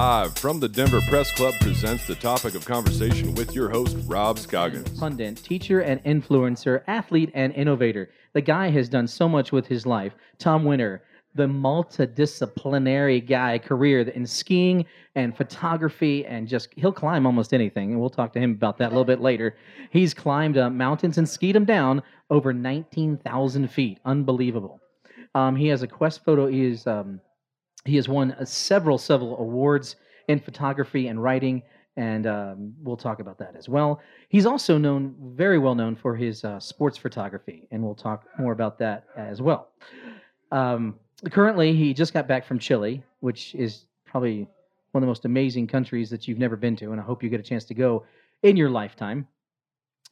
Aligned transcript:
Live 0.00 0.38
from 0.38 0.60
the 0.60 0.68
Denver 0.68 1.02
Press 1.10 1.30
Club 1.30 1.52
presents 1.60 2.06
the 2.06 2.14
topic 2.14 2.54
of 2.54 2.64
conversation 2.64 3.34
with 3.34 3.54
your 3.54 3.68
host, 3.68 3.98
Rob 4.06 4.38
Scoggins. 4.38 4.98
pundit, 4.98 5.36
teacher 5.36 5.80
and 5.80 6.02
influencer, 6.04 6.82
athlete 6.86 7.30
and 7.34 7.52
innovator. 7.52 8.08
The 8.32 8.40
guy 8.40 8.70
has 8.70 8.88
done 8.88 9.06
so 9.06 9.28
much 9.28 9.52
with 9.52 9.66
his 9.66 9.84
life. 9.84 10.14
Tom 10.38 10.64
Winter, 10.64 11.02
the 11.34 11.46
multidisciplinary 11.46 13.28
guy 13.28 13.58
career 13.58 14.00
in 14.00 14.24
skiing 14.24 14.86
and 15.16 15.36
photography 15.36 16.24
and 16.24 16.48
just 16.48 16.68
he'll 16.76 16.92
climb 16.92 17.26
almost 17.26 17.52
anything. 17.52 17.90
And 17.90 18.00
we'll 18.00 18.08
talk 18.08 18.32
to 18.32 18.40
him 18.40 18.52
about 18.52 18.78
that 18.78 18.86
a 18.86 18.92
little 18.92 19.04
bit 19.04 19.20
later. 19.20 19.58
He's 19.90 20.14
climbed 20.14 20.56
mountains 20.56 21.18
and 21.18 21.28
skied 21.28 21.54
them 21.54 21.66
down 21.66 22.02
over 22.30 22.54
19,000 22.54 23.70
feet. 23.70 23.98
Unbelievable. 24.06 24.80
Um, 25.34 25.56
he 25.56 25.66
has 25.66 25.82
a 25.82 25.86
quest 25.86 26.24
photo. 26.24 26.46
He 26.46 26.64
is 26.64 26.86
um, 26.86 27.20
he 27.84 27.96
has 27.96 28.08
won 28.08 28.32
uh, 28.32 28.44
several 28.44 28.98
several 28.98 29.38
awards 29.38 29.96
in 30.28 30.38
photography 30.38 31.08
and 31.08 31.22
writing 31.22 31.62
and 31.96 32.26
um, 32.26 32.72
we'll 32.82 32.96
talk 32.96 33.20
about 33.20 33.38
that 33.38 33.54
as 33.56 33.68
well. 33.68 34.00
He's 34.28 34.46
also 34.46 34.78
known, 34.78 35.14
very 35.34 35.58
well 35.58 35.74
known 35.74 35.96
for 35.96 36.16
his 36.16 36.44
uh, 36.44 36.60
sports 36.60 36.96
photography, 36.96 37.66
and 37.70 37.82
we'll 37.82 37.94
talk 37.94 38.26
more 38.38 38.52
about 38.52 38.78
that 38.78 39.04
as 39.16 39.42
well. 39.42 39.68
Um, 40.52 40.98
currently, 41.30 41.74
he 41.74 41.92
just 41.92 42.14
got 42.14 42.26
back 42.28 42.46
from 42.46 42.58
Chile, 42.58 43.02
which 43.20 43.54
is 43.54 43.86
probably 44.06 44.48
one 44.92 45.02
of 45.02 45.06
the 45.06 45.10
most 45.10 45.24
amazing 45.24 45.66
countries 45.66 46.10
that 46.10 46.26
you've 46.26 46.38
never 46.38 46.56
been 46.56 46.76
to, 46.76 46.92
and 46.92 47.00
I 47.00 47.04
hope 47.04 47.22
you 47.22 47.28
get 47.28 47.40
a 47.40 47.44
chance 47.44 47.64
to 47.66 47.74
go 47.74 48.04
in 48.42 48.56
your 48.56 48.70
lifetime. 48.70 49.26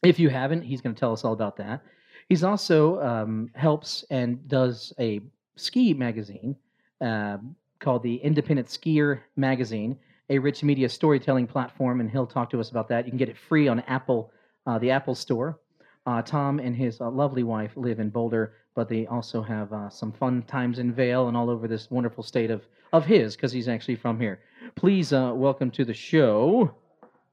If 0.03 0.19
you 0.19 0.29
haven't, 0.29 0.61
he's 0.61 0.81
going 0.81 0.95
to 0.95 0.99
tell 0.99 1.11
us 1.11 1.25
all 1.25 1.33
about 1.33 1.57
that. 1.57 1.81
He's 2.27 2.43
also 2.43 3.01
um, 3.01 3.49
helps 3.55 4.05
and 4.11 4.47
does 4.47 4.93
a 4.99 5.21
ski 5.55 5.93
magazine 5.93 6.55
uh, 7.01 7.37
called 7.79 8.03
the 8.03 8.15
Independent 8.15 8.67
Skier 8.67 9.21
Magazine 9.35 9.97
a 10.29 10.37
rich 10.37 10.63
media 10.63 10.87
storytelling 10.87 11.47
platform, 11.47 11.99
and 11.99 12.09
he'll 12.09 12.27
talk 12.27 12.49
to 12.51 12.59
us 12.59 12.69
about 12.69 12.87
that. 12.89 13.05
You 13.05 13.11
can 13.11 13.17
get 13.17 13.29
it 13.29 13.37
free 13.37 13.67
on 13.67 13.79
Apple, 13.81 14.31
uh, 14.67 14.77
the 14.77 14.91
Apple 14.91 15.15
Store. 15.15 15.59
Uh, 16.05 16.21
Tom 16.21 16.59
and 16.59 16.75
his 16.75 17.01
uh, 17.01 17.09
lovely 17.09 17.43
wife 17.43 17.71
live 17.75 17.99
in 17.99 18.09
Boulder, 18.09 18.53
but 18.75 18.87
they 18.89 19.05
also 19.07 19.41
have 19.41 19.71
uh, 19.73 19.89
some 19.89 20.11
fun 20.11 20.41
times 20.43 20.79
in 20.79 20.93
Vail 20.93 21.27
and 21.27 21.35
all 21.35 21.49
over 21.49 21.67
this 21.67 21.91
wonderful 21.91 22.23
state 22.23 22.51
of 22.51 22.63
of 22.91 23.05
his, 23.05 23.35
because 23.35 23.51
he's 23.51 23.67
actually 23.67 23.95
from 23.95 24.19
here. 24.19 24.39
Please 24.75 25.13
uh, 25.13 25.31
welcome 25.35 25.69
to 25.69 25.85
the 25.85 25.93
show, 25.93 26.73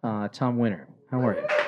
uh, 0.04 0.28
Tom 0.28 0.58
Winter. 0.58 0.86
How 1.10 1.20
are 1.20 1.34
you? 1.34 1.65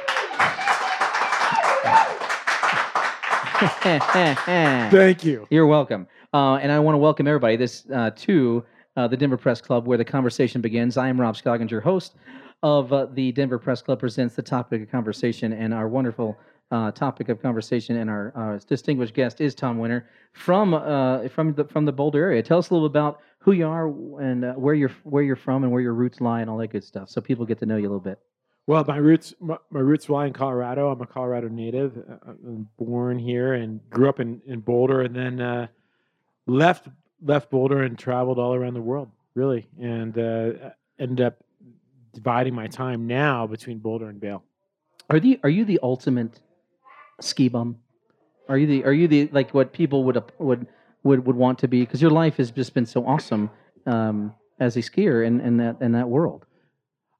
Thank 4.90 5.24
you. 5.24 5.46
You're 5.50 5.66
welcome. 5.66 6.06
Uh, 6.32 6.56
and 6.56 6.70
I 6.70 6.78
want 6.78 6.94
to 6.94 6.98
welcome 6.98 7.26
everybody 7.26 7.56
this 7.56 7.86
uh, 7.92 8.10
to 8.10 8.64
uh, 8.96 9.08
the 9.08 9.16
Denver 9.16 9.36
Press 9.36 9.60
Club, 9.60 9.86
where 9.86 9.98
the 9.98 10.04
conversation 10.04 10.60
begins. 10.60 10.96
I 10.96 11.08
am 11.08 11.20
Rob 11.20 11.36
Scoggins, 11.36 11.70
your 11.70 11.80
host 11.80 12.14
of 12.62 12.92
uh, 12.92 13.06
the 13.06 13.32
Denver 13.32 13.58
Press 13.58 13.82
Club 13.82 13.98
presents 13.98 14.36
the 14.36 14.42
topic 14.42 14.82
of 14.82 14.90
conversation, 14.90 15.52
and 15.52 15.74
our 15.74 15.88
wonderful 15.88 16.38
uh, 16.70 16.92
topic 16.92 17.28
of 17.30 17.40
conversation 17.40 17.96
and 17.96 18.08
our 18.08 18.32
uh, 18.36 18.60
distinguished 18.68 19.14
guest 19.14 19.40
is 19.40 19.54
Tom 19.54 19.78
Winter 19.78 20.08
from 20.32 20.74
uh, 20.74 21.26
from 21.28 21.54
the 21.54 21.64
from 21.64 21.84
the 21.84 21.92
Boulder 21.92 22.22
area. 22.22 22.42
Tell 22.42 22.58
us 22.58 22.70
a 22.70 22.74
little 22.74 22.86
about 22.86 23.20
who 23.40 23.52
you 23.52 23.66
are 23.66 23.88
and 24.20 24.44
uh, 24.44 24.52
where 24.54 24.74
you're 24.74 24.92
where 25.02 25.22
you're 25.22 25.36
from 25.36 25.64
and 25.64 25.72
where 25.72 25.80
your 25.80 25.94
roots 25.94 26.20
lie 26.20 26.42
and 26.42 26.50
all 26.50 26.58
that 26.58 26.68
good 26.68 26.84
stuff, 26.84 27.08
so 27.08 27.20
people 27.20 27.44
get 27.44 27.58
to 27.58 27.66
know 27.66 27.76
you 27.76 27.88
a 27.88 27.90
little 27.90 27.98
bit. 27.98 28.20
Well, 28.68 28.84
my 28.86 28.98
roots 28.98 29.32
my, 29.40 29.56
my 29.70 29.80
roots 29.80 30.10
lie 30.10 30.26
in 30.26 30.34
Colorado. 30.34 30.90
I'm 30.90 31.00
a 31.00 31.06
Colorado 31.06 31.48
native. 31.48 31.96
Uh, 31.96 32.32
I'm 32.46 32.68
born 32.76 33.18
here 33.18 33.54
and 33.54 33.80
grew 33.88 34.10
up 34.10 34.20
in, 34.20 34.42
in 34.46 34.60
Boulder, 34.60 35.00
and 35.00 35.16
then 35.16 35.40
uh, 35.40 35.68
left 36.46 36.86
left 37.22 37.50
Boulder 37.50 37.82
and 37.84 37.98
traveled 37.98 38.38
all 38.38 38.52
around 38.54 38.74
the 38.74 38.82
world, 38.82 39.10
really, 39.34 39.66
and 39.80 40.18
uh, 40.18 40.50
ended 40.98 41.22
up 41.22 41.38
dividing 42.12 42.54
my 42.54 42.66
time 42.66 43.06
now 43.06 43.46
between 43.46 43.78
Boulder 43.78 44.10
and 44.10 44.20
Vail. 44.20 44.44
Are 45.08 45.18
the 45.18 45.40
are 45.42 45.48
you 45.48 45.64
the 45.64 45.80
ultimate 45.82 46.38
ski 47.22 47.48
bum? 47.48 47.78
Are 48.50 48.58
you 48.58 48.66
the 48.66 48.84
are 48.84 48.92
you 48.92 49.08
the 49.08 49.30
like 49.32 49.54
what 49.54 49.72
people 49.72 50.04
would 50.04 50.22
would 50.38 50.66
would 51.04 51.26
would 51.26 51.36
want 51.36 51.58
to 51.60 51.68
be? 51.68 51.80
Because 51.80 52.02
your 52.02 52.10
life 52.10 52.36
has 52.36 52.50
just 52.50 52.74
been 52.74 52.84
so 52.84 53.06
awesome 53.06 53.48
um, 53.86 54.34
as 54.60 54.76
a 54.76 54.80
skier 54.80 55.26
in, 55.26 55.40
in 55.40 55.56
that 55.56 55.80
in 55.80 55.92
that 55.92 56.10
world. 56.10 56.44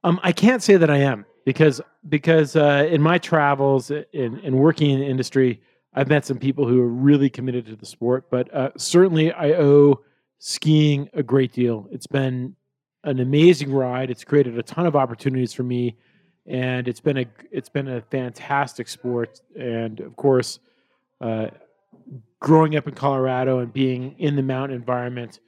Um, 0.05 0.21
I 0.23 0.33
can't 0.33 0.63
say 0.63 0.77
that 0.77 0.91
I 0.91 0.99
am 0.99 1.25
because 1.49 1.81
because 2.11 2.57
uh, 2.57 2.87
in 2.91 3.01
my 3.01 3.17
travels 3.17 3.91
in, 3.91 4.39
in 4.41 4.59
working 4.59 4.91
in 4.91 5.01
the 5.01 5.07
industry, 5.07 5.63
I've 5.95 6.07
met 6.07 6.27
some 6.27 6.37
people 6.37 6.69
who 6.69 6.79
are 6.79 6.89
really 6.89 7.31
committed 7.31 7.65
to 7.69 7.75
the 7.77 7.87
sport. 7.87 8.27
But 8.31 8.55
uh, 8.55 8.73
certainly, 8.77 9.33
I 9.33 9.53
owe 9.53 10.03
skiing 10.41 11.09
a 11.15 11.23
great 11.23 11.55
deal. 11.55 11.89
It's 11.91 12.07
been 12.07 12.55
an 13.05 13.21
amazing 13.21 13.73
ride. 13.73 14.11
It's 14.11 14.25
created 14.25 14.59
a 14.59 14.63
ton 14.63 14.85
of 14.85 14.95
opportunities 14.95 15.55
for 15.55 15.63
me, 15.63 15.97
and 16.45 16.87
it's 16.87 17.01
been 17.01 17.17
a 17.17 17.27
it's 17.51 17.71
been 17.71 17.89
a 17.89 18.03
fantastic 18.03 18.87
sport. 18.87 19.41
And 19.59 20.01
of 20.01 20.17
course, 20.17 20.59
uh, 21.23 21.47
growing 22.41 22.77
up 22.77 22.87
in 22.87 22.93
Colorado 22.93 23.61
and 23.61 23.73
being 23.73 24.17
in 24.19 24.37
the 24.37 24.43
mountain 24.43 24.77
environment, 24.77 25.41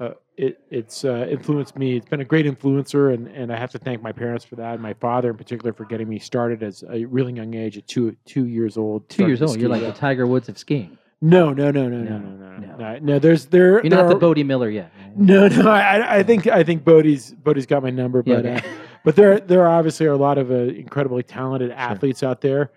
uh, 0.00 0.14
it, 0.36 0.58
it's 0.70 1.04
uh, 1.04 1.26
influenced 1.30 1.76
me. 1.76 1.96
It's 1.96 2.08
been 2.08 2.20
a 2.20 2.24
great 2.24 2.46
influencer, 2.46 3.12
and, 3.14 3.28
and 3.28 3.52
I 3.52 3.58
have 3.58 3.70
to 3.72 3.78
thank 3.78 4.02
my 4.02 4.12
parents 4.12 4.44
for 4.44 4.56
that, 4.56 4.72
and 4.74 4.82
my 4.82 4.94
father 4.94 5.30
in 5.30 5.36
particular 5.36 5.72
for 5.74 5.84
getting 5.84 6.08
me 6.08 6.18
started 6.18 6.62
as 6.62 6.82
a 6.90 7.04
really 7.04 7.34
young 7.34 7.54
age, 7.54 7.76
at 7.76 7.86
two 7.86 8.16
two 8.24 8.46
years 8.46 8.76
old. 8.76 9.08
Two 9.10 9.26
years 9.26 9.42
old, 9.42 9.60
you're 9.60 9.68
like 9.68 9.82
the 9.82 9.92
Tiger 9.92 10.26
Woods 10.26 10.48
of 10.48 10.56
skiing. 10.58 10.96
no, 11.20 11.52
no, 11.52 11.70
no, 11.70 11.86
no, 11.88 11.98
no, 11.98 12.18
No, 12.18 12.58
no, 12.58 12.76
no, 12.76 12.98
no. 12.98 13.18
there's 13.18 13.46
there. 13.46 13.72
You're 13.72 13.82
there 13.82 14.02
not 14.02 14.08
the 14.08 14.14
Bode 14.16 14.44
Miller 14.46 14.70
yet. 14.70 14.90
No, 15.14 15.48
no. 15.48 15.68
I, 15.70 16.18
I 16.18 16.22
think 16.22 16.46
I 16.46 16.62
think 16.64 16.82
Bode's 16.84 17.32
Bode's 17.32 17.66
got 17.66 17.82
my 17.82 17.90
number, 17.90 18.22
Yeah, 18.24 18.36
but 18.36 18.46
okay. 18.46 18.56
uh, 18.66 18.72
but 19.04 19.16
there 19.16 19.38
there 19.38 19.68
obviously 19.68 20.06
are 20.06 20.12
a 20.12 20.16
lot 20.16 20.38
of 20.38 20.50
uh, 20.50 20.54
incredibly 20.54 21.22
talented 21.22 21.70
athletes 21.72 22.22
out 22.22 22.40
there. 22.40 22.70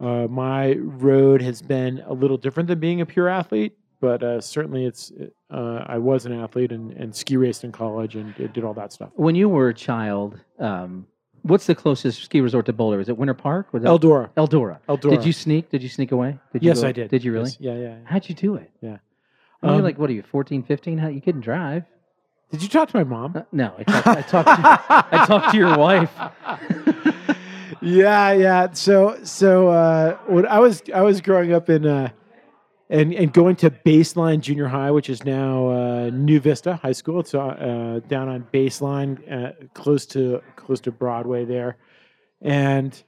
Uh, 0.00 0.28
my 0.28 0.74
road 0.74 1.42
has 1.42 1.60
been 1.60 2.04
a 2.06 2.12
little 2.12 2.36
different 2.36 2.68
than 2.68 2.78
being 2.78 3.00
a 3.00 3.06
pure 3.06 3.28
athlete, 3.28 3.76
but 4.00 4.22
uh, 4.22 4.40
certainly 4.40 4.84
it's 4.84 5.12
uh, 5.50 5.84
I 5.86 5.98
was 5.98 6.26
an 6.26 6.32
athlete 6.32 6.72
and, 6.72 6.92
and 6.92 7.14
ski 7.14 7.36
raced 7.36 7.64
in 7.64 7.72
college 7.72 8.14
and 8.16 8.34
did, 8.36 8.52
did 8.52 8.64
all 8.64 8.74
that 8.74 8.92
stuff. 8.92 9.10
when 9.14 9.34
you 9.34 9.48
were 9.48 9.68
a 9.68 9.74
child, 9.74 10.38
um, 10.58 11.06
what's 11.42 11.66
the 11.66 11.74
closest 11.74 12.22
ski 12.24 12.40
resort 12.40 12.66
to 12.66 12.72
Boulder? 12.72 13.00
Is 13.00 13.08
it 13.08 13.16
Winter 13.16 13.34
Park? 13.34 13.72
Was 13.72 13.82
that 13.82 13.88
Eldora, 13.88 14.30
Eldora. 14.36 14.78
Eldora. 14.88 15.10
Did 15.10 15.24
you 15.24 15.32
sneak? 15.32 15.70
Did 15.70 15.82
you 15.82 15.88
sneak 15.88 16.12
away? 16.12 16.38
Did 16.52 16.62
you 16.62 16.68
Yes, 16.68 16.82
go- 16.82 16.88
I 16.88 16.92
did. 16.92 17.10
Did 17.10 17.24
you 17.24 17.32
really? 17.32 17.46
Yes. 17.50 17.56
Yeah, 17.60 17.74
yeah. 17.74 17.80
yeah. 17.80 17.96
How'd 18.04 18.28
you 18.28 18.34
do 18.34 18.54
it? 18.56 18.70
Yeah. 18.80 18.98
You're 19.62 19.72
Um, 19.72 19.82
like, 19.82 19.98
what 19.98 20.08
are 20.10 20.12
you, 20.12 20.22
14, 20.22 20.62
15? 20.62 20.98
How, 20.98 21.08
you 21.08 21.20
couldn't 21.20 21.40
drive. 21.40 21.84
Did 22.52 22.62
you 22.62 22.68
talk 22.68 22.88
to 22.90 22.96
my 22.96 23.04
mom? 23.04 23.32
Uh, 23.36 23.42
no, 23.52 23.74
I 23.76 23.82
talked, 23.82 24.06
I, 24.06 24.22
talked 24.22 24.48
to, 24.48 25.06
I 25.16 25.26
talked 25.26 25.50
to 25.52 25.56
your 25.58 25.76
wife. 25.76 26.10
yeah, 27.82 28.32
yeah. 28.32 28.72
So, 28.72 29.18
so 29.22 29.68
uh, 29.68 30.16
when 30.26 30.46
I 30.46 30.58
was 30.58 30.82
I 30.94 31.02
was 31.02 31.20
growing 31.20 31.52
up 31.52 31.68
in 31.68 31.86
uh, 31.86 32.10
and 32.90 33.12
and 33.12 33.32
going 33.32 33.56
to 33.56 33.70
Baseline 33.70 34.40
Junior 34.40 34.68
High, 34.68 34.90
which 34.90 35.10
is 35.10 35.24
now 35.24 35.68
uh, 35.68 36.10
New 36.10 36.40
Vista 36.40 36.76
High 36.76 36.92
School. 36.92 37.20
It's 37.20 37.34
uh, 37.34 37.40
uh, 37.40 38.00
down 38.00 38.28
on 38.28 38.46
Baseline, 38.52 39.20
uh, 39.30 39.52
close 39.74 40.06
to 40.06 40.42
close 40.56 40.80
to 40.82 40.92
Broadway 40.92 41.44
there. 41.44 41.76
And 42.40 43.00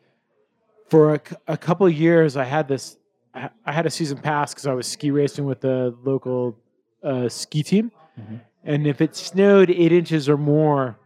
for 0.89 1.21
a 1.47 1.57
couple 1.57 1.87
of 1.87 1.95
years, 1.95 2.37
I 2.37 2.45
had 2.45 2.69
this. 2.69 2.97
I 3.33 3.73
had 3.73 3.87
a 3.87 3.91
season 3.91 4.19
pass 4.19 4.53
because 4.53 4.67
I 4.67 4.75
was 4.75 4.89
ski 4.89 5.13
racing 5.13 5.45
with 5.45 5.61
the 5.61 5.97
local 6.03 6.59
uh, 7.05 7.29
ski 7.29 7.63
team. 7.63 7.93
Mhm. 8.19 8.41
And 8.65 8.87
if 8.87 9.01
it 9.01 9.15
snowed 9.15 9.71
eight 9.71 9.93
inches 9.93 10.29
or 10.29 10.37
more, 10.37 10.99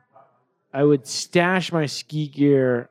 I 0.72 0.84
would 0.84 1.06
stash 1.06 1.70
my 1.70 1.84
ski 1.84 2.26
gear 2.28 2.88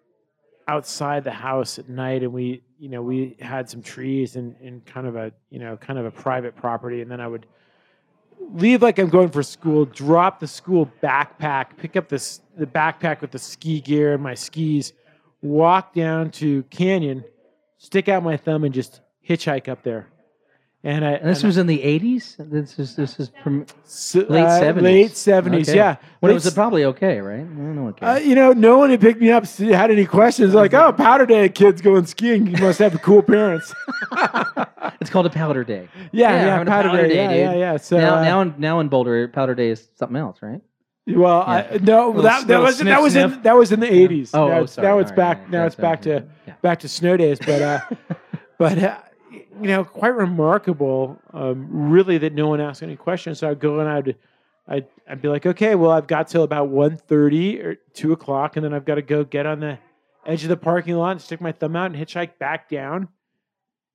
outside 0.68 1.24
the 1.24 1.32
house 1.32 1.80
at 1.80 1.90
night 1.90 2.24
and 2.24 2.32
we 2.32 2.62
you 2.84 2.90
know 2.90 3.02
we 3.02 3.38
had 3.40 3.70
some 3.70 3.82
trees 3.82 4.36
and 4.36 4.58
in 4.60 4.82
kind 4.82 5.08
of 5.08 5.16
a 5.16 5.32
you 5.50 5.58
know 5.58 5.78
kind 5.78 5.98
of 5.98 6.06
a 6.06 6.12
private 6.12 6.54
property. 6.54 7.02
And 7.02 7.10
then 7.10 7.22
i 7.22 7.28
would 7.28 7.46
leave 8.52 8.82
like 8.82 9.00
i'm 9.00 9.08
going 9.08 9.30
for 9.30 9.42
school 9.42 9.86
drop 9.86 10.42
the 10.42 10.48
school 10.48 10.92
backpack 11.02 11.78
pick 11.78 11.96
up 11.96 12.10
this 12.10 12.42
the 12.58 12.66
backpack 12.66 13.22
with 13.22 13.32
the 13.32 13.40
ski 13.40 13.80
gear 13.80 14.16
and 14.16 14.22
my 14.22 14.34
skis 14.34 14.92
walk 15.42 15.94
down 15.94 16.30
to 16.32 16.64
canyon 16.64 17.24
stick 17.78 18.10
out 18.10 18.22
my 18.22 18.36
thumb 18.36 18.66
and 18.66 18.74
just 18.74 19.00
hitchhike 19.26 19.70
up 19.70 19.82
there 19.84 20.10
and 20.86 21.06
i 21.06 21.12
And 21.14 21.30
this 21.30 21.40
and 21.40 21.48
was 21.48 21.58
in 21.58 21.68
the 21.68 21.80
80s? 21.80 22.36
This 22.50 22.78
is, 22.78 22.96
this 22.96 23.20
is 23.20 23.32
from 23.42 23.66
so- 23.86 24.26
late 24.30 24.44
uh, 24.44 24.62
70s. 24.62 24.82
late 24.82 25.12
70s 25.12 25.70
Okay. 25.70 25.76
yeah 25.76 25.96
when 26.20 26.30
it 26.32 26.36
Late 26.36 26.44
was 26.46 26.54
probably 26.54 26.86
okay, 26.86 27.20
right? 27.20 27.40
I 27.40 27.44
don't 27.44 27.76
know. 27.76 27.88
Okay. 27.90 28.06
Uh, 28.06 28.18
you 28.18 28.34
know, 28.36 28.54
no 28.54 28.78
one 28.78 28.90
had 28.90 29.02
picked 29.02 29.20
me 29.20 29.30
up, 29.30 29.46
had 29.46 29.92
any 29.92 30.06
questions. 30.06 30.54
Like, 30.54 30.74
oh, 30.74 30.94
powder 30.94 31.26
day, 31.26 31.50
kids 31.50 31.82
going 31.82 32.06
skiing. 32.06 32.48
You 32.48 32.58
must 32.64 32.80
have 32.80 33.02
cool 33.02 33.22
parents. 33.22 33.74
it's 35.02 35.10
called 35.10 35.26
a 35.26 35.30
powder 35.30 35.64
day. 35.66 35.90
Yeah, 36.14 36.30
Yeah, 36.32 36.46
yeah, 36.46 36.64
powder, 36.64 36.90
powder 36.90 37.02
day, 37.04 37.10
day, 37.10 37.16
yeah, 37.16 37.28
dude. 37.52 37.60
yeah, 37.60 37.72
yeah. 37.74 37.78
So 37.78 37.98
now, 37.98 38.16
uh, 38.16 38.24
now, 38.24 38.42
in, 38.42 38.56
now 38.58 38.80
in 38.80 38.88
Boulder, 38.88 39.28
powder 39.28 39.54
day 39.56 39.70
is 39.70 39.90
something 39.96 40.16
else, 40.18 40.38
right? 40.42 40.62
well, 41.08 41.42
I, 41.42 41.78
no, 41.82 42.22
that, 42.22 42.48
that 42.48 42.62
was 42.62 42.78
sniff, 42.78 42.88
that 42.88 43.02
was 43.02 43.16
in 43.18 43.42
that 43.42 43.58
was 43.58 43.72
in 43.74 43.82
the 43.82 43.94
eighties. 43.94 44.34
Oh, 44.34 44.48
now, 44.48 44.54
oh, 44.54 44.58
it's- 44.60 44.74
sorry. 44.74 44.88
now 44.88 45.00
it's 45.00 45.10
right, 45.12 45.18
back. 45.18 45.40
right. 45.40 45.50
Now 45.52 45.66
it's 45.66 45.76
back 45.76 46.02
to 46.04 46.26
back 46.62 46.80
to 46.80 46.88
snow 46.88 47.18
days. 47.18 47.38
But 47.46 47.62
uh, 47.62 47.80
but 48.58 48.78
uh, 48.78 48.98
you 49.34 49.68
know, 49.68 49.84
quite 49.84 50.16
remarkable. 50.16 51.20
Um, 51.34 51.68
really, 51.72 52.18
that 52.20 52.34
no 52.34 52.48
one 52.48 52.62
asked 52.62 52.84
any 52.84 52.96
questions. 52.96 53.40
So 53.40 53.50
I'd 53.50 53.60
go 53.60 53.80
and 53.80 53.90
I'd 53.90 54.16
I'd, 54.68 54.88
I'd 55.10 55.22
be 55.22 55.28
like, 55.28 55.46
okay, 55.46 55.76
well, 55.76 55.92
I've 55.92 56.08
got 56.08 56.30
till 56.30 56.44
about 56.44 56.70
1.30 56.70 57.64
or 57.66 57.76
2 57.94 58.14
o'clock, 58.14 58.56
and 58.56 58.64
then 58.64 58.74
I've 58.74 58.86
got 58.86 58.96
to 58.96 59.02
go 59.02 59.26
get 59.26 59.46
on 59.46 59.60
the 59.60 59.78
edge 60.26 60.44
of 60.44 60.50
the 60.50 60.56
parking 60.56 60.96
lot 60.96 61.12
and 61.12 61.22
stick 61.22 61.42
my 61.42 61.52
thumb 61.52 61.76
out 61.76 61.92
and 61.92 61.96
hitchhike 61.96 62.38
back 62.40 62.70
down 62.70 63.10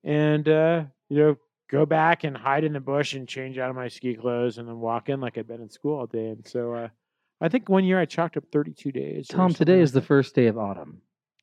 and, 0.03 0.47
uh, 0.47 0.83
you 1.09 1.17
know, 1.17 1.37
go 1.69 1.87
back 1.87 2.23
and 2.23 2.37
hide 2.37 2.63
in 2.63 2.73
the 2.73 2.79
bush 2.79 3.15
and 3.15 3.27
change 3.27 3.57
out 3.57 3.71
of 3.71 3.75
my 3.75 3.87
ski 3.87 4.13
clothes 4.13 4.59
and 4.59 4.67
then 4.67 4.79
walk 4.79 5.09
in 5.09 5.19
like 5.19 5.39
I've 5.39 5.47
been 5.47 5.61
in 5.61 5.69
school 5.71 5.97
all 5.99 6.05
day. 6.05 6.27
And 6.27 6.47
so 6.47 6.73
uh, 6.73 6.87
I 7.41 7.49
think 7.49 7.67
one 7.67 7.83
year 7.83 7.99
I 7.99 8.05
chalked 8.05 8.37
up 8.37 8.43
32 8.51 8.91
days. 8.91 9.27
Tom, 9.27 9.51
today 9.53 9.79
is 9.81 9.91
the 9.91 10.01
first 10.03 10.35
day 10.35 10.45
of 10.45 10.57
autumn, 10.59 11.01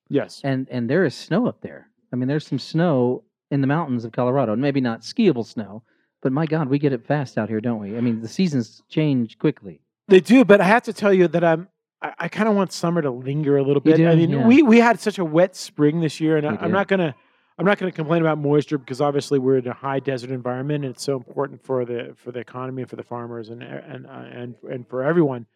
Yes. 0.09 0.41
and 0.45 0.69
and 0.71 0.89
there 0.89 1.05
is 1.05 1.17
snow 1.17 1.49
up 1.49 1.63
there. 1.63 1.89
I 2.13 2.17
mean, 2.17 2.29
there's 2.29 2.47
some 2.47 2.61
snow 2.61 3.25
in 3.51 3.61
the 3.61 3.67
mountains 3.67 4.05
of 4.05 4.13
Colorado, 4.13 4.53
and 4.53 4.63
maybe 4.63 4.81
not 4.81 5.03
skiable 5.03 5.47
snow, 5.47 5.83
but 6.23 6.33
my 6.33 6.47
God, 6.47 6.69
we 6.69 6.79
get 6.79 6.93
it 6.93 7.07
fast 7.07 7.39
out 7.39 7.49
here, 7.49 7.61
don't 7.61 7.81
we? 7.81 7.97
I 7.97 8.01
mean, 8.01 8.21
the 8.21 8.29
seasons 8.29 8.83
change 8.89 9.39
quickly. 9.39 9.81
They 10.09 10.21
do, 10.21 10.45
but 10.45 10.61
I 10.61 10.65
have 10.65 10.83
to 10.85 10.93
tell 10.93 11.13
you 11.13 11.29
that 11.29 11.45
I'm. 11.45 11.69
I, 12.03 12.13
I 12.19 12.29
kind 12.29 12.49
of 12.49 12.55
want 12.55 12.73
summer 12.73 13.01
to 13.03 13.11
linger 13.11 13.57
a 13.57 13.63
little 13.63 13.81
bit. 13.81 13.95
I 13.95 14.15
do? 14.15 14.17
mean, 14.17 14.31
Yeah. 14.31 14.47
we 14.47 14.63
we 14.63 14.79
had 14.79 15.01
such 15.01 15.19
a 15.19 15.25
wet 15.25 15.57
spring 15.57 16.01
this 16.01 16.21
year, 16.21 16.37
and 16.37 16.47
I, 16.47 16.57
I'm 16.61 16.73
not 16.73 16.89
gonna. 16.89 17.15
I'm 17.59 17.65
not 17.65 17.79
going 17.79 17.91
to 17.91 17.97
complain 17.97 18.21
about 18.21 18.37
moisture 18.37 18.77
because 18.77 19.01
obviously 19.01 19.39
we're 19.39 19.57
in 19.57 19.67
a 19.67 19.73
high 19.73 19.99
desert 19.99 20.31
environment, 20.31 20.85
and 20.85 20.95
it's 20.95 21.03
so 21.03 21.17
important 21.17 21.65
for 21.65 21.85
the 21.87 22.15
for 22.17 22.31
the 22.31 22.41
economy 22.41 22.83
and 22.83 22.91
for 22.91 22.97
the 22.97 23.03
farmers 23.03 23.49
and 23.49 23.63
and 23.63 24.07
uh, 24.07 24.11
and 24.11 24.55
and 24.71 24.87
for 24.89 25.03
everyone. 25.03 25.47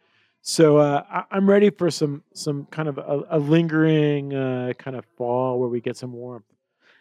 So 0.40 0.78
uh, 0.78 1.02
I, 1.10 1.24
I'm 1.30 1.48
ready 1.48 1.68
for 1.68 1.90
some 1.90 2.22
some 2.32 2.66
kind 2.70 2.88
of 2.88 2.96
a, 2.96 3.24
a 3.30 3.38
lingering 3.38 4.32
uh, 4.34 4.72
kind 4.78 4.96
of 4.96 5.04
fall 5.18 5.60
where 5.60 5.68
we 5.68 5.80
get 5.82 5.96
some 5.96 6.12
warmth. 6.12 6.46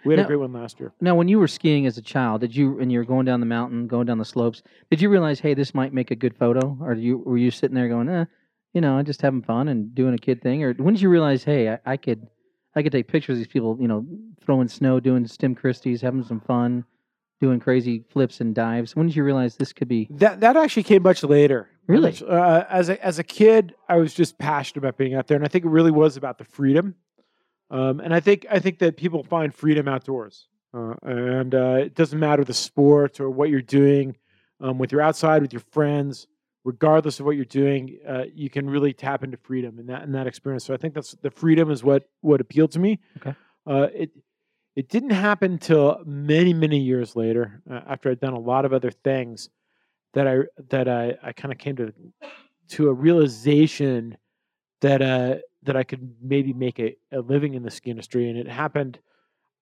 We 0.06 0.14
had 0.14 0.20
Now- 0.20 0.24
a 0.26 0.28
great 0.28 0.40
one 0.40 0.54
last 0.54 0.80
year. 0.80 0.92
Now, 1.02 1.16
when 1.16 1.28
you 1.28 1.40
were 1.40 1.48
skiing 1.48 1.86
as 1.86 1.98
a 1.98 2.02
child, 2.02 2.42
did 2.42 2.56
you 2.56 2.80
and 2.80 2.92
you're 2.92 3.04
going 3.04 3.26
down 3.26 3.40
the 3.40 3.46
mountain, 3.46 3.88
going 3.88 4.06
down 4.06 4.18
the 4.18 4.26
slopes, 4.26 4.64
did 4.90 5.02
you 5.02 5.10
realize, 5.10 5.40
hey, 5.40 5.54
this 5.54 5.74
might 5.74 5.94
make 5.94 6.12
a 6.12 6.16
good 6.16 6.36
photo, 6.36 6.78
or 6.82 6.94
you 6.94 7.18
were 7.20 7.38
you 7.38 7.52
sitting 7.52 7.76
there 7.76 7.90
going, 7.90 8.08
eh, 8.10 8.26
you 8.74 8.82
know, 8.82 8.94
I'm 8.94 9.06
just 9.06 9.22
having 9.22 9.42
fun 9.42 9.68
and 9.68 9.94
doing 9.94 10.14
a 10.14 10.18
kid 10.18 10.42
thing, 10.42 10.64
or 10.64 10.74
when 10.74 10.94
did 10.94 11.02
you 11.02 11.10
realize, 11.10 11.44
hey, 11.44 11.70
I, 11.74 11.80
I 11.86 11.98
could, 11.98 12.28
I 12.76 12.84
could 12.84 12.92
take 12.92 13.08
pictures 13.08 13.34
of 13.34 13.38
these 13.40 13.48
people, 13.48 13.78
you 13.80 13.88
know, 13.88 14.06
throwing 14.42 14.68
snow, 14.68 15.00
doing 15.00 15.26
stem 15.28 15.56
Christies, 15.56 16.02
having 16.02 16.24
some 16.24 16.40
fun, 16.40 16.86
doing 17.42 17.60
crazy 17.60 18.04
flips 18.10 18.42
and 18.42 18.54
dives. 18.54 18.96
When 18.96 19.08
did 19.08 19.16
you 19.16 19.24
realize 19.24 19.56
this 19.56 19.74
could 19.74 19.88
be? 19.88 20.08
That 20.12 20.40
that 20.42 20.56
actually 20.56 20.84
came 20.84 21.04
much 21.04 21.24
later. 21.24 21.68
Really? 21.88 22.16
Uh, 22.26 22.64
as 22.70 22.90
a 22.90 23.04
as 23.04 23.18
a 23.18 23.24
kid, 23.24 23.74
I 23.88 23.98
was 23.98 24.14
just 24.14 24.38
passionate 24.38 24.78
about 24.80 24.98
being 24.98 25.16
out 25.16 25.28
there, 25.28 25.36
and 25.36 25.44
I 25.46 25.48
think 25.48 25.66
it 25.66 25.70
really 25.70 25.92
was 25.92 26.16
about 26.18 26.38
the 26.38 26.44
freedom. 26.44 26.96
Um, 27.72 28.00
and 28.00 28.14
I 28.14 28.20
think 28.20 28.46
I 28.50 28.60
think 28.60 28.80
that 28.80 28.98
people 28.98 29.24
find 29.24 29.54
freedom 29.54 29.88
outdoors, 29.88 30.48
uh, 30.74 30.96
and 31.04 31.54
uh, 31.54 31.78
it 31.80 31.96
doesn't 31.96 32.20
matter 32.20 32.44
the 32.44 32.54
sport 32.54 33.20
or 33.20 33.30
what 33.30 33.50
you're 33.50 33.62
doing. 33.62 34.16
Um, 34.62 34.78
with 34.78 34.92
your 34.92 35.02
outside 35.02 35.42
with 35.42 35.54
your 35.54 35.64
friends, 35.72 36.28
regardless 36.66 37.20
of 37.20 37.26
what 37.26 37.36
you're 37.36 37.46
doing, 37.46 37.98
uh, 38.08 38.24
you 38.34 38.50
can 38.50 38.70
really 38.70 38.92
tap 38.92 39.24
into 39.24 39.38
freedom 39.38 39.80
in 39.80 39.86
that 39.88 40.04
in 40.04 40.12
that 40.14 40.28
experience. 40.28 40.66
So 40.66 40.74
I 40.74 40.78
think 40.78 40.94
that's 40.94 41.12
the 41.22 41.32
freedom 41.32 41.72
is 41.72 41.84
what 41.84 42.10
what 42.22 42.42
appealed 42.42 42.72
to 42.72 42.80
me. 42.80 43.00
Okay. 43.18 43.36
Uh, 43.66 43.88
it 43.94 44.12
it 44.76 44.90
didn't 44.90 45.12
happen 45.12 45.58
till 45.58 46.02
many 46.06 46.54
many 46.54 46.80
years 46.80 47.16
later, 47.16 47.62
uh, 47.70 47.82
after 47.88 48.10
I'd 48.10 48.20
done 48.20 48.34
a 48.34 48.40
lot 48.40 48.66
of 48.66 48.74
other 48.74 48.92
things, 48.92 49.50
that 50.14 50.28
I 50.28 50.40
that 50.70 50.88
I, 50.88 51.18
I 51.22 51.34
kind 51.34 51.52
of 51.52 51.58
came 51.58 51.76
to 51.78 51.94
to 52.70 52.90
a 52.90 52.94
realization 52.94 54.18
that 54.82 55.02
uh 55.02 55.36
that 55.64 55.76
I 55.76 55.84
could 55.84 56.16
maybe 56.22 56.54
make 56.54 56.80
a, 56.80 56.96
a 57.12 57.20
living 57.20 57.54
in 57.54 57.64
the 57.64 57.72
ski 57.72 57.90
industry, 57.92 58.30
and 58.30 58.38
it 58.38 58.48
happened 58.48 59.00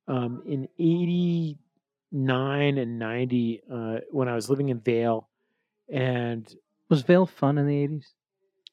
um, 0.08 0.44
in 0.46 0.68
'89 0.80 2.78
and 2.78 3.00
'90 3.00 3.62
uh, 3.72 3.98
when 4.12 4.28
I 4.28 4.36
was 4.36 4.50
living 4.50 4.70
in 4.70 4.80
Vail, 4.80 5.30
and 5.92 6.54
Was 6.90 7.02
Vail 7.02 7.26
fun 7.26 7.58
in 7.58 7.68
the 7.68 7.76
eighties? 7.84 8.14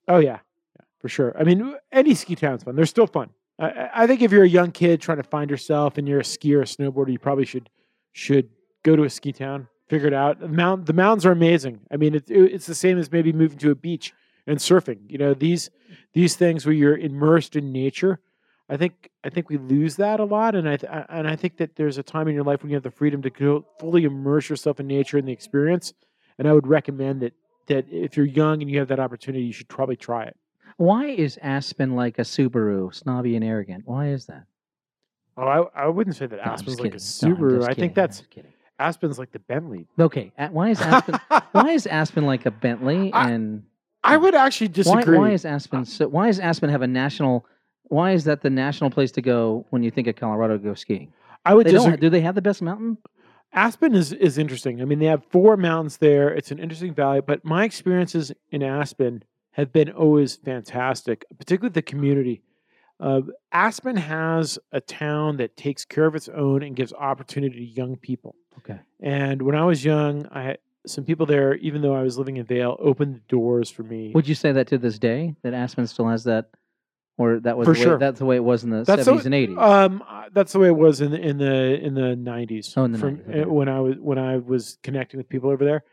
oh 0.09 0.19
yeah, 0.19 0.39
yeah, 0.79 0.85
for 1.01 1.09
sure. 1.09 1.35
I 1.39 1.45
mean, 1.45 1.75
any 1.93 2.15
ski 2.15 2.35
town's 2.35 2.63
fun. 2.65 2.77
They're 2.77 2.87
still 2.87 3.07
fun. 3.07 3.31
I- 3.59 3.89
I, 3.95 4.07
think 4.07 4.21
if 4.21 4.33
you're 4.33 4.45
a 4.45 4.49
young 4.49 4.71
kid 4.73 5.01
trying 5.01 5.19
to 5.19 5.23
find 5.23 5.49
yourself 5.51 5.97
and 5.97 6.09
you're 6.09 6.21
a 6.21 6.25
skier 6.25 6.59
or 6.59 6.63
a 6.63 6.65
snowboarder, 6.65 7.13
you 7.13 7.19
probably 7.19 7.47
should 7.47 7.71
should 8.13 8.49
go 8.83 8.97
to 8.97 9.05
a 9.05 9.11
ski 9.11 9.33
town, 9.33 9.67
figure 9.89 10.09
it 10.09 10.13
out. 10.15 10.41
The 10.41 10.49
mount 10.49 10.87
the 10.87 10.93
mountains 10.93 11.25
are 11.25 11.33
amazing. 11.33 11.81
I 11.91 11.97
mean, 11.97 12.15
it's 12.15 12.31
it's 12.31 12.67
the 12.67 12.75
same 12.75 12.99
as 12.99 13.11
maybe 13.11 13.33
moving 13.33 13.59
to 13.59 13.71
a 13.71 13.75
beach 13.75 14.13
and 14.47 14.59
surfing. 14.59 14.99
You 15.09 15.19
know, 15.19 15.35
these 15.35 15.71
these 16.13 16.37
things 16.37 16.65
where 16.67 16.75
you're 16.75 16.97
immersed 16.97 17.57
in 17.57 17.73
nature. 17.73 18.21
I 18.69 18.77
think 18.79 19.11
I 19.23 19.29
think 19.29 19.49
we 19.51 19.59
lose 19.59 19.97
that 19.97 20.21
a 20.21 20.25
lot, 20.25 20.55
and 20.55 20.69
I 20.69 20.77
th- 20.77 20.91
I- 20.91 21.07
and 21.11 21.29
I 21.29 21.37
think 21.37 21.59
that 21.59 21.77
there's 21.77 21.99
a 21.99 22.03
time 22.03 22.29
in 22.29 22.35
your 22.35 22.45
life 22.45 22.63
when 22.63 22.71
you 22.71 22.77
have 22.77 22.83
the 22.83 22.91
freedom 22.91 23.21
to 23.23 23.31
go 23.31 23.65
fully 23.79 24.05
immerse 24.05 24.49
yourself 24.49 24.81
in 24.81 24.87
nature 24.87 25.19
and 25.19 25.29
the 25.29 25.33
experience. 25.33 25.93
And 26.39 26.49
I 26.49 26.53
would 26.53 26.67
recommend 26.67 27.21
that 27.23 27.35
that 27.67 27.87
if 27.91 28.17
you're 28.17 28.27
young 28.27 28.63
and 28.63 28.71
you 28.71 28.79
have 28.79 28.89
that 28.89 29.01
opportunity, 29.01 29.45
you 29.45 29.53
should 29.53 29.69
probably 29.69 29.97
try 29.97 30.25
it. 30.25 30.37
Why 30.77 31.07
is 31.07 31.39
Aspen 31.43 31.95
like 31.95 32.19
a 32.19 32.23
Subaru, 32.23 32.93
snobby 32.95 33.37
and 33.37 33.45
arrogant? 33.45 33.85
Why 33.87 34.09
is 34.09 34.27
that? 34.27 34.45
Oh, 35.37 35.47
I, 35.47 35.85
I 35.85 35.87
wouldn't 35.89 36.17
say 36.17 36.27
that 36.27 36.37
No, 36.37 36.43
Aspen's 36.43 36.81
like 36.81 36.95
a 36.95 36.99
kidding. 36.99 37.31
No, 37.31 37.37
Subaru. 37.37 37.69
I 37.69 37.75
think 37.75 37.95
that's. 37.95 38.23
Aspen's 38.79 39.19
like 39.19 39.31
the 39.31 39.39
Bentley. 39.39 39.87
Okay, 39.99 40.33
why 40.51 40.71
is 40.71 40.81
Aspen? 40.81 41.21
why 41.53 41.71
is 41.71 41.87
Aspen 41.87 42.25
like 42.27 42.45
a 42.47 42.51
Bentley? 42.51 43.13
And 43.13 43.63
I 44.05 44.17
would 44.17 44.35
actually 44.35 44.69
why, 44.69 44.73
disagree. 44.73 45.19
why 45.19 45.31
is 45.33 45.45
Aspen? 45.45 45.85
So, 45.85 46.09
why 46.09 46.29
is 46.29 46.39
Aspen 46.39 46.71
have 46.71 46.83
a 46.83 46.87
national? 46.87 47.47
Why 47.85 48.13
is 48.13 48.25
that 48.25 48.43
the 48.43 48.51
national 48.51 48.91
place 48.91 49.11
to 49.13 49.23
go 49.23 49.67
when 49.71 49.83
you 49.83 49.91
think 49.91 50.07
of 50.09 50.17
Colorado 50.17 50.57
to 50.59 50.63
go 50.63 50.75
skiing? 50.75 51.13
I 51.45 51.55
would 51.55 51.67
They 51.67 51.73
disagree. 51.73 51.93
don't. 51.93 52.01
Do 52.01 52.11
they 52.11 52.21
have 52.21 52.35
the 52.35 52.43
best 52.43 52.63
mountain? 52.63 52.99
Aspen 53.53 53.95
is 53.95 54.13
is 54.13 54.39
interesting. 54.39 54.81
I 54.83 54.85
mean, 54.85 54.99
they 54.99 55.07
have 55.07 55.25
four 55.31 55.57
mountains 55.57 55.97
there. 55.99 56.29
It's 56.29 56.51
an 56.51 56.59
interesting 56.59 56.95
valley, 56.95 57.21
but 57.21 57.45
my 57.45 57.65
experiences 57.65 58.33
in 58.51 58.63
Aspen 58.63 59.23
have 59.53 59.73
been 59.73 59.91
always 59.91 60.37
fantastic, 60.37 61.25
particularly 61.39 61.73
the 61.73 61.83
community. 61.83 62.43
Uh, 63.01 63.21
Aspen 63.53 63.97
has 63.97 64.59
a 64.73 64.81
town 64.81 65.37
that 65.37 65.57
takes 65.57 65.85
care 65.85 66.07
of 66.07 66.15
its 66.15 66.29
own 66.29 66.63
and 66.63 66.75
gives 66.77 66.93
opportunity 66.93 67.57
to 67.59 67.65
young 67.65 67.97
people. 67.97 68.35
Okay. 68.59 68.79
And 69.01 69.43
when 69.43 69.55
I 69.55 69.65
was 69.65 69.85
young, 69.85 70.27
I 70.33 70.57
some 70.87 71.05
people 71.05 71.27
there, 71.27 71.55
even 71.57 71.83
though 71.83 71.95
I 71.95 72.03
was 72.03 72.19
living 72.19 72.37
in 72.37 72.47
Vail, 72.47 72.77
opened 72.79 73.17
the 73.17 73.21
doors 73.29 73.71
for 73.71 73.83
me. 73.83 74.13
Would 74.15 74.29
you 74.29 74.35
say 74.35 74.53
that 74.53 74.67
to 74.69 74.79
this 74.79 74.99
day 74.99 75.35
that 75.43 75.55
Aspen 75.55 75.87
still 75.87 76.09
has 76.09 76.25
that, 76.25 76.51
or 77.17 77.41
that 77.41 77.57
was 77.57 77.67
For 77.67 77.75
the 77.75 77.81
way, 77.81 77.85
sure. 77.85 77.99
that's 77.99 78.19
the 78.19 78.25
way 78.25 78.37
it 78.37 78.45
was 78.45 78.65
in 78.65 78.71
the 78.71 78.85
seventies 78.85 79.27
and 79.27 79.35
eighties? 79.35 79.57
Um, 79.59 80.03
that's 80.33 80.53
the 80.53 80.59
way 80.59 80.69
it 80.69 80.77
was 80.77 81.01
in 81.01 81.11
the 81.13 81.21
in 81.21 81.39
the 81.39 81.81
in 81.81 81.95
the 81.95 82.17
nineties. 82.17 82.73
Oh, 82.77 82.85
in 82.85 82.93
the 82.93 82.99
from 82.99 83.19
90s, 83.19 83.29
okay. 83.29 83.43
uh, 83.43 83.49
when 83.49 83.69
I 83.69 83.81
was 83.81 83.97
when 83.99 84.19
I 84.19 84.37
was 84.39 84.79
connecting 84.83 85.19
with 85.19 85.29
people 85.29 85.51
over 85.51 85.65
there. 85.65 85.85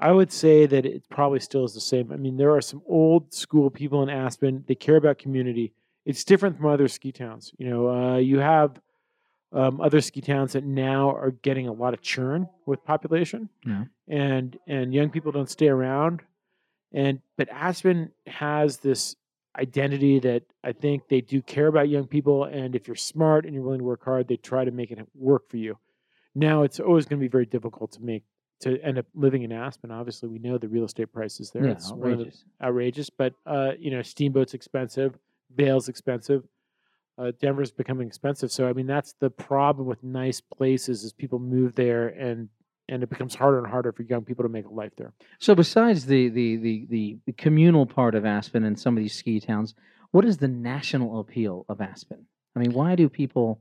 I 0.00 0.12
would 0.12 0.30
say 0.30 0.64
that 0.66 0.86
it 0.86 1.02
probably 1.08 1.40
still 1.40 1.64
is 1.64 1.74
the 1.74 1.80
same. 1.80 2.12
I 2.12 2.16
mean, 2.16 2.36
there 2.36 2.54
are 2.54 2.60
some 2.60 2.82
old 2.86 3.34
school 3.34 3.68
people 3.68 4.00
in 4.04 4.08
Aspen. 4.08 4.62
They 4.68 4.76
care 4.76 4.94
about 4.94 5.18
community. 5.18 5.72
It's 6.04 6.22
different 6.22 6.56
from 6.56 6.66
other 6.66 6.86
ski 6.86 7.10
towns. 7.10 7.52
You 7.58 7.68
know, 7.68 7.88
uh, 7.88 8.16
you 8.18 8.38
have 8.38 8.80
um, 9.52 9.80
other 9.80 10.00
ski 10.00 10.20
towns 10.20 10.52
that 10.52 10.64
now 10.64 11.10
are 11.10 11.30
getting 11.30 11.66
a 11.68 11.72
lot 11.72 11.94
of 11.94 12.00
churn 12.02 12.48
with 12.66 12.84
population, 12.84 13.48
Yeah. 13.66 13.84
and 14.06 14.58
and 14.66 14.92
young 14.92 15.10
people 15.10 15.32
don't 15.32 15.48
stay 15.50 15.68
around. 15.68 16.22
And 16.92 17.20
but 17.36 17.48
Aspen 17.50 18.12
has 18.26 18.78
this 18.78 19.16
identity 19.58 20.18
that 20.20 20.42
I 20.62 20.72
think 20.72 21.08
they 21.08 21.20
do 21.20 21.42
care 21.42 21.66
about 21.66 21.88
young 21.88 22.06
people, 22.06 22.44
and 22.44 22.74
if 22.76 22.86
you're 22.86 22.94
smart 22.96 23.44
and 23.44 23.54
you're 23.54 23.62
willing 23.64 23.80
to 23.80 23.84
work 23.84 24.04
hard, 24.04 24.28
they 24.28 24.36
try 24.36 24.64
to 24.64 24.70
make 24.70 24.90
it 24.90 24.98
work 25.14 25.48
for 25.50 25.56
you. 25.56 25.78
Now 26.34 26.62
it's 26.62 26.78
always 26.80 27.06
going 27.06 27.18
to 27.18 27.24
be 27.24 27.28
very 27.30 27.46
difficult 27.46 27.92
to 27.92 28.02
make 28.02 28.24
to 28.60 28.80
end 28.82 28.98
up 28.98 29.06
living 29.14 29.42
in 29.42 29.52
Aspen. 29.52 29.90
Obviously, 29.90 30.28
we 30.28 30.38
know 30.38 30.58
the 30.58 30.68
real 30.68 30.84
estate 30.84 31.12
prices 31.12 31.50
there. 31.50 31.64
yeah, 31.64 31.72
it's 31.72 31.90
outrageous. 31.92 32.44
outrageous, 32.62 33.10
but 33.10 33.32
uh, 33.46 33.72
you 33.78 33.90
know, 33.90 34.02
Steamboat's 34.02 34.54
expensive, 34.54 35.16
Vail's 35.56 35.88
expensive, 35.88 36.42
uh, 37.18 37.32
Denver's 37.40 37.70
becoming 37.70 38.06
expensive. 38.06 38.52
So 38.52 38.68
I 38.68 38.72
mean, 38.72 38.86
that's 38.86 39.14
the 39.20 39.30
problem 39.30 39.86
with 39.86 40.02
nice 40.02 40.40
places 40.40 41.04
is 41.04 41.12
people 41.12 41.38
move 41.38 41.74
there 41.74 42.08
and 42.08 42.48
and 42.90 43.02
it 43.02 43.10
becomes 43.10 43.34
harder 43.34 43.58
and 43.58 43.66
harder 43.66 43.92
for 43.92 44.02
young 44.02 44.24
people 44.24 44.44
to 44.44 44.48
make 44.48 44.64
a 44.64 44.72
life 44.72 44.92
there. 44.96 45.12
So 45.38 45.54
besides 45.54 46.06
the, 46.06 46.28
the 46.28 46.56
the 46.56 47.18
the 47.26 47.32
communal 47.32 47.86
part 47.86 48.14
of 48.14 48.24
Aspen 48.24 48.64
and 48.64 48.78
some 48.78 48.96
of 48.96 49.02
these 49.02 49.14
ski 49.14 49.40
towns, 49.40 49.74
what 50.10 50.24
is 50.24 50.38
the 50.38 50.48
national 50.48 51.20
appeal 51.20 51.66
of 51.68 51.80
Aspen? 51.80 52.24
I 52.56 52.60
mean, 52.60 52.72
why 52.72 52.94
do 52.94 53.08
people 53.08 53.60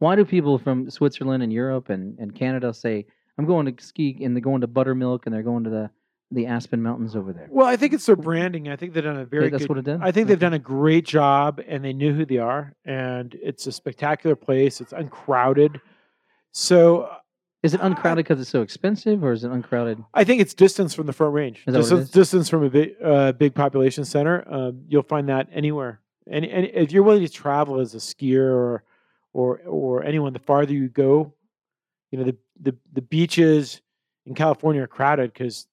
why 0.00 0.16
do 0.16 0.24
people 0.24 0.58
from 0.58 0.90
Switzerland 0.90 1.42
and 1.42 1.52
Europe 1.52 1.90
and, 1.90 2.18
and 2.18 2.34
Canada 2.34 2.72
say, 2.72 3.06
I'm 3.38 3.44
going 3.44 3.66
to 3.66 3.84
ski 3.84 4.18
and 4.22 4.34
they're 4.34 4.40
going 4.40 4.62
to 4.62 4.66
Buttermilk 4.66 5.26
and 5.26 5.34
they're 5.34 5.42
going 5.42 5.64
to 5.64 5.70
the, 5.70 5.90
the 6.30 6.46
Aspen 6.46 6.82
Mountains 6.82 7.16
over 7.16 7.32
there? 7.32 7.48
Well, 7.50 7.66
I 7.66 7.76
think 7.76 7.92
it's 7.92 8.06
their 8.06 8.16
branding. 8.16 8.68
I 8.68 8.76
think 8.76 8.92
they've 8.94 9.04
done 9.04 9.16
a 9.16 9.24
very 9.24 9.50
that's 9.50 9.62
good. 9.64 9.68
what 9.68 9.78
it 9.78 9.84
did? 9.84 10.00
I 10.02 10.12
think 10.12 10.28
they've 10.28 10.38
done 10.38 10.54
a 10.54 10.58
great 10.58 11.04
job, 11.04 11.60
and 11.66 11.84
they 11.84 11.92
knew 11.92 12.14
who 12.14 12.24
they 12.24 12.38
are, 12.38 12.74
and 12.84 13.36
it's 13.42 13.66
a 13.66 13.72
spectacular 13.72 14.36
place. 14.36 14.80
It's 14.80 14.92
uncrowded, 14.92 15.80
so 16.52 17.02
uh, 17.02 17.16
Is 17.62 17.74
it 17.74 17.80
uncrowded 17.82 18.24
because 18.24 18.40
it's 18.40 18.50
so 18.50 18.62
expensive 18.62 19.22
or 19.22 19.32
is 19.32 19.44
it 19.44 19.50
uncrowded? 19.50 20.02
I 20.14 20.24
think 20.24 20.40
it's 20.40 20.54
distance 20.54 20.94
from 20.94 21.06
the 21.06 21.12
front 21.12 21.34
range. 21.34 21.64
Is 21.66 21.74
that 21.74 21.80
what 21.80 21.86
it 21.86 21.90
distance, 21.90 22.10
distance 22.10 22.48
from 22.48 22.64
a 22.64 22.70
big, 22.70 22.94
uh, 23.04 23.32
big 23.32 23.54
population 23.54 24.04
center. 24.04 24.44
Um, 24.52 24.82
you'll 24.88 25.02
find 25.02 25.28
that 25.28 25.48
anywhere. 25.52 26.00
And, 26.26 26.44
and 26.44 26.66
if 26.72 26.92
you're 26.92 27.02
willing 27.02 27.26
to 27.26 27.32
travel 27.32 27.80
as 27.80 27.94
a 27.94 27.98
skier 27.98 28.50
or, 28.50 28.84
or, 29.32 29.60
or 29.66 30.04
anyone, 30.04 30.32
the 30.32 30.38
farther 30.38 30.72
you 30.72 30.88
go, 30.88 31.34
you 32.10 32.18
know, 32.18 32.24
the, 32.24 32.36
the, 32.60 32.76
the 32.92 33.02
beaches 33.02 33.80
in 34.26 34.34
California 34.34 34.82
are 34.82 34.86
crowded 34.86 35.32
because 35.32 35.66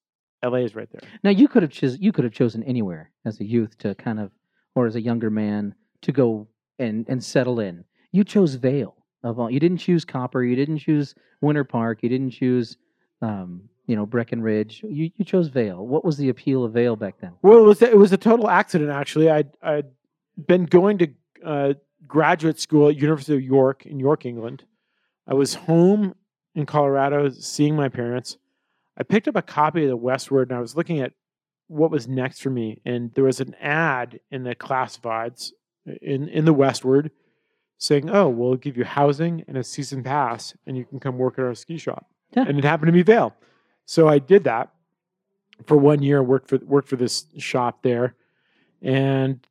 LA 0.44 0.58
is 0.60 0.75
right 0.75 0.89
there. 0.91 1.01
Now 1.24 1.32
you 1.32 1.48
could 1.48 1.63
have 1.63 1.72
chosen 1.72 2.01
you 2.01 2.12
could 2.12 2.24
have 2.24 2.34
chosen 2.34 2.63
anywhere 2.63 3.12
as 3.25 3.39
a 3.39 3.46
youth 3.46 3.77
to 3.79 3.96
kind 3.96 4.20
of 4.20 4.32
or 4.75 4.86
as 4.86 4.96
a 4.96 5.01
younger 5.01 5.29
man 5.29 5.74
to 6.01 6.12
go 6.12 6.48
and 6.79 7.06
and 7.10 7.24
settle 7.24 7.60
in. 7.60 7.84
You 8.12 8.24
chose 8.24 8.56
Vail 8.56 8.96
of 9.24 9.39
all. 9.39 9.50
You 9.50 9.60
didn't 9.60 9.79
choose 9.79 10.06
Copper. 10.06 10.44
You 10.44 10.56
didn't 10.56 10.79
choose 10.79 11.15
Winter 11.41 11.63
Park. 11.63 12.00
You 12.03 12.10
didn't 12.10 12.32
choose 12.32 12.77
um, 13.22 13.63
you 13.88 13.96
know 13.96 14.06
Breckenridge. 14.06 14.84
You 14.84 15.12
you 15.15 15.25
chose 15.25 15.48
Vail. 15.48 15.86
What 15.86 16.06
was 16.06 16.17
the 16.17 16.29
appeal 16.29 16.63
of 16.63 16.74
Vail 16.74 16.96
back 16.96 17.15
then? 17.20 17.34
Well, 17.41 17.58
it 17.60 17.63
was 17.63 17.82
it 17.82 17.98
was 17.98 18.13
a 18.13 18.17
total 18.17 18.50
accident 18.50 18.91
actually. 18.91 19.32
I 19.32 19.46
I'd 19.62 19.88
been 20.48 20.65
going 20.65 21.00
to 21.00 21.08
uh, 21.44 21.74
graduate 22.08 22.60
school 22.60 22.89
at 22.89 22.96
University 22.96 23.36
of 23.36 23.41
York 23.41 23.86
in 23.86 24.00
York, 24.00 24.25
England. 24.25 24.63
I 25.27 25.34
was 25.34 25.56
home 25.56 26.15
in 26.56 26.65
Colorado 26.65 27.29
seeing 27.29 27.75
my 27.75 27.89
parents. 27.89 28.38
I 28.98 29.04
picked 29.04 29.27
up 29.27 29.36
a 29.36 29.42
copy 29.42 29.84
of 29.84 29.89
the 29.89 29.98
Westword 29.98 30.44
and 30.44 30.54
I 30.54 30.60
was 30.60 30.75
looking 30.75 31.00
at 31.00 31.13
what 31.68 31.92
was 31.92 32.08
next 32.08 32.42
for 32.42 32.50
me. 32.50 32.82
And 32.86 33.13
there 33.13 33.25
was 33.25 33.39
an 33.39 33.54
ad 33.56 34.20
in 34.32 34.44
the 34.44 34.56
classifieds 34.56 35.51
in, 36.01 36.27
in 36.30 36.46
the 36.46 36.54
Westword 36.54 37.12
saying, 37.77 38.10
Oh, 38.10 38.27
we'll 38.27 38.56
give 38.56 38.77
you 38.77 38.84
housing 38.84 39.44
and 39.48 39.58
a 39.58 39.63
season 39.63 40.04
pass 40.04 40.56
and 40.66 40.75
you 40.75 40.86
can 40.86 41.00
come 41.00 41.18
work 41.18 41.38
at 41.38 41.46
our 41.46 41.56
ski 41.56 41.77
shop. 41.77 42.08
Yeah. 42.36 42.46
And 42.48 42.58
it 42.58 42.63
happened 42.63 42.88
to 42.88 42.94
be 42.94 43.04
Vail. 43.04 43.36
So 43.86 44.08
I 44.08 44.20
did 44.20 44.44
that 44.46 44.72
for 45.66 45.77
one 45.77 46.01
year, 46.01 46.22
worked 46.22 46.50
for 46.50 46.58
worked 46.58 46.89
for 46.89 46.96
this 46.96 47.25
shop 47.38 47.84
there. 47.84 48.16
And 48.82 49.46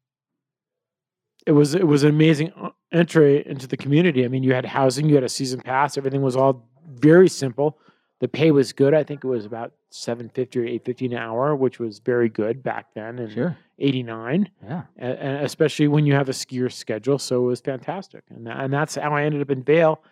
it 1.47 1.53
was 1.53 1.75
it 1.75 1.87
was 1.87 2.03
an 2.03 2.11
amazing 2.11 2.53
uh, 2.61 2.71
entry 2.93 3.47
into 3.47 3.67
the 3.67 3.77
community. 3.77 4.25
I 4.25 4.29
mean, 4.29 4.43
you 4.43 4.53
had 4.53 4.65
housing, 4.65 5.09
you 5.09 5.15
had 5.15 5.25
a 5.25 5.29
season 5.29 5.61
pass, 5.61 5.97
everything 5.97 6.23
was 6.23 6.37
all 6.37 6.69
very 6.87 7.29
simple. 7.29 7.79
The 8.21 8.29
pay 8.29 8.51
was 8.51 8.73
good. 8.73 8.95
I 8.95 9.03
think 9.05 9.25
it 9.25 9.27
was 9.29 9.45
about 9.45 9.73
seven 9.91 10.31
fifty 10.31 10.59
or 10.61 10.65
eight 10.65 10.85
fifty 10.85 11.05
an 11.07 11.15
hour, 11.15 11.55
which 11.55 11.79
was 11.79 11.99
very 11.99 12.29
good 12.31 12.63
back 12.63 12.87
then 12.95 13.19
in 13.19 13.31
Sure. 13.31 13.57
eighty 13.79 14.03
nine, 14.03 14.49
Yeah. 14.65 14.85
and 14.97 15.45
especially 15.45 15.89
when 15.89 16.07
you 16.07 16.15
have 16.15 16.29
a 16.31 16.33
skier 16.33 16.73
schedule. 16.73 17.19
So 17.19 17.45
it 17.45 17.47
was 17.47 17.61
fantastic, 17.61 18.25
and 18.31 18.47
tha- 18.47 18.57
and 18.59 18.73
that's 18.73 18.95
how 18.95 19.13
I 19.13 19.25
ended 19.25 19.43
up 19.43 19.51
in 19.51 19.63
Vail. 19.63 20.03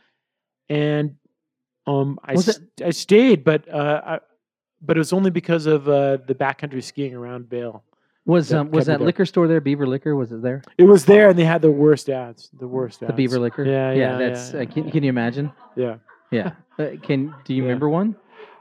And 0.69 1.17
um, 1.87 2.19
I 2.25 2.35
st- 2.37 2.69
I 2.85 2.91
stayed, 2.91 3.43
but 3.45 3.67
uh, 3.73 4.01
I, 4.05 4.21
but 4.83 4.97
it 4.97 5.01
was 5.01 5.13
only 5.15 5.31
because 5.31 5.65
of 5.67 5.89
uh, 5.89 6.19
the 6.27 6.35
backcountry 6.35 6.83
skiing 6.83 7.15
around 7.15 7.49
Vail. 7.49 7.85
Was 8.27 8.49
That 8.51 8.61
um 8.61 8.71
was 8.71 8.87
that 8.87 9.01
liquor 9.03 9.27
store 9.27 9.47
there? 9.49 9.61
Beaver 9.61 9.87
Liquor 9.87 10.15
was 10.17 10.33
it 10.33 10.41
there? 10.43 10.63
It 10.79 10.85
was 10.85 11.05
there, 11.05 11.29
and 11.31 11.39
they 11.39 11.45
had 11.45 11.61
the 11.63 11.71
worst 11.71 12.09
ads. 12.09 12.49
The 12.59 12.67
worst 12.69 13.03
ads. 13.03 13.09
The 13.11 13.13
Beaver 13.15 13.39
Liquor. 13.39 13.65
Yeah, 13.65 13.93
yeah, 13.93 14.17
That's 14.19 14.53
yeah, 14.53 14.61
uh, 14.61 14.65
can, 14.67 14.91
can 14.91 15.03
you 15.03 15.09
imagine? 15.11 15.53
Yeah. 15.77 15.97
Yeah. 16.35 16.53
Uh, 16.77 16.97
can 17.01 17.33
do 17.45 17.55
you 17.55 17.63
Yeah. 17.63 17.69
remember 17.69 17.89
one? 17.89 18.17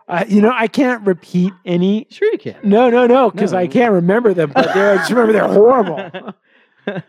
Uh, 0.07 0.23
you 0.27 0.39
know, 0.39 0.51
I 0.53 0.67
can't 0.67 1.03
repeat 1.07 1.51
any. 1.65 2.05
Sure 2.11 2.31
you 2.31 2.37
can. 2.37 2.57
No, 2.61 2.91
no, 2.91 3.07
no, 3.07 3.31
because 3.31 3.53
I 3.53 3.65
can't 3.65 3.91
remember 3.91 4.35
them. 4.35 4.51
But 4.53 4.71
they're, 4.75 4.91
I 4.93 4.97
just 4.97 5.09
remember 5.09 5.33
they're 5.33 5.47
horrible. 5.47 6.33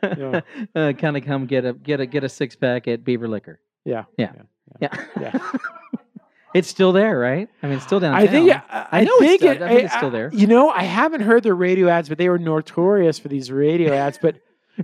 Yeah. 0.02 0.40
uh, 0.74 0.92
kind 0.92 1.16
of 1.18 1.24
come 1.26 1.44
get 1.46 1.64
a 1.66 1.72
get 1.74 2.00
a 2.00 2.06
get 2.06 2.22
a 2.24 2.28
six 2.30 2.54
pack 2.56 2.86
at 2.88 3.04
Beaver 3.04 3.28
Liquor. 3.28 3.60
Yeah. 3.84 4.04
Yeah. 4.16 4.32
Yeah. 4.80 4.96
Yeah. 5.20 5.38
it's 6.54 6.68
still 6.68 6.92
there, 6.92 7.18
right? 7.18 7.48
I 7.62 7.66
mean, 7.66 7.76
it's 7.76 7.84
still 7.84 8.00
downtown. 8.00 8.22
I 8.22 8.26
think. 8.26 8.50
I, 8.50 8.86
I 8.92 9.04
know 9.04 9.10
it's 9.16 9.20
think 9.26 9.40
still- 9.40 9.50
it, 9.52 9.62
I 9.62 9.68
think 9.68 9.84
it's 9.84 9.94
still 9.96 10.10
there. 10.10 10.30
You 10.32 10.46
know, 10.46 10.70
I 10.70 10.84
haven't 10.84 11.22
heard 11.22 11.42
the 11.42 11.52
radio 11.54 11.88
ads, 11.88 12.08
but 12.08 12.18
they 12.18 12.28
were 12.28 12.38
notorious 12.38 13.18
for 13.18 13.28
these 13.28 13.50
radio 13.50 13.92
ads. 13.92 14.16
But 14.16 14.36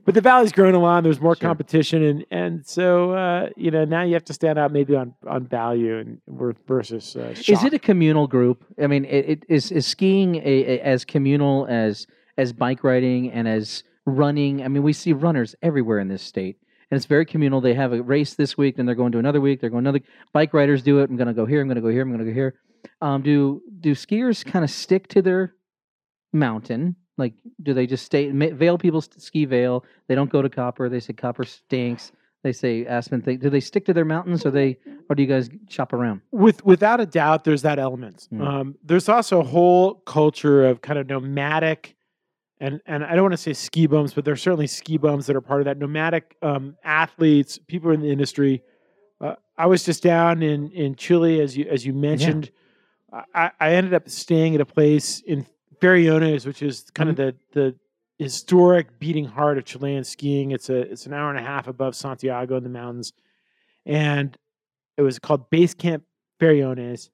but 0.05 0.15
the 0.15 0.21
valley's 0.21 0.53
grown 0.53 0.75
a 0.75 0.79
lot. 0.79 1.03
There's 1.03 1.21
more 1.21 1.35
Sure. 1.37 1.49
competition, 1.49 2.03
and 2.03 2.27
and 2.31 2.67
so 2.67 3.13
uh, 3.13 3.49
you 3.57 3.71
know 3.71 3.85
now 3.85 4.03
you 4.03 4.15
have 4.15 4.25
to 4.27 4.33
stand 4.33 4.59
out 4.59 4.73
maybe 4.73 4.95
on 4.97 5.15
on 5.27 5.47
value 5.47 5.99
and 5.99 6.21
ver- 6.29 6.55
versus. 6.67 7.17
Uh, 7.17 7.35
Is 7.49 7.65
it 7.65 7.75
a 7.75 7.79
communal 7.79 8.27
group? 8.27 8.65
I 8.83 8.87
mean, 8.87 9.05
it, 9.05 9.29
it 9.29 9.45
is 9.49 9.71
is 9.73 9.87
skiing 9.87 10.37
a, 10.37 10.41
a, 10.45 10.81
as 10.81 11.05
communal 11.05 11.67
as 11.69 12.07
as 12.37 12.53
bike 12.53 12.85
riding 12.85 13.31
and 13.33 13.47
as 13.49 13.83
running. 14.07 14.63
I 14.65 14.69
mean, 14.69 14.83
we 14.83 14.93
see 14.93 15.13
runners 15.13 15.55
everywhere 15.63 15.99
in 15.99 16.09
this 16.09 16.23
state, 16.23 16.57
and 16.91 16.97
it's 16.97 17.07
very 17.07 17.25
communal. 17.27 17.61
They 17.61 17.75
have 17.75 17.93
a 17.93 18.03
race 18.03 18.35
this 18.35 18.57
week, 18.57 18.77
then 18.77 18.87
they're 18.87 18.95
going 18.95 19.13
to 19.13 19.19
another 19.19 19.41
week. 19.41 19.61
They're 19.61 19.71
going 19.71 19.85
another. 19.87 20.01
Bike 20.33 20.55
riders 20.55 20.83
do 20.83 21.01
it. 21.01 21.11
I'm 21.11 21.17
going 21.17 21.29
to 21.29 21.35
go 21.35 21.47
here. 21.47 21.61
I'm 21.61 21.69
going 21.69 21.77
to 21.77 21.83
go 21.83 21.89
here. 21.89 22.03
I'm 22.03 22.09
going 22.09 22.21
to 22.25 22.31
go 22.31 22.33
here. 22.35 22.55
Um, 23.03 23.23
do 23.23 23.61
do 23.81 23.95
skiers 23.95 24.45
kind 24.45 24.65
of 24.65 24.71
stick 24.71 25.09
to 25.09 25.21
their 25.23 25.55
mountain? 26.33 26.97
Like, 27.21 27.35
do 27.63 27.73
they 27.75 27.87
just 27.87 28.05
stay? 28.05 28.31
Vail 28.31 28.79
people 28.79 29.01
ski 29.01 29.45
Vail. 29.45 29.85
They 30.09 30.15
don't 30.17 30.31
go 30.31 30.43
to 30.43 30.49
Copper. 30.49 30.89
They 30.89 30.99
say 31.01 31.13
Copper 31.13 31.45
stinks. 31.45 32.11
They 32.43 32.53
say 32.53 32.87
Aspen. 32.87 33.21
Do 33.21 33.51
they 33.51 33.61
stick 33.61 33.85
to 33.85 33.93
their 33.93 34.07
mountains, 34.07 34.47
or 34.47 34.51
they, 34.51 34.79
or 35.09 35.15
do 35.15 35.23
you 35.23 35.29
guys 35.29 35.51
shop 35.69 35.93
around? 35.93 36.23
with 36.33 36.65
without 36.65 36.99
a 36.99 37.07
doubt 37.07 37.45
there's 37.45 37.63
that 37.63 37.79
element 37.79 38.27
Mm. 38.33 38.47
um, 38.47 38.75
there's 38.83 39.09
also 39.09 39.41
a 39.41 39.45
whole 39.45 39.95
culture 40.07 40.67
of 40.67 40.81
kind 40.81 40.99
of 40.99 41.07
nomadic 41.07 41.95
and 42.61 42.81
and 42.87 43.05
i 43.05 43.15
don't 43.15 43.23
want 43.25 43.33
to 43.33 43.37
say 43.37 43.53
ski 43.53 43.87
bums 43.87 44.15
but 44.15 44.25
there's 44.25 44.41
certainly 44.43 44.67
ski 44.67 44.97
bums 44.97 45.27
that 45.27 45.37
are 45.37 45.41
part 45.43 45.61
of 45.61 45.67
that 45.67 45.79
nomadic 45.79 46.37
um, 46.43 46.77
athletes 46.83 47.59
people 47.59 47.91
in 47.91 48.01
the 48.01 48.11
industry 48.11 48.63
uh, 49.21 49.35
i 49.59 49.67
was 49.67 49.85
just 49.85 50.03
down 50.03 50.43
in 50.43 50.71
in 50.71 50.95
chile 50.95 51.41
as 51.43 51.57
you 51.59 51.67
as 51.71 51.85
you 51.85 51.93
mentioned 51.93 52.51
I, 53.35 53.51
I 53.61 53.73
ended 53.73 53.93
up 53.93 54.09
staying 54.09 54.55
at 54.55 54.61
a 54.61 54.65
place 54.67 55.21
in 55.21 55.45
Farellones, 55.81 56.47
which 56.47 56.63
is 56.63 56.91
kind 56.95 57.11
of 57.11 57.17
mm-hmm. 57.17 57.37
the 57.53 57.61
the 57.61 57.77
historic 58.19 58.99
beating 58.99 59.25
heart 59.25 59.57
of 59.59 59.65
Chilean 59.65 60.05
skiing. 60.05 60.51
It's 60.51 60.69
a 60.69 60.81
it's 60.81 61.07
an 61.07 61.15
hour 61.15 61.31
and 61.31 61.39
a 61.39 61.43
half 61.43 61.69
above 61.69 61.97
Santiago 61.97 62.57
in 62.57 62.63
the 62.63 62.69
mountains, 62.69 63.13
and 63.87 64.37
it 64.97 65.03
was 65.03 65.19
called 65.19 65.49
Base 65.51 65.75
Camp 65.75 66.05
Farellones. 66.41 67.09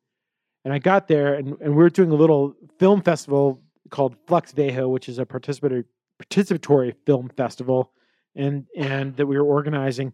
And 0.65 0.75
I 0.75 0.81
got 0.81 1.07
there, 1.07 1.35
and, 1.35 1.57
and 1.61 1.71
we 1.71 1.77
were 1.77 1.91
doing 1.91 2.11
a 2.11 2.17
little 2.17 2.55
film 2.81 3.01
festival 3.01 3.63
called 3.91 4.17
Flux 4.27 4.53
Vejo, 4.53 4.91
which 4.91 5.09
is 5.09 5.21
a 5.21 5.25
participatory 5.25 5.85
participatory 6.21 6.95
film 7.07 7.31
festival, 7.37 7.93
and 8.35 8.67
and 8.77 9.17
that 9.17 9.27
we 9.27 9.37
were 9.37 9.45
organizing. 9.45 10.13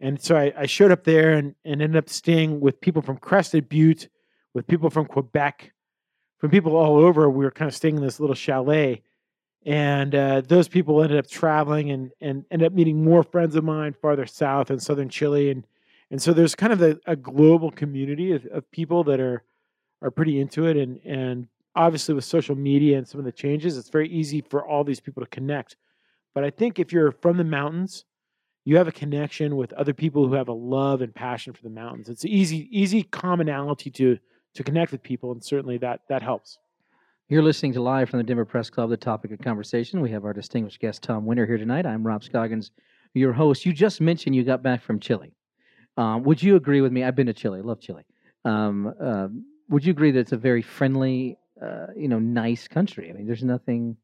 And 0.00 0.20
so 0.20 0.36
I, 0.36 0.52
I 0.58 0.66
showed 0.66 0.90
up 0.90 1.04
there 1.04 1.34
and, 1.34 1.54
and 1.64 1.80
ended 1.80 1.96
up 1.96 2.08
staying 2.08 2.60
with 2.60 2.80
people 2.80 3.02
from 3.02 3.18
Crested 3.18 3.68
Butte, 3.68 4.08
with 4.52 4.66
people 4.66 4.90
from 4.90 5.06
Quebec, 5.06 5.72
from 6.44 6.50
people 6.50 6.76
all 6.76 6.98
over. 6.98 7.30
We 7.30 7.42
were 7.42 7.50
kind 7.50 7.70
of 7.70 7.74
staying 7.74 7.96
in 7.96 8.02
this 8.02 8.20
little 8.20 8.34
chalet. 8.34 9.00
And 9.64 10.14
uh, 10.14 10.42
those 10.42 10.68
people 10.68 11.02
ended 11.02 11.18
up 11.18 11.26
traveling 11.26 11.90
and, 11.90 12.10
and 12.20 12.44
ended 12.50 12.66
up 12.66 12.74
meeting 12.74 13.02
more 13.02 13.22
friends 13.22 13.56
of 13.56 13.64
mine 13.64 13.94
farther 13.94 14.26
south 14.26 14.70
in 14.70 14.78
southern 14.78 15.08
Chile. 15.08 15.50
And, 15.50 15.66
and 16.10 16.20
so 16.20 16.34
there's 16.34 16.54
kind 16.54 16.74
of 16.74 16.82
a, 16.82 17.00
a 17.06 17.16
global 17.16 17.70
community 17.70 18.32
of, 18.32 18.44
of 18.52 18.70
people 18.70 19.04
that 19.04 19.20
are, 19.20 19.42
are 20.02 20.10
pretty 20.10 20.38
into 20.38 20.66
it. 20.66 20.76
And, 20.76 21.00
and 21.06 21.48
obviously, 21.74 22.14
with 22.14 22.26
social 22.26 22.56
media 22.56 22.98
and 22.98 23.08
some 23.08 23.20
of 23.20 23.24
the 23.24 23.32
changes, 23.32 23.78
it's 23.78 23.88
very 23.88 24.10
easy 24.10 24.42
for 24.42 24.68
all 24.68 24.84
these 24.84 25.00
people 25.00 25.22
to 25.22 25.30
connect. 25.30 25.76
But 26.34 26.44
I 26.44 26.50
think 26.50 26.78
if 26.78 26.92
you're 26.92 27.12
from 27.12 27.38
the 27.38 27.44
mountains, 27.44 28.04
you 28.66 28.76
have 28.76 28.86
a 28.86 28.92
connection 28.92 29.56
with 29.56 29.72
other 29.72 29.94
people 29.94 30.28
who 30.28 30.34
have 30.34 30.48
a 30.48 30.52
love 30.52 31.00
and 31.00 31.14
passion 31.14 31.54
for 31.54 31.62
the 31.62 31.70
mountains. 31.70 32.10
It's 32.10 32.26
easy, 32.26 32.68
easy 32.70 33.02
commonality 33.02 33.88
to 33.92 34.18
to 34.54 34.62
connect 34.64 34.92
with 34.92 35.02
people, 35.02 35.32
and 35.32 35.42
certainly 35.44 35.78
that 35.78 36.00
that 36.08 36.22
helps. 36.22 36.58
You're 37.28 37.42
listening 37.42 37.72
to 37.74 37.80
live 37.82 38.10
from 38.10 38.18
the 38.18 38.24
Denver 38.24 38.44
Press 38.44 38.68
Club, 38.70 38.90
the 38.90 38.96
topic 38.96 39.30
of 39.32 39.38
conversation. 39.40 40.00
We 40.00 40.10
have 40.10 40.24
our 40.24 40.32
distinguished 40.34 40.80
guest, 40.80 41.02
Tom 41.02 41.24
Winter, 41.24 41.46
here 41.46 41.56
tonight. 41.56 41.86
I'm 41.86 42.06
Rob 42.06 42.22
Scoggins, 42.22 42.70
your 43.14 43.32
host. 43.32 43.64
You 43.64 43.72
just 43.72 44.00
mentioned 44.00 44.36
you 44.36 44.44
got 44.44 44.62
back 44.62 44.82
from 44.82 45.00
Chile. 45.00 45.32
Um, 45.96 46.22
would 46.24 46.42
you 46.42 46.56
agree 46.56 46.80
with 46.80 46.92
me? 46.92 47.02
I've 47.02 47.14
been 47.16 47.26
to 47.28 47.32
Chile, 47.32 47.60
I 47.60 47.62
love 47.62 47.80
Chile. 47.80 48.02
Um, 48.44 48.92
um, 49.00 49.44
would 49.70 49.84
you 49.84 49.90
agree 49.92 50.10
that 50.10 50.18
it's 50.20 50.32
a 50.32 50.36
very 50.36 50.60
friendly, 50.60 51.38
uh, 51.62 51.86
you 51.96 52.08
know, 52.08 52.18
nice 52.18 52.68
country? 52.68 53.08
I 53.08 53.14
mean, 53.14 53.26
there's 53.26 53.42
nothing, 53.44 53.96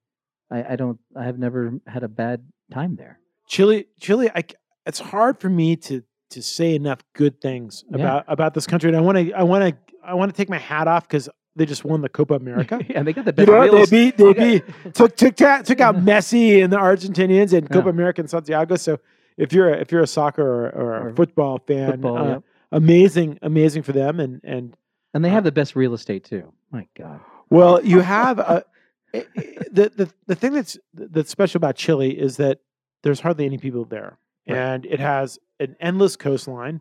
I, 0.50 0.72
I 0.72 0.76
don't, 0.76 0.98
I 1.14 1.24
have 1.24 1.38
never 1.38 1.74
had 1.86 2.02
a 2.02 2.08
bad 2.08 2.42
time 2.72 2.96
there. 2.96 3.18
Chile, 3.48 3.86
Chile, 4.00 4.30
I, 4.34 4.40
c- 4.40 4.56
it's 4.86 4.98
hard 5.00 5.38
for 5.40 5.48
me 5.50 5.76
to 5.76 6.02
to 6.30 6.40
say 6.42 6.76
enough 6.76 7.00
good 7.12 7.40
things 7.40 7.82
Yeah. 7.90 7.96
about 7.96 8.24
about 8.28 8.54
this 8.54 8.64
country, 8.64 8.88
and 8.88 8.96
I 8.96 9.00
want 9.00 9.18
to 9.18 9.32
I 9.32 9.42
want 9.42 9.64
to 9.64 9.89
I 10.04 10.14
want 10.14 10.30
to 10.32 10.36
take 10.36 10.48
my 10.48 10.58
hat 10.58 10.88
off 10.88 11.06
because 11.08 11.28
they 11.56 11.66
just 11.66 11.84
won 11.84 12.00
the 12.00 12.08
Copa 12.08 12.34
America. 12.34 12.80
yeah, 12.88 13.02
they 13.02 13.12
got 13.12 13.24
the 13.24 13.30
you 13.32 13.46
best 13.46 13.48
know, 13.48 13.84
they 13.84 13.86
beat 13.86 14.16
they 14.16 14.32
they 14.32 14.58
beat 14.60 14.66
got- 14.84 14.94
took 14.94 15.16
took 15.16 15.36
took 15.36 15.80
out 15.80 15.96
Messi 15.96 16.62
and 16.62 16.72
the 16.72 16.76
Argentinians 16.78 17.52
and 17.56 17.68
Copa 17.68 17.86
Yeah. 17.86 17.90
America 17.90 18.20
in 18.20 18.28
Santiago. 18.28 18.76
So 18.76 18.98
if 19.36 19.52
you're 19.52 19.72
a, 19.72 19.78
if 19.78 19.90
you're 19.92 20.02
a 20.02 20.06
soccer 20.06 20.42
or, 20.42 20.68
or 20.70 20.96
a 20.96 21.06
Or 21.10 21.14
football 21.14 21.58
fan, 21.66 21.92
football, 21.92 22.18
uh, 22.18 22.28
yep. 22.28 22.42
amazing 22.72 23.38
amazing 23.42 23.82
for 23.82 23.92
them. 23.92 24.20
And 24.20 24.40
and 24.44 24.76
and 25.14 25.24
they 25.24 25.28
have 25.30 25.44
the 25.44 25.52
best 25.52 25.74
real 25.76 25.94
estate 25.94 26.24
too. 26.24 26.52
My 26.70 26.86
God. 26.96 27.20
well, 27.50 27.84
you 27.84 28.00
have 28.00 28.38
a, 28.38 28.64
i- 29.14 29.26
i- 29.36 29.56
the 29.72 29.90
the 29.96 30.10
the 30.26 30.34
thing 30.34 30.52
that's 30.52 30.78
that's 30.94 31.30
special 31.30 31.58
about 31.58 31.74
Chile 31.76 32.10
is 32.18 32.36
that 32.36 32.60
there's 33.02 33.20
hardly 33.20 33.44
any 33.46 33.58
people 33.58 33.84
there, 33.86 34.18
Right. 34.46 34.56
and 34.56 34.86
it 34.86 35.00
has 35.00 35.38
an 35.58 35.74
endless 35.80 36.14
coastline, 36.16 36.80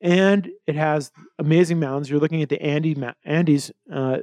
and 0.00 0.50
it 0.66 0.76
has 0.76 1.10
amazing 1.38 1.80
mountains. 1.80 2.08
You're 2.08 2.20
looking 2.20 2.42
at 2.42 2.48
the 2.48 2.62
Andes, 2.62 2.98
Andes, 3.24 3.72
uh, 3.92 4.18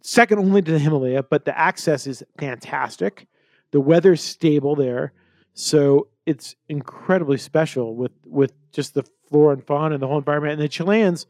second 0.00 0.38
only 0.38 0.62
to 0.62 0.72
the 0.72 0.78
Himalaya, 0.78 1.22
but 1.22 1.44
the 1.44 1.58
access 1.58 2.06
is 2.06 2.22
fantastic. 2.38 3.26
The 3.70 3.80
weather's 3.80 4.22
stable 4.22 4.76
there, 4.76 5.12
so 5.54 6.08
it's 6.24 6.54
incredibly 6.68 7.36
special 7.36 7.96
with 7.96 8.12
with 8.24 8.52
just 8.72 8.94
the 8.94 9.04
flora 9.28 9.54
and 9.54 9.66
fauna 9.66 9.94
and 9.94 10.02
the 10.02 10.06
whole 10.06 10.18
environment. 10.18 10.54
And 10.54 10.62
the 10.62 10.68
Chileans 10.68 11.26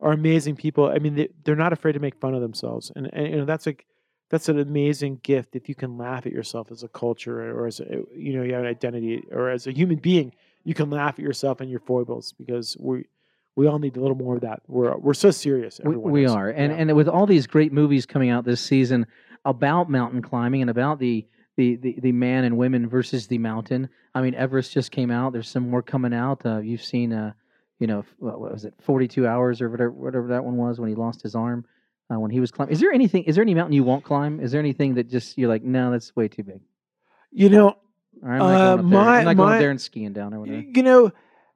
are 0.00 0.12
amazing 0.12 0.56
people. 0.56 0.86
I 0.86 0.98
mean, 0.98 1.16
they, 1.16 1.28
they're 1.44 1.56
not 1.56 1.72
afraid 1.72 1.92
to 1.92 2.00
make 2.00 2.14
fun 2.20 2.34
of 2.34 2.40
themselves, 2.40 2.92
and, 2.94 3.12
and 3.12 3.28
you 3.28 3.36
know 3.36 3.44
that's 3.44 3.66
like 3.66 3.86
that's 4.30 4.48
an 4.48 4.58
amazing 4.58 5.20
gift 5.22 5.54
if 5.54 5.68
you 5.68 5.74
can 5.74 5.98
laugh 5.98 6.24
at 6.24 6.32
yourself 6.32 6.70
as 6.70 6.82
a 6.82 6.88
culture 6.88 7.50
or 7.50 7.66
as 7.66 7.80
a, 7.80 8.02
you 8.16 8.34
know 8.34 8.42
you 8.42 8.54
have 8.54 8.62
an 8.62 8.68
identity 8.68 9.22
or 9.30 9.50
as 9.50 9.66
a 9.66 9.72
human 9.72 9.98
being 9.98 10.32
you 10.64 10.74
can 10.74 10.88
laugh 10.88 11.14
at 11.14 11.18
yourself 11.18 11.60
and 11.60 11.70
your 11.70 11.80
foibles 11.80 12.32
because 12.32 12.76
we 12.80 13.04
we 13.56 13.66
all 13.66 13.78
need 13.78 13.96
a 13.96 14.00
little 14.00 14.16
more 14.16 14.34
of 14.36 14.40
that 14.42 14.60
we're 14.68 14.96
we're 14.96 15.14
so 15.14 15.30
serious 15.30 15.78
We, 15.84 15.90
everyone 15.90 16.12
we 16.12 16.26
are, 16.26 16.48
and 16.50 16.72
Yeah. 16.72 16.78
and 16.78 16.96
with 16.96 17.08
all 17.08 17.26
these 17.26 17.46
great 17.46 17.72
movies 17.72 18.06
coming 18.06 18.30
out 18.30 18.44
this 18.44 18.60
season 18.60 19.06
about 19.44 19.90
mountain 19.90 20.22
climbing 20.22 20.60
and 20.62 20.70
about 20.70 20.98
the 20.98 21.26
the 21.56 21.76
the, 21.76 21.96
the 22.00 22.12
man 22.12 22.44
and 22.44 22.56
women 22.56 22.88
versus 22.88 23.26
the 23.26 23.38
mountain. 23.38 23.88
I 24.14 24.22
mean, 24.22 24.34
Everest 24.34 24.72
just 24.72 24.90
came 24.90 25.10
out. 25.10 25.32
There's 25.32 25.48
some 25.48 25.68
more 25.68 25.82
coming 25.82 26.14
out. 26.14 26.44
Uh, 26.46 26.58
you've 26.60 26.82
seen, 26.82 27.12
uh, 27.12 27.32
you 27.78 27.86
know, 27.86 28.04
what 28.18 28.40
was 28.40 28.64
it, 28.64 28.74
42 28.80 29.26
hours 29.26 29.60
or 29.60 29.68
whatever, 29.70 29.90
whatever 29.90 30.28
that 30.28 30.44
one 30.44 30.56
was 30.56 30.78
when 30.80 30.88
he 30.88 30.94
lost 30.94 31.22
his 31.22 31.34
arm 31.34 31.64
uh, 32.12 32.18
when 32.18 32.30
he 32.30 32.40
was 32.40 32.50
climbing. 32.50 32.72
Is 32.72 32.80
there 32.80 32.92
anything? 32.92 33.24
Is 33.24 33.34
there 33.36 33.42
any 33.42 33.54
mountain 33.54 33.72
you 33.74 33.84
won't 33.84 34.04
climb? 34.04 34.38
Is 34.40 34.50
there 34.52 34.60
anything 34.60 34.94
that 34.94 35.08
just 35.10 35.36
you're 35.36 35.48
like, 35.48 35.62
no, 35.62 35.90
that's 35.90 36.14
way 36.16 36.28
too 36.28 36.42
big. 36.42 36.60
you 37.30 37.48
know 37.50 37.76
I'm 38.24 38.38
not 38.38 38.44
Uh, 38.44 38.48
going 38.48 38.60
up 38.60 38.76
there. 38.76 38.84
my- 38.84 39.18
I'm 39.18 39.24
not 39.24 39.36
going 39.36 39.52
up 39.54 39.58
there 39.60 39.70
and 39.70 39.80
skiing 39.80 40.12
down 40.12 40.32
or 40.34 40.40
whatever. 40.40 40.60
you 40.60 40.82
know 40.82 41.10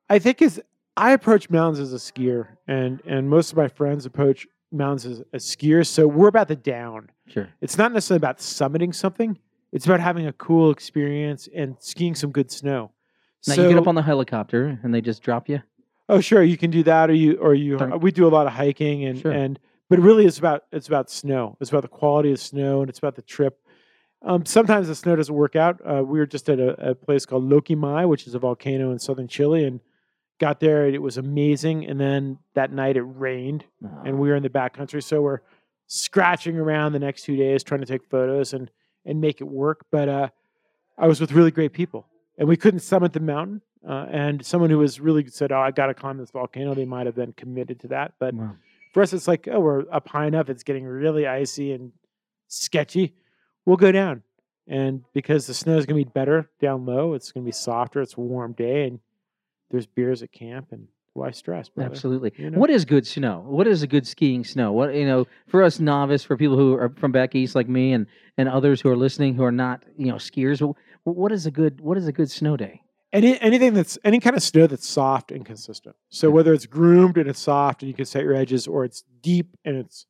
i 0.09 0.19
think 0.19 0.41
is 0.43 0.61
i 0.97 1.13
approach 1.13 1.51
mountains 1.51 1.79
as 1.81 1.93
a 1.93 1.97
skier 1.97 2.49
and 2.67 3.01
and 3.07 3.29
most 3.29 3.51
of 3.53 3.57
my 3.57 3.69
friends 3.69 4.07
approach 4.07 4.47
mountains 4.73 5.07
as, 5.07 5.23
as 5.33 5.45
skiers 5.45 5.87
so 5.87 6.07
we're 6.07 6.29
about 6.29 6.49
the 6.49 6.57
down 6.57 7.11
Sure. 7.29 7.49
it's 7.61 7.77
not 7.79 7.93
necessarily 7.93 8.19
about 8.19 8.39
summiting 8.39 8.95
something 8.95 9.39
it's 9.73 9.85
about 9.85 10.01
having 10.01 10.27
a 10.27 10.33
cool 10.33 10.71
experience 10.71 11.49
and 11.55 11.77
skiing 11.81 12.15
some 12.15 12.31
good 12.31 12.51
snow 12.51 12.93
Now 13.47 13.55
so, 13.55 13.63
you 13.63 13.69
get 13.71 13.79
up 13.79 13.89
on 13.89 13.95
the 13.95 14.03
helicopter 14.03 14.79
and 14.83 14.95
they 14.95 15.01
just 15.01 15.23
drop 15.23 15.49
you. 15.49 15.63
oh 16.09 16.21
sure 16.21 16.43
you 16.43 16.57
can 16.57 16.71
do 16.71 16.83
that 16.85 17.11
or 17.11 17.15
you 17.15 17.37
or 17.39 17.55
you 17.55 17.77
we 18.01 18.11
do 18.13 18.27
a 18.27 18.31
lot 18.37 18.47
of 18.47 18.53
hiking 18.53 19.05
and 19.05 19.21
Sure. 19.21 19.33
and 19.33 19.59
but 19.89 19.99
really 19.99 20.25
it's 20.27 20.39
about 20.39 20.65
it's 20.73 20.89
about 20.89 21.11
snow 21.11 21.57
it's 21.61 21.71
about 21.71 21.83
the 21.83 21.89
quality 21.89 22.33
of 22.33 22.39
snow 22.41 22.81
and 22.81 22.89
it's 22.91 22.99
about 22.99 23.17
the 23.17 23.23
trip 23.23 23.59
um, 24.23 24.45
sometimes 24.47 24.89
the 24.89 24.95
snow 24.95 25.15
doesn't 25.15 25.35
work 25.35 25.55
out 25.57 25.81
uh, 25.89 26.03
we 26.03 26.19
were 26.19 26.27
just 26.27 26.49
at 26.49 26.59
a, 26.59 26.91
a 26.91 26.95
place 26.95 27.27
called 27.27 27.45
Lonquimay, 27.49 28.09
which 28.09 28.27
is 28.27 28.35
a 28.35 28.39
volcano 28.39 28.91
in 28.91 28.99
southern 28.99 29.29
chile 29.29 29.65
and 29.65 29.81
got 30.39 30.61
there 30.61 30.87
it 30.87 31.01
was 31.01 31.17
amazing 31.17 31.87
and 31.87 31.99
then 31.99 32.39
that 32.55 32.71
night 32.73 32.97
it 32.97 33.03
rained 33.03 33.65
and 34.05 34.15
Oh, 34.15 34.19
we 34.19 34.29
were 34.29 34.37
in 34.37 34.43
the 34.43 34.51
backcountry, 34.51 35.03
so 35.03 35.23
we're 35.23 35.41
scratching 35.87 36.59
around 36.59 36.93
the 36.93 36.99
next 36.99 37.23
two 37.23 37.37
days 37.37 37.63
trying 37.63 37.81
to 37.81 37.87
take 37.87 38.05
photos 38.11 38.53
and 38.53 38.71
and 39.05 39.21
make 39.21 39.41
it 39.41 39.45
work. 39.45 39.87
But 39.91 40.09
uh, 40.09 40.29
I 40.99 41.07
was 41.07 41.21
with 41.21 41.33
really 41.33 41.51
great 41.51 41.73
people, 41.73 42.07
and 42.39 42.49
we 42.49 42.57
couldn't 42.57 42.81
summit 42.81 43.13
the 43.13 43.21
mountain. 43.21 43.63
Uh, 43.89 44.07
and 44.11 44.45
someone 44.45 44.69
who 44.69 44.79
was 44.79 44.99
really 45.01 45.27
said, 45.29 45.53
"Oh, 45.53 45.61
I 45.61 45.71
got 45.71 45.87
to 45.87 45.95
climb 45.95 46.19
this 46.19 46.31
volcano." 46.31 46.75
They 46.75 46.85
might 46.85 47.07
have 47.07 47.15
been 47.15 47.33
committed 47.33 47.81
to 47.81 47.89
that, 47.89 48.15
but 48.19 48.35
wow. 48.35 48.57
for 48.93 49.03
us, 49.03 49.13
it's 49.13 49.29
like, 49.29 49.49
"Oh, 49.51 49.61
we're 49.61 49.85
up 49.93 50.09
high 50.09 50.27
enough. 50.27 50.51
It's 50.51 50.65
getting 50.65 50.85
really 50.85 51.27
icy 51.27 51.73
and 51.73 51.93
sketchy. 52.49 53.15
We'll 53.65 53.77
go 53.77 53.93
down." 53.93 54.23
And 54.69 55.05
because 55.13 55.47
the 55.47 55.55
snow 55.55 55.77
is 55.79 55.87
going 55.87 56.01
to 56.01 56.05
be 56.05 56.13
better 56.13 56.51
down 56.61 56.87
low, 56.87 57.15
it's 57.15 57.31
going 57.31 57.45
to 57.45 57.49
be 57.49 57.53
softer. 57.53 58.03
It's 58.03 58.15
a 58.15 58.21
warm 58.21 58.53
day, 58.53 58.89
and 58.89 58.99
there's 59.71 59.87
beers 59.87 60.23
at 60.23 60.33
camp, 60.33 60.69
and 60.73 60.89
why 61.15 61.31
stress? 61.31 61.69
Brother? 61.69 61.91
Absolutely. 61.91 62.33
you 62.37 62.51
know? 62.51 62.59
What 62.59 62.71
is 62.71 62.85
good 62.85 63.07
snow? 63.07 63.45
What 63.47 63.67
is 63.67 63.83
a 63.83 63.87
good 63.87 64.07
skiing 64.07 64.45
snow? 64.45 64.73
What 64.73 64.95
you 64.95 65.07
know, 65.07 65.27
for 65.47 65.63
us 65.63 65.81
novice, 65.81 66.23
for 66.23 66.37
people 66.37 66.57
who 66.57 66.75
are 66.75 66.91
from 66.91 67.13
back 67.13 67.35
east 67.35 67.55
like 67.55 67.69
me 67.69 67.93
and 67.93 68.07
and 68.37 68.49
others 68.49 68.81
who 68.81 68.89
are 68.91 68.97
listening 68.97 69.35
who 69.35 69.45
are 69.45 69.53
not 69.53 69.83
you 69.97 70.07
know 70.07 70.17
skiers, 70.17 70.61
wh- 70.61 71.07
what 71.07 71.33
is 71.33 71.47
a 71.47 71.51
good 71.51 71.81
what 71.81 71.97
is 71.97 72.07
a 72.07 72.13
good 72.13 72.31
snow 72.31 72.57
day? 72.57 72.83
any 73.13 73.41
anything 73.41 73.73
that's 73.73 73.99
any 74.05 74.21
kind 74.21 74.37
of 74.37 74.43
snow 74.43 74.67
that's 74.67 74.87
soft 74.87 75.33
and 75.33 75.45
consistent. 75.45 75.97
So 76.11 76.31
whether 76.31 76.53
it's 76.53 76.67
groomed 76.67 77.17
and 77.17 77.29
it's 77.29 77.41
soft 77.41 77.83
and 77.83 77.89
you 77.89 77.95
can 77.95 78.05
set 78.05 78.23
your 78.23 78.35
edges, 78.35 78.67
or 78.67 78.85
it's 78.85 79.05
deep 79.23 79.57
and 79.65 79.77
it's 79.77 80.07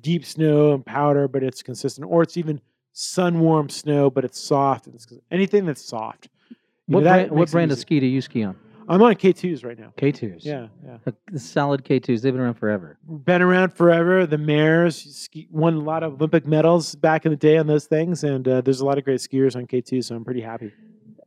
deep 0.00 0.24
snow 0.24 0.72
and 0.72 0.84
powder, 0.84 1.28
but 1.28 1.42
it's 1.42 1.62
consistent, 1.62 2.06
or 2.10 2.22
it's 2.22 2.36
even 2.36 2.60
sun 2.92 3.40
warm 3.40 3.68
snow, 3.68 4.10
but 4.10 4.24
it's 4.24 4.40
soft 4.40 4.86
and 4.86 4.94
it's 4.94 5.06
anything 5.30 5.64
that's 5.64 5.84
soft. 5.84 6.28
You 6.48 6.56
know, 6.94 6.96
What 6.96 7.04
that 7.04 7.14
brand, 7.14 7.30
what 7.30 7.50
brand 7.50 7.72
of 7.72 7.78
ski 7.78 8.00
do 8.00 8.06
you 8.06 8.20
ski 8.20 8.42
on? 8.42 8.56
I'm 8.90 9.00
on 9.02 9.14
K2s 9.14 9.64
right 9.64 9.78
now. 9.78 9.92
K2s. 9.96 10.44
Yeah, 10.44 10.66
yeah. 10.84 10.98
The 11.30 11.38
solid 11.38 11.84
K2s. 11.84 12.22
They've 12.22 12.32
been 12.32 12.40
around 12.40 12.54
forever. 12.54 12.98
Been 13.24 13.40
around 13.40 13.72
forever. 13.72 14.26
The 14.26 14.36
mares 14.36 14.96
ski, 14.96 15.46
won 15.48 15.74
a 15.74 15.78
lot 15.78 16.02
of 16.02 16.14
Olympic 16.14 16.44
medals 16.44 16.96
back 16.96 17.24
in 17.24 17.30
the 17.30 17.36
day 17.36 17.56
on 17.56 17.68
those 17.68 17.86
things, 17.86 18.24
and 18.24 18.48
uh, 18.48 18.62
there's 18.62 18.80
a 18.80 18.84
lot 18.84 18.98
of 18.98 19.04
great 19.04 19.20
skiers 19.20 19.54
on 19.54 19.68
K2, 19.68 20.02
so 20.02 20.16
I'm 20.16 20.24
pretty 20.24 20.40
happy. 20.40 20.72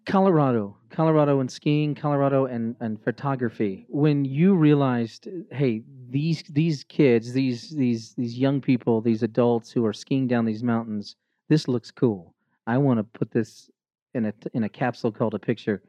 Colorado, 0.05 0.75
Colorado 0.89 1.39
and 1.39 1.49
skiing, 1.49 1.95
Colorado 1.95 2.47
and, 2.47 2.75
and 2.81 3.01
photography. 3.01 3.85
When 3.87 4.25
you 4.25 4.55
realized, 4.55 5.29
hey, 5.51 5.83
these 6.09 6.43
these 6.49 6.83
kids, 6.83 7.31
these 7.31 7.69
these 7.69 8.13
these 8.15 8.37
young 8.37 8.59
people, 8.59 8.99
these 8.99 9.23
adults 9.23 9.71
who 9.71 9.85
are 9.85 9.93
skiing 9.93 10.27
down 10.27 10.43
these 10.43 10.63
mountains, 10.63 11.15
this 11.47 11.69
looks 11.69 11.91
cool. 11.91 12.35
I 12.67 12.77
want 12.77 12.99
to 12.99 13.05
put 13.05 13.31
this 13.31 13.69
in 14.13 14.25
a 14.25 14.33
in 14.53 14.65
a 14.65 14.69
capsule 14.69 15.13
called 15.13 15.33
a 15.33 15.39
picture. 15.39 15.81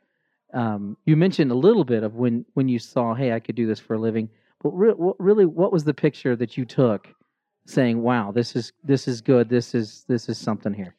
Um, 0.54 0.96
you 1.04 1.16
mentioned 1.16 1.50
a 1.50 1.56
little 1.56 1.84
bit 1.84 2.04
of 2.04 2.14
when 2.14 2.46
when 2.54 2.68
you 2.68 2.78
saw, 2.78 3.14
hey, 3.14 3.32
I 3.32 3.40
could 3.40 3.56
do 3.56 3.66
this 3.66 3.80
for 3.80 3.94
a 3.94 3.98
living. 3.98 4.30
But 4.62 4.70
re- 4.70 4.92
what, 4.92 5.16
really, 5.18 5.44
what 5.44 5.72
was 5.72 5.84
the 5.84 5.92
picture 5.92 6.36
that 6.36 6.56
you 6.56 6.64
took, 6.64 7.08
saying, 7.66 8.00
wow, 8.00 8.30
this 8.32 8.56
is 8.56 8.72
this 8.82 9.08
is 9.08 9.20
good. 9.20 9.48
This 9.48 9.74
is 9.74 10.04
this 10.08 10.28
is 10.28 10.38
something 10.38 10.72
here. 10.72 10.94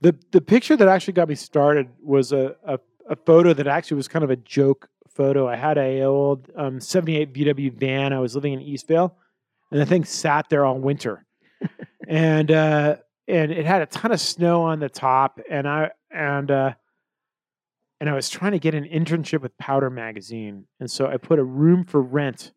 The 0.00 0.14
the 0.30 0.40
picture 0.40 0.76
that 0.76 0.88
actually 0.88 1.14
got 1.14 1.28
me 1.28 1.34
started 1.34 1.88
was 2.02 2.32
a, 2.32 2.54
a, 2.64 2.78
a 3.08 3.16
photo 3.16 3.52
that 3.52 3.66
actually 3.66 3.96
was 3.96 4.08
kind 4.08 4.24
of 4.24 4.30
a 4.30 4.36
joke 4.36 4.88
photo. 5.08 5.48
I 5.48 5.56
had 5.56 5.76
a 5.76 6.02
old 6.02 6.48
um, 6.56 6.80
78 6.80 7.34
VW 7.34 7.72
van. 7.72 8.12
I 8.12 8.20
was 8.20 8.34
living 8.34 8.52
in 8.52 8.60
East 8.62 8.86
Vail, 8.86 9.16
and 9.70 9.80
the 9.80 9.86
thing 9.86 10.04
sat 10.04 10.48
there 10.48 10.64
all 10.64 10.78
winter, 10.78 11.26
and 12.08 12.50
uh, 12.50 12.96
and 13.26 13.50
it 13.50 13.66
had 13.66 13.82
a 13.82 13.86
ton 13.86 14.12
of 14.12 14.20
snow 14.20 14.62
on 14.62 14.78
the 14.78 14.88
top, 14.88 15.40
and 15.50 15.68
I 15.68 15.90
and 16.10 16.50
uh, 16.50 16.74
and 18.00 18.08
I 18.08 18.14
was 18.14 18.28
trying 18.30 18.52
to 18.52 18.58
get 18.58 18.74
an 18.74 18.84
internship 18.84 19.40
with 19.42 19.56
Powder 19.58 19.90
Magazine, 19.90 20.64
and 20.80 20.90
so 20.90 21.06
I 21.06 21.16
put 21.16 21.38
a 21.38 21.44
room 21.44 21.84
for 21.84 22.00
rent 22.02 22.52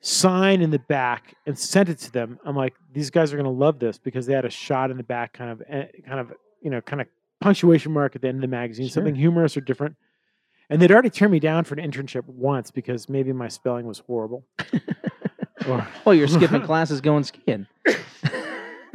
sign 0.00 0.60
in 0.62 0.70
the 0.70 0.78
back 0.78 1.34
and 1.46 1.58
sent 1.58 1.88
it 1.88 1.98
to 1.98 2.12
them. 2.12 2.38
I'm 2.44 2.54
like, 2.54 2.74
these 2.92 3.10
guys 3.10 3.32
are 3.32 3.36
gonna 3.36 3.50
love 3.50 3.78
this 3.78 3.98
because 3.98 4.26
they 4.26 4.34
had 4.34 4.44
a 4.44 4.50
shot 4.50 4.90
in 4.90 4.96
the 4.98 5.02
back, 5.02 5.32
kind 5.32 5.50
of, 5.50 5.62
eh, 5.68 5.86
kind 6.06 6.20
of, 6.20 6.32
you 6.62 6.70
know, 6.70 6.80
kind 6.80 7.00
of 7.00 7.08
punctuation 7.40 7.92
mark 7.92 8.14
at 8.14 8.22
the 8.22 8.28
end 8.28 8.36
of 8.36 8.42
the 8.42 8.46
magazine, 8.48 8.86
Sure. 8.86 8.92
something 8.94 9.14
humorous 9.16 9.56
or 9.56 9.62
different. 9.62 9.96
And 10.70 10.80
they'd 10.80 10.90
already 10.92 11.10
turned 11.10 11.32
me 11.32 11.40
down 11.40 11.64
for 11.64 11.74
an 11.74 11.90
internship 11.90 12.24
once 12.26 12.70
because 12.70 13.08
maybe 13.08 13.32
my 13.32 13.48
spelling 13.48 13.86
was 13.86 14.00
horrible, 14.00 14.44
or 15.68 15.86
Well, 16.04 16.14
you're 16.14 16.28
skipping 16.28 16.62
classes, 16.70 17.00
going 17.00 17.24
skiing. 17.24 17.66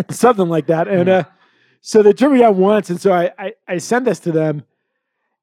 something 0.09 0.47
like 0.49 0.67
that. 0.67 0.87
And 0.87 1.07
Yeah. 1.07 1.13
uh, 1.15 1.23
so 1.81 2.03
they 2.03 2.13
turned 2.13 2.33
me 2.33 2.39
down 2.39 2.57
once, 2.57 2.89
and 2.89 3.01
so 3.01 3.11
I 3.11 3.31
I, 3.39 3.53
I 3.67 3.77
sent 3.79 4.05
this 4.05 4.19
to 4.21 4.31
them, 4.31 4.63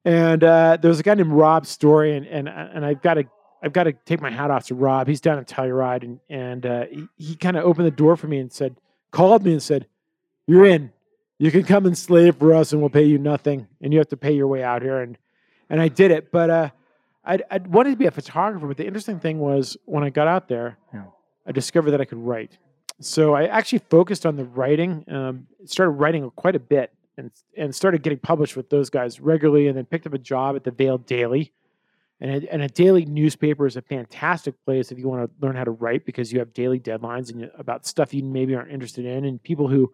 and 0.05 0.43
uh, 0.43 0.77
there 0.81 0.89
was 0.89 0.99
a 0.99 1.03
guy 1.03 1.13
named 1.15 1.31
Rob 1.31 1.65
Story, 1.65 2.15
and 2.15 2.25
and 2.25 2.47
and 2.47 2.85
I've 2.85 3.01
got 3.01 3.15
to 3.15 3.25
I've 3.61 3.73
got 3.73 3.83
to 3.83 3.93
take 4.05 4.21
my 4.21 4.31
hat 4.31 4.51
off 4.51 4.67
to 4.67 4.75
Rob. 4.75 5.07
He's 5.07 5.21
down 5.21 5.37
in 5.37 5.45
Telluride, 5.45 6.03
and 6.03 6.19
and 6.29 6.65
uh, 6.65 6.85
he, 6.91 7.07
he 7.17 7.35
kind 7.35 7.57
of 7.57 7.65
opened 7.65 7.87
the 7.87 7.91
door 7.91 8.15
for 8.15 8.27
me 8.27 8.39
and 8.39 8.51
said, 8.51 8.77
called 9.11 9.43
me 9.43 9.51
and 9.51 9.61
said, 9.63 9.87
"You're 10.47 10.65
in. 10.65 10.91
You 11.37 11.51
can 11.51 11.63
come 11.63 11.85
and 11.85 11.97
slave 11.97 12.35
for 12.37 12.53
us, 12.53 12.71
and 12.73 12.81
we'll 12.81 12.89
pay 12.89 13.03
you 13.05 13.17
nothing, 13.17 13.67
and 13.81 13.93
you 13.93 13.99
have 13.99 14.09
to 14.09 14.17
pay 14.17 14.33
your 14.33 14.47
way 14.47 14.63
out 14.63 14.81
here." 14.81 14.99
And 14.99 15.17
and 15.69 15.81
I 15.81 15.87
did 15.87 16.11
it, 16.11 16.31
but 16.31 16.49
uh, 16.49 16.69
I 17.25 17.39
I 17.51 17.57
wanted 17.59 17.91
to 17.91 17.97
be 17.97 18.05
a 18.05 18.11
photographer. 18.11 18.67
But 18.67 18.77
the 18.77 18.85
interesting 18.85 19.19
thing 19.19 19.39
was 19.39 19.77
when 19.85 20.03
I 20.03 20.09
got 20.09 20.27
out 20.27 20.47
there, 20.47 20.77
Yeah. 20.93 21.03
I 21.45 21.51
discovered 21.51 21.91
that 21.91 22.01
I 22.01 22.05
could 22.05 22.17
write. 22.19 22.57
So 23.01 23.33
I 23.33 23.45
actually 23.45 23.79
focused 23.89 24.25
on 24.25 24.35
the 24.35 24.43
writing, 24.43 25.05
um, 25.07 25.47
started 25.65 25.91
writing 25.91 26.29
quite 26.35 26.55
a 26.55 26.59
bit, 26.59 26.91
and 27.19 27.31
and 27.57 27.75
started 27.75 28.01
getting 28.01 28.19
published 28.19 28.55
with 28.55 28.69
those 28.69 28.89
guys 28.89 29.19
regularly, 29.19 29.67
and 29.67 29.77
then 29.77 29.85
picked 29.85 30.07
up 30.07 30.13
a 30.13 30.19
job 30.19 30.55
at 30.55 30.63
the 30.63 30.71
Vail 30.71 30.97
Daily. 30.97 31.53
And 32.21 32.43
a, 32.43 32.51
and 32.53 32.61
a 32.61 32.67
daily 32.67 33.05
newspaper 33.05 33.65
is 33.65 33.77
a 33.77 33.81
fantastic 33.81 34.53
place 34.65 34.91
if 34.91 34.99
you 34.99 35.07
want 35.07 35.23
to 35.23 35.45
learn 35.45 35.55
how 35.55 35.63
to 35.63 35.71
write 35.71 36.05
because 36.05 36.33
you 36.33 36.39
have 36.39 36.53
daily 36.53 36.77
deadlines 36.77 37.31
and 37.31 37.39
you, 37.39 37.49
about 37.57 37.85
stuff 37.85 38.13
you 38.13 38.23
maybe 38.23 38.55
aren't 38.55 38.71
interested 38.71 39.05
in, 39.05 39.23
and 39.25 39.41
people 39.41 39.67
who 39.69 39.93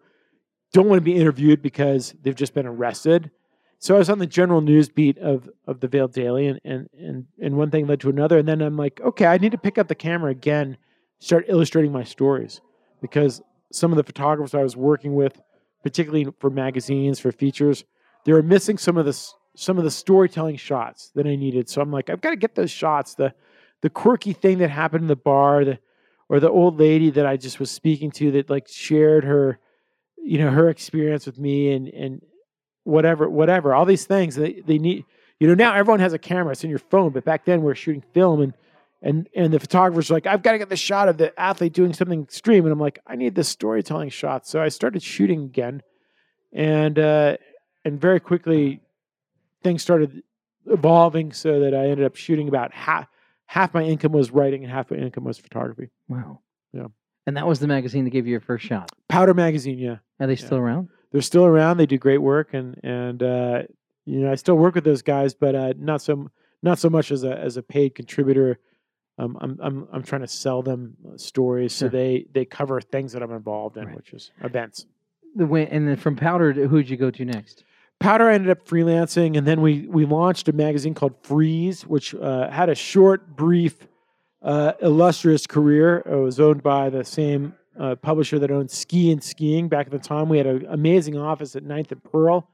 don't 0.72 0.88
want 0.88 0.98
to 0.98 1.04
be 1.04 1.14
interviewed 1.14 1.62
because 1.62 2.14
they've 2.22 2.34
just 2.34 2.54
been 2.54 2.66
arrested. 2.66 3.30
So 3.78 3.94
I 3.94 3.98
was 3.98 4.10
on 4.10 4.18
the 4.18 4.26
general 4.26 4.60
news 4.60 4.88
beat 4.88 5.18
of 5.18 5.48
of 5.66 5.80
the 5.80 5.88
Vail 5.88 6.08
Daily, 6.08 6.46
and 6.46 6.60
and 6.64 6.88
and 6.98 7.26
and 7.40 7.56
one 7.56 7.70
thing 7.70 7.86
led 7.86 8.00
to 8.00 8.08
another, 8.08 8.38
and 8.38 8.48
then 8.48 8.60
I'm 8.60 8.76
like, 8.76 9.00
okay, 9.00 9.26
I 9.26 9.38
need 9.38 9.52
to 9.52 9.58
pick 9.58 9.78
up 9.78 9.88
the 9.88 9.94
camera 9.94 10.30
again, 10.30 10.78
start 11.18 11.44
illustrating 11.48 11.92
my 11.92 12.04
stories 12.04 12.60
because 13.00 13.42
some 13.72 13.92
of 13.92 13.96
the 13.96 14.04
photographers 14.04 14.54
I 14.54 14.62
was 14.62 14.76
working 14.76 15.14
with, 15.14 15.40
particularly 15.86 16.26
for 16.40 16.50
magazines 16.50 17.20
for 17.20 17.30
features, 17.30 17.84
they 18.24 18.32
were 18.32 18.42
missing 18.42 18.76
some 18.76 18.96
of 18.96 19.06
the 19.06 19.16
some 19.54 19.78
of 19.78 19.84
the 19.84 19.90
storytelling 19.90 20.56
shots 20.56 21.12
that 21.14 21.28
I 21.28 21.36
needed. 21.36 21.68
So 21.68 21.80
I'm 21.80 21.92
like, 21.92 22.10
I've 22.10 22.20
got 22.20 22.30
to 22.30 22.36
get 22.36 22.56
those 22.56 22.72
shots. 22.72 23.14
The 23.14 23.32
the 23.82 23.90
quirky 23.90 24.32
thing 24.32 24.58
that 24.58 24.68
happened 24.68 25.02
in 25.02 25.06
the 25.06 25.14
bar, 25.14 25.64
the 25.64 25.78
or 26.28 26.40
the 26.40 26.50
old 26.50 26.80
lady 26.80 27.10
that 27.10 27.24
I 27.24 27.36
just 27.36 27.60
was 27.60 27.70
speaking 27.70 28.10
to 28.18 28.32
that 28.32 28.50
like 28.50 28.66
shared 28.66 29.22
her, 29.22 29.60
you 30.18 30.38
know, 30.38 30.50
her 30.50 30.68
experience 30.70 31.24
with 31.24 31.38
me 31.38 31.70
and 31.70 31.86
and 31.86 32.20
whatever 32.82 33.30
whatever 33.30 33.72
all 33.72 33.84
these 33.84 34.06
things 34.06 34.34
they 34.34 34.54
they 34.66 34.78
need. 34.78 35.04
You 35.38 35.46
know, 35.46 35.54
now 35.54 35.72
everyone 35.72 36.00
has 36.00 36.14
a 36.14 36.18
camera. 36.18 36.50
It's 36.50 36.64
in 36.64 36.70
your 36.70 36.80
phone, 36.80 37.12
but 37.12 37.24
back 37.24 37.44
then 37.44 37.62
we 37.62 37.70
are 37.70 37.76
shooting 37.76 38.02
film 38.12 38.40
and 38.40 38.54
and 39.02 39.28
and 39.36 39.52
the 39.52 39.60
photographer's 39.60 40.10
are 40.10 40.14
like, 40.14 40.26
I've 40.26 40.42
got 40.42 40.52
to 40.52 40.58
get 40.58 40.68
the 40.68 40.76
shot 40.76 41.08
of 41.08 41.18
the 41.18 41.38
athlete 41.38 41.72
doing 41.72 41.92
something 41.92 42.22
extreme, 42.22 42.64
and 42.64 42.72
I'm 42.72 42.80
like, 42.80 42.98
I 43.06 43.16
need 43.16 43.34
this 43.34 43.48
storytelling 43.48 44.08
shot. 44.10 44.46
So 44.46 44.62
I 44.62 44.68
started 44.68 45.02
shooting 45.02 45.44
again, 45.44 45.82
and 46.52 46.98
uh, 46.98 47.36
and 47.84 48.00
very 48.00 48.20
quickly 48.20 48.80
things 49.62 49.82
started 49.82 50.22
evolving 50.66 51.32
so 51.32 51.60
that 51.60 51.74
I 51.74 51.86
ended 51.88 52.04
up 52.04 52.16
shooting 52.16 52.48
about 52.48 52.72
half 52.72 53.06
half 53.46 53.72
my 53.74 53.82
income 53.82 54.12
was 54.12 54.30
writing 54.30 54.64
and 54.64 54.72
half 54.72 54.90
my 54.90 54.96
income 54.96 55.24
was 55.24 55.38
photography. 55.38 55.88
Wow. 56.08 56.40
Yeah. 56.72 56.86
And 57.26 57.36
that 57.36 57.46
was 57.46 57.60
the 57.60 57.66
magazine 57.68 58.04
that 58.04 58.10
gave 58.10 58.26
you 58.26 58.32
your 58.32 58.40
first 58.40 58.64
shot. 58.64 58.90
Powder 59.08 59.34
magazine, 59.34 59.78
yeah, 59.78 59.96
Are 60.20 60.26
they 60.26 60.32
Yeah. 60.34 60.46
still 60.46 60.58
around? 60.58 60.88
they're 61.12 61.22
still 61.22 61.44
around. 61.44 61.76
They 61.76 61.86
do 61.86 61.98
great 61.98 62.18
work, 62.18 62.52
and 62.54 62.78
and 62.82 63.22
uh, 63.22 63.62
you 64.04 64.20
know 64.20 64.30
I 64.32 64.34
still 64.34 64.56
work 64.56 64.74
with 64.74 64.84
those 64.84 65.02
guys, 65.02 65.34
but 65.34 65.54
uh, 65.54 65.74
not 65.78 66.02
so 66.02 66.30
not 66.62 66.78
so 66.78 66.90
much 66.90 67.10
as 67.12 67.22
a 67.24 67.36
as 67.38 67.56
a 67.56 67.62
paid 67.62 67.94
contributor. 67.94 68.58
Um, 69.18 69.38
I'm 69.40 69.58
I'm 69.62 69.88
I'm 69.92 70.02
trying 70.02 70.20
to 70.22 70.28
sell 70.28 70.62
them 70.62 70.96
uh, 71.06 71.16
stories, 71.16 71.72
so 71.72 71.84
Sure. 71.86 71.90
they 71.90 72.26
they 72.32 72.44
cover 72.44 72.80
things 72.80 73.12
that 73.12 73.22
I'm 73.22 73.32
involved 73.32 73.76
in, 73.76 73.86
Right. 73.86 73.96
which 73.96 74.12
is 74.12 74.30
events. 74.42 74.86
The 75.34 75.46
way, 75.46 75.66
and 75.66 75.88
then 75.88 75.96
from 75.96 76.16
Powder, 76.16 76.52
who'd 76.52 76.88
you 76.88 76.96
go 76.96 77.10
to 77.10 77.24
next? 77.24 77.64
Powder 77.98 78.28
I 78.28 78.34
ended 78.34 78.50
up 78.50 78.66
freelancing, 78.66 79.38
and 79.38 79.46
then 79.46 79.62
we 79.62 79.86
we 79.88 80.04
launched 80.04 80.48
a 80.48 80.52
magazine 80.52 80.92
called 80.94 81.14
Freeze, 81.22 81.86
which 81.86 82.14
uh, 82.14 82.50
had 82.50 82.68
a 82.68 82.74
short, 82.74 83.34
brief, 83.36 83.86
uh, 84.42 84.72
illustrious 84.82 85.46
career. 85.46 86.02
It 86.04 86.16
was 86.16 86.38
owned 86.38 86.62
by 86.62 86.90
the 86.90 87.02
same 87.04 87.54
uh, 87.78 87.94
publisher 87.96 88.38
that 88.38 88.50
owned 88.50 88.70
Ski 88.70 89.10
and 89.12 89.22
Skiing. 89.22 89.68
Back 89.68 89.86
at 89.86 89.92
the 89.92 89.98
time, 89.98 90.28
we 90.28 90.36
had 90.36 90.46
an 90.46 90.66
amazing 90.68 91.16
office 91.16 91.56
at 91.56 91.64
9th 91.64 91.92
and 91.92 92.04
Pearl. 92.04 92.48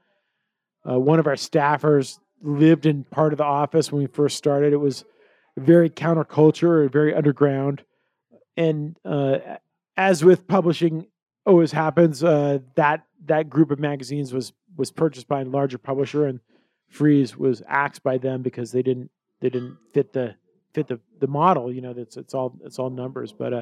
Uh, 0.89 0.97
one 0.99 1.19
of 1.19 1.27
our 1.27 1.35
staffers 1.35 2.19
lived 2.41 2.85
in 2.85 3.03
part 3.05 3.33
of 3.33 3.37
the 3.37 3.43
office 3.45 3.91
when 3.91 4.01
we 4.01 4.07
first 4.07 4.37
started. 4.37 4.71
It 4.73 4.77
was 4.77 5.03
very 5.57 5.89
counterculture, 5.89 6.85
or 6.85 6.89
very 6.89 7.13
underground, 7.13 7.83
and 8.57 8.97
uh, 9.05 9.37
as 9.97 10.23
with 10.23 10.47
publishing 10.47 11.07
always 11.45 11.71
happens, 11.71 12.23
uh, 12.23 12.59
that 12.75 13.05
that 13.25 13.49
group 13.49 13.71
of 13.71 13.79
magazines 13.79 14.33
was 14.33 14.53
was 14.75 14.91
purchased 14.91 15.27
by 15.27 15.41
a 15.41 15.45
larger 15.45 15.77
publisher, 15.77 16.25
and 16.25 16.39
Freeze 16.89 17.37
was 17.37 17.61
axed 17.67 18.03
by 18.03 18.17
them 18.17 18.41
because 18.41 18.71
they 18.71 18.81
didn't 18.81 19.11
they 19.41 19.49
didn't 19.49 19.77
fit 19.93 20.13
the 20.13 20.35
fit 20.73 20.87
the 20.87 20.99
the 21.19 21.27
model. 21.27 21.71
You 21.71 21.81
know, 21.81 21.93
that's 21.93 22.17
it's 22.17 22.33
all 22.33 22.57
it's 22.63 22.79
all 22.79 22.89
numbers. 22.89 23.33
But 23.33 23.53
uh, 23.53 23.61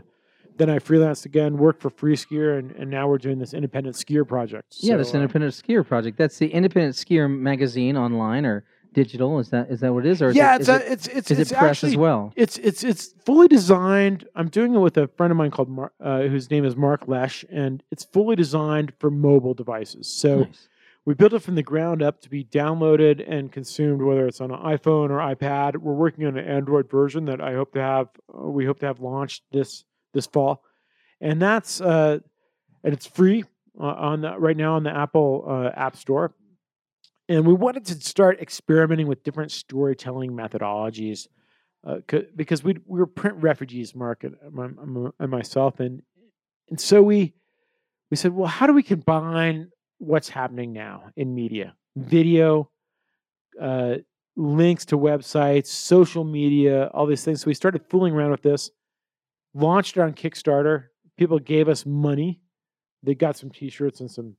then 0.58 0.70
I 0.70 0.80
freelanced 0.80 1.26
again, 1.26 1.58
worked 1.58 1.82
for 1.82 1.90
Free 1.90 2.16
Skier, 2.16 2.58
and, 2.58 2.72
and 2.72 2.90
now 2.90 3.08
we're 3.08 3.18
doing 3.18 3.40
this 3.40 3.54
independent 3.54 3.96
skier 3.96 4.28
project. 4.28 4.76
yeah, 4.80 4.94
So, 4.94 4.98
this 4.98 5.14
uh, 5.14 5.18
Independent 5.18 5.54
Skier 5.54 5.86
Project. 5.86 6.18
That's 6.18 6.38
the 6.38 6.48
Independent 6.48 6.96
Skier 6.96 7.30
magazine 7.30 7.98
online 7.98 8.46
or 8.46 8.64
digital. 8.94 9.40
Is 9.40 9.50
that 9.50 9.70
is 9.70 9.80
that 9.82 9.94
what 9.94 10.06
it 10.06 10.10
is? 10.10 10.22
Or 10.22 10.30
is 10.30 10.36
yeah, 10.36 10.56
it, 10.56 10.62
it's 10.62 10.70
a, 10.70 10.76
it, 10.76 10.92
it's 10.92 11.08
it's 11.08 11.32
is 11.32 11.40
it's 11.40 11.52
it 11.52 11.58
press 11.58 11.72
actually 11.72 11.92
as 11.92 11.98
well? 11.98 12.34
it's 12.36 12.58
it's 12.58 12.84
it's 12.84 13.14
fully 13.26 13.48
designed. 13.48 14.28
I'm 14.36 14.50
doing 14.50 14.74
it 14.76 14.80
with 14.80 14.98
a 14.98 15.08
friend 15.08 15.32
of 15.32 15.38
mine 15.38 15.52
called 15.52 15.70
Mar, 15.70 15.92
uh, 16.00 16.22
whose 16.22 16.50
name 16.50 16.66
is 16.66 16.76
Mark 16.76 17.08
Lesh, 17.08 17.46
and 17.52 17.84
it's 17.92 18.04
fully 18.04 18.36
designed 18.36 18.94
for 19.00 19.10
mobile 19.10 19.54
devices. 19.54 20.08
So 20.08 20.42
Nice. 20.42 20.68
we 21.06 21.14
built 21.14 21.34
it 21.34 21.42
from 21.42 21.56
the 21.56 21.64
ground 21.64 22.02
up 22.02 22.22
to 22.22 22.30
be 22.30 22.44
downloaded 22.44 23.24
and 23.28 23.52
consumed, 23.52 24.02
whether 24.02 24.28
it's 24.28 24.42
on 24.42 24.52
an 24.52 24.60
iPhone 24.60 25.10
or 25.10 25.18
iPad. 25.36 25.78
We're 25.78 25.94
working 25.94 26.26
on 26.26 26.38
an 26.38 26.46
Android 26.46 26.90
version 26.90 27.26
that 27.26 27.42
I 27.42 27.54
hope 27.54 27.74
to 27.74 27.82
have. 27.82 28.10
Uh, 28.34 28.48
we 28.48 28.66
hope 28.66 28.80
to 28.80 28.86
have 28.86 29.00
launched 29.00 29.44
this 29.52 29.84
this 30.14 30.26
fall, 30.26 30.64
and 31.20 31.42
that's 31.42 31.82
uh, 31.82 32.20
and 32.84 32.94
it's 32.94 33.08
free 33.08 33.46
uh, 33.80 33.84
on 33.84 34.22
the, 34.22 34.38
right 34.38 34.58
now 34.58 34.76
on 34.76 34.84
the 34.84 34.96
Apple 34.96 35.46
uh, 35.48 35.80
App 35.80 35.96
Store. 35.96 36.34
And 37.32 37.48
we 37.48 37.54
wanted 37.54 37.86
to 37.86 37.96
start 38.02 38.42
experimenting 38.42 39.08
with 39.08 39.24
different 39.24 39.52
storytelling 39.52 40.32
methodologies 40.32 41.28
uh, 41.88 42.00
because 42.36 42.62
we 42.62 42.74
we 42.86 43.00
were 43.00 43.08
print 43.08 43.38
refugees, 43.38 43.96
Mark 43.96 44.26
and, 44.26 44.36
my- 44.52 44.68
my- 44.68 45.12
and 45.18 45.32
myself, 45.32 45.80
and 45.80 46.02
and 46.70 46.80
so 46.80 47.02
we 47.02 47.34
we 48.10 48.18
said, 48.18 48.34
well, 48.34 48.48
how 48.48 48.68
do 48.68 48.74
we 48.74 48.84
combine 48.84 49.70
what's 49.98 50.28
happening 50.28 50.74
now 50.74 51.06
in 51.16 51.34
media, 51.34 51.74
video, 51.96 52.70
uh, 53.62 53.96
links 54.36 54.84
to 54.88 54.98
websites, 54.98 55.68
social 55.68 56.26
media, 56.26 56.88
all 56.94 57.06
these 57.06 57.24
things. 57.24 57.42
So 57.42 57.48
we 57.48 57.54
started 57.54 57.82
fooling 57.90 58.14
around 58.14 58.32
with 58.32 58.42
this, 58.42 58.72
launched 59.54 59.96
it 59.96 60.02
on 60.02 60.14
Kickstarter. 60.14 60.88
People 61.18 61.40
gave 61.40 61.70
us 61.70 61.86
money. 61.86 62.42
They 63.04 63.16
got 63.16 63.38
some 63.38 63.52
T-shirts 63.52 64.02
and 64.02 64.12
some 64.12 64.36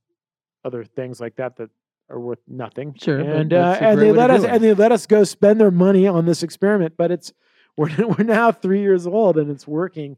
other 0.63 0.85
things 0.85 1.21
like 1.21 1.37
that 1.37 1.57
that 1.57 1.71
are 2.13 2.21
worth 2.21 2.39
nothing. 2.47 2.95
Sure, 3.01 3.19
and 3.19 3.53
uh, 3.53 3.79
and 3.81 4.01
they 4.01 4.13
let 4.13 4.31
us 4.31 4.45
and 4.45 4.63
they 4.63 4.75
let 4.75 4.93
us 4.93 5.07
go 5.07 5.25
spend 5.25 5.61
their 5.61 5.71
money 5.71 6.07
on 6.07 6.27
this 6.27 6.43
experiment. 6.43 6.95
But 6.97 7.11
it's 7.11 7.33
we're 7.77 7.89
we're 8.07 8.25
now 8.25 8.53
three 8.53 8.81
years 8.81 9.07
old 9.07 9.39
and 9.39 9.51
it's 9.51 9.67
working. 9.67 10.17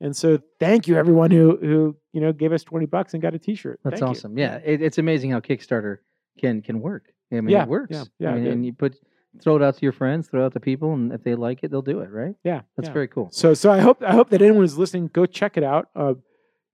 And 0.00 0.14
so 0.14 0.38
thank 0.60 0.86
you 0.88 0.96
everyone 0.96 1.30
who 1.30 1.56
who 1.56 1.96
you 2.12 2.20
know 2.20 2.32
gave 2.32 2.52
us 2.52 2.62
twenty 2.64 2.86
bucks 2.86 3.14
and 3.14 3.22
got 3.22 3.34
a 3.34 3.38
T-shirt. 3.38 3.80
That's 3.82 4.00
Thank 4.00 4.08
you. 4.10 4.18
awesome. 4.18 4.36
Yeah, 4.36 4.56
it, 4.64 4.82
it's 4.82 4.98
amazing 4.98 5.30
how 5.30 5.40
Kickstarter 5.40 5.98
can 6.38 6.60
can 6.60 6.80
work. 6.80 7.04
I 7.32 7.36
mean, 7.36 7.48
Yeah, 7.48 7.62
it 7.62 7.68
works. 7.68 7.92
yeah, 7.96 8.04
yeah, 8.18 8.30
I 8.30 8.34
mean, 8.34 8.46
it- 8.46 8.52
and 8.52 8.66
you 8.66 8.72
put 8.74 8.96
throw 9.40 9.56
it 9.56 9.62
out 9.62 9.76
to 9.76 9.82
your 9.82 9.92
friends, 9.92 10.28
throw 10.28 10.42
it 10.42 10.46
out 10.46 10.52
to 10.54 10.60
people, 10.60 10.94
and 10.94 11.12
if 11.12 11.22
they 11.22 11.34
like 11.34 11.60
it, 11.62 11.70
they'll 11.70 11.82
do 11.82 12.00
it. 12.00 12.10
Right? 12.10 12.34
Yeah, 12.44 12.62
That's 12.76 12.88
yeah. 12.88 12.92
very 12.92 13.08
cool. 13.08 13.28
So 13.32 13.54
so 13.54 13.70
I 13.70 13.80
hope 13.80 14.02
I 14.02 14.12
hope 14.12 14.28
that 14.30 14.42
anyone 14.42 14.62
who's 14.62 14.76
listening 14.78 15.08
go 15.12 15.24
check 15.26 15.56
it 15.56 15.62
out. 15.64 15.88
Uh, 15.96 16.14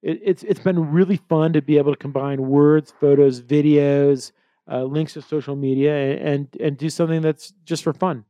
it, 0.02 0.20
it's 0.24 0.42
it's 0.42 0.60
been 0.60 0.90
really 0.90 1.18
fun 1.28 1.52
to 1.52 1.62
be 1.62 1.78
able 1.78 1.92
to 1.92 1.98
combine 1.98 2.42
words, 2.42 2.92
photos, 3.00 3.40
videos, 3.40 4.32
uh, 4.70 4.84
links 4.84 5.14
to 5.14 5.22
social 5.22 5.56
media, 5.56 6.16
and 6.18 6.48
and 6.60 6.76
do 6.76 6.88
something 6.90 7.22
that's 7.22 7.52
just 7.64 7.82
for 7.82 7.92
fun. 7.92 8.24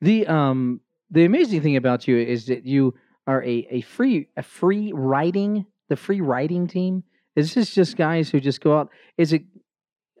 The 0.00 0.26
um 0.26 0.80
the 1.10 1.24
amazing 1.24 1.62
thing 1.62 1.76
about 1.76 2.06
you 2.08 2.16
is 2.16 2.46
that 2.46 2.64
you 2.66 2.94
are 3.26 3.42
a, 3.44 3.66
a 3.70 3.80
free 3.82 4.28
a 4.36 4.42
freeriding 4.42 5.66
the 5.88 5.94
freeriding 5.96 6.68
team. 6.68 7.02
Is 7.36 7.54
this 7.54 7.72
just 7.74 7.96
guys 7.96 8.28
who 8.30 8.40
just 8.40 8.60
go 8.60 8.78
out? 8.78 8.90
Is 9.16 9.32
it 9.32 9.42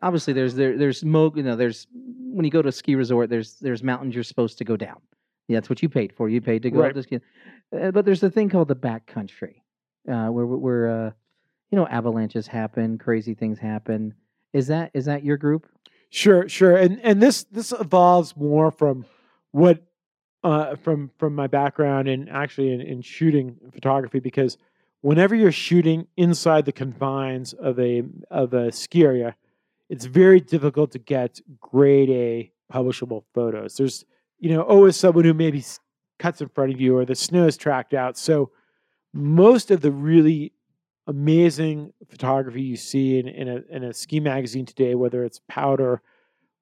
obviously 0.02 0.32
there's 0.32 0.54
there 0.54 0.76
there's 0.78 1.04
mo 1.04 1.32
you 1.34 1.42
know 1.42 1.56
there's 1.56 1.86
when 1.92 2.44
you 2.44 2.50
go 2.50 2.62
to 2.62 2.68
a 2.68 2.72
ski 2.72 2.94
resort 2.94 3.28
there's 3.28 3.56
there's 3.60 3.82
mountains 3.82 4.14
you're 4.14 4.24
supposed 4.24 4.58
to 4.58 4.64
go 4.64 4.76
down. 4.76 5.00
Yeah, 5.48 5.56
that's 5.56 5.68
what 5.68 5.82
you 5.82 5.88
paid 5.88 6.12
for. 6.14 6.28
You 6.28 6.40
paid 6.40 6.62
to 6.62 6.70
go 6.70 6.80
Right. 6.80 6.90
out 6.90 6.94
to 6.94 7.02
ski. 7.02 7.18
Uh, 7.76 7.90
but 7.90 8.04
there's 8.04 8.22
a 8.22 8.30
thing 8.30 8.48
called 8.48 8.68
the 8.68 8.74
back 8.76 9.06
country, 9.06 9.62
uh, 10.08 10.28
where 10.28 10.46
where 10.46 10.88
uh, 11.06 11.10
you 11.70 11.76
know 11.76 11.86
avalanches 11.88 12.46
happen, 12.46 12.98
crazy 12.98 13.34
things 13.34 13.58
happen. 13.58 14.14
Is 14.52 14.66
that 14.68 14.90
is 14.94 15.04
that 15.04 15.24
your 15.24 15.36
group? 15.36 15.66
Sure, 16.10 16.48
sure. 16.48 16.76
And 16.76 17.00
and 17.02 17.22
this 17.22 17.44
this 17.44 17.72
evolves 17.72 18.36
more 18.36 18.70
from 18.70 19.04
what 19.52 19.82
uh, 20.42 20.76
from 20.76 21.10
from 21.18 21.34
my 21.34 21.46
background 21.46 22.08
in 22.08 22.28
actually 22.28 22.72
in, 22.72 22.80
in 22.80 23.02
shooting 23.02 23.56
photography 23.72 24.18
because 24.20 24.58
whenever 25.02 25.34
you're 25.34 25.52
shooting 25.52 26.06
inside 26.16 26.64
the 26.64 26.72
confines 26.72 27.52
of 27.54 27.78
a 27.78 28.02
of 28.30 28.54
a 28.54 28.72
ski 28.72 29.04
area, 29.04 29.36
it's 29.88 30.06
very 30.06 30.40
difficult 30.40 30.90
to 30.92 30.98
get 30.98 31.40
grade 31.60 32.10
A 32.10 32.52
publishable 32.72 33.24
photos. 33.34 33.76
There's 33.76 34.04
you 34.38 34.52
know 34.54 34.62
always 34.62 34.96
someone 34.96 35.24
who 35.24 35.34
maybe 35.34 35.64
cuts 36.18 36.40
in 36.40 36.48
front 36.48 36.72
of 36.72 36.80
you 36.80 36.96
or 36.96 37.04
the 37.04 37.14
snow 37.14 37.46
is 37.46 37.56
tracked 37.56 37.94
out. 37.94 38.16
So 38.16 38.50
most 39.12 39.70
of 39.70 39.80
the 39.80 39.90
really 39.90 40.52
amazing 41.10 41.92
photography 42.08 42.62
you 42.62 42.76
see 42.76 43.18
in, 43.18 43.26
in 43.26 43.48
a 43.48 43.62
in 43.68 43.84
a 43.84 43.92
ski 43.92 44.20
magazine 44.20 44.64
today, 44.64 44.94
whether 44.94 45.24
it's 45.24 45.40
powder 45.48 46.00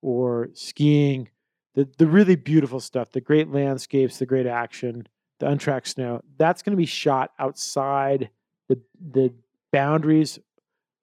or 0.01 0.49
skiing, 0.55 1.29
the 1.75 1.87
the 1.99 2.07
really 2.07 2.35
beautiful 2.35 2.81
stuff, 2.81 3.13
the 3.13 3.21
great 3.21 3.53
landscapes, 3.53 4.19
the 4.19 4.27
great 4.27 4.47
action, 4.47 5.07
the 5.39 5.49
untracked 5.49 5.89
snow, 5.89 6.23
that's 6.39 6.63
going 6.63 6.73
to 6.73 6.79
be 6.79 6.87
shot 6.87 7.31
outside 7.39 8.31
the 8.69 8.81
the 9.13 9.33
boundaries 9.71 10.39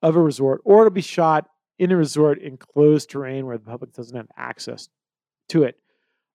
of 0.02 0.16
a 0.16 0.22
resort, 0.22 0.62
or 0.66 0.82
it'll 0.82 0.90
be 0.90 1.02
shot 1.02 1.48
in 1.78 1.92
a 1.92 1.96
resort 1.96 2.42
in 2.42 2.58
closed 2.58 3.12
terrain 3.12 3.46
where 3.46 3.58
the 3.58 3.66
public 3.66 3.94
doesn't 3.94 4.18
have 4.18 4.28
access 4.38 4.90
to 5.50 5.64
it. 5.64 5.78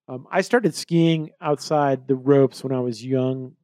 Um, 0.07 0.27
I 0.31 0.42
started 0.42 0.75
skiing 0.75 1.31
outside 1.40 2.07
the 2.07 2.14
ropes 2.14 2.62
when 2.62 2.73
I 2.73 2.81
was 2.81 3.05
young. 3.05 3.57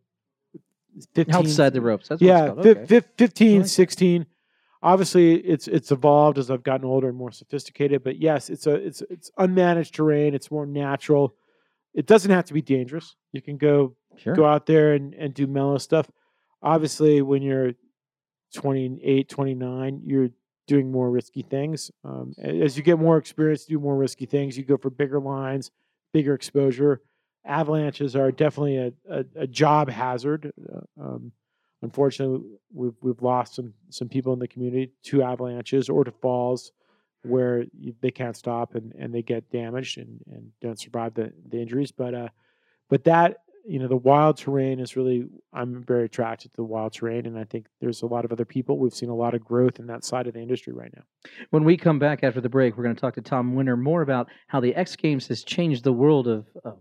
15, 1.14 1.34
Outside 1.34 1.72
the 1.72 1.80
ropes. 1.80 2.08
That's 2.08 2.20
what 2.20 2.26
yeah. 2.26 2.44
Okay. 2.44 2.84
fif- 2.86 3.08
15, 3.18 3.48
I 3.48 3.54
like 3.56 3.62
that. 3.64 3.68
16. 3.70 4.26
Obviously, 4.82 5.34
it's 5.36 5.68
it's 5.68 5.90
evolved 5.90 6.38
as 6.38 6.50
I've 6.50 6.62
gotten 6.62 6.86
older 6.86 7.08
and 7.08 7.16
more 7.16 7.32
sophisticated. 7.32 8.04
But 8.04 8.20
yes, 8.20 8.50
it's 8.50 8.66
a 8.66 8.74
it's 8.74 9.02
it's 9.10 9.30
unmanaged 9.38 9.92
terrain. 9.92 10.34
It's 10.34 10.50
more 10.50 10.66
natural. 10.66 11.34
It 11.94 12.06
doesn't 12.06 12.30
have 12.30 12.44
to 12.46 12.54
be 12.54 12.62
dangerous. 12.62 13.16
You 13.32 13.42
can 13.42 13.56
go 13.56 13.96
Sure. 14.16 14.34
go 14.34 14.46
out 14.46 14.64
there 14.66 14.94
and, 14.94 15.12
and 15.14 15.34
do 15.34 15.46
mellow 15.46 15.76
stuff. 15.78 16.10
Obviously, 16.62 17.20
when 17.20 17.42
you're 17.42 17.72
28, 18.54 19.28
29, 19.28 20.00
you're 20.04 20.28
doing 20.66 20.90
more 20.90 21.10
risky 21.10 21.42
things. 21.42 21.90
Um, 22.04 22.32
as 22.42 22.76
you 22.76 22.82
get 22.82 22.98
more 22.98 23.18
experience, 23.18 23.64
do 23.66 23.78
more 23.78 23.96
risky 23.96 24.26
things. 24.26 24.56
You 24.56 24.64
go 24.64 24.76
for 24.76 24.90
bigger 24.90 25.20
lines, 25.20 25.70
bigger 26.12 26.34
exposure. 26.34 27.02
Avalanches 27.46 28.16
are 28.16 28.32
definitely 28.32 28.76
a, 28.76 28.92
a, 29.08 29.24
a 29.36 29.46
job 29.46 29.88
hazard. 29.88 30.52
Uh, 30.72 30.80
um, 31.00 31.32
unfortunately, 31.82 32.40
we've 32.72 32.94
we've 33.00 33.22
lost 33.22 33.54
some 33.54 33.72
some 33.90 34.08
people 34.08 34.32
in 34.32 34.38
the 34.38 34.48
community 34.48 34.92
to 35.04 35.22
avalanches 35.22 35.88
or 35.88 36.04
to 36.04 36.10
falls 36.10 36.72
where 37.22 37.64
they 38.00 38.10
can't 38.10 38.36
stop 38.36 38.74
and, 38.74 38.92
and 38.98 39.12
they 39.12 39.22
get 39.22 39.50
damaged 39.50 39.98
and, 39.98 40.20
and 40.30 40.50
don't 40.60 40.78
survive 40.78 41.14
the, 41.14 41.32
the 41.48 41.60
injuries. 41.60 41.92
But 41.92 42.14
uh, 42.14 42.28
but 42.88 43.04
that 43.04 43.38
you 43.66 43.78
know 43.78 43.88
the 43.88 43.96
wild 43.96 44.36
terrain 44.36 44.78
is 44.78 44.96
really 44.96 45.26
I'm 45.52 45.82
very 45.82 46.04
attracted 46.04 46.52
to 46.52 46.56
the 46.56 46.64
wild 46.64 46.92
terrain, 46.92 47.26
and 47.26 47.38
I 47.38 47.44
think 47.44 47.66
there's 47.80 48.02
a 48.02 48.06
lot 48.06 48.24
of 48.24 48.32
other 48.32 48.44
people. 48.44 48.78
We've 48.78 48.94
seen 48.94 49.08
a 49.08 49.14
lot 49.14 49.34
of 49.34 49.44
growth 49.44 49.78
in 49.78 49.86
that 49.88 50.04
side 50.04 50.26
of 50.26 50.34
the 50.34 50.40
industry 50.40 50.72
right 50.72 50.92
now. 50.94 51.02
When 51.50 51.64
we 51.64 51.76
come 51.76 51.98
back 51.98 52.22
after 52.22 52.40
the 52.40 52.48
break, 52.48 52.76
we're 52.76 52.84
going 52.84 52.94
to 52.94 53.00
talk 53.00 53.14
to 53.14 53.22
Tom 53.22 53.54
Winter 53.54 53.76
more 53.76 54.02
about 54.02 54.28
how 54.46 54.60
the 54.60 54.74
X 54.74 54.96
Games 54.96 55.26
has 55.28 55.42
changed 55.42 55.84
the 55.84 55.92
world 55.92 56.28
of, 56.28 56.46
of 56.64 56.78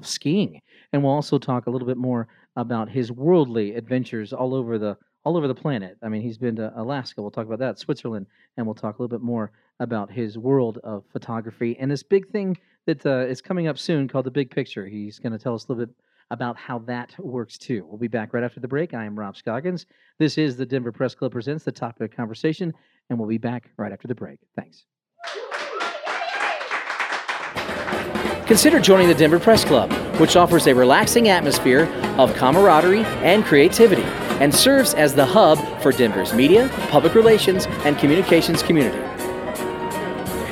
of 0.00 0.06
skiing, 0.06 0.60
and 0.92 1.02
we'll 1.02 1.12
also 1.12 1.38
talk 1.38 1.66
a 1.66 1.70
little 1.70 1.86
bit 1.86 1.96
more 1.96 2.28
about 2.56 2.88
his 2.88 3.12
worldly 3.12 3.74
adventures 3.74 4.32
all 4.32 4.54
over 4.54 4.78
the 4.78 4.96
all 5.24 5.36
over 5.36 5.46
the 5.46 5.54
planet. 5.54 5.98
I 6.02 6.08
mean, 6.08 6.22
he's 6.22 6.38
been 6.38 6.56
to 6.56 6.72
Alaska. 6.74 7.20
We'll 7.20 7.30
talk 7.30 7.46
about 7.46 7.58
that, 7.58 7.78
Switzerland, 7.78 8.26
and 8.56 8.66
we'll 8.66 8.74
talk 8.74 8.98
a 8.98 9.02
little 9.02 9.16
bit 9.18 9.24
more 9.24 9.52
about 9.78 10.10
his 10.10 10.38
world 10.38 10.78
of 10.82 11.04
photography 11.12 11.76
and 11.78 11.90
this 11.90 12.02
big 12.02 12.28
thing 12.30 12.56
that 12.86 13.04
uh, 13.04 13.26
is 13.26 13.42
coming 13.42 13.66
up 13.66 13.78
soon 13.78 14.08
called 14.08 14.24
the 14.24 14.30
Big 14.30 14.50
Picture. 14.50 14.86
He's 14.86 15.18
going 15.18 15.32
to 15.32 15.38
tell 15.38 15.54
us 15.54 15.66
a 15.66 15.72
little 15.72 15.86
bit 15.86 15.94
about 16.30 16.56
how 16.56 16.78
that 16.80 17.14
works 17.18 17.58
too. 17.58 17.84
We'll 17.86 17.98
be 17.98 18.08
back 18.08 18.32
right 18.32 18.44
after 18.44 18.60
the 18.60 18.68
break. 18.68 18.94
I 18.94 19.04
am 19.04 19.18
Rob 19.18 19.36
Scoggins. 19.36 19.86
This 20.18 20.38
is 20.38 20.56
the 20.56 20.66
Denver 20.66 20.92
Press 20.92 21.14
Club 21.14 21.32
presents 21.32 21.64
the 21.64 21.72
topic 21.72 22.12
of 22.12 22.16
conversation, 22.16 22.72
and 23.08 23.18
we'll 23.18 23.28
be 23.28 23.38
back 23.38 23.70
right 23.76 23.92
after 23.92 24.08
the 24.08 24.14
break. 24.14 24.38
Thanks. 24.56 24.86
Consider 28.50 28.80
joining 28.80 29.06
the 29.06 29.14
Denver 29.14 29.38
Press 29.38 29.64
Club, 29.64 29.92
which 30.18 30.34
offers 30.34 30.66
a 30.66 30.74
relaxing 30.74 31.28
atmosphere 31.28 31.84
of 32.18 32.34
camaraderie 32.34 33.04
and 33.22 33.44
creativity 33.44 34.02
and 34.42 34.52
serves 34.52 34.92
as 34.92 35.14
the 35.14 35.24
hub 35.24 35.60
for 35.80 35.92
Denver's 35.92 36.34
media, 36.34 36.68
public 36.88 37.14
relations, 37.14 37.66
and 37.84 37.96
communications 37.96 38.60
community. 38.60 38.98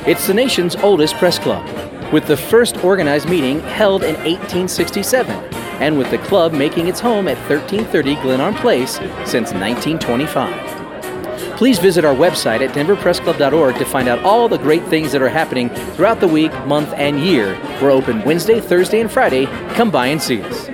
It's 0.09 0.27
the 0.27 0.33
nation's 0.33 0.77
oldest 0.77 1.15
press 1.15 1.37
club, 1.39 1.67
with 2.13 2.25
the 2.25 2.37
first 2.37 2.81
organized 2.85 3.27
meeting 3.27 3.59
held 3.59 4.03
in 4.03 4.15
1867, 4.15 5.35
and 5.81 5.97
with 5.97 6.09
the 6.09 6.19
club 6.19 6.53
making 6.53 6.87
its 6.87 7.01
home 7.01 7.27
at 7.27 7.37
1330 7.49 8.15
Glenarm 8.21 8.55
Place 8.55 8.93
since 9.25 9.51
1925. 9.51 10.78
Please 11.59 11.77
visit 11.77 12.05
our 12.05 12.15
website 12.15 12.65
at 12.65 12.73
denverpressclub.org 12.73 13.75
to 13.75 13.83
find 13.83 14.07
out 14.07 14.19
all 14.19 14.47
the 14.47 14.57
great 14.57 14.81
things 14.85 15.11
that 15.11 15.21
are 15.21 15.27
happening 15.27 15.67
throughout 15.93 16.21
the 16.21 16.27
week, 16.27 16.53
month, 16.65 16.87
and 16.93 17.19
year. 17.19 17.59
We're 17.81 17.91
open 17.91 18.23
Wednesday, 18.23 18.61
Thursday, 18.61 19.01
and 19.01 19.11
Friday. 19.11 19.45
Come 19.73 19.91
by 19.91 20.07
and 20.07 20.21
see 20.21 20.41
us. 20.41 20.69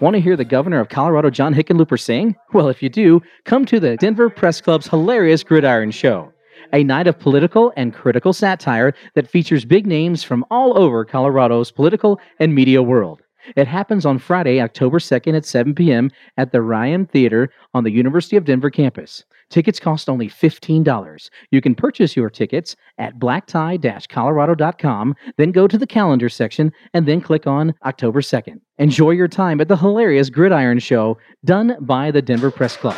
Want 0.00 0.14
to 0.14 0.20
hear 0.20 0.34
the 0.34 0.46
governor 0.46 0.80
of 0.80 0.88
Colorado, 0.88 1.28
John 1.28 1.54
Hickenlooper, 1.54 2.00
sing? 2.00 2.36
Well, 2.54 2.70
if 2.70 2.82
you 2.82 2.88
do, 2.88 3.20
come 3.44 3.66
to 3.66 3.78
the 3.78 3.98
Denver 3.98 4.30
Press 4.30 4.62
Club's 4.62 4.88
hilarious 4.88 5.44
Gridiron 5.44 5.90
Show, 5.90 6.32
a 6.72 6.82
night 6.82 7.06
of 7.06 7.18
political 7.18 7.70
and 7.76 7.92
critical 7.92 8.32
satire 8.32 8.94
that 9.14 9.28
features 9.28 9.66
big 9.66 9.86
names 9.86 10.24
from 10.24 10.42
all 10.50 10.78
over 10.78 11.04
Colorado's 11.04 11.70
political 11.70 12.18
and 12.38 12.54
media 12.54 12.82
world. 12.82 13.21
It 13.56 13.66
happens 13.66 14.06
on 14.06 14.18
Friday, 14.18 14.60
October 14.60 14.98
2nd 14.98 15.36
at 15.36 15.44
7 15.44 15.74
p.m. 15.74 16.10
at 16.36 16.52
the 16.52 16.62
Ryan 16.62 17.06
Theater 17.06 17.50
on 17.74 17.84
the 17.84 17.90
University 17.90 18.36
of 18.36 18.44
Denver 18.44 18.70
campus. 18.70 19.24
Tickets 19.50 19.78
cost 19.78 20.08
only 20.08 20.28
$15. 20.28 21.30
You 21.50 21.60
can 21.60 21.74
purchase 21.74 22.16
your 22.16 22.30
tickets 22.30 22.74
at 22.96 23.18
blacktie-colorado.com, 23.18 25.14
then 25.36 25.52
go 25.52 25.68
to 25.68 25.76
the 25.76 25.86
calendar 25.86 26.30
section 26.30 26.72
and 26.94 27.06
then 27.06 27.20
click 27.20 27.46
on 27.46 27.74
October 27.84 28.22
2nd. 28.22 28.60
Enjoy 28.78 29.10
your 29.10 29.28
time 29.28 29.60
at 29.60 29.68
the 29.68 29.76
hilarious 29.76 30.30
Gridiron 30.30 30.78
Show 30.78 31.18
done 31.44 31.76
by 31.80 32.10
the 32.10 32.22
Denver 32.22 32.50
Press 32.50 32.76
Club. 32.76 32.96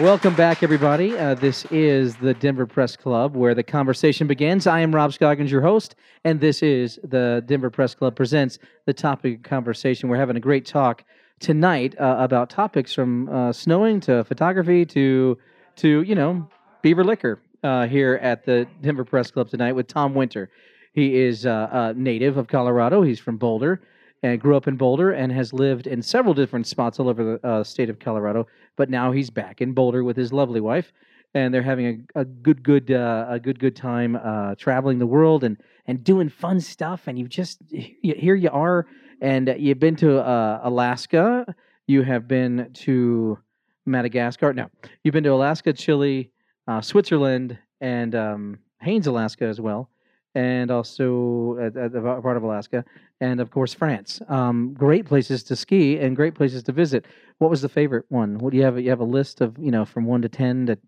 Welcome 0.00 0.34
back, 0.34 0.62
everybody. 0.62 1.16
Uh, 1.16 1.32
this 1.32 1.64
is 1.70 2.16
the 2.16 2.34
Denver 2.34 2.66
Press 2.66 2.96
Club 2.96 3.34
where 3.34 3.54
the 3.54 3.62
conversation 3.62 4.26
begins. 4.26 4.66
I 4.66 4.80
am 4.80 4.94
Rob 4.94 5.14
Scoggins, 5.14 5.50
your 5.50 5.62
host, 5.62 5.94
and 6.22 6.38
this 6.38 6.62
is 6.62 7.00
the 7.02 7.42
Denver 7.46 7.70
Press 7.70 7.94
Club 7.94 8.14
presents 8.14 8.58
the 8.84 8.92
topic 8.92 9.38
of 9.38 9.42
conversation. 9.44 10.10
We're 10.10 10.18
having 10.18 10.36
a 10.36 10.40
great 10.40 10.66
talk 10.66 11.02
tonight 11.40 11.98
uh, 11.98 12.16
about 12.18 12.50
topics 12.50 12.92
from 12.92 13.30
uh, 13.30 13.54
snowing 13.54 14.00
to 14.00 14.22
photography 14.24 14.84
to 14.84 15.38
to 15.76 16.02
you 16.02 16.14
know 16.14 16.46
beaver 16.82 17.02
liquor 17.02 17.40
uh, 17.64 17.86
here 17.86 18.16
at 18.16 18.44
the 18.44 18.68
Denver 18.82 19.04
Press 19.06 19.30
Club 19.30 19.48
tonight 19.48 19.72
with 19.72 19.86
Tom 19.86 20.14
Winter. 20.14 20.50
He 20.92 21.16
is 21.16 21.46
uh, 21.46 21.70
a 21.72 21.94
native 21.94 22.36
of 22.36 22.48
Colorado. 22.48 23.00
He's 23.00 23.18
from 23.18 23.38
Boulder 23.38 23.80
and 24.22 24.40
grew 24.40 24.56
up 24.56 24.66
in 24.66 24.76
Boulder 24.76 25.12
and 25.12 25.32
has 25.32 25.52
lived 25.52 25.86
in 25.86 26.02
several 26.02 26.34
different 26.34 26.66
spots 26.66 26.98
all 26.98 27.08
over 27.08 27.24
the 27.24 27.46
uh, 27.46 27.64
state 27.64 27.90
of 27.90 27.98
Colorado. 27.98 28.46
But 28.76 28.90
now 28.90 29.12
he's 29.12 29.30
back 29.30 29.60
in 29.60 29.72
Boulder 29.72 30.04
with 30.04 30.16
his 30.16 30.32
lovely 30.32 30.60
wife, 30.60 30.92
and 31.34 31.52
they're 31.52 31.62
having 31.62 32.06
a, 32.14 32.20
a 32.20 32.24
good, 32.24 32.62
good, 32.62 32.90
uh, 32.90 33.26
a 33.28 33.38
good, 33.38 33.58
good 33.58 33.76
time 33.76 34.16
uh, 34.16 34.54
traveling 34.56 34.98
the 34.98 35.06
world 35.06 35.44
and 35.44 35.56
and 35.86 36.02
doing 36.02 36.28
fun 36.28 36.60
stuff. 36.60 37.02
And 37.06 37.18
you 37.18 37.28
just 37.28 37.60
here 37.70 38.34
you 38.34 38.50
are, 38.50 38.86
and 39.20 39.54
you've 39.58 39.80
been 39.80 39.96
to 39.96 40.18
uh, 40.18 40.60
Alaska. 40.62 41.54
You 41.86 42.02
have 42.02 42.26
been 42.26 42.70
to 42.74 43.38
Madagascar. 43.84 44.52
No, 44.52 44.68
you've 45.04 45.12
been 45.12 45.24
to 45.24 45.32
Alaska, 45.32 45.72
Chile, 45.72 46.30
uh, 46.66 46.80
Switzerland, 46.80 47.58
and 47.80 48.14
um, 48.14 48.58
Haines, 48.80 49.06
Alaska 49.06 49.44
as 49.44 49.60
well 49.60 49.90
and 50.36 50.70
also 50.70 51.58
at, 51.58 51.76
at 51.78 51.92
part 51.94 52.36
of 52.36 52.42
Alaska, 52.42 52.84
and 53.22 53.40
of 53.40 53.50
course 53.50 53.72
France. 53.72 54.20
Um, 54.28 54.74
great 54.74 55.06
places 55.06 55.42
to 55.44 55.56
ski 55.56 55.98
and 55.98 56.14
great 56.14 56.34
places 56.34 56.62
to 56.64 56.72
visit. 56.72 57.06
What 57.38 57.50
was 57.50 57.62
the 57.62 57.70
favorite 57.70 58.04
one? 58.10 58.36
What 58.38 58.50
do 58.50 58.58
you 58.58 58.62
have? 58.64 58.78
You 58.78 58.90
have 58.90 59.00
a 59.00 59.04
list 59.04 59.40
of 59.40 59.58
you 59.58 59.70
know 59.70 59.86
from 59.86 60.04
one 60.04 60.20
to 60.22 60.28
ten 60.28 60.66
that 60.66 60.78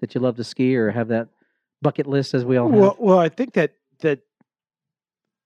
that 0.00 0.14
you 0.14 0.20
love 0.20 0.36
to 0.36 0.44
ski, 0.44 0.74
or 0.76 0.90
have 0.90 1.06
that 1.08 1.28
bucket 1.82 2.08
list 2.08 2.34
as 2.34 2.44
we 2.44 2.56
all 2.56 2.68
have. 2.68 2.78
Well, 2.78 2.96
well, 2.98 3.18
I 3.18 3.28
think 3.28 3.52
that 3.54 3.74
that 4.00 4.18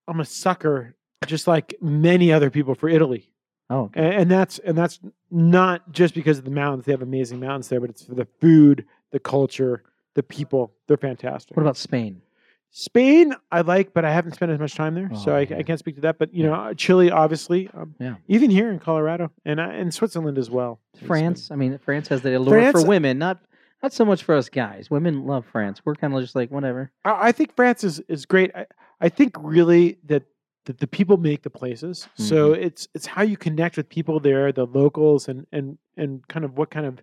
I'm 0.09 0.21
a 0.21 0.25
sucker, 0.25 0.97
just 1.27 1.47
like 1.47 1.75
many 1.83 2.33
other 2.33 2.49
people, 2.49 2.75
for 2.75 2.89
Italy. 2.89 3.31
Oh, 3.69 3.83
okay. 3.83 4.01
and, 4.01 4.15
and 4.23 4.31
that's 4.31 4.59
and 4.61 4.77
that's 4.77 5.01
not 5.31 5.93
just 5.93 6.15
because 6.15 6.39
of 6.39 6.47
the 6.47 6.51
mountains. 6.51 6.87
They 6.87 6.93
have 6.93 7.03
amazing 7.03 7.41
mountains 7.41 7.69
there, 7.69 7.81
but 7.81 7.91
it's 7.91 8.07
for 8.07 8.15
the 8.15 8.27
food, 8.41 8.87
the 9.13 9.21
culture, 9.21 9.83
the 10.15 10.23
people. 10.23 10.73
They're 10.89 10.97
fantastic. 10.97 11.59
What 11.59 11.63
about 11.63 11.77
Spain? 11.77 12.23
Spain, 12.73 13.35
I 13.51 13.63
like, 13.63 13.93
but 13.93 14.05
I 14.05 14.13
haven't 14.13 14.33
spent 14.35 14.53
as 14.53 14.61
much 14.61 14.75
time 14.77 14.95
there, 14.95 15.11
so 15.17 15.33
Oh, 15.33 15.37
I, 15.37 15.41
yeah. 15.41 15.57
I 15.59 15.63
can't 15.65 15.79
speak 15.79 15.97
to 15.97 16.01
that. 16.03 16.19
But 16.19 16.33
you 16.33 16.45
know, 16.45 16.73
Chile, 16.75 17.11
obviously, 17.11 17.69
um, 17.75 17.95
Yeah. 17.99 18.15
even 18.29 18.49
here 18.51 18.71
in 18.71 18.79
Colorado 18.79 19.33
and 19.45 19.59
uh, 19.59 19.65
and 19.71 19.93
Switzerland 19.93 20.39
as 20.39 20.51
well. 20.51 20.79
France. 21.07 21.51
I 21.51 21.57
mean, 21.57 21.79
France 21.79 22.09
has 22.09 22.23
the 22.23 22.37
allure 22.37 22.61
France- 22.61 22.81
for 22.83 22.89
women, 22.89 23.19
not 23.19 23.41
not 23.83 23.93
so 23.93 24.05
much 24.05 24.23
for 24.23 24.37
us 24.37 24.49
guys. 24.49 24.89
Women 24.91 25.25
love 25.27 25.47
France. 25.47 25.81
We're 25.85 25.97
kind 25.97 26.15
of 26.15 26.21
just 26.23 26.37
like 26.37 26.51
whatever. 26.53 26.93
I, 27.05 27.29
I 27.29 27.33
think 27.33 27.57
France 27.57 27.83
is 27.83 27.99
is 28.09 28.25
great. 28.25 28.55
I, 28.55 28.67
I 29.01 29.09
think 29.09 29.35
really 29.41 29.99
that 30.05 30.23
that 30.67 30.79
the 30.79 30.87
people 30.87 31.17
make 31.17 31.43
the 31.43 31.51
places. 31.51 32.07
So 32.15 32.51
Mm-hmm. 32.53 32.63
it's 32.63 32.87
it's 32.95 33.07
how 33.07 33.23
you 33.23 33.37
connect 33.37 33.79
with 33.79 33.89
people 33.89 34.21
there, 34.21 34.53
the 34.53 34.67
locals, 34.67 35.27
and 35.29 35.45
and 35.51 35.77
and 35.97 36.27
kind 36.29 36.45
of 36.45 36.57
what 36.57 36.71
kind 36.71 36.87
of 36.87 37.01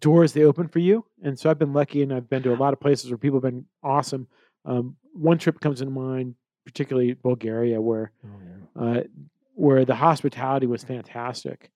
doors 0.00 0.32
they 0.32 0.42
open 0.42 0.66
for 0.66 0.78
you. 0.80 1.04
And 1.22 1.38
so 1.38 1.48
I've 1.48 1.58
been 1.60 1.72
lucky, 1.74 2.02
and 2.02 2.12
I've 2.12 2.28
been 2.28 2.42
to 2.42 2.52
a 2.52 2.56
lot 2.56 2.72
of 2.72 2.80
places 2.80 3.08
where 3.10 3.18
people 3.18 3.36
have 3.38 3.44
been 3.52 3.66
awesome. 3.84 4.26
Um, 4.64 4.96
one 5.12 5.38
trip 5.38 5.60
comes 5.60 5.80
to 5.80 5.86
mind, 5.86 6.34
particularly 6.64 7.14
Bulgaria, 7.14 7.80
where 7.80 8.12
uh, 8.76 9.00
where 9.54 9.84
the 9.84 9.94
hospitality 9.94 10.66
was 10.66 10.84
fantastic, 10.84 11.70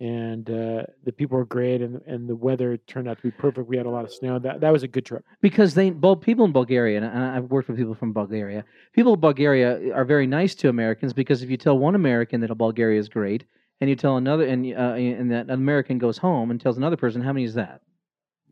and 0.00 0.48
uh, 0.50 0.82
the 1.04 1.12
people 1.12 1.38
were 1.38 1.44
great, 1.44 1.80
and 1.80 2.00
and 2.06 2.28
the 2.28 2.36
weather 2.36 2.76
turned 2.76 3.08
out 3.08 3.16
to 3.18 3.22
be 3.22 3.30
perfect. 3.30 3.68
We 3.68 3.76
had 3.76 3.86
a 3.86 3.90
lot 3.90 4.04
of 4.04 4.12
snow. 4.12 4.38
That 4.38 4.60
that 4.60 4.72
was 4.72 4.82
a 4.82 4.88
good 4.88 5.06
trip. 5.06 5.24
because 5.40 5.74
they 5.74 5.90
both 5.90 6.20
people 6.20 6.44
in 6.44 6.52
Bulgaria, 6.52 7.02
and 7.02 7.06
I've 7.06 7.50
worked 7.50 7.68
with 7.68 7.78
people 7.78 7.94
from 7.94 8.12
Bulgaria. 8.12 8.64
People 8.92 9.14
in 9.14 9.20
Bulgaria 9.20 9.92
are 9.94 10.04
very 10.04 10.26
nice 10.26 10.54
to 10.56 10.68
Americans 10.68 11.12
because 11.12 11.42
if 11.42 11.50
you 11.50 11.56
tell 11.56 11.78
one 11.78 11.94
American 11.94 12.40
that 12.42 12.50
a 12.50 12.54
Bulgaria 12.54 12.98
is 12.98 13.08
great, 13.08 13.44
and 13.80 13.88
you 13.88 13.96
tell 13.96 14.16
another, 14.16 14.44
and 14.46 14.66
uh, 14.66 14.94
and 15.20 15.30
that 15.30 15.44
an 15.46 15.50
American 15.50 15.98
goes 15.98 16.18
home 16.18 16.50
and 16.50 16.60
tells 16.60 16.76
another 16.76 16.96
person, 16.96 17.22
how 17.22 17.32
many 17.32 17.44
is 17.44 17.54
that? 17.54 17.80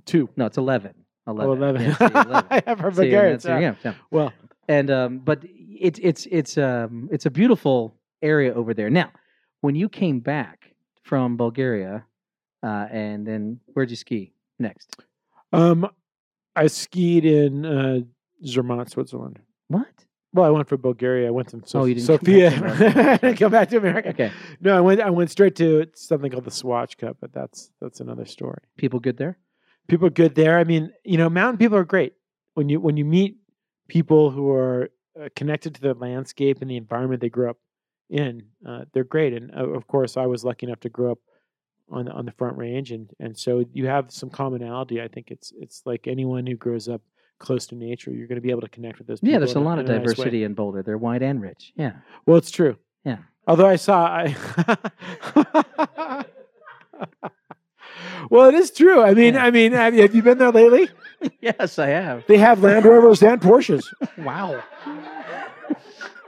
Two. 0.06 0.28
No, 0.36 0.46
it's 0.46 0.58
eleven. 0.58 0.94
Eleven. 1.26 1.48
Oh, 1.50 1.52
11. 1.52 1.82
Yeah, 1.82 1.96
11. 2.00 2.46
I 2.50 2.62
have 2.66 2.80
heard 2.80 2.96
See, 2.96 3.14
and 3.14 3.44
yeah. 3.44 3.74
yeah. 3.84 3.94
Well, 4.10 4.32
and 4.68 4.90
um, 4.90 5.18
but 5.18 5.42
it's 5.44 5.98
it's 6.02 6.26
it's 6.30 6.58
um 6.58 7.08
it's 7.12 7.26
a 7.26 7.30
beautiful 7.30 7.94
area 8.22 8.52
over 8.54 8.74
there. 8.74 8.90
Now, 8.90 9.10
when 9.60 9.74
you 9.74 9.88
came 9.88 10.20
back 10.20 10.74
from 11.02 11.36
Bulgaria, 11.36 12.04
uh, 12.62 12.86
and 12.90 13.26
then 13.26 13.60
where'd 13.72 13.90
you 13.90 13.96
ski 13.96 14.32
next? 14.58 14.96
um, 15.52 15.88
I 16.56 16.66
skied 16.66 17.24
in 17.24 17.64
uh, 17.64 18.00
Zermatt, 18.44 18.90
Switzerland. 18.90 19.38
What? 19.68 19.86
Well, 20.34 20.46
I 20.46 20.50
went 20.50 20.68
for 20.68 20.76
Bulgaria. 20.78 21.28
I 21.28 21.30
went 21.30 21.48
to 21.48 21.60
Sof- 21.66 21.82
Oh, 21.82 21.84
you 21.84 21.94
didn't 21.94 22.06
Sofia. 22.06 22.48
I 23.12 23.16
didn't 23.18 23.36
come 23.36 23.52
back 23.52 23.68
to 23.70 23.76
America. 23.76 24.08
Okay, 24.10 24.32
No, 24.60 24.76
I 24.76 24.80
went. 24.80 25.00
I 25.00 25.10
went 25.10 25.30
straight 25.30 25.56
to 25.56 25.86
something 25.94 26.30
called 26.30 26.44
the 26.44 26.50
Swatch 26.50 26.96
Cup, 26.96 27.16
but 27.20 27.32
that's 27.32 27.70
that's 27.80 28.00
another 28.00 28.24
story. 28.24 28.58
people 28.76 28.98
good 29.00 29.16
there? 29.18 29.38
People 29.88 30.06
are 30.06 30.10
good 30.10 30.34
there. 30.34 30.58
I 30.58 30.64
mean, 30.64 30.92
you 31.04 31.18
know, 31.18 31.28
mountain 31.28 31.58
people 31.58 31.76
are 31.76 31.84
great 31.84 32.14
when 32.54 32.68
you 32.68 32.80
when 32.80 32.96
you 32.96 33.04
meet 33.04 33.36
people 33.88 34.30
who 34.30 34.50
are 34.50 34.90
uh, 35.20 35.28
connected 35.36 35.74
to 35.74 35.80
the 35.80 35.94
landscape 35.94 36.58
and 36.60 36.70
the 36.70 36.76
environment 36.76 37.20
they 37.20 37.28
grew 37.28 37.50
up 37.50 37.58
in. 38.08 38.42
Uh, 38.66 38.84
they're 38.92 39.04
great, 39.04 39.32
and 39.32 39.52
uh, 39.54 39.68
of 39.68 39.86
course, 39.86 40.16
I 40.16 40.26
was 40.26 40.44
lucky 40.44 40.66
enough 40.66 40.80
to 40.80 40.88
grow 40.88 41.12
up 41.12 41.18
on 41.90 42.08
on 42.08 42.24
the 42.24 42.32
Front 42.32 42.56
Range, 42.56 42.92
and 42.92 43.10
and 43.20 43.38
so 43.38 43.64
you 43.72 43.86
have 43.86 44.10
some 44.10 44.30
commonality. 44.30 45.02
I 45.02 45.08
think 45.08 45.30
it's 45.30 45.52
it's 45.58 45.82
like 45.84 46.06
anyone 46.06 46.46
who 46.46 46.56
grows 46.56 46.88
up 46.88 47.02
close 47.42 47.66
to 47.66 47.74
nature, 47.74 48.12
you're 48.12 48.28
going 48.28 48.36
to 48.36 48.42
be 48.42 48.50
able 48.50 48.62
to 48.62 48.68
connect 48.68 48.98
with 48.98 49.08
those. 49.08 49.18
Yeah, 49.20 49.38
there's 49.38 49.54
a 49.54 49.60
lot 49.60 49.78
of 49.78 49.86
in 49.86 49.92
nice 49.92 50.00
diversity 50.00 50.44
in 50.44 50.54
Boulder. 50.54 50.82
They're 50.82 50.96
wide 50.96 51.22
and 51.22 51.42
rich. 51.42 51.72
Yeah. 51.76 51.92
Well, 52.24 52.38
it's 52.38 52.50
true. 52.50 52.76
Yeah. 53.04 53.18
Although 53.46 53.66
I 53.66 53.76
saw, 53.76 54.06
I 54.06 56.24
well, 58.30 58.48
it 58.48 58.54
is 58.54 58.70
true. 58.70 59.02
I 59.02 59.14
mean, 59.14 59.34
Yeah. 59.34 59.44
I 59.44 59.50
mean, 59.50 59.72
have 59.72 59.94
you, 59.94 60.02
have 60.02 60.14
you 60.14 60.22
been 60.22 60.38
there 60.38 60.50
lately? 60.52 60.88
yes, 61.40 61.78
I 61.78 61.88
have. 61.88 62.24
They 62.26 62.38
have 62.38 62.62
Land 62.62 62.84
Rovers 62.84 63.22
and 63.22 63.40
Porsches. 63.40 63.84
Wow. 64.18 64.62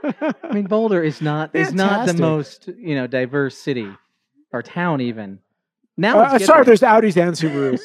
I 0.03 0.53
mean, 0.53 0.65
Boulder 0.65 1.01
is 1.01 1.21
not 1.21 1.55
is 1.55 1.73
not 1.73 2.05
the 2.05 2.13
most 2.13 2.67
you 2.77 2.93
know 2.95 3.07
diverse 3.07 3.57
city 3.57 3.89
or 4.53 4.61
town 4.61 5.01
even. 5.01 5.39
Now, 5.97 6.19
Uh, 6.19 6.23
uh, 6.23 6.39
sorry, 6.39 6.63
getting- 6.63 6.65
there's 6.65 6.81
Audis 6.81 7.17
and 7.17 7.33
Subarus. 7.35 7.81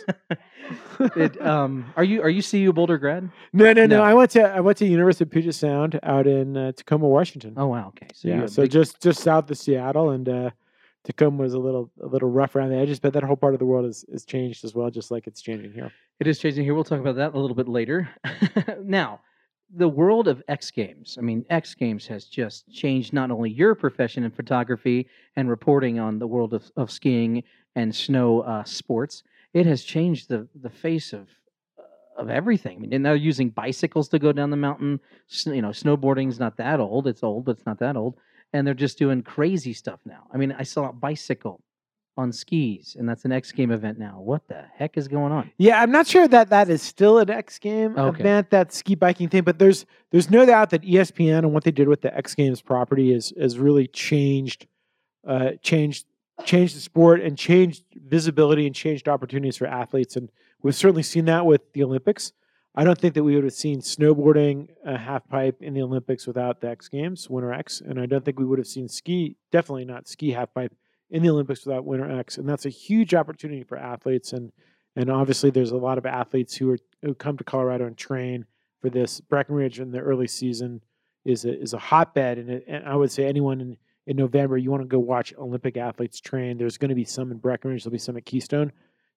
it, 1.16 1.40
um, 1.40 1.86
are 1.96 2.04
you 2.04 2.20
are 2.22 2.28
you 2.28 2.42
CU 2.42 2.72
Boulder 2.74 2.98
grad? 2.98 3.30
no, 3.54 3.72
no, 3.72 3.86
no, 3.86 3.96
No. 3.98 4.02
I 4.02 4.12
went 4.14 4.32
to 4.32 4.42
I 4.42 4.60
went 4.60 4.76
to 4.78 4.86
University 4.86 5.24
of 5.24 5.30
Puget 5.30 5.54
Sound 5.54 5.98
out 6.02 6.26
in 6.26 6.56
uh, 6.56 6.72
Tacoma, 6.72 7.08
Washington. 7.08 7.54
Oh 7.56 7.68
wow, 7.68 7.88
okay. 7.88 8.08
So 8.14 8.28
yeah, 8.28 8.46
so 8.46 8.62
big- 8.62 8.70
just 8.72 9.00
just 9.00 9.20
south 9.22 9.50
of 9.50 9.56
Seattle, 9.56 10.10
and 10.10 10.28
uh, 10.28 10.50
Tacoma 11.04 11.42
was 11.42 11.54
a 11.54 11.58
little 11.58 11.90
a 12.02 12.06
little 12.06 12.28
rough 12.28 12.54
around 12.54 12.70
the 12.70 12.76
edges, 12.76 13.00
but 13.00 13.12
that 13.14 13.22
whole 13.22 13.36
part 13.36 13.54
of 13.54 13.58
the 13.58 13.64
world 13.66 13.86
is, 13.86 14.04
is 14.08 14.24
changed 14.24 14.64
as 14.64 14.74
well, 14.74 14.90
just 14.90 15.10
like 15.10 15.26
it's 15.26 15.40
changing 15.40 15.72
here. 15.72 15.90
It 16.18 16.26
is 16.26 16.38
changing 16.38 16.64
here. 16.64 16.74
We'll 16.74 16.84
talk 16.84 17.00
about 17.00 17.16
that 17.16 17.34
a 17.34 17.38
little 17.38 17.56
bit 17.56 17.68
later. 17.68 18.10
now, 18.82 19.20
the 19.74 19.88
world 19.88 20.28
of 20.28 20.42
X 20.48 20.70
Games. 20.70 21.16
I 21.18 21.22
mean, 21.22 21.44
X 21.48 21.74
Games 21.74 22.06
has 22.08 22.26
just 22.26 22.70
changed 22.70 23.12
not 23.12 23.30
only 23.30 23.50
your 23.50 23.74
profession 23.74 24.24
in 24.24 24.30
photography 24.30 25.08
and 25.36 25.48
reporting 25.48 25.98
on 25.98 26.18
the 26.18 26.26
world 26.26 26.52
of, 26.52 26.70
of 26.76 26.90
skiing 26.90 27.44
and 27.76 27.94
snow 27.94 28.40
uh, 28.40 28.64
sports. 28.64 29.22
It 29.54 29.64
has 29.66 29.82
changed 29.82 30.28
the 30.28 30.48
the 30.60 30.70
face 30.70 31.12
of 31.12 31.28
of 32.16 32.28
everything. 32.28 32.76
I 32.76 32.80
mean, 32.80 32.92
and 32.92 33.06
they're 33.06 33.16
using 33.16 33.48
bicycles 33.48 34.08
to 34.10 34.18
go 34.18 34.32
down 34.32 34.50
the 34.50 34.56
mountain. 34.56 35.00
S- 35.30 35.46
You 35.46 35.62
know, 35.62 35.70
snowboarding's 35.70 36.38
not 36.38 36.58
that 36.58 36.78
old. 36.78 37.06
It's 37.06 37.22
old, 37.22 37.46
but 37.46 37.52
it's 37.52 37.66
not 37.66 37.78
that 37.78 37.96
old. 37.96 38.16
And 38.52 38.66
they're 38.66 38.74
just 38.74 38.98
doing 38.98 39.22
crazy 39.22 39.72
stuff 39.72 40.00
now. 40.04 40.26
I 40.32 40.36
mean, 40.36 40.54
I 40.58 40.64
saw 40.64 40.88
a 40.88 40.92
bicycle 40.92 41.60
on 42.16 42.32
skis, 42.32 42.96
and 42.98 43.08
that's 43.08 43.24
an 43.24 43.32
X 43.32 43.52
Game 43.52 43.70
event 43.70 43.98
now. 43.98 44.20
What 44.20 44.46
the 44.48 44.64
heck 44.74 44.98
is 44.98 45.06
going 45.08 45.32
on? 45.32 45.50
Yeah, 45.58 45.80
I'm 45.80 45.92
not 45.92 46.06
sure 46.06 46.26
that 46.28 46.50
that 46.50 46.68
is 46.68 46.82
still 46.82 47.18
an 47.18 47.30
X 47.30 47.58
game 47.58 47.96
Okay. 47.96 48.20
event, 48.20 48.50
that 48.50 48.72
ski 48.72 48.94
biking 48.96 49.28
thing, 49.28 49.42
but 49.44 49.58
there's 49.58 49.86
there's 50.10 50.30
no 50.30 50.44
doubt 50.44 50.70
that 50.70 50.82
ESPN 50.82 51.38
and 51.38 51.54
what 51.54 51.62
they 51.64 51.70
did 51.70 51.88
with 51.88 52.00
the 52.02 52.14
X 52.14 52.34
Games 52.34 52.60
property 52.60 53.12
is 53.14 53.32
has 53.40 53.58
really 53.58 53.86
changed 53.86 54.66
uh, 55.26 55.50
changed 55.62 56.06
changed 56.44 56.74
the 56.76 56.80
sport 56.80 57.20
and 57.20 57.38
changed 57.38 57.84
visibility 57.94 58.66
and 58.66 58.74
changed 58.74 59.08
opportunities 59.08 59.56
for 59.56 59.66
athletes. 59.66 60.16
And 60.16 60.30
we've 60.62 60.74
certainly 60.74 61.02
seen 61.04 61.26
that 61.26 61.46
with 61.46 61.72
the 61.74 61.84
Olympics. 61.84 62.32
I 62.74 62.84
don't 62.84 62.98
think 62.98 63.14
that 63.14 63.24
we 63.24 63.34
would 63.34 63.44
have 63.44 63.52
seen 63.52 63.80
snowboarding 63.80 64.68
a 64.84 64.96
half 64.96 65.28
pipe 65.28 65.60
in 65.60 65.74
the 65.74 65.82
Olympics 65.82 66.26
without 66.26 66.60
the 66.60 66.68
X 66.68 66.88
Games, 66.88 67.28
Winter 67.28 67.52
X, 67.52 67.80
and 67.80 68.00
I 68.00 68.06
don't 68.06 68.24
think 68.24 68.38
we 68.38 68.44
would 68.44 68.58
have 68.58 68.68
seen 68.68 68.88
ski, 68.88 69.36
definitely 69.50 69.84
not 69.84 70.06
ski 70.06 70.30
half 70.30 70.54
pipe 70.54 70.74
in 71.10 71.22
the 71.22 71.30
Olympics 71.30 71.66
without 71.66 71.84
Winter 71.84 72.18
X, 72.18 72.38
and 72.38 72.48
that's 72.48 72.66
a 72.66 72.70
huge 72.70 73.14
opportunity 73.14 73.64
for 73.64 73.76
athletes. 73.76 74.32
And 74.32 74.52
and 74.96 75.10
obviously, 75.10 75.50
there's 75.50 75.72
a 75.72 75.76
lot 75.76 75.98
of 75.98 76.06
athletes 76.06 76.56
who 76.56 76.70
are 76.70 76.78
who 77.02 77.14
come 77.14 77.36
to 77.38 77.44
Colorado 77.44 77.86
and 77.86 77.96
train 77.96 78.46
for 78.80 78.88
this. 78.88 79.20
Breckenridge 79.20 79.80
in 79.80 79.90
the 79.90 79.98
early 79.98 80.28
season 80.28 80.80
is 81.24 81.44
a 81.44 81.60
is 81.60 81.74
a 81.74 81.78
hotbed, 81.78 82.38
and, 82.38 82.50
it, 82.50 82.64
and 82.68 82.84
I 82.86 82.94
would 82.94 83.10
say 83.10 83.24
anyone 83.24 83.60
in 83.60 83.76
in 84.06 84.16
November 84.16 84.56
you 84.56 84.70
want 84.70 84.82
to 84.82 84.88
go 84.88 85.00
watch 85.00 85.34
Olympic 85.36 85.76
athletes 85.76 86.20
train. 86.20 86.56
There's 86.56 86.78
going 86.78 86.88
to 86.90 86.94
be 86.94 87.04
some 87.04 87.32
in 87.32 87.38
Breckenridge. 87.38 87.82
There'll 87.82 87.92
be 87.92 87.98
some 87.98 88.16
at 88.16 88.24
Keystone 88.24 88.72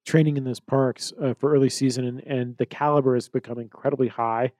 training 0.06 0.38
in 0.38 0.44
those 0.44 0.60
parks 0.60 1.13
uh, 1.22 1.34
for 1.34 1.54
early 1.54 1.70
season, 1.70 2.06
and 2.06 2.20
and 2.22 2.58
the 2.58 2.66
caliber 2.66 3.16
has 3.16 3.30
become 3.30 3.60
incredibly 3.60 4.08
high, 4.08 4.52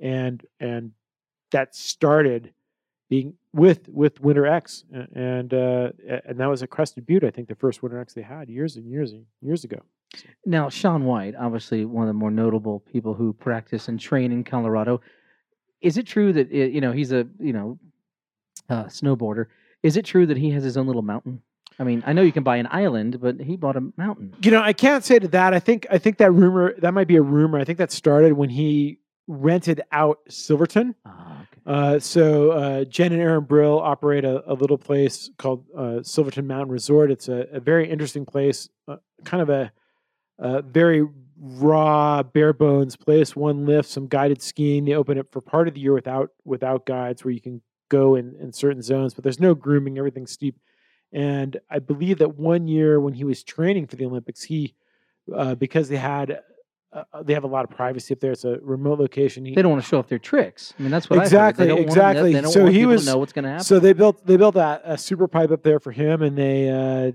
and 0.00 0.44
and 0.60 0.92
that 1.50 1.74
started 1.74 2.52
being 3.08 3.34
with 3.52 3.88
with 3.88 4.20
Winter 4.20 4.46
X, 4.46 4.84
and 4.92 5.52
uh, 5.54 5.90
and 6.24 6.38
that 6.38 6.46
was 6.46 6.62
at 6.62 6.70
Crested 6.70 7.06
Butte. 7.06 7.24
I 7.24 7.30
think 7.30 7.48
the 7.48 7.54
first 7.54 7.82
Winter 7.82 8.00
X 8.00 8.14
they 8.14 8.22
had 8.22 8.48
years 8.48 8.76
and 8.76 8.86
years 8.86 9.12
and 9.12 9.24
years 9.40 9.64
ago. 9.64 9.80
Now, 10.46 10.68
Shaun 10.68 11.04
White, 11.04 11.34
obviously 11.36 11.84
one 11.84 12.04
of 12.04 12.08
the 12.08 12.14
more 12.14 12.30
notable 12.30 12.80
people 12.80 13.14
who 13.14 13.32
practice 13.32 13.88
and 13.88 14.00
train 14.00 14.32
in 14.32 14.42
Colorado. 14.44 15.00
Is 15.80 15.96
it 15.96 16.06
true 16.06 16.32
that 16.32 16.50
you 16.50 16.80
know 16.80 16.92
he's 16.92 17.12
a 17.12 17.26
you 17.38 17.52
know 17.52 17.78
uh, 18.68 18.84
snowboarder? 18.84 19.46
Is 19.82 19.96
it 19.96 20.04
true 20.04 20.26
that 20.26 20.36
he 20.36 20.50
has 20.50 20.64
his 20.64 20.76
own 20.76 20.86
little 20.86 21.02
mountain? 21.02 21.42
I 21.78 21.84
mean, 21.84 22.02
I 22.06 22.12
know 22.12 22.22
you 22.22 22.32
can 22.32 22.42
buy 22.42 22.56
an 22.56 22.68
island, 22.70 23.20
but 23.20 23.40
he 23.40 23.56
bought 23.56 23.76
a 23.76 23.92
mountain. 23.96 24.34
You 24.42 24.50
know, 24.50 24.62
I 24.62 24.72
can't 24.72 25.04
say 25.04 25.18
to 25.18 25.28
that. 25.28 25.54
I 25.54 25.60
think 25.60 25.86
I 25.90 25.98
think 25.98 26.18
that 26.18 26.32
rumor 26.32 26.74
that 26.78 26.92
might 26.92 27.06
be 27.06 27.16
a 27.16 27.22
rumor. 27.22 27.58
I 27.58 27.64
think 27.64 27.78
that 27.78 27.92
started 27.92 28.32
when 28.32 28.50
he 28.50 28.98
rented 29.28 29.82
out 29.92 30.18
Silverton. 30.28 30.94
Ah, 31.04 31.42
okay. 31.42 31.60
Uh, 31.66 31.98
so 31.98 32.50
uh, 32.50 32.84
Jen 32.84 33.12
and 33.12 33.20
Aaron 33.20 33.44
Brill 33.44 33.78
operate 33.78 34.24
a, 34.24 34.42
a 34.50 34.54
little 34.54 34.78
place 34.78 35.30
called 35.38 35.66
uh, 35.76 36.02
Silverton 36.02 36.46
Mountain 36.46 36.72
Resort. 36.72 37.10
It's 37.10 37.28
a, 37.28 37.46
a 37.52 37.60
very 37.60 37.88
interesting 37.88 38.24
place, 38.24 38.68
uh, 38.88 38.96
kind 39.24 39.42
of 39.42 39.50
a, 39.50 39.70
a 40.38 40.62
very 40.62 41.06
raw, 41.38 42.22
bare 42.22 42.52
bones 42.52 42.96
place. 42.96 43.36
One 43.36 43.66
lift, 43.66 43.88
some 43.88 44.08
guided 44.08 44.42
skiing. 44.42 44.84
They 44.84 44.94
open 44.94 45.18
it 45.18 45.30
for 45.30 45.40
part 45.40 45.68
of 45.68 45.74
the 45.74 45.80
year 45.80 45.92
without 45.92 46.30
without 46.44 46.86
guides, 46.86 47.24
where 47.24 47.32
you 47.32 47.40
can 47.40 47.62
go 47.88 48.16
in, 48.16 48.34
in 48.40 48.52
certain 48.52 48.82
zones, 48.82 49.14
but 49.14 49.22
there's 49.22 49.40
no 49.40 49.54
grooming. 49.54 49.98
Everything's 49.98 50.32
steep. 50.32 50.56
And 51.12 51.58
I 51.70 51.78
believe 51.78 52.18
that 52.18 52.36
one 52.36 52.68
year 52.68 53.00
when 53.00 53.14
he 53.14 53.24
was 53.24 53.42
training 53.42 53.86
for 53.86 53.96
the 53.96 54.04
Olympics, 54.06 54.42
he 54.42 54.74
uh, 55.34 55.54
because 55.54 55.88
they 55.88 55.96
had 55.96 56.40
uh, 56.92 57.22
they 57.22 57.34
have 57.34 57.44
a 57.44 57.48
lot 57.48 57.64
of 57.64 57.70
privacy 57.70 58.14
up 58.14 58.20
there. 58.20 58.32
It's 58.32 58.44
a 58.44 58.58
remote 58.62 58.98
location. 58.98 59.44
He, 59.44 59.54
They 59.54 59.60
don't 59.62 59.70
want 59.72 59.82
to 59.82 59.88
show 59.88 59.98
off 59.98 60.08
their 60.08 60.18
tricks. 60.18 60.72
I 60.78 60.82
mean, 60.82 60.90
that's 60.90 61.08
what 61.10 61.18
Exactly, 61.18 61.64
I. 61.64 61.68
They 61.68 61.68
don't 61.68 61.76
want 61.76 61.90
'em 61.90 61.94
to- 61.94 62.00
exactly. 62.10 62.32
they 62.32 62.40
don't 62.40 62.52
So 62.52 62.62
want 62.64 62.74
he 62.74 62.86
was- 62.86 63.04
to 63.04 63.10
know 63.12 63.18
what's 63.18 63.32
going 63.32 63.42
to 63.44 63.50
happen. 63.50 63.64
So 63.64 63.78
they 63.78 63.92
built 63.92 64.26
they 64.26 64.36
built 64.36 64.56
a, 64.56 64.80
a 64.92 64.98
super 64.98 65.28
pipe 65.28 65.50
up 65.50 65.62
there 65.62 65.80
for 65.80 65.92
him, 65.92 66.22
and 66.22 66.36
they 66.36 66.68
uh, 66.70 67.12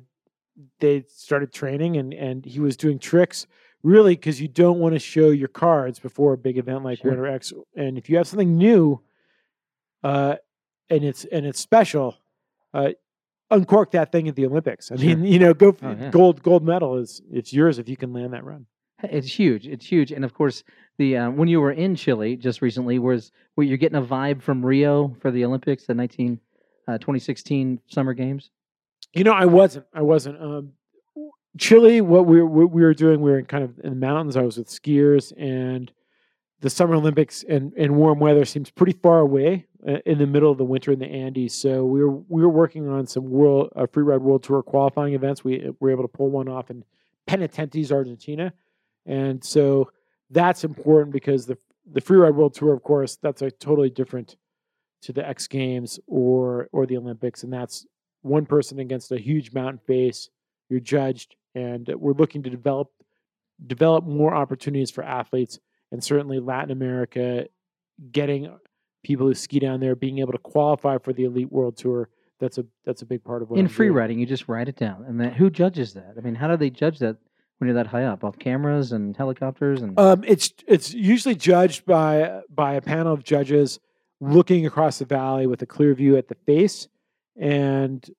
they 0.79 1.03
started 1.07 1.51
training, 1.53 1.97
and 1.97 2.13
and 2.13 2.45
he 2.45 2.59
was 2.59 2.77
doing 2.77 2.97
tricks 2.99 3.45
really 3.83 4.15
because 4.15 4.39
you 4.41 4.47
don't 4.47 4.79
want 4.79 4.93
to 4.95 4.99
show 4.99 5.29
your 5.29 5.47
cards 5.49 5.99
before 5.99 6.33
a 6.33 6.37
big 6.37 6.57
event 6.57 6.83
like 6.83 6.99
Sure. 6.99 7.11
Winter 7.11 7.27
X, 7.27 7.51
and 7.75 7.97
if 7.97 8.09
you 8.09 8.17
have 8.17 8.27
something 8.27 8.55
new, 8.57 9.01
uh, 10.03 10.35
and 10.89 11.03
it's 11.03 11.25
and 11.25 11.45
it's 11.45 11.59
special, 11.59 12.15
uh, 12.73 12.89
uncork 13.53 13.91
that 13.91 14.11
thing 14.11 14.27
at 14.27 14.35
the 14.35 14.45
Olympics. 14.45 14.91
I 14.91 14.95
Sure. 14.95 15.05
mean, 15.15 15.23
you 15.25 15.39
know, 15.39 15.53
go 15.53 15.75
Oh, 15.81 15.91
yeah. 15.91 16.09
gold 16.09 16.41
gold 16.43 16.63
medal 16.63 16.97
is 16.97 17.21
it's 17.31 17.53
yours 17.53 17.79
if 17.79 17.87
you 17.87 17.95
can 17.97 18.11
land 18.13 18.33
that 18.33 18.43
run. 18.43 18.65
It's 19.03 19.27
huge. 19.39 19.67
It's 19.67 19.85
huge. 19.85 20.11
And 20.11 20.23
of 20.23 20.33
course, 20.33 20.63
the 20.97 21.17
uh, 21.17 21.29
when 21.31 21.47
you 21.47 21.59
were 21.61 21.71
in 21.71 21.95
Chile 21.95 22.35
just 22.37 22.61
recently, 22.61 22.99
was 22.99 23.31
where 23.55 23.65
you're 23.67 23.77
getting 23.77 23.97
a 23.97 24.01
vibe 24.01 24.41
from 24.41 24.65
Rio 24.65 25.15
for 25.21 25.29
the 25.31 25.43
Olympics, 25.45 25.85
the 25.85 25.93
19, 25.93 26.39
uh, 26.87 26.97
2016 26.99 27.79
Summer 27.87 28.13
Games. 28.13 28.49
You 29.13 29.23
know, 29.25 29.33
I 29.33 29.45
wasn't. 29.45 29.85
I 29.93 30.01
wasn't. 30.01 30.41
Um, 30.41 30.73
Chile, 31.59 32.01
what 32.01 32.25
we 32.25 32.41
what 32.41 32.71
we 32.71 32.81
were 32.81 32.93
doing, 32.93 33.21
we 33.21 33.29
were 33.31 33.39
in 33.39 33.45
kind 33.45 33.63
of 33.63 33.77
in 33.83 33.89
the 33.91 33.95
mountains. 33.95 34.35
I 34.37 34.41
was 34.41 34.57
with 34.57 34.69
skiers, 34.69 35.31
and 35.37 35.91
the 36.63 36.69
Summer 36.69 36.95
Olympics 36.95 37.43
and, 37.43 37.73
and 37.73 37.93
warm 37.93 38.19
weather 38.19 38.45
seems 38.45 38.71
pretty 38.71 38.93
far 38.93 39.19
away 39.19 39.67
uh, 39.85 39.97
in 40.05 40.17
the 40.17 40.25
middle 40.25 40.49
of 40.49 40.57
the 40.57 40.63
winter 40.63 40.93
in 40.93 40.99
the 40.99 41.05
Andes. 41.05 41.53
So 41.53 41.83
we 41.83 42.01
were 42.01 42.15
we 42.29 42.41
were 42.41 42.49
working 42.49 42.87
on 42.87 43.05
some 43.05 43.29
world 43.29 43.69
uh, 43.75 43.85
free 43.85 44.03
ride 44.03 44.21
world 44.21 44.43
tour 44.43 44.63
qualifying 44.63 45.13
events. 45.13 45.43
We 45.43 45.71
were 45.81 45.91
able 45.91 46.03
to 46.05 46.07
pull 46.07 46.29
one 46.29 46.47
off 46.47 46.71
in 46.71 46.85
Penitentes, 47.27 47.91
Argentina, 47.91 48.53
and 49.05 49.43
so 49.43 49.91
that's 50.29 50.63
important 50.63 51.11
because 51.11 51.45
the 51.45 51.57
the 51.91 51.99
free 51.99 52.17
ride 52.17 52.33
world 52.33 52.53
tour, 52.53 52.73
of 52.73 52.81
course, 52.81 53.17
that's 53.17 53.41
a 53.41 53.51
totally 53.51 53.89
different 53.89 54.37
to 55.01 55.11
the 55.11 55.27
X 55.27 55.47
Games 55.47 55.99
or 56.07 56.69
or 56.71 56.85
the 56.85 56.95
Olympics, 56.95 57.43
and 57.43 57.51
that's 57.51 57.85
one 58.21 58.45
person 58.45 58.79
against 58.79 59.11
a 59.11 59.19
huge 59.19 59.51
mountain 59.51 59.81
face. 59.85 60.29
You're 60.69 60.79
judged, 60.79 61.35
and 61.55 61.91
we're 61.97 62.13
looking 62.13 62.41
to 62.43 62.49
develop 62.49 62.89
develop 63.67 64.05
more 64.05 64.33
opportunities 64.33 64.91
for 64.91 65.03
athletes, 65.03 65.59
and 65.93 66.03
certainly 66.03 66.39
Latin 66.39 66.71
America, 66.71 67.45
getting 68.11 68.51
people 69.03 69.27
who 69.27 69.33
ski 69.33 69.59
down 69.59 69.79
there 69.79 69.95
being 69.95 70.19
able 70.19 70.31
to 70.33 70.37
qualify 70.39 70.97
for 70.97 71.13
the 71.13 71.23
Elite 71.23 71.51
World 71.51 71.77
Tour. 71.77 72.09
That's 72.39 72.57
a 72.57 72.65
that's 72.83 73.03
a 73.03 73.05
big 73.05 73.23
part 73.23 73.41
of 73.41 73.49
what 73.49 73.59
in 73.59 73.67
I'm 73.67 73.71
free 73.71 73.87
doing. 73.87 73.97
riding, 73.97 74.19
you 74.19 74.25
just 74.25 74.49
write 74.49 74.67
it 74.67 74.75
down, 74.75 75.05
and 75.07 75.21
then 75.21 75.31
who 75.31 75.49
judges 75.49 75.93
that? 75.93 76.15
I 76.17 76.21
mean, 76.21 76.35
how 76.35 76.47
do 76.49 76.57
they 76.57 76.69
judge 76.69 76.99
that 76.99 77.15
when 77.59 77.67
you're 77.67 77.75
that 77.75 77.87
high 77.87 78.03
up, 78.03 78.23
off 78.25 78.37
cameras 78.39 78.91
and 78.91 79.15
helicopters? 79.15 79.81
And 79.81 79.97
Um, 79.97 80.23
it's 80.27 80.51
it's 80.67 80.93
usually 80.93 81.35
judged 81.35 81.85
by 81.85 82.41
by 82.49 82.73
a 82.73 82.81
panel 82.81 83.13
of 83.13 83.23
judges 83.23 83.79
looking 84.19 84.65
across 84.65 84.99
the 84.99 85.05
valley 85.05 85.47
with 85.47 85.61
a 85.61 85.65
clear 85.65 85.93
view 85.93 86.17
at 86.17 86.27
the 86.27 86.35
face, 86.35 86.87
and 87.37 88.09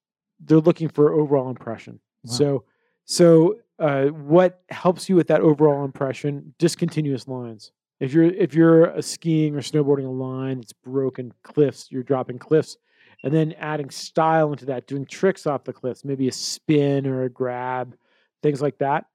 they're 0.41 0.59
looking 0.59 0.89
for 0.89 1.13
overall 1.13 1.51
impression. 1.51 2.01
Wow. 2.25 2.33
So 2.33 2.65
so 3.05 3.59
uh, 3.79 4.07
what 4.07 4.63
helps 4.71 5.09
you 5.09 5.17
with 5.17 5.29
that 5.29 5.41
overall 5.41 5.85
impression? 5.85 6.55
Discontinuous 6.59 7.27
lines. 7.27 7.73
If 8.01 8.13
you're 8.13 8.25
if 8.25 8.55
you're 8.55 8.97
uh, 8.97 9.01
skiing 9.01 9.55
or 9.55 9.61
snowboarding 9.61 10.07
a 10.07 10.11
line 10.11 10.61
it's 10.61 10.73
broken 10.73 11.33
cliffs, 11.43 11.91
you're 11.91 12.03
dropping 12.03 12.39
cliffs, 12.39 12.77
and 13.23 13.33
then 13.33 13.53
adding 13.59 13.91
style 13.91 14.53
into 14.53 14.67
that, 14.67 14.87
doing 14.87 15.07
tricks 15.07 15.47
off 15.47 15.65
the 15.65 15.73
cliffs, 15.73 16.05
maybe 16.05 16.29
a 16.29 16.33
spin 16.33 17.07
or 17.07 17.23
a 17.23 17.31
grab, 17.31 17.97
things 18.43 18.61
like 18.61 18.79
that, 18.79 19.07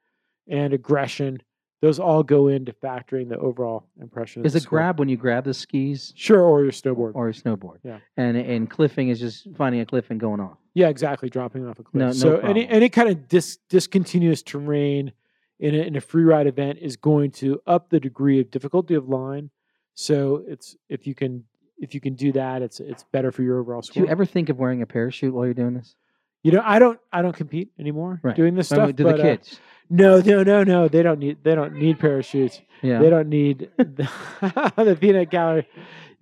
and 0.47 0.73
aggression 0.73 1.39
those 1.81 1.99
all 1.99 2.23
go 2.23 2.47
into 2.47 2.73
factoring 2.73 3.29
the 3.29 3.37
overall 3.37 3.85
impression. 4.01 4.41
of 4.41 4.45
Is 4.45 4.55
it 4.55 4.63
score. 4.63 4.79
grab 4.79 4.99
when 4.99 5.07
you 5.09 5.15
grab 5.17 5.45
the 5.45 5.53
skis 5.53 6.13
Sure, 6.15 6.41
or 6.41 6.63
your 6.63 6.71
snowboard. 6.71 7.11
or 7.15 7.29
a 7.29 7.33
snowboard? 7.33 7.77
Yeah. 7.83 7.99
And 8.17 8.35
and 8.37 8.69
cliffing 8.69 9.09
is 9.09 9.19
just 9.19 9.47
finding 9.55 9.79
a 9.81 9.85
cliff 9.85 10.09
and 10.09 10.19
going 10.19 10.39
off. 10.41 10.57
Yeah, 10.73 10.89
exactly. 10.89 11.29
Dropping 11.29 11.65
off 11.67 11.79
a 11.79 11.83
cliff. 11.83 11.99
No- 11.99 12.07
no 12.07 12.11
so 12.11 12.37
any 12.37 12.61
problem. 12.65 12.67
any 12.69 12.89
kind 12.89 13.09
of 13.09 13.27
dis, 13.27 13.57
discontinuous 13.69 14.41
terrain 14.43 15.11
in 15.59 15.75
a, 15.75 15.79
in 15.79 15.95
a 15.95 16.01
free 16.01 16.23
ride 16.23 16.47
event 16.47 16.79
is 16.81 16.95
going 16.95 17.31
to 17.31 17.61
up 17.67 17.89
the 17.89 17.99
degree 17.99 18.39
of 18.39 18.51
difficulty 18.51 18.95
of 18.95 19.07
line. 19.09 19.49
So 19.93 20.43
it's 20.47 20.75
if 20.89 21.07
you 21.07 21.15
can 21.15 21.43
if 21.77 21.93
you 21.93 22.01
can 22.01 22.15
do 22.15 22.31
that, 22.33 22.61
it's 22.61 22.79
it's 22.81 23.03
better 23.11 23.31
for 23.31 23.41
your 23.43 23.57
overall 23.59 23.81
score. 23.81 24.01
Do 24.01 24.07
you 24.07 24.11
ever 24.11 24.25
think 24.25 24.49
of 24.49 24.57
wearing 24.57 24.81
a 24.81 24.85
parachute 24.85 25.33
while 25.33 25.45
you're 25.45 25.53
doing 25.53 25.73
this? 25.75 25.95
You 26.43 26.53
know, 26.53 26.61
I 26.63 26.79
don't 26.79 26.99
I 27.11 27.21
don't 27.21 27.35
compete 27.35 27.71
anymore 27.79 28.19
Right. 28.23 28.35
doing 28.35 28.55
this 28.55 28.71
I 28.71 28.75
mean, 28.77 28.85
stuff. 28.87 28.95
do 28.95 29.03
but, 29.03 29.15
the 29.17 29.21
uh, 29.21 29.25
kids? 29.25 29.59
No, 29.89 30.21
no, 30.21 30.43
no, 30.43 30.63
no. 30.63 30.87
They 30.87 31.01
don't 31.03 31.19
need 31.19 31.37
they 31.43 31.55
don't 31.55 31.73
need 31.73 31.99
parachutes. 31.99 32.61
yeah. 32.81 32.99
They 33.01 33.09
don't 33.09 33.29
need 33.29 33.69
the, 33.77 34.09
the 34.77 34.95
peanut 34.99 35.29
gallery. 35.29 35.67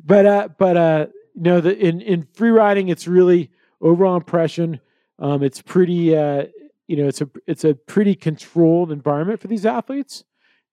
But 0.03 0.25
uh 0.25 0.49
but 0.57 0.77
uh 0.77 1.07
no 1.35 1.59
the 1.61 1.77
in 1.77 2.01
in 2.01 2.27
free 2.33 2.49
riding 2.51 2.89
it's 2.89 3.07
really 3.07 3.51
overall 3.81 4.15
impression. 4.15 4.79
Um 5.19 5.43
it's 5.43 5.61
pretty 5.61 6.15
uh 6.15 6.45
you 6.87 6.95
know 6.97 7.07
it's 7.07 7.21
a 7.21 7.29
it's 7.45 7.63
a 7.65 7.73
pretty 7.73 8.15
controlled 8.15 8.91
environment 8.91 9.39
for 9.41 9.47
these 9.47 9.65
athletes. 9.65 10.23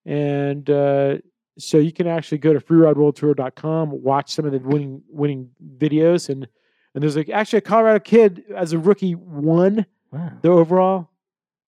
And 0.05 0.69
uh 0.69 1.17
so 1.57 1.77
you 1.77 1.91
can 1.93 2.05
actually 2.07 2.37
go 2.39 2.51
to 2.53 2.59
freerideworldtour.com, 2.59 4.03
watch 4.03 4.31
some 4.33 4.45
of 4.45 4.51
the 4.51 4.59
winning 4.59 5.01
winning 5.09 5.49
videos 5.77 6.29
and 6.29 6.47
and 6.93 7.03
there's 7.03 7.17
like 7.17 7.29
actually 7.29 7.57
a 7.57 7.61
Colorado 7.61 7.99
kid 7.99 8.43
as 8.55 8.71
a 8.73 8.79
rookie 8.79 9.15
won 9.15 9.85
Wow. 10.11 10.31
the 10.41 10.49
overall 10.49 11.09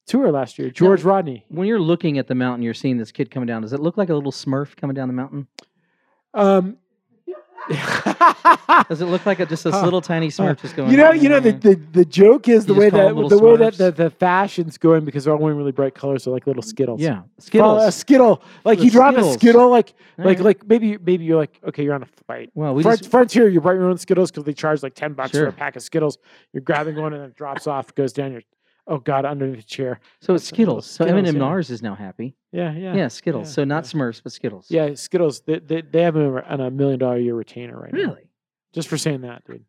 tour 0.07 0.31
last 0.31 0.57
year. 0.57 0.69
George 0.71 1.03
Rodney. 1.03 1.45
When 1.49 1.67
you're 1.67 1.79
looking 1.79 2.17
at 2.17 2.27
the 2.27 2.35
mountain, 2.35 2.63
you're 2.63 2.73
seeing 2.73 2.97
this 2.97 3.11
kid 3.11 3.29
coming 3.29 3.47
down. 3.47 3.61
Does 3.61 3.73
it 3.73 3.79
look 3.79 3.97
like 3.97 4.09
a 4.09 4.15
little 4.15 4.31
Smurf 4.31 4.75
coming 4.75 4.95
down 4.95 5.07
the 5.07 5.13
mountain? 5.13 5.47
Um 6.33 6.77
Does 8.87 9.01
it 9.01 9.07
look 9.07 9.25
like 9.25 9.41
a, 9.41 9.45
just 9.45 9.65
this 9.65 9.73
little 9.73 9.99
tiny 9.99 10.29
Smurf 10.29 10.61
just 10.61 10.75
going? 10.75 10.89
You 10.89 10.95
know, 10.95 11.11
you 11.11 11.27
know 11.27 11.41
the, 11.41 11.51
the, 11.51 11.75
the 11.75 12.05
joke 12.05 12.47
is 12.47 12.65
the 12.65 12.73
way 12.73 12.89
that 12.89 13.13
the 13.13 13.37
way 13.37 13.57
that 13.57 13.73
the, 13.77 13.91
the 13.91 14.09
fashion's 14.09 14.77
going 14.77 15.03
because 15.03 15.25
they're 15.25 15.33
all 15.33 15.39
wearing 15.39 15.57
really 15.57 15.73
bright 15.73 15.93
colors, 15.93 16.23
so 16.23 16.31
like 16.31 16.47
little 16.47 16.61
Skittles. 16.61 17.01
yeah, 17.01 17.23
Follow 17.51 17.79
a 17.85 17.91
Skittle, 17.91 18.41
like 18.63 18.79
The 18.79 18.85
you 18.85 18.91
drop 18.91 19.15
Skittles. 19.15 19.35
a 19.35 19.39
Skittle, 19.39 19.69
like 19.69 19.93
like 20.17 20.37
Alright. 20.37 20.39
like 20.39 20.67
maybe 20.67 20.97
maybe 20.97 21.25
you're 21.25 21.37
like 21.37 21.59
okay, 21.67 21.83
you're 21.83 21.93
on 21.93 22.03
a 22.03 22.09
flight. 22.25 22.51
Well, 22.55 22.73
we 22.73 22.83
Front, 22.83 22.99
just 22.99 23.11
Frontier, 23.11 23.49
you 23.49 23.59
write 23.59 23.73
your 23.73 23.89
own 23.89 23.97
Skittles 23.97 24.31
because 24.31 24.45
they 24.45 24.53
charge 24.53 24.81
like 24.81 24.95
ten 24.95 25.11
bucks 25.13 25.31
for 25.31 25.47
a 25.47 25.51
pack 25.51 25.75
of 25.75 25.83
Skittles. 25.83 26.17
You're 26.53 26.61
grabbing 26.61 26.95
one 26.95 27.11
and 27.11 27.21
then 27.21 27.29
it 27.31 27.35
drops 27.35 27.67
off, 27.67 27.93
goes 27.95 28.13
down 28.13 28.31
your 28.31 28.43
oh 28.87 28.97
god 28.99 29.25
underneath 29.25 29.57
the 29.57 29.63
chair. 29.63 29.99
so 30.21 30.33
it's 30.33 30.49
that's 30.49 30.57
a 30.59 30.61
little 30.61 30.81
Skittles. 30.81 30.85
So 30.87 31.05
Skittles, 31.05 31.23
Eminem 31.29 31.33
yeah. 31.33 31.39
Nars 31.39 31.69
is 31.69 31.81
now 31.81 31.95
happy. 31.95 32.35
Yeah, 32.51 32.73
yeah, 32.73 32.95
Yeah, 32.95 33.07
Skittles. 33.07 33.47
yeah, 33.49 33.53
so 33.53 33.63
not 33.63 33.83
yeah. 33.85 33.91
Smurfs, 33.91 34.21
but 34.23 34.31
Skittles. 34.31 34.67
yeah. 34.69 34.93
Skittles, 34.95 35.41
they 35.41 35.59
they, 35.59 35.81
they 35.81 36.01
have 36.01 36.13
them 36.13 36.41
on 36.47 36.61
a 36.61 36.71
million 36.71 36.99
dollar 36.99 37.17
a 37.17 37.21
year 37.21 37.35
retainer 37.35 37.79
right 37.79 37.93
now. 37.93 37.99
Really? 37.99 38.29
Just 38.73 38.87
for 38.87 38.97
saying 38.97 39.21
that, 39.21 39.43
dude. 39.45 39.63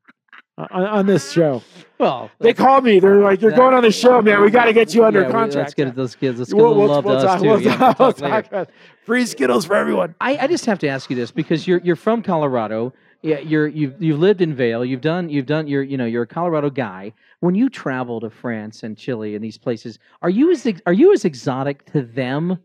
Uh, 0.56 0.66
on, 0.72 0.84
on 0.86 1.06
this 1.06 1.30
show, 1.30 1.62
Well, 1.98 2.32
they 2.40 2.52
call 2.52 2.80
me. 2.80 2.98
They're 2.98 3.20
like, 3.20 3.40
"You're 3.40 3.52
going 3.52 3.74
on 3.74 3.84
the 3.84 3.92
show, 3.92 4.20
man. 4.20 4.42
We 4.42 4.50
got 4.50 4.64
to 4.64 4.72
get 4.72 4.92
you 4.92 5.04
under 5.04 5.22
contract." 5.22 5.54
Let's 5.54 5.74
get 5.74 5.94
those 5.94 6.16
kids. 6.16 6.40
Let's 6.40 6.52
get 6.52 6.60
We'll, 6.60 6.74
we'll, 6.74 6.88
love 6.88 7.04
we'll 7.04 7.14
to 7.20 7.20
us 7.20 7.24
talk, 7.24 7.40
too. 7.40 7.46
we'll 7.48 7.60
talk- 7.60 7.98
we'll 8.00 8.12
talk 8.12 8.20
later. 8.20 8.34
talk 8.42 8.46
about 8.48 8.70
free 9.04 9.24
Skittles 9.24 9.64
for 9.66 9.76
everyone. 9.76 10.16
I, 10.20 10.36
I 10.36 10.46
just 10.48 10.66
have 10.66 10.80
to 10.80 10.88
ask 10.88 11.10
you 11.10 11.14
this 11.16 11.30
because 11.30 11.66
you're 11.68 11.80
you're 11.84 11.94
from 11.96 12.22
Colorado. 12.22 12.92
Yeah, 13.22 13.40
you're 13.40 13.66
you've 13.66 14.00
you've 14.00 14.18
lived 14.20 14.40
in 14.40 14.54
Vail. 14.54 14.84
You've 14.84 15.00
done 15.00 15.28
you've 15.28 15.46
done 15.46 15.66
you're 15.66 15.82
you 15.82 15.96
know 15.96 16.04
you're 16.06 16.22
a 16.22 16.26
Colorado 16.26 16.70
guy. 16.70 17.12
When 17.40 17.54
you 17.54 17.68
travel 17.68 18.20
to 18.20 18.30
France 18.30 18.82
and 18.84 18.96
Chile 18.96 19.34
and 19.34 19.42
these 19.44 19.58
places, 19.58 19.98
are 20.22 20.30
you 20.30 20.50
as 20.52 20.66
are 20.86 20.92
you 20.92 21.12
as 21.12 21.24
exotic 21.24 21.84
to 21.92 22.02
them? 22.02 22.58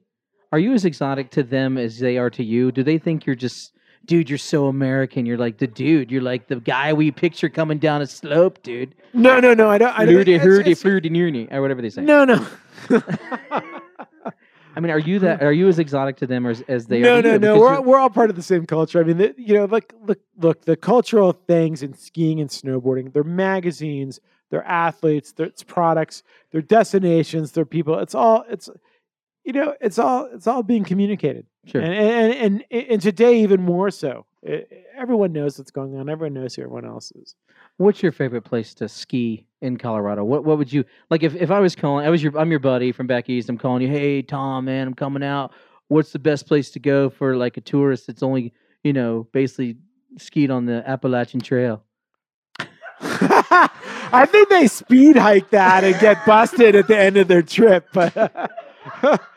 Are 0.51 0.59
you 0.59 0.73
as 0.73 0.85
exotic 0.85 1.31
to 1.31 1.41
them 1.43 1.77
as 1.79 1.97
they 1.97 2.17
are 2.17 2.29
to 2.29 2.43
you? 2.43 2.71
Do 2.71 2.83
they 2.83 2.99
think 2.99 3.25
you're 3.25 3.35
just 3.35 3.73
dude? 4.05 4.29
You're 4.29 4.37
so 4.37 4.67
American. 4.67 5.25
You're 5.25 5.37
like 5.39 5.57
the 5.57 5.65
dude. 5.65 6.11
You're 6.11 6.21
like 6.21 6.47
the 6.47 6.59
guy 6.59 6.93
we 6.93 7.09
picture 7.09 7.49
coming 7.49 7.79
down 7.79 8.03
a 8.03 8.07
slope, 8.07 8.61
dude. 8.61 8.93
No, 9.13 9.39
no, 9.39 9.55
no. 9.55 9.69
I 9.69 9.79
don't. 9.79 9.97
I 9.97 10.05
don't. 10.05 10.13
Hurdy, 10.13 10.33
it's- 10.35 10.45
hurdy, 10.47 10.71
it's- 10.71 11.51
or 11.51 11.61
whatever 11.61 11.81
they 11.81 11.89
say. 11.89 12.03
No, 12.03 12.25
no. 12.25 12.45
I 14.75 14.79
mean, 14.79 14.91
are 14.91 14.99
you 14.99 15.19
that? 15.19 15.43
Are 15.43 15.51
you 15.53 15.67
as 15.67 15.79
exotic 15.79 16.17
to 16.17 16.27
them 16.27 16.45
as, 16.45 16.61
as 16.67 16.87
they 16.87 16.99
no, 16.99 17.19
are? 17.19 17.21
to 17.21 17.31
no, 17.31 17.37
no. 17.55 17.59
We're, 17.59 17.73
you're- 17.73 17.83
we're 17.85 17.97
all 17.99 18.09
part 18.09 18.29
of 18.29 18.35
the 18.35 18.41
same 18.43 18.65
culture. 18.65 18.99
I 18.99 19.03
mean, 19.03 19.17
the, 19.17 19.35
you 19.37 19.53
know, 19.53 19.65
look, 19.65 19.93
look, 20.05 20.19
look. 20.37 20.65
The 20.65 20.75
cultural 20.75 21.31
things 21.33 21.83
in 21.83 21.93
skiing 21.93 22.39
and 22.39 22.49
snowboarding. 22.49 23.13
They're 23.13 23.23
magazines. 23.23 24.19
They're 24.49 24.63
athletes. 24.65 25.31
They're 25.31 25.47
it's 25.47 25.63
products. 25.63 26.23
They're 26.51 26.61
destinations. 26.61 27.51
They're 27.51 27.65
people. 27.65 27.99
It's 27.99 28.15
all. 28.15 28.45
It's, 28.49 28.69
you 29.43 29.53
know, 29.53 29.75
it's 29.81 29.99
all. 29.99 30.25
It's 30.33 30.47
all 30.47 30.63
being 30.63 30.83
communicated. 30.83 31.45
Sure. 31.65 31.81
And 31.81 31.93
and 31.93 32.65
and, 32.69 32.83
and 32.89 33.01
today 33.01 33.41
even 33.41 33.61
more 33.61 33.89
so. 33.91 34.25
E- 34.47 34.61
everyone 34.97 35.31
knows 35.33 35.57
what's 35.57 35.71
going 35.71 35.95
on. 35.97 36.09
Everyone 36.09 36.33
knows 36.33 36.55
who 36.55 36.63
everyone 36.63 36.85
else 36.85 37.11
is. 37.15 37.35
What's 37.77 38.03
your 38.03 38.11
favorite 38.11 38.43
place 38.43 38.73
to 38.75 38.87
ski 38.87 39.45
in 39.61 39.77
Colorado? 39.77 40.23
What 40.23 40.45
what 40.45 40.57
would 40.57 40.71
you 40.71 40.85
like 41.09 41.23
if, 41.23 41.35
if 41.35 41.49
I 41.51 41.59
was 41.59 41.75
calling 41.75 42.05
I 42.05 42.09
was 42.09 42.21
your 42.21 42.37
I'm 42.37 42.51
your 42.51 42.59
buddy 42.59 42.91
from 42.91 43.07
back 43.07 43.29
east, 43.29 43.49
I'm 43.49 43.57
calling 43.57 43.81
you, 43.81 43.87
hey 43.87 44.21
Tom, 44.21 44.65
man, 44.65 44.87
I'm 44.87 44.93
coming 44.93 45.23
out. 45.23 45.53
What's 45.87 46.11
the 46.11 46.19
best 46.19 46.47
place 46.47 46.69
to 46.71 46.79
go 46.79 47.09
for 47.09 47.35
like 47.35 47.57
a 47.57 47.61
tourist 47.61 48.07
that's 48.07 48.23
only, 48.23 48.53
you 48.83 48.93
know, 48.93 49.27
basically 49.33 49.77
skied 50.17 50.51
on 50.51 50.65
the 50.65 50.87
Appalachian 50.87 51.41
Trail? 51.41 51.83
I 52.99 54.27
think 54.29 54.49
they 54.49 54.67
speed 54.67 55.17
hike 55.17 55.49
that 55.49 55.83
and 55.83 55.99
get 55.99 56.25
busted 56.25 56.75
at 56.75 56.87
the 56.87 56.97
end 56.97 57.17
of 57.17 57.27
their 57.27 57.41
trip. 57.41 57.87
But 57.93 58.13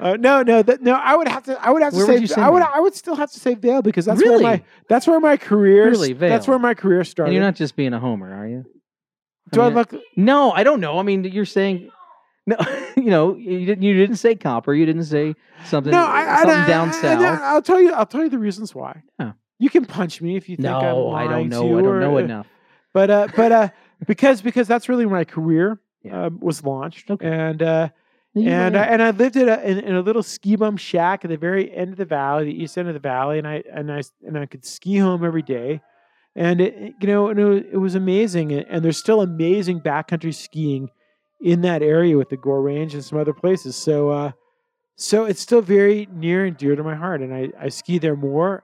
uh, 0.00 0.16
no, 0.18 0.42
no, 0.42 0.62
that, 0.62 0.82
no. 0.82 0.94
I 0.94 1.14
would 1.16 1.28
have 1.28 1.44
to. 1.44 1.60
I 1.64 1.70
would 1.70 1.82
have 1.82 1.92
to 1.92 1.98
Where 1.98 2.06
say. 2.06 2.20
would 2.20 2.32
I 2.38 2.50
would. 2.50 2.62
I 2.62 2.80
would 2.80 2.94
still 2.94 3.14
have 3.16 3.30
to 3.32 3.40
say 3.40 3.54
Vail 3.54 3.82
because 3.82 4.04
that's 4.06 4.20
Really? 4.20 4.42
where 4.44 4.52
my 4.58 4.62
that's 4.88 5.06
where 5.06 5.20
my 5.20 5.36
career. 5.36 5.88
Really, 5.90 6.12
Vail. 6.12 6.30
That's 6.30 6.48
where 6.48 6.58
my 6.58 6.74
career 6.74 7.04
started. 7.04 7.28
And 7.30 7.34
you're 7.34 7.44
not 7.44 7.54
just 7.54 7.76
being 7.76 7.92
a 7.92 7.98
homer, 8.00 8.32
are 8.34 8.46
you? 8.48 8.64
Do 9.52 9.60
I 9.62 9.66
mean, 9.66 9.74
look? 9.74 9.94
No, 10.16 10.52
I 10.52 10.62
don't 10.62 10.80
know. 10.80 10.98
I 10.98 11.02
mean, 11.02 11.24
you're 11.24 11.44
saying 11.44 11.90
no, 12.46 12.56
you 12.96 13.10
know, 13.10 13.36
you 13.36 13.66
didn't 13.66 13.82
you 13.82 13.94
didn't 13.94 14.16
say 14.16 14.34
copper, 14.34 14.74
you 14.74 14.86
didn't 14.86 15.04
say 15.04 15.34
something 15.66 15.90
No, 15.92 16.04
I, 16.04 16.20
I, 16.20 16.38
something 16.42 16.56
I- 16.56 16.66
down 16.66 16.88
I- 16.88 16.92
south. 16.92 17.22
I, 17.42 17.54
will 17.54 17.62
tell 17.62 17.80
you. 17.80 17.92
I'll 17.92 18.06
tell 18.06 18.22
you 18.22 18.30
the 18.30 18.38
reasons 18.38 18.74
why. 18.74 19.02
Yeah. 19.18 19.32
You 19.58 19.68
can 19.68 19.84
punch 19.84 20.22
me 20.22 20.36
if 20.36 20.48
you 20.48 20.56
think 20.56 20.68
I'm 20.68 20.82
no, 20.82 21.10
I 21.12 21.26
don't 21.26 21.50
to 21.50 21.56
know. 21.56 21.78
I 21.78 21.82
don't 21.82 21.86
or- 21.86 22.00
know 22.00 22.16
enough. 22.18 22.46
But 22.94 23.10
uh, 23.10 23.28
but 23.36 23.52
uh, 23.52 23.68
because 24.06 24.40
because 24.42 24.66
that's 24.66 24.88
really 24.88 25.04
when 25.06 25.14
my 25.14 25.24
career 25.24 25.78
Yeah. 26.02 26.26
um, 26.26 26.40
was 26.40 26.64
launched, 26.64 27.10
Okay. 27.10 27.26
and 27.28 27.62
uh, 27.62 27.88
and 28.36 28.76
I, 28.76 28.84
and 28.84 29.02
I 29.02 29.10
lived 29.10 29.36
at 29.36 29.48
a, 29.48 29.68
in, 29.68 29.78
in 29.78 29.94
a 29.96 30.00
little 30.00 30.22
ski 30.22 30.56
bum 30.56 30.76
shack 30.76 31.24
at 31.24 31.30
the 31.30 31.36
very 31.36 31.74
end 31.74 31.90
of 31.92 31.96
the 31.96 32.04
valley, 32.04 32.44
the 32.44 32.62
east 32.62 32.78
end 32.78 32.88
of 32.88 32.94
the 32.94 33.00
valley, 33.00 33.38
and 33.38 33.46
I 33.48 33.62
and 33.72 33.92
I 33.92 34.02
and 34.26 34.38
I 34.38 34.46
could 34.46 34.64
ski 34.64 34.98
home 34.98 35.24
every 35.24 35.42
day, 35.42 35.80
and 36.36 36.60
it, 36.60 36.74
it- 36.74 36.94
you 37.00 37.06
know 37.08 37.28
and 37.28 37.38
it, 37.40 37.44
was, 37.44 37.62
it 37.72 37.76
was 37.76 37.94
amazing, 37.94 38.52
and, 38.52 38.66
and 38.68 38.84
there's 38.84 38.98
still 38.98 39.20
amazing 39.20 39.80
backcountry 39.80 40.34
skiing 40.34 40.88
in 41.40 41.62
that 41.62 41.82
area 41.82 42.16
with 42.16 42.28
the 42.28 42.36
Gore 42.36 42.62
Range 42.62 42.94
and 42.94 43.04
some 43.04 43.18
other 43.18 43.32
places. 43.34 43.74
So 43.76 44.10
uh, 44.10 44.32
so 44.96 45.24
it's 45.24 45.40
still 45.40 45.62
very 45.62 46.06
near 46.12 46.44
and 46.44 46.56
dear 46.56 46.76
to 46.76 46.84
my 46.84 46.94
heart, 46.94 47.22
and 47.22 47.34
I, 47.34 47.50
I 47.58 47.68
ski 47.68 47.98
there 47.98 48.16
more 48.16 48.62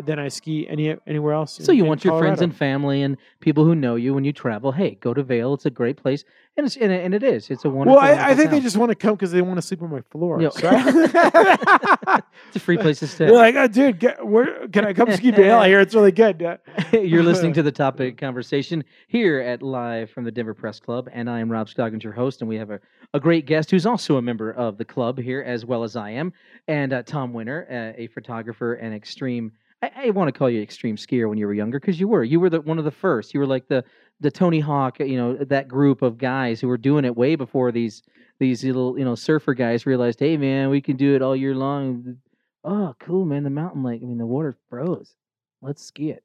than 0.00 0.18
I 0.18 0.28
ski 0.28 0.68
any 0.68 0.96
anywhere 1.06 1.34
else. 1.34 1.58
So 1.62 1.72
in- 1.72 1.78
you 1.78 1.84
want 1.84 2.04
your 2.04 2.18
friends 2.18 2.40
and 2.40 2.54
family 2.54 3.02
and 3.02 3.16
people 3.40 3.64
who 3.64 3.74
know 3.74 3.96
you 3.96 4.14
when 4.14 4.24
you 4.24 4.32
travel. 4.32 4.72
Hey, 4.72 4.96
go 5.00 5.14
to 5.14 5.22
Vail. 5.22 5.54
It's 5.54 5.66
a 5.66 5.70
great 5.70 5.96
place, 5.96 6.24
and 6.56 6.66
it's 6.66 6.76
and 6.76 6.92
it, 6.92 7.04
and 7.04 7.14
it 7.14 7.22
is. 7.22 7.50
It's 7.50 7.64
a 7.64 7.70
wonderful. 7.70 8.00
Well, 8.00 8.04
I, 8.04 8.30
I 8.30 8.34
think 8.34 8.50
they 8.50 8.60
just 8.60 8.76
want 8.76 8.90
to 8.90 8.94
come 8.94 9.14
because 9.14 9.32
they 9.32 9.42
want 9.42 9.56
to 9.56 9.62
sleep 9.62 9.82
on 9.82 9.90
my 9.90 10.00
floor. 10.10 10.40
So 10.50 10.70
it's 10.72 12.56
a 12.56 12.60
free 12.60 12.76
place 12.76 12.98
to 13.00 13.06
stay. 13.08 13.26
They're 13.26 13.34
like, 13.34 13.54
oh, 13.54 13.66
dude, 13.66 13.98
get, 13.98 14.24
where, 14.26 14.68
can 14.68 14.84
I 14.84 14.92
come 14.92 15.12
ski 15.12 15.30
Vail? 15.30 15.58
I 15.58 15.68
hear 15.68 15.80
it's 15.80 15.94
really 15.94 16.12
good. 16.12 16.58
You're 16.92 17.22
listening 17.22 17.52
to 17.54 17.62
the 17.62 17.72
topic 17.72 18.18
conversation 18.18 18.84
here 19.08 19.40
at 19.40 19.62
live 19.62 20.10
from 20.10 20.24
the 20.24 20.30
Denver 20.30 20.54
Press 20.54 20.80
Club, 20.80 21.08
and 21.12 21.28
I 21.28 21.40
am 21.40 21.50
Rob 21.50 21.68
Scoggins, 21.68 22.04
your 22.04 22.12
host, 22.12 22.40
and 22.40 22.48
we 22.48 22.56
have 22.56 22.70
a, 22.70 22.80
a 23.12 23.20
great 23.20 23.46
guest 23.46 23.70
who's 23.70 23.86
also 23.86 24.16
a 24.16 24.22
member 24.22 24.50
of 24.50 24.78
the 24.78 24.84
club 24.84 25.18
here 25.18 25.42
as 25.42 25.64
well 25.64 25.84
as 25.84 25.96
I 25.96 26.10
am, 26.10 26.32
and 26.68 26.92
uh, 26.92 27.02
Tom 27.02 27.32
Winter, 27.32 27.66
uh, 27.70 28.00
a 28.00 28.06
photographer 28.08 28.74
and 28.74 28.94
extreme. 28.94 29.52
I, 29.84 30.06
I 30.06 30.10
want 30.10 30.28
to 30.28 30.32
call 30.32 30.48
you 30.50 30.62
extreme 30.62 30.96
skier 30.96 31.28
when 31.28 31.38
you 31.38 31.46
were 31.46 31.54
younger 31.54 31.78
because 31.80 31.98
you 32.00 32.08
were. 32.08 32.24
You 32.24 32.40
were 32.40 32.50
the 32.50 32.60
one 32.60 32.78
of 32.78 32.84
the 32.84 32.90
first. 32.90 33.34
You 33.34 33.40
were 33.40 33.46
like 33.46 33.68
the 33.68 33.84
the 34.20 34.30
Tony 34.30 34.60
Hawk, 34.60 35.00
you 35.00 35.16
know, 35.16 35.34
that 35.34 35.68
group 35.68 36.02
of 36.02 36.18
guys 36.18 36.60
who 36.60 36.68
were 36.68 36.78
doing 36.78 37.04
it 37.04 37.16
way 37.16 37.34
before 37.36 37.72
these 37.72 38.02
these 38.38 38.64
little 38.64 38.98
you 38.98 39.04
know 39.04 39.14
surfer 39.14 39.54
guys 39.54 39.86
realized, 39.86 40.20
hey 40.20 40.36
man, 40.36 40.70
we 40.70 40.80
can 40.80 40.96
do 40.96 41.14
it 41.14 41.22
all 41.22 41.36
year 41.36 41.54
long. 41.54 42.16
Oh, 42.64 42.94
cool, 42.98 43.24
man! 43.26 43.44
The 43.44 43.50
mountain 43.50 43.82
lake. 43.82 44.00
I 44.02 44.06
mean, 44.06 44.18
the 44.18 44.26
water 44.26 44.56
froze. 44.70 45.14
Let's 45.60 45.84
ski 45.84 46.10
it, 46.10 46.22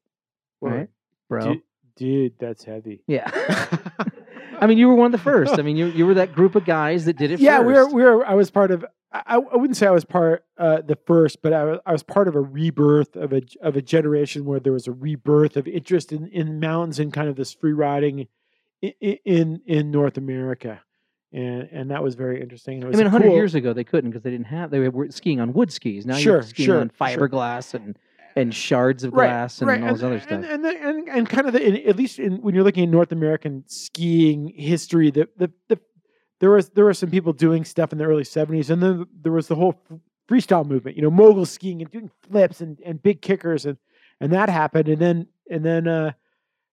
Well, 0.60 0.72
right, 0.74 0.88
bro? 1.28 1.54
dude, 1.54 1.62
dude, 1.96 2.32
that's 2.38 2.64
heavy. 2.64 3.02
Yeah. 3.06 3.30
I 4.60 4.66
mean, 4.66 4.78
you 4.78 4.88
were 4.88 4.94
one 4.94 5.06
of 5.06 5.12
the 5.12 5.18
first. 5.18 5.58
I 5.58 5.62
mean, 5.62 5.76
you 5.76 5.86
you 5.86 6.06
were 6.06 6.14
that 6.14 6.32
group 6.32 6.54
of 6.54 6.64
guys 6.64 7.04
that 7.06 7.16
did 7.16 7.30
it 7.30 7.40
yeah, 7.40 7.58
first. 7.58 7.66
we 7.66 7.72
were, 7.72 7.86
we 7.86 8.02
were. 8.02 8.26
I 8.26 8.34
was 8.34 8.50
part 8.50 8.70
of. 8.70 8.84
I, 9.12 9.22
I 9.26 9.56
wouldn't 9.56 9.76
say 9.76 9.86
I 9.88 9.90
was 9.90 10.04
part 10.04 10.44
uh, 10.56 10.82
the 10.82 10.96
first, 11.06 11.42
but 11.42 11.52
I 11.52 11.64
was, 11.64 11.78
I 11.84 11.92
was 11.92 12.02
part 12.04 12.28
of 12.28 12.36
a 12.36 12.40
rebirth 12.40 13.16
of 13.16 13.32
a 13.32 13.42
of 13.60 13.76
a 13.76 13.82
generation 13.82 14.44
where 14.44 14.60
there 14.60 14.72
was 14.72 14.86
a 14.86 14.92
rebirth 14.92 15.56
of 15.56 15.66
interest 15.66 16.12
in, 16.12 16.28
in 16.28 16.60
mountains 16.60 16.98
and 17.00 17.12
kind 17.12 17.28
of 17.28 17.36
this 17.36 17.52
free 17.52 17.72
riding 17.72 18.28
in 18.82 18.92
in, 19.24 19.60
in 19.66 19.90
North 19.90 20.16
America, 20.16 20.80
and 21.32 21.68
and 21.72 21.90
that 21.90 22.02
was 22.02 22.14
very 22.14 22.40
interesting. 22.40 22.82
It 22.82 22.86
I 22.86 22.90
mean, 22.90 23.00
a 23.00 23.04
100 23.04 23.26
cool- 23.26 23.34
years 23.34 23.54
ago 23.54 23.72
they 23.72 23.84
couldn't 23.84 24.10
because 24.10 24.22
they 24.22 24.30
didn't 24.30 24.46
have 24.46 24.70
they 24.70 24.88
were 24.88 25.10
skiing 25.10 25.40
on 25.40 25.52
wood 25.52 25.72
skis. 25.72 26.06
Now 26.06 26.16
Sure, 26.16 26.34
you're 26.34 26.42
skiing 26.42 26.66
sure, 26.66 26.80
on 26.80 26.90
sure. 26.90 27.06
fiberglass 27.28 27.74
and 27.74 27.98
and 28.36 28.54
shards 28.54 29.04
of 29.04 29.12
glass 29.12 29.60
and 29.60 29.84
all 29.84 29.92
this 29.92 30.02
other 30.02 30.20
stuff. 30.20 30.32
And 30.32 30.44
and, 30.44 30.64
the, 30.64 30.68
and 30.68 31.08
and 31.08 31.28
kind 31.28 31.46
of 31.46 31.52
the, 31.52 31.62
in, 31.62 31.88
at 31.88 31.96
least 31.96 32.18
in, 32.18 32.42
when 32.42 32.54
you're 32.54 32.64
looking 32.64 32.84
at 32.84 32.90
North 32.90 33.12
American 33.12 33.64
skiing 33.66 34.48
history, 34.48 35.10
the, 35.10 35.28
the 35.36 35.50
the 35.68 35.78
there 36.40 36.50
was 36.50 36.70
there 36.70 36.84
were 36.84 36.94
some 36.94 37.10
people 37.10 37.32
doing 37.32 37.64
stuff 37.64 37.92
in 37.92 37.98
the 37.98 38.04
early 38.04 38.24
'70s, 38.24 38.70
and 38.70 38.82
then 38.82 39.06
there 39.20 39.32
was 39.32 39.48
the 39.48 39.54
whole 39.54 39.80
freestyle 40.28 40.66
movement. 40.66 40.96
You 40.96 41.02
know, 41.02 41.10
mogul 41.10 41.46
skiing 41.46 41.82
and 41.82 41.90
doing 41.90 42.10
flips 42.22 42.60
and, 42.60 42.80
and 42.84 43.02
big 43.02 43.22
kickers, 43.22 43.66
and 43.66 43.76
and 44.20 44.32
that 44.32 44.48
happened, 44.48 44.88
and 44.88 44.98
then 44.98 45.26
and 45.50 45.64
then 45.64 45.86
uh, 45.86 46.12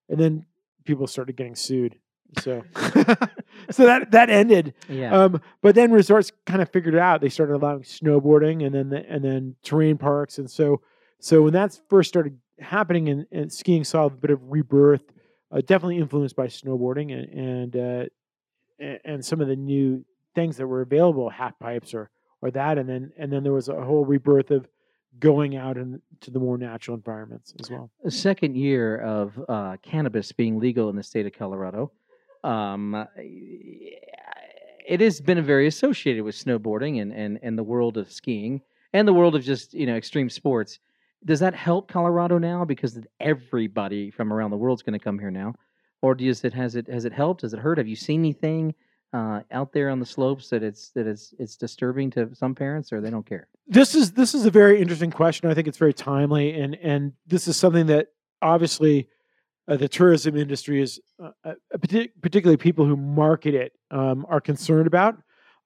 and 0.08 0.18
then 0.18 0.46
people 0.84 1.06
started 1.06 1.36
getting 1.36 1.54
sued. 1.54 1.98
So 2.40 2.62
so 3.70 3.86
that 3.86 4.10
that 4.10 4.30
ended. 4.30 4.74
yeah. 4.88 5.12
Um, 5.12 5.40
but 5.62 5.74
then 5.74 5.92
resorts 5.92 6.30
kind 6.46 6.60
of 6.62 6.70
figured 6.70 6.94
it 6.94 7.00
out. 7.00 7.20
They 7.20 7.28
started 7.28 7.54
allowing 7.54 7.82
snowboarding 7.82 8.64
and 8.64 8.74
then 8.74 8.90
the, 8.90 9.08
and 9.08 9.24
then 9.24 9.56
terrain 9.62 9.96
parks. 9.98 10.38
And 10.38 10.50
so 10.50 10.80
so 11.20 11.42
when 11.42 11.52
that 11.52 11.78
first 11.88 12.08
started 12.08 12.38
happening 12.60 13.08
and, 13.08 13.26
and 13.32 13.52
skiing 13.52 13.84
saw 13.84 14.06
a 14.06 14.10
bit 14.10 14.30
of 14.30 14.40
rebirth, 14.50 15.12
uh, 15.50 15.60
definitely 15.60 15.98
influenced 15.98 16.36
by 16.36 16.46
snowboarding 16.46 17.12
and 17.12 17.74
and, 17.74 17.76
uh, 17.76 18.98
and 19.04 19.24
some 19.24 19.40
of 19.40 19.48
the 19.48 19.56
new 19.56 20.04
things 20.34 20.56
that 20.56 20.66
were 20.66 20.82
available, 20.82 21.28
half 21.30 21.58
pipes 21.58 21.94
or 21.94 22.10
or 22.42 22.50
that. 22.50 22.78
And 22.78 22.88
then 22.88 23.12
and 23.18 23.32
then 23.32 23.42
there 23.42 23.52
was 23.52 23.68
a 23.68 23.84
whole 23.84 24.04
rebirth 24.04 24.50
of 24.50 24.68
going 25.18 25.56
out 25.56 25.76
into 25.76 26.30
the 26.30 26.38
more 26.38 26.58
natural 26.58 26.96
environments 26.96 27.54
as 27.58 27.70
well. 27.70 27.90
second 28.10 28.56
year 28.56 28.98
of 28.98 29.32
uh, 29.48 29.76
cannabis 29.82 30.30
being 30.32 30.60
legal 30.60 30.90
in 30.90 30.96
the 30.96 31.02
state 31.02 31.26
of 31.26 31.32
Colorado, 31.32 31.90
um, 32.44 33.06
it 33.16 35.00
has 35.00 35.20
been 35.20 35.42
very 35.42 35.66
associated 35.66 36.22
with 36.22 36.36
snowboarding 36.36 37.02
and, 37.02 37.12
and, 37.12 37.38
and 37.42 37.58
the 37.58 37.62
world 37.62 37.96
of 37.96 38.12
skiing 38.12 38.60
and 38.92 39.08
the 39.08 39.12
world 39.12 39.34
of 39.34 39.42
just 39.42 39.74
you 39.74 39.86
know 39.86 39.96
extreme 39.96 40.30
sports. 40.30 40.78
Does 41.24 41.40
that 41.40 41.54
help 41.54 41.88
Colorado 41.88 42.38
now 42.38 42.64
because 42.64 42.98
everybody 43.20 44.10
from 44.10 44.32
around 44.32 44.50
the 44.50 44.56
world 44.56 44.78
is 44.78 44.82
going 44.82 44.98
to 44.98 45.04
come 45.04 45.18
here 45.18 45.30
now, 45.30 45.54
or 46.02 46.14
does 46.14 46.44
it 46.44 46.54
has 46.54 46.76
it 46.76 46.88
has 46.88 47.04
it 47.04 47.12
helped? 47.12 47.42
Has 47.42 47.52
it 47.52 47.60
hurt? 47.60 47.78
Have 47.78 47.88
you 47.88 47.96
seen 47.96 48.20
anything 48.20 48.74
uh, 49.12 49.40
out 49.50 49.72
there 49.72 49.90
on 49.90 49.98
the 49.98 50.06
slopes 50.06 50.48
that 50.50 50.62
it's 50.62 50.90
that 50.90 51.06
it's 51.06 51.34
it's 51.38 51.56
disturbing 51.56 52.10
to 52.10 52.34
some 52.34 52.54
parents 52.54 52.92
or 52.92 53.00
they 53.00 53.10
don't 53.10 53.26
care? 53.26 53.48
this 53.68 53.94
is 53.94 54.12
this 54.12 54.34
is 54.34 54.46
a 54.46 54.50
very 54.50 54.80
interesting 54.80 55.10
question. 55.10 55.50
I 55.50 55.54
think 55.54 55.68
it's 55.68 55.78
very 55.78 55.94
timely, 55.94 56.58
and 56.58 56.74
and 56.76 57.12
this 57.26 57.46
is 57.46 57.56
something 57.56 57.86
that 57.86 58.08
obviously 58.40 59.08
uh, 59.68 59.76
the 59.76 59.88
tourism 59.88 60.36
industry 60.36 60.80
is, 60.80 60.98
uh, 61.22 61.30
uh, 61.44 61.52
particularly 61.80 62.56
people 62.56 62.86
who 62.86 62.96
market 62.96 63.54
it, 63.54 63.72
um, 63.90 64.26
are 64.28 64.40
concerned 64.40 64.86
about. 64.86 65.16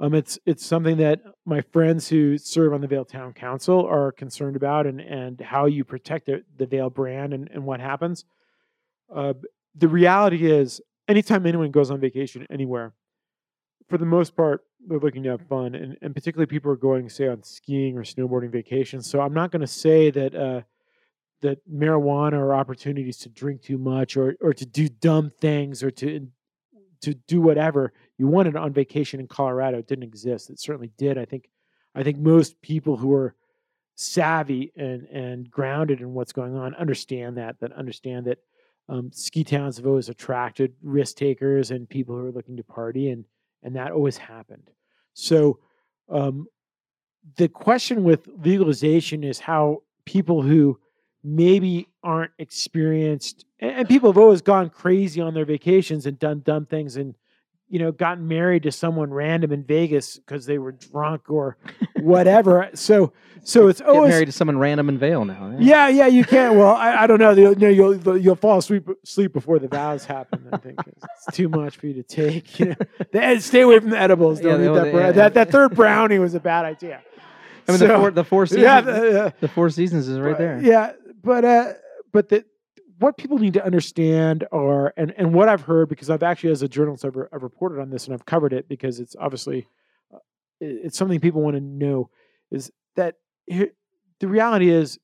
Um, 0.03 0.15
it's 0.15 0.37
it's 0.45 0.67
something 0.67 0.97
that 0.97 1.21
my 1.47 1.61
friends 1.61 2.09
who 2.09 2.37
serve 2.37 2.75
on 2.75 2.81
the 2.81 2.89
Vail 2.89 3.05
Town 3.05 3.33
Council 3.33 3.87
are 3.87 4.11
concerned 4.11 4.57
about, 4.57 4.85
and 4.85 5.01
and 5.01 5.41
how 5.41 5.67
you 5.67 5.85
protect 5.85 6.27
the, 6.27 6.43
the 6.57 6.67
Vail 6.67 6.91
brand 6.91 7.33
and 7.33 7.49
and 7.53 7.65
what 7.65 7.79
happens. 7.79 8.25
Uh, 9.15 9.35
the 9.77 9.87
reality 9.87 10.51
is, 10.51 10.81
anytime 11.07 11.47
anyone 11.47 11.71
goes 11.71 11.93
on 11.93 12.01
vacation 12.01 12.45
anywhere, 12.51 12.95
for 13.89 13.97
the 13.97 14.05
most 14.05 14.35
part, 14.35 14.65
they're 14.89 14.99
looking 14.99 15.23
to 15.23 15.31
have 15.31 15.47
fun, 15.47 15.77
and, 15.77 15.97
and 16.03 16.15
particularly 16.17 16.47
people 16.47 16.73
are 16.73 16.77
going, 16.77 17.09
say, 17.09 17.29
on 17.29 17.45
skiing 17.45 17.97
or 17.97 18.03
snowboarding 18.03 18.51
vacations. 18.51 19.09
So 19.09 19.21
I'm 19.21 19.35
not 19.35 19.53
going 19.53 19.61
to 19.61 19.69
say 19.69 20.11
that 20.11 20.35
uh, 20.35 20.63
that 21.43 21.59
marijuana 21.73 22.35
or 22.35 22.57
opportunities 22.57 23.19
to 23.19 23.29
drink 23.29 23.63
too 23.63 23.79
much 23.79 24.17
or 24.17 24.35
or 24.41 24.53
to 24.53 24.67
do 24.67 24.89
dumb 24.89 25.31
things 25.41 25.81
or 25.81 25.93
to 25.93 26.27
to 27.03 27.15
do 27.15 27.41
whatever 27.41 27.93
you 28.19 28.27
wanted 28.27 28.57
on 28.57 28.73
vacation 28.73 29.21
in 29.21 29.27
Colorado 29.27 29.79
it 29.79 29.89
didn't 29.89 30.05
exist. 30.05 30.51
It 30.51 30.61
certainly 30.61 30.91
did. 30.97 31.19
I 31.19 31.25
think 31.25 31.49
I 31.95 32.03
think 32.03 32.19
most 32.19 32.61
people 32.63 32.97
who 32.97 33.13
are 33.13 33.35
savvy 33.95 34.73
and 34.77 35.03
and 35.09 35.51
grounded 35.51 36.01
in 36.01 36.15
what's 36.15 36.33
going 36.33 36.57
on 36.57 36.75
understand 36.75 37.37
that 37.37 37.61
that 37.61 37.73
understand 37.73 38.27
that 38.27 38.39
um, 38.89 39.11
ski 39.13 39.45
towns 39.45 39.77
have 39.77 39.87
always 39.87 40.09
attracted 40.09 40.75
risk 40.83 41.17
takers 41.17 41.71
and 41.71 41.89
people 41.89 42.17
who 42.17 42.27
are 42.27 42.33
looking 42.33 42.57
to 42.57 42.65
party 42.65 43.11
and 43.11 43.25
and 43.63 43.77
that 43.77 43.93
always 43.93 44.17
happened. 44.17 44.71
So 45.15 45.61
um, 46.09 46.47
the 47.37 47.49
question 47.49 48.03
with 48.03 48.29
legalization 48.43 49.23
is 49.23 49.39
how 49.39 49.83
people 50.05 50.43
who 50.43 50.79
maybe 51.23 51.87
aren't 52.03 52.33
experienced 52.39 53.45
and, 53.61 53.71
and 53.73 53.89
people 53.89 54.11
have 54.11 54.19
always 54.19 54.43
gone 54.43 54.69
crazy 54.69 55.21
on 55.21 55.35
their 55.35 55.45
vacations 55.45 56.07
and 56.07 56.19
done 56.19 56.41
dumb 56.41 56.67
things 56.67 56.97
and 56.97 57.15
you 57.73 57.79
know 57.79 57.91
gotten 57.91 58.29
married 58.29 58.63
to 58.65 58.71
someone 58.71 59.11
random 59.11 59.51
in 59.51 59.65
Vegas 59.65 60.19
because 60.19 60.45
they 60.47 60.59
were 60.59 60.73
drunk 60.73 61.23
or 61.31 61.57
whatever. 62.01 62.69
so 62.75 63.13
so 63.45 63.67
it's 63.69 63.81
Get 63.81 63.89
always 63.89 64.11
married 64.11 64.27
to 64.27 64.33
someone 64.33 64.59
random 64.59 64.89
in 64.89 64.99
Vail 64.99 65.25
now. 65.25 65.51
eh? 65.53 65.57
yeah, 65.59 65.89
yeah, 65.89 66.07
you 66.07 66.23
can't. 66.25 66.55
Well, 66.57 66.77
I, 66.77 67.03
I 67.03 67.07
don't 67.09 67.19
know. 67.19 67.33
You'll, 67.33 67.57
no, 67.57 67.69
you'll 67.69 68.17
you'll 68.19 68.37
fall 68.37 68.59
asleep 68.59 68.89
sleep 69.05 69.33
before 69.33 69.59
the 69.59 69.69
vows 69.69 70.05
happen. 70.05 70.47
I 70.53 70.59
think 70.59 70.79
it's 70.87 71.05
too 71.37 71.49
much 71.49 71.77
for 71.79 71.87
you 71.87 71.95
to 71.95 72.03
take. 72.05 72.61
You 72.61 72.67
know, 72.67 72.75
The 73.13 73.41
stay 73.41 73.63
away 73.63 73.81
from 73.81 73.91
the 73.91 73.99
edibles. 73.99 74.41
Yeah, 74.41 74.51
Don't 74.59 74.61
they- 74.61 74.89
eat 74.91 74.93
that. 74.93 74.95
yeah, 74.95 75.13
that 75.13 75.35
that 75.35 75.51
third 75.51 75.75
brownie 75.75 76.19
was 76.19 76.35
a 76.35 76.41
bad 76.41 76.65
idea. 76.67 77.01
I 77.67 77.73
mean, 77.73 77.81
the 77.81 77.89
four 77.97 78.11
the 78.11 78.25
four 78.25 78.47
seasons. 78.47 78.63
yeah, 78.65 78.81
the- 78.83 79.35
the 79.41 79.49
four 79.49 79.71
seasons 79.71 80.09
is 80.09 80.19
right 80.21 80.33
but- 80.33 80.39
there. 80.39 80.61
Yeah, 80.63 80.93
but 81.25 81.45
uh, 81.45 81.73
but 82.13 82.29
the 82.29 82.45
what 83.03 83.17
people 83.17 83.37
need 83.39 83.55
to 83.55 83.65
understand 83.65 84.47
are 84.53 84.95
and 84.97 85.13
and 85.19 85.35
what 85.35 85.49
I've 85.49 85.63
heard 85.63 85.89
because 85.89 86.09
I've 86.09 86.23
actually 86.23 86.53
as 86.53 86.63
a 86.63 86.69
journalist 86.69 87.05
I've, 87.05 87.17
I've 87.33 87.43
reported 87.43 87.81
on 87.81 87.91
this 87.91 88.07
and 88.07 88.15
I've 88.15 88.25
covered 88.25 88.53
it 88.53 88.69
because 88.69 89.01
it's 89.01 89.17
obviously 89.19 89.67
uh, 90.15 90.19
it's 90.61 90.97
something 90.97 91.19
people 91.19 91.43
want 91.43 91.57
to 91.57 91.61
know 91.61 92.11
is 92.53 92.71
that 92.95 93.17
here, 93.47 93.73
the 94.21 94.29
reality 94.29 94.71
is 94.71 95.01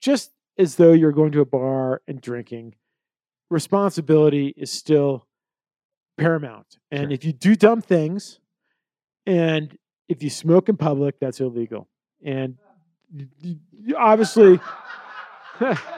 just 0.00 0.30
as 0.58 0.76
though 0.76 0.92
you're 0.92 1.12
going 1.12 1.32
to 1.32 1.40
a 1.40 1.46
bar 1.46 2.02
and 2.06 2.20
drinking 2.20 2.74
responsibility 3.50 4.52
is 4.56 4.70
still 4.70 5.26
paramount 6.18 6.78
and 6.90 7.04
Sure. 7.04 7.12
if 7.12 7.24
you 7.24 7.32
do 7.32 7.54
dumb 7.56 7.80
things 7.80 8.40
and 9.24 9.78
if 10.08 10.22
you 10.22 10.28
smoke 10.28 10.68
in 10.68 10.76
public 10.76 11.18
that's 11.18 11.40
illegal 11.40 11.88
and 12.22 12.58
obviously 13.96 14.60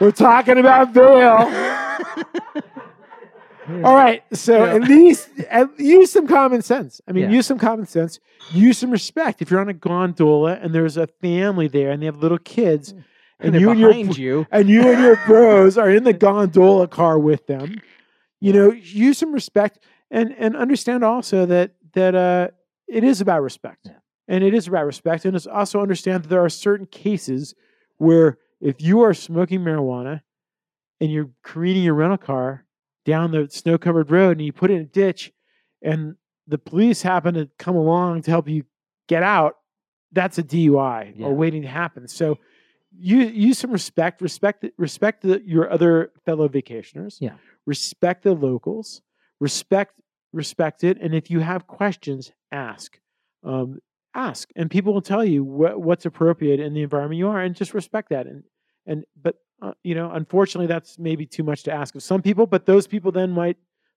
we're 0.00 0.10
talking 0.10 0.58
about 0.58 0.92
Vail. 0.92 1.50
All 3.84 3.96
right, 3.96 4.22
so 4.32 4.64
Yeah. 4.64 4.74
at 4.74 4.82
least 4.82 5.28
at, 5.50 5.68
use 5.80 6.12
some 6.12 6.28
common 6.28 6.62
sense. 6.62 7.00
I 7.08 7.12
mean, 7.12 7.24
Yeah. 7.24 7.30
use 7.36 7.46
some 7.46 7.58
common 7.58 7.86
sense. 7.86 8.20
Use 8.52 8.78
some 8.78 8.92
respect. 8.92 9.42
If 9.42 9.50
you're 9.50 9.58
on 9.60 9.68
a 9.68 9.74
gondola 9.74 10.52
and 10.62 10.72
there's 10.72 10.96
a 10.96 11.08
family 11.08 11.66
there 11.66 11.90
and 11.90 12.00
they 12.00 12.06
have 12.06 12.18
little 12.18 12.38
kids, 12.38 12.92
and 12.92 13.02
and 13.40 13.54
they're 13.54 13.60
you 13.60 13.70
and 13.70 13.80
your 13.80 13.90
behind 13.90 14.18
you. 14.18 14.46
and 14.52 14.68
you 14.68 14.82
and 14.88 15.02
your 15.02 15.16
bros 15.26 15.76
are 15.76 15.90
in 15.90 16.04
the 16.04 16.12
gondola 16.12 16.86
car 16.86 17.18
with 17.18 17.48
them, 17.48 17.80
you 18.40 18.52
know, 18.52 18.70
use 18.70 19.18
some 19.18 19.32
respect 19.32 19.80
and 20.12 20.32
and 20.38 20.54
understand 20.56 21.02
also 21.02 21.44
that 21.46 21.72
that 21.94 22.14
uh, 22.14 22.48
it 22.86 23.02
is 23.02 23.20
about 23.20 23.42
respect, 23.42 23.86
Yeah. 23.86 23.94
and 24.28 24.44
it 24.44 24.54
is 24.54 24.68
about 24.68 24.86
respect, 24.86 25.24
and 25.24 25.34
it's 25.34 25.46
also 25.48 25.80
understand 25.82 26.22
that 26.22 26.28
there 26.28 26.44
are 26.44 26.48
certain 26.48 26.86
cases 26.86 27.54
where 27.96 28.38
if 28.60 28.80
you 28.80 29.02
are 29.02 29.14
smoking 29.14 29.60
marijuana 29.60 30.20
and 31.00 31.10
you're 31.10 31.30
careening 31.42 31.82
your 31.84 31.94
rental 31.94 32.16
car 32.18 32.64
down 33.04 33.30
the 33.30 33.48
snow-covered 33.50 34.10
road 34.10 34.38
and 34.38 34.46
you 34.46 34.52
put 34.52 34.70
it 34.70 34.74
in 34.74 34.80
a 34.82 34.84
ditch, 34.86 35.32
and 35.82 36.16
the 36.48 36.58
police 36.58 37.02
happen 37.02 37.34
to 37.34 37.48
come 37.58 37.76
along 37.76 38.22
to 38.22 38.30
help 38.30 38.48
you 38.48 38.64
get 39.08 39.22
out, 39.22 39.56
that's 40.12 40.38
a 40.38 40.42
DUI 40.42 41.12
Yeah. 41.16 41.26
or 41.26 41.34
waiting 41.34 41.62
to 41.62 41.68
happen. 41.68 42.08
So 42.08 42.38
you 42.98 43.18
use 43.18 43.58
some 43.58 43.70
respect 43.70 44.22
respect 44.22 44.64
respect 44.78 45.22
the, 45.22 45.42
your 45.44 45.70
other 45.70 46.12
fellow 46.24 46.48
vacationers 46.48 47.18
Yeah. 47.20 47.34
respect 47.66 48.22
the 48.22 48.32
locals 48.32 49.02
respect 49.38 50.00
respect 50.32 50.82
it 50.82 50.96
and 51.02 51.14
if 51.14 51.30
you 51.30 51.40
have 51.40 51.66
questions 51.66 52.32
ask 52.52 52.98
um, 53.44 53.80
ask 54.16 54.48
and 54.56 54.70
people 54.70 54.92
will 54.94 55.02
tell 55.02 55.24
you 55.24 55.44
what, 55.44 55.80
what's 55.80 56.06
appropriate 56.06 56.58
in 56.60 56.72
the 56.74 56.82
environment 56.82 57.18
you 57.18 57.28
are 57.28 57.40
and 57.40 57.54
just 57.54 57.74
respect 57.74 58.08
that 58.10 58.26
and 58.26 58.42
and 58.86 59.04
but 59.22 59.36
uh, 59.62 59.72
you 59.84 59.94
know 59.94 60.10
unfortunately 60.12 60.66
that's 60.66 60.98
maybe 60.98 61.26
too 61.26 61.42
much 61.44 61.62
to 61.64 61.72
ask 61.72 61.94
of 61.94 62.02
some 62.02 62.22
people 62.22 62.46
but 62.46 62.66
those 62.66 62.86
people 62.86 63.12
then 63.12 63.30
might 63.30 63.56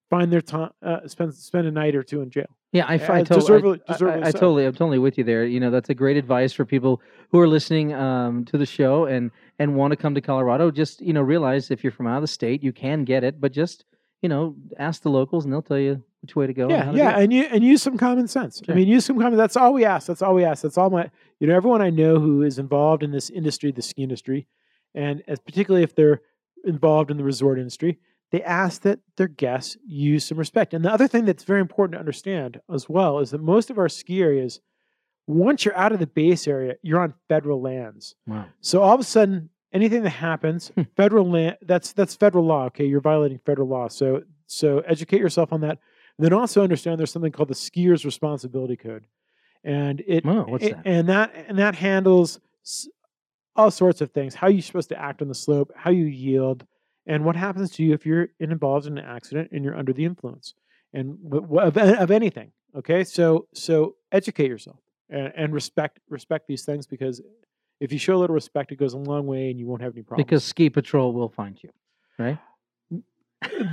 find 0.10 0.32
their 0.34 0.42
time 0.42 0.72
uh, 0.86 1.00
spend 1.08 1.34
spend 1.34 1.68
a 1.68 1.72
night 1.72 1.96
or 1.96 2.04
two 2.04 2.22
in 2.22 2.30
jail 2.30 2.48
Yeah, 2.74 2.86
I, 2.88 2.96
I, 2.96 3.24
to- 3.24 3.34
deservedly- 3.36 3.82
I- 3.88 3.94
I- 3.94 4.22
I 4.28 4.32
so. 4.32 4.40
totally, 4.40 4.66
I'm 4.66 4.74
totally 4.74 5.00
with 5.00 5.18
you 5.18 5.24
there. 5.24 5.44
You 5.46 5.60
know, 5.60 5.72
that's 5.72 5.90
a 5.90 5.94
great 5.96 6.18
advice 6.18 6.52
for 6.54 6.66
people 6.66 7.02
who 7.32 7.40
are 7.40 7.48
listening 7.48 7.94
um, 7.94 8.46
to 8.46 8.58
the 8.58 8.66
show 8.66 9.06
and 9.06 9.32
and 9.60 9.76
want 9.76 9.92
to 9.92 9.98
come 9.98 10.14
to 10.16 10.22
Colorado. 10.22 10.70
Just 10.72 11.02
you 11.02 11.14
know, 11.14 11.22
realize 11.22 11.72
if 11.72 11.84
you're 11.84 11.92
from 11.98 12.08
out 12.08 12.18
of 12.18 12.22
the 12.28 12.28
state, 12.40 12.64
you 12.64 12.72
can 12.74 13.04
get 13.06 13.24
it, 13.24 13.40
but 13.42 13.52
just 13.52 13.86
you 14.24 14.30
know, 14.30 14.56
ask 14.78 15.02
the 15.04 15.10
locals 15.10 15.46
and 15.46 15.52
they'll 15.54 15.62
tell 15.72 15.80
you 15.80 16.04
which 16.22 16.36
way 16.36 16.48
to 16.48 16.54
go. 16.54 16.70
Yeah, 16.70 16.84
how 16.86 16.92
to 16.92 16.98
yeah, 16.98 17.18
and 17.20 17.32
you 17.32 17.44
and 17.44 17.64
use 17.64 17.82
some 17.82 17.98
common 17.98 18.28
sense. 18.28 18.62
Sure. 18.66 18.74
I 18.74 18.78
mean, 18.78 18.88
use 18.88 19.06
some 19.06 19.20
common. 19.20 19.38
That's 19.38 19.56
all 19.58 19.74
we 19.74 19.86
ask. 19.86 20.08
That's 20.08 20.22
all 20.22 20.34
we 20.34 20.44
ask. 20.44 20.64
That's 20.64 20.78
all 20.78 20.90
my. 20.90 21.10
You 21.40 21.48
know, 21.48 21.56
everyone 21.56 21.82
I 21.82 21.90
know 21.90 22.20
who 22.20 22.42
is 22.44 22.60
involved 22.60 23.04
in 23.04 23.12
this 23.12 23.30
industry, 23.30 23.72
the 23.72 23.82
ski 23.82 24.04
industry, 24.04 24.48
and 24.94 25.24
as 25.28 25.40
particularly 25.40 25.84
if 25.84 25.96
they're 25.96 26.22
involved 26.66 27.10
in 27.10 27.18
the 27.18 27.24
resort 27.24 27.58
industry, 27.58 28.00
they 28.32 28.44
ask 28.44 28.82
that 28.82 29.00
their 29.16 29.30
guests 29.30 29.78
use 29.86 30.26
some 30.26 30.38
respect. 30.38 30.74
And 30.74 30.84
the 30.84 30.92
other 30.92 31.08
thing 31.08 31.26
that's 31.26 31.44
very 31.46 31.62
important 31.62 31.94
to 31.94 32.00
understand 32.00 32.60
as 32.74 32.90
well 32.90 33.20
is 33.20 33.32
that 33.32 33.42
most 33.42 33.70
of 33.70 33.78
our 33.78 33.88
ski 33.88 34.22
areas, 34.22 34.60
once 35.26 35.64
you're 35.64 35.78
out 35.78 35.94
of 35.94 36.00
the 36.00 36.08
base 36.08 36.48
area, 36.48 36.76
you're 36.82 37.00
on 37.00 37.14
federal 37.30 37.62
lands. 37.62 38.16
Wow. 38.28 38.46
So 38.60 38.82
all 38.82 38.94
of 38.94 39.00
a 39.00 39.06
sudden, 39.06 39.50
anything 39.72 40.04
that 40.04 40.10
happens, 40.10 40.70
Hmm. 40.76 40.82
federal 40.98 41.30
land 41.30 41.58
that's 41.62 41.94
that's 41.94 42.16
federal 42.16 42.46
law. 42.46 42.66
Okay, 42.66 42.86
you're 42.86 43.00
violating 43.00 43.40
federal 43.46 43.70
law. 43.70 43.88
So 43.88 44.24
so 44.48 44.80
educate 44.80 45.22
yourself 45.22 45.54
on 45.54 45.62
that. 45.62 45.80
And 46.20 46.26
then 46.26 46.34
also 46.34 46.62
understand 46.62 47.00
there's 47.00 47.14
something 47.14 47.32
called 47.32 47.48
the 47.48 47.56
skier's 47.56 48.04
responsibility 48.04 48.76
code, 48.76 49.06
and 49.64 50.04
it 50.06 50.26
what's 50.26 50.66
it- 50.66 50.76
that? 50.76 50.82
and 50.86 51.08
that 51.08 51.34
and 51.48 51.58
that 51.58 51.76
handles 51.76 52.42
all 53.56 53.72
sorts 53.72 54.02
of 54.02 54.12
things. 54.12 54.36
How 54.36 54.50
you're 54.50 54.62
supposed 54.62 54.90
to 54.90 55.00
act 55.00 55.22
on 55.22 55.30
the 55.30 55.34
slope, 55.34 55.72
how 55.78 55.92
you 55.92 56.04
yield, 56.04 56.68
and 57.08 57.24
what 57.24 57.38
happens 57.38 57.72
to 57.72 57.84
you 57.84 57.94
if 57.94 58.06
you're 58.06 58.28
involved 58.42 58.86
in 58.86 58.98
an 58.98 59.06
accident 59.06 59.52
and 59.54 59.64
you're 59.64 59.78
under 59.78 59.94
the 59.94 60.04
influence, 60.04 60.56
and 60.92 61.18
of, 61.32 61.78
of 61.78 62.12
anything. 62.12 62.52
Okay, 62.76 63.06
so 63.06 63.48
so 63.54 63.96
educate 64.12 64.50
yourself 64.50 64.80
and, 65.10 65.32
and 65.38 65.54
respect 65.54 66.02
respect 66.10 66.50
these 66.50 66.66
things 66.66 66.86
because 66.86 67.22
if 67.80 67.94
you 67.94 67.98
show 67.98 68.16
a 68.16 68.20
little 68.20 68.34
respect, 68.34 68.74
it 68.74 68.76
goes 68.76 68.92
a 68.92 68.98
long 68.98 69.26
way, 69.26 69.52
and 69.52 69.58
you 69.58 69.68
won't 69.68 69.82
have 69.82 69.94
any 69.94 70.04
problems. 70.04 70.26
Because 70.26 70.44
ski 70.44 70.70
patrol 70.70 71.14
will 71.14 71.30
find 71.30 71.58
you, 71.64 71.70
right? 72.18 72.38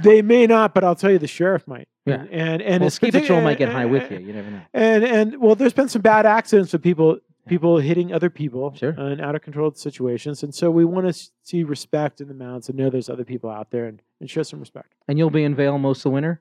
They 0.03 0.23
may 0.23 0.47
not, 0.47 0.75
but 0.75 0.85
I'll 0.85 0.95
tell 0.95 1.11
you, 1.11 1.19
the 1.19 1.27
sheriff 1.27 1.67
might. 1.67 1.89
Yeah. 2.05 2.15
and 2.21 2.31
and, 2.31 2.63
and 2.63 2.81
well, 2.83 2.91
ski 2.91 3.11
patrol 3.11 3.41
might 3.41 3.59
get 3.59 3.69
high 3.69 3.85
with 3.87 4.11
you. 4.13 4.19
You 4.19 4.33
never 4.33 4.51
know. 4.51 4.61
And 4.73 5.05
and 5.05 5.41
well, 5.41 5.57
there's 5.57 5.73
been 5.73 5.89
some 5.89 6.03
bad 6.03 6.25
accidents 6.25 6.73
with 6.73 6.83
people 6.83 7.19
people 7.49 7.79
hitting 7.79 8.13
other 8.13 8.31
people 8.31 8.75
Sure. 8.75 8.91
in 8.91 9.21
out 9.21 9.35
of 9.35 9.43
control 9.43 9.73
situations, 9.75 10.43
and 10.43 10.55
so 10.55 10.71
we 10.71 10.85
want 10.85 11.13
to 11.13 11.31
see 11.43 11.65
respect 11.65 12.21
in 12.21 12.29
the 12.29 12.35
mountains 12.35 12.69
and 12.69 12.79
know 12.79 12.91
there's 12.91 13.09
other 13.11 13.25
people 13.25 13.51
out 13.51 13.71
there 13.71 13.87
and, 13.87 14.03
and 14.21 14.31
show 14.31 14.43
some 14.43 14.61
respect. 14.61 14.95
And 15.09 15.19
you'll 15.19 15.31
be 15.31 15.43
in 15.45 15.55
Vail 15.55 15.79
most 15.79 15.99
of 16.01 16.03
the 16.05 16.11
winter. 16.11 16.41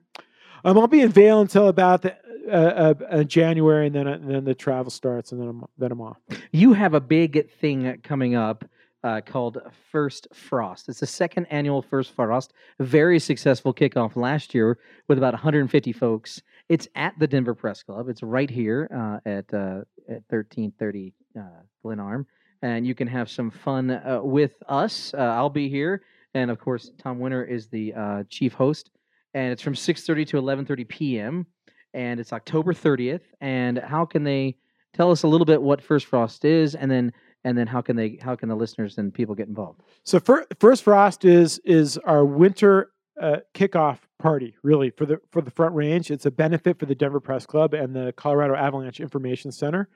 Um, 0.64 0.78
I'll 0.78 0.86
be 0.88 1.00
in 1.00 1.10
Vail 1.10 1.40
until 1.40 1.68
about 1.68 2.02
the, 2.02 2.16
uh, 2.48 2.50
uh, 2.50 2.94
uh, 3.10 3.24
January, 3.24 3.86
and 3.86 3.94
then 3.94 4.06
uh, 4.06 4.12
and 4.12 4.30
then 4.30 4.44
the 4.44 4.54
travel 4.54 4.90
starts, 4.90 5.32
and 5.32 5.40
then 5.40 5.48
I'm 5.48 5.64
then 5.78 5.90
I'm 5.90 6.00
off. 6.00 6.18
You 6.52 6.74
have 6.74 6.94
a 6.94 7.00
big 7.00 7.50
thing 7.60 7.98
coming 8.04 8.36
up 8.36 8.64
uh, 9.06 9.20
called 9.20 9.58
First 9.92 10.26
Frost. 10.32 10.88
It's 10.88 10.98
the 10.98 11.06
second 11.06 11.46
annual 11.46 11.80
First 11.80 12.10
Frost. 12.10 12.52
Very 12.80 13.20
successful 13.20 13.72
kickoff 13.72 14.16
last 14.16 14.52
year 14.52 14.78
with 15.06 15.16
about 15.16 15.32
150 15.32 15.92
folks. 15.92 16.42
It's 16.68 16.88
at 16.96 17.16
the 17.20 17.28
Denver 17.28 17.54
Press 17.54 17.84
Club. 17.84 18.08
It's 18.08 18.24
right 18.24 18.50
here 18.50 18.88
uh, 18.92 19.20
at 19.24 19.54
uh, 19.54 19.82
at 20.08 20.24
1330 20.28 21.14
uh, 21.38 21.42
Glenarm, 21.82 22.26
and 22.62 22.84
you 22.84 22.96
can 22.96 23.06
have 23.06 23.30
some 23.30 23.48
fun 23.48 23.92
uh, 23.92 24.20
with 24.24 24.60
us. 24.68 25.14
Uh, 25.14 25.18
I'll 25.18 25.50
be 25.50 25.68
here, 25.68 26.02
and 26.34 26.50
of 26.50 26.58
course, 26.58 26.90
Tom 26.98 27.20
Winter 27.20 27.44
is 27.44 27.68
the 27.68 27.94
uh, 27.94 28.24
chief 28.28 28.54
host. 28.54 28.90
And 29.34 29.52
it's 29.52 29.62
from 29.62 29.74
6:30 29.74 30.26
to 30.28 30.36
11:30 30.42 30.88
p.m. 30.88 31.46
And 31.94 32.18
it's 32.18 32.32
October 32.32 32.74
30th. 32.74 33.22
And 33.40 33.78
how 33.78 34.04
can 34.04 34.24
they 34.24 34.56
tell 34.96 35.12
us 35.12 35.22
a 35.22 35.28
little 35.28 35.44
bit 35.44 35.62
what 35.62 35.80
First 35.80 36.06
Frost 36.06 36.44
is, 36.44 36.74
and 36.74 36.90
then 36.90 37.12
and 37.46 37.56
then 37.56 37.68
how 37.68 37.80
can 37.80 37.94
they 37.94 38.18
how 38.20 38.34
can 38.34 38.48
the 38.48 38.56
listeners 38.56 38.98
and 38.98 39.14
people 39.14 39.34
get 39.36 39.46
involved? 39.46 39.80
So 40.02 40.18
fir- 40.18 40.46
first 40.58 40.82
frost 40.82 41.24
is 41.24 41.60
is 41.60 41.96
our 41.98 42.24
winter 42.24 42.90
uh, 43.22 43.36
kickoff 43.54 43.98
party, 44.18 44.56
really 44.64 44.90
for 44.90 45.06
the 45.06 45.20
for 45.30 45.40
the 45.40 45.52
Front 45.52 45.76
Range. 45.76 46.10
It's 46.10 46.26
a 46.26 46.30
benefit 46.30 46.76
for 46.76 46.86
the 46.86 46.94
Denver 46.96 47.20
Press 47.20 47.46
Club 47.46 47.72
and 47.72 47.94
the 47.94 48.12
Colorado 48.16 48.56
Avalanche 48.56 48.98
Information 48.98 49.52
Center, 49.52 49.88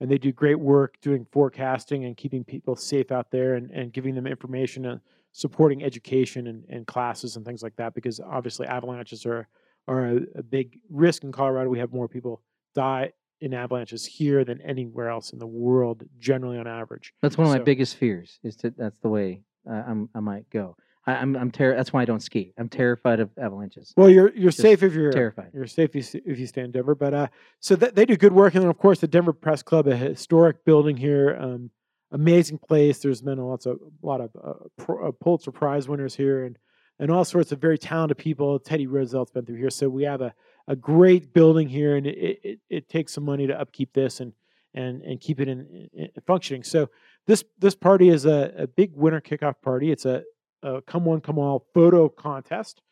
and 0.00 0.10
they 0.10 0.18
do 0.18 0.32
great 0.32 0.60
work 0.60 1.00
doing 1.00 1.26
forecasting 1.32 2.04
and 2.04 2.14
keeping 2.14 2.44
people 2.44 2.76
safe 2.76 3.10
out 3.10 3.30
there 3.30 3.54
and, 3.54 3.70
and 3.70 3.94
giving 3.94 4.14
them 4.14 4.26
information 4.26 4.84
and 4.84 5.00
supporting 5.32 5.82
education 5.82 6.46
and, 6.48 6.64
and 6.68 6.86
classes 6.86 7.36
and 7.36 7.46
things 7.46 7.62
like 7.62 7.76
that. 7.76 7.94
Because 7.94 8.20
obviously 8.20 8.66
avalanches 8.66 9.24
are 9.24 9.48
are 9.88 10.08
a, 10.08 10.20
a 10.34 10.42
big 10.42 10.78
risk 10.90 11.24
in 11.24 11.32
Colorado. 11.32 11.70
We 11.70 11.78
have 11.78 11.94
more 11.94 12.06
people 12.06 12.42
die 12.74 13.12
in 13.40 13.54
avalanches 13.54 14.04
here 14.04 14.44
than 14.44 14.60
anywhere 14.62 15.08
else 15.08 15.32
in 15.32 15.38
the 15.38 15.46
world, 15.46 16.04
generally 16.18 16.58
on 16.58 16.66
average. 16.66 17.12
That's 17.22 17.38
one 17.38 17.46
of 17.46 17.52
my 17.52 17.58
biggest 17.60 17.96
fears. 17.96 18.38
Is 18.42 18.56
that 18.58 18.76
that's 18.76 18.98
the 19.00 19.08
way 19.08 19.42
uh, 19.68 19.82
I'm 19.86 20.08
I 20.14 20.20
might 20.20 20.48
go. 20.50 20.76
I, 21.06 21.14
I'm 21.14 21.36
I'm 21.36 21.50
ter- 21.50 21.76
That's 21.76 21.92
why 21.92 22.02
I 22.02 22.04
don't 22.04 22.20
ski. 22.20 22.52
I'm 22.58 22.68
terrified 22.68 23.20
of 23.20 23.30
avalanches. 23.38 23.94
Well, 23.96 24.10
you're 24.10 24.32
you're 24.34 24.50
Just 24.50 24.60
safe 24.60 24.82
if 24.82 24.92
you're 24.92 25.12
terrified. 25.12 25.50
You're 25.54 25.66
safe 25.66 25.94
if 25.94 26.14
you, 26.14 26.20
if 26.26 26.38
you 26.38 26.46
stay 26.46 26.62
in 26.62 26.70
Denver. 26.70 26.94
But 26.94 27.14
uh, 27.14 27.28
so 27.60 27.76
th- 27.76 27.94
they 27.94 28.04
do 28.04 28.16
good 28.16 28.32
work, 28.32 28.54
and 28.54 28.62
then 28.62 28.70
of 28.70 28.78
course 28.78 29.00
the 29.00 29.08
Denver 29.08 29.32
Press 29.32 29.62
Club, 29.62 29.86
a 29.86 29.96
historic 29.96 30.64
building 30.64 30.96
here, 30.96 31.36
um, 31.40 31.70
amazing 32.12 32.58
place. 32.58 32.98
There's 32.98 33.22
been 33.22 33.38
a 33.38 33.46
lots 33.46 33.66
of 33.66 33.78
a 34.02 34.06
lot 34.06 34.20
of 34.20 34.30
uh, 34.42 34.52
pro, 34.76 35.08
uh, 35.08 35.12
Pulitzer 35.12 35.50
Prize 35.50 35.88
winners 35.88 36.14
here, 36.14 36.44
and 36.44 36.58
and 36.98 37.10
all 37.10 37.24
sorts 37.24 37.52
of 37.52 37.60
very 37.60 37.78
talented 37.78 38.18
people. 38.18 38.58
Teddy 38.58 38.86
Roosevelt's 38.86 39.30
been 39.30 39.46
through 39.46 39.56
here, 39.56 39.70
so 39.70 39.88
we 39.88 40.02
have 40.02 40.20
a, 40.20 40.34
a 40.68 40.76
great 40.76 41.32
building 41.32 41.68
here, 41.68 41.96
and 41.96 42.06
it, 42.06 42.40
it 42.44 42.60
it 42.68 42.88
takes 42.88 43.14
some 43.14 43.24
money 43.24 43.46
to 43.46 43.60
upkeep 43.60 43.92
this 43.94 44.20
and 44.20 44.32
and 44.74 45.02
and 45.02 45.20
keep 45.20 45.40
it 45.40 45.48
in, 45.48 45.88
in 45.92 46.08
functioning. 46.26 46.62
So 46.62 46.90
this 47.26 47.42
this 47.58 47.74
party 47.74 48.10
is 48.10 48.26
a, 48.26 48.52
a 48.56 48.66
big 48.66 48.92
winter 48.94 49.20
kickoff 49.20 49.54
party. 49.62 49.90
It's 49.90 50.04
a, 50.04 50.22
a 50.62 50.82
come 50.82 51.04
one 51.04 51.20
come 51.20 51.38
all 51.38 51.66
photo 51.74 52.08
contest. 52.08 52.82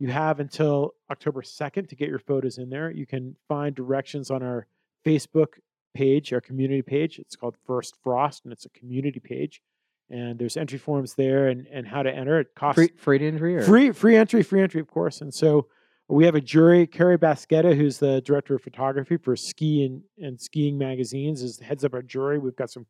You 0.00 0.08
have 0.08 0.40
until 0.40 0.94
October 1.08 1.42
2nd 1.42 1.88
to 1.88 1.96
get 1.96 2.08
your 2.08 2.18
photos 2.18 2.58
in 2.58 2.68
there. 2.68 2.90
You 2.90 3.06
can 3.06 3.36
find 3.48 3.74
directions 3.74 4.28
on 4.28 4.42
our 4.42 4.66
Facebook 5.06 5.60
page, 5.94 6.32
our 6.32 6.40
community 6.40 6.82
page. 6.82 7.20
It's 7.20 7.36
called 7.36 7.56
First 7.64 7.96
Frost, 8.02 8.44
and 8.44 8.52
it's 8.52 8.66
a 8.66 8.70
community 8.70 9.20
page. 9.20 9.62
And 10.10 10.38
there's 10.38 10.56
entry 10.56 10.78
forms 10.78 11.14
there 11.14 11.46
and, 11.46 11.66
and 11.68 11.86
how 11.86 12.02
to 12.02 12.12
enter. 12.12 12.40
It 12.40 12.48
costs 12.56 12.74
Free 12.74 12.90
free 12.96 13.18
to 13.20 13.26
entry 13.26 13.56
or 13.56 13.62
free 13.62 13.92
free 13.92 14.16
entry, 14.16 14.42
free 14.42 14.60
entry, 14.60 14.80
of 14.80 14.88
course. 14.88 15.20
And 15.20 15.32
so 15.32 15.68
we 16.08 16.24
have 16.24 16.34
a 16.34 16.40
jury. 16.40 16.86
Keri 16.86 17.18
Bascetta, 17.18 17.74
who's 17.76 17.98
the 17.98 18.20
director 18.22 18.54
of 18.54 18.62
photography 18.62 19.16
for 19.16 19.36
Ski 19.36 19.84
and, 19.84 20.02
and 20.18 20.40
Skiing 20.40 20.76
magazines, 20.76 21.42
is 21.42 21.58
heads 21.60 21.84
up 21.84 21.94
our 21.94 22.02
jury. 22.02 22.38
We've 22.38 22.56
got 22.56 22.70
some 22.70 22.86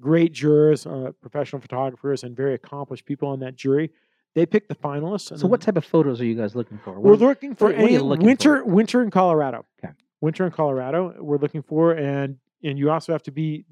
great 0.00 0.32
jurors, 0.32 0.86
uh, 0.86 1.12
professional 1.20 1.60
photographers, 1.60 2.22
and 2.24 2.36
very 2.36 2.54
accomplished 2.54 3.04
people 3.06 3.28
on 3.28 3.40
that 3.40 3.56
jury. 3.56 3.90
They 4.34 4.46
pick 4.46 4.66
the 4.68 4.74
finalists. 4.74 5.30
and 5.30 5.38
So 5.40 5.46
what 5.46 5.60
type 5.60 5.76
of 5.76 5.84
photos 5.84 6.20
are 6.20 6.24
you 6.24 6.34
guys 6.34 6.56
looking 6.56 6.78
for? 6.78 6.98
we're 6.98 7.14
looking 7.14 7.54
for 7.54 7.66
what 7.68 7.76
any 7.76 7.98
looking 7.98 8.22
for? 8.22 8.26
winter 8.26 8.64
winter 8.64 9.02
in 9.02 9.10
Colorado. 9.10 9.64
Okay. 9.82 9.92
Winter 10.20 10.44
in 10.46 10.50
Colorado. 10.52 11.14
We're 11.20 11.38
looking 11.38 11.62
for 11.62 11.92
and 11.92 12.36
and 12.64 12.78
you 12.78 12.90
also 12.90 13.12
have 13.12 13.22
to 13.24 13.30
be 13.30 13.64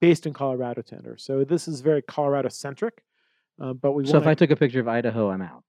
based 0.00 0.26
in 0.26 0.32
Colorado 0.34 0.82
to 0.82 0.94
enter. 0.96 1.16
So 1.16 1.44
this 1.44 1.68
is 1.68 1.80
very 1.80 2.02
Colorado 2.02 2.48
centric. 2.50 3.02
Um, 3.58 3.78
but 3.80 3.92
we 3.92 4.04
so 4.04 4.16
if 4.16 4.22
wanna- 4.22 4.32
I 4.32 4.34
took 4.34 4.50
a 4.50 4.56
picture 4.56 4.80
of 4.80 4.88
Idaho, 4.88 5.30
I'm 5.30 5.40
out. 5.40 5.62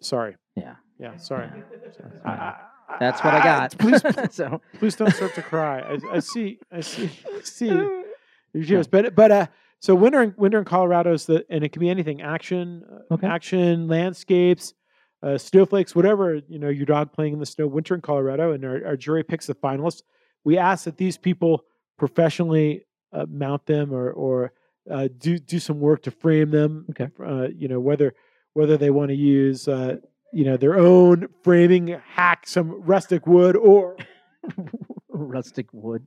sorry. 0.00 0.36
Yeah. 0.54 0.76
Yeah, 0.98 1.16
sorry. 1.16 1.48
Sorry. 1.96 2.10
I- 2.24 2.30
I- 2.30 2.56
That's 3.00 3.22
what 3.24 3.34
I 3.34 3.42
got. 3.42 3.76
Please 3.78 4.00
so 4.30 4.60
please 4.78 4.94
don't 4.96 5.12
start 5.12 5.34
to 5.34 5.42
cry. 5.42 5.80
I, 5.80 5.98
I 6.16 6.18
see 6.20 6.58
I 6.70 6.80
see 6.80 7.10
I 7.36 7.40
see 7.42 7.66
your 7.66 8.64
tears. 8.64 8.86
But 8.86 9.14
but 9.16 9.30
uh 9.32 9.46
so 9.80 9.94
winter 9.94 10.22
in, 10.22 10.34
winter 10.36 10.58
in 10.60 10.64
Colorado 10.64 11.12
is 11.12 11.26
the 11.26 11.44
and 11.50 11.64
it 11.64 11.70
can 11.72 11.80
be 11.80 11.90
anything 11.90 12.22
action 12.22 12.84
uh, 13.10 13.14
Okay. 13.14 13.26
action 13.26 13.88
landscapes 13.88 14.72
uh, 15.22 15.36
snowflakes 15.36 15.94
whatever 15.96 16.36
you 16.48 16.58
know 16.60 16.68
your 16.68 16.86
dog 16.86 17.12
playing 17.12 17.32
in 17.32 17.40
the 17.40 17.46
snow 17.46 17.66
winter 17.66 17.94
in 17.94 18.00
Colorado 18.00 18.52
and 18.52 18.64
our, 18.64 18.86
our 18.86 18.96
jury 18.96 19.24
picks 19.24 19.46
the 19.46 19.54
finalists. 19.54 20.02
We 20.44 20.56
ask 20.56 20.84
that 20.84 20.96
these 20.96 21.18
people 21.18 21.64
professionally 21.98 22.86
uh, 23.12 23.26
mount 23.28 23.66
them 23.66 23.92
or 23.92 24.12
or 24.12 24.52
uh, 24.88 25.08
do 25.18 25.38
do 25.38 25.58
some 25.58 25.80
work 25.80 26.02
to 26.02 26.12
frame 26.12 26.50
them. 26.52 26.86
Okay. 26.90 27.08
Uh, 27.20 27.48
you 27.54 27.66
know 27.66 27.80
whether 27.80 28.14
whether 28.54 28.76
they 28.76 28.90
want 28.90 29.08
to 29.08 29.16
use 29.16 29.66
uh, 29.66 29.96
you 30.32 30.44
know 30.44 30.56
their 30.56 30.78
own 30.78 31.28
framing 31.42 31.98
hack 32.06 32.46
some 32.46 32.82
rustic 32.82 33.26
wood 33.26 33.56
or 33.56 33.96
rustic 35.08 35.66
wood. 35.72 36.06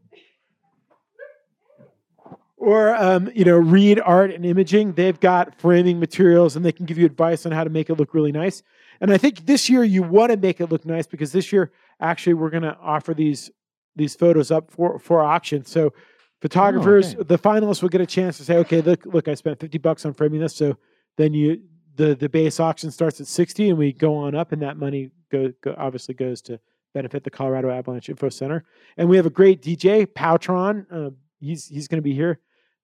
or 2.57 2.95
um, 2.95 3.29
you 3.33 3.45
know 3.45 3.57
Reed 3.57 3.99
Art 3.99 4.31
and 4.31 4.45
Imaging 4.45 4.93
they've 4.93 5.19
got 5.19 5.55
framing 5.59 5.99
materials 5.99 6.55
and 6.55 6.65
they 6.65 6.71
can 6.71 6.85
give 6.85 6.97
you 6.97 7.05
advice 7.05 7.45
on 7.45 7.51
how 7.51 7.63
to 7.63 7.69
make 7.69 7.89
it 7.89 7.95
look 7.95 8.13
really 8.13 8.31
nice 8.31 8.61
and 9.01 9.11
i 9.11 9.17
think 9.17 9.45
this 9.45 9.69
year 9.69 9.83
you 9.83 10.03
want 10.03 10.31
to 10.31 10.37
make 10.37 10.59
it 10.59 10.67
look 10.67 10.85
nice 10.85 11.07
because 11.07 11.31
this 11.31 11.51
year 11.51 11.71
actually 11.99 12.33
we're 12.33 12.49
going 12.49 12.63
to 12.63 12.77
offer 12.81 13.13
these 13.13 13.49
these 13.95 14.15
photos 14.15 14.51
up 14.51 14.69
for 14.69 14.99
for 14.99 15.21
auction 15.21 15.65
so 15.65 15.93
photographers 16.41 17.15
okay. 17.15 17.23
the 17.23 17.37
finalists 17.37 17.81
will 17.81 17.89
get 17.89 18.01
a 18.01 18.05
chance 18.05 18.37
to 18.37 18.43
say 18.43 18.57
okay 18.57 18.81
look 18.81 19.05
look 19.05 19.27
i 19.27 19.33
spent 19.33 19.59
50 19.59 19.77
bucks 19.77 20.05
on 20.05 20.13
framing 20.13 20.39
this 20.39 20.55
so 20.55 20.77
then 21.17 21.33
you 21.33 21.61
the 21.99 22.15
the 22.15 22.29
base 22.29 22.59
auction 22.59 22.89
starts 22.91 23.19
at 23.21 23.27
60 23.27 23.69
and 23.69 23.77
we 23.77 23.91
go 23.93 24.15
on 24.15 24.33
up 24.33 24.51
and 24.51 24.61
that 24.61 24.77
money 24.77 25.11
go, 25.31 25.51
go 25.61 25.75
obviously 25.77 26.13
goes 26.15 26.41
to 26.43 26.59
benefit 26.93 27.23
the 27.23 27.29
colorado 27.29 27.69
avalanche 27.69 28.09
info 28.09 28.29
center 28.29 28.63
and 28.97 29.07
we 29.09 29.17
have 29.17 29.25
a 29.25 29.29
great 29.29 29.61
dj 29.61 30.11
powtron 30.13 30.85
uh, 30.91 31.09
he's 31.39 31.67
he's 31.67 31.87
going 31.87 31.97
to 31.99 32.01
be 32.11 32.13
here 32.13 32.39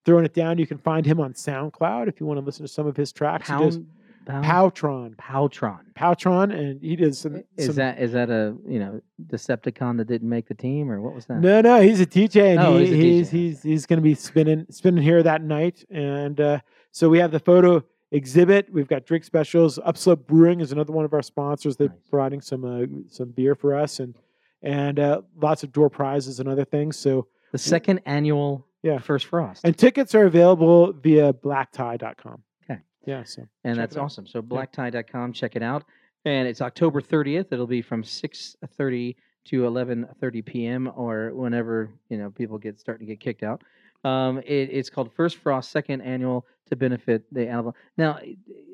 throwing 0.05 0.24
it 0.26 0.34
down. 0.34 0.59
You 0.59 0.68
can 0.68 0.78
find 0.78 1.03
him 1.03 1.20
on 1.20 1.34
SoundCloud 1.34 2.07
if 2.07 2.20
you 2.20 2.28
want 2.28 2.39
to 2.39 2.45
listen 2.45 2.63
to 2.63 2.72
some 2.72 2.86
of 2.86 2.95
his 2.95 3.11
tracks. 3.11 3.49
He 3.49 3.55
does 3.57 3.78
Pound, 3.78 3.88
pound, 4.26 4.45
Powtron, 4.45 5.16
Powtron. 5.18 5.86
Powtron, 5.95 6.51
and 6.51 6.82
he 6.82 6.95
does 6.95 7.18
some. 7.18 7.43
Is 7.57 7.68
some- 7.68 7.76
that 7.76 7.99
is 7.99 8.11
that 8.13 8.30
a 8.30 8.55
you 8.68 8.80
know 8.80 9.01
Decepticon 9.28 9.97
that 9.97 10.07
didn't 10.07 10.30
make 10.30 10.47
the 10.47 10.53
team 10.53 10.91
or 10.91 11.01
what 11.01 11.13
was 11.13 11.26
that? 11.26 11.39
No, 11.39 11.61
no, 11.61 11.82
he's 11.82 11.99
a 11.99 12.05
DJ, 12.05 12.51
and 12.51 12.59
Oh, 12.59 12.78
he, 12.78 12.86
he's 12.86 12.93
a 12.93 12.97
he's 12.97 13.30
he's 13.30 13.63
he's 13.63 13.86
going 13.86 13.97
to 13.97 14.03
be 14.03 14.16
spinning 14.16 14.66
spinning 14.70 15.03
here 15.03 15.22
that 15.24 15.41
night. 15.41 15.84
And 15.89 16.39
uh, 16.39 16.59
so 16.91 17.09
we 17.09 17.20
have 17.20 17.32
the 17.32 17.39
photo. 17.39 17.84
Exhibit. 18.12 18.72
We've 18.72 18.88
got 18.88 19.06
drink 19.06 19.24
specials. 19.24 19.80
Upslope 19.84 20.28
Brewing 20.28 20.60
is 20.62 20.72
another 20.72 20.93
one 20.93 21.06
of 21.06 21.14
our 21.14 21.22
sponsors. 21.22 21.76
They're 21.78 21.89
Nice. 21.89 21.97
providing 22.10 22.41
some 22.41 22.64
uh, 22.66 22.86
some 23.10 23.30
beer 23.32 23.56
for 23.56 23.76
us 23.76 23.99
and 23.99 24.16
and 24.62 24.99
uh, 24.99 25.22
lots 25.39 25.64
of 25.64 25.72
door 25.72 25.89
prizes 25.89 26.39
and 26.39 26.49
other 26.49 26.66
things. 26.66 26.97
So 26.97 27.28
The 27.51 27.58
second 27.58 28.01
annual 28.06 28.66
Yeah. 28.84 28.99
First 28.99 29.26
Frost. 29.28 29.64
and 29.66 29.78
tickets 29.78 30.16
are 30.16 30.26
available 30.26 30.93
via 30.93 31.34
blacktie.com. 31.34 32.41
Okay. 32.64 32.80
Yeah. 33.06 33.24
So 33.24 33.47
and 33.64 33.78
that's 33.78 33.97
awesome. 33.97 34.26
So 34.28 34.41
blacktie.com, 34.41 35.34
check 35.34 35.56
it 35.56 35.64
out. 35.64 35.84
And 36.26 36.47
it's 36.47 36.62
October 36.62 37.01
30th. 37.01 37.47
It'll 37.51 37.68
be 37.68 37.82
from 37.84 38.01
6:30 38.03 39.16
to 39.45 39.62
11:30 39.62 40.43
p.m. 40.45 40.91
or 40.95 41.32
whenever 41.34 41.91
you 42.10 42.18
know 42.18 42.32
people 42.32 42.58
get 42.58 42.80
starting 42.80 43.06
to 43.08 43.14
get 43.14 43.20
kicked 43.20 43.43
out. 43.43 43.62
Um, 44.03 44.39
it, 44.39 44.70
it's 44.72 44.89
called 44.89 45.12
First 45.14 45.38
Frost 45.38 45.72
Second 45.72 46.01
Annual 46.01 46.45
to 46.70 46.76
benefit 46.76 47.24
the 47.32 47.47
Avalanche. 47.47 47.76
Now, 47.97 48.20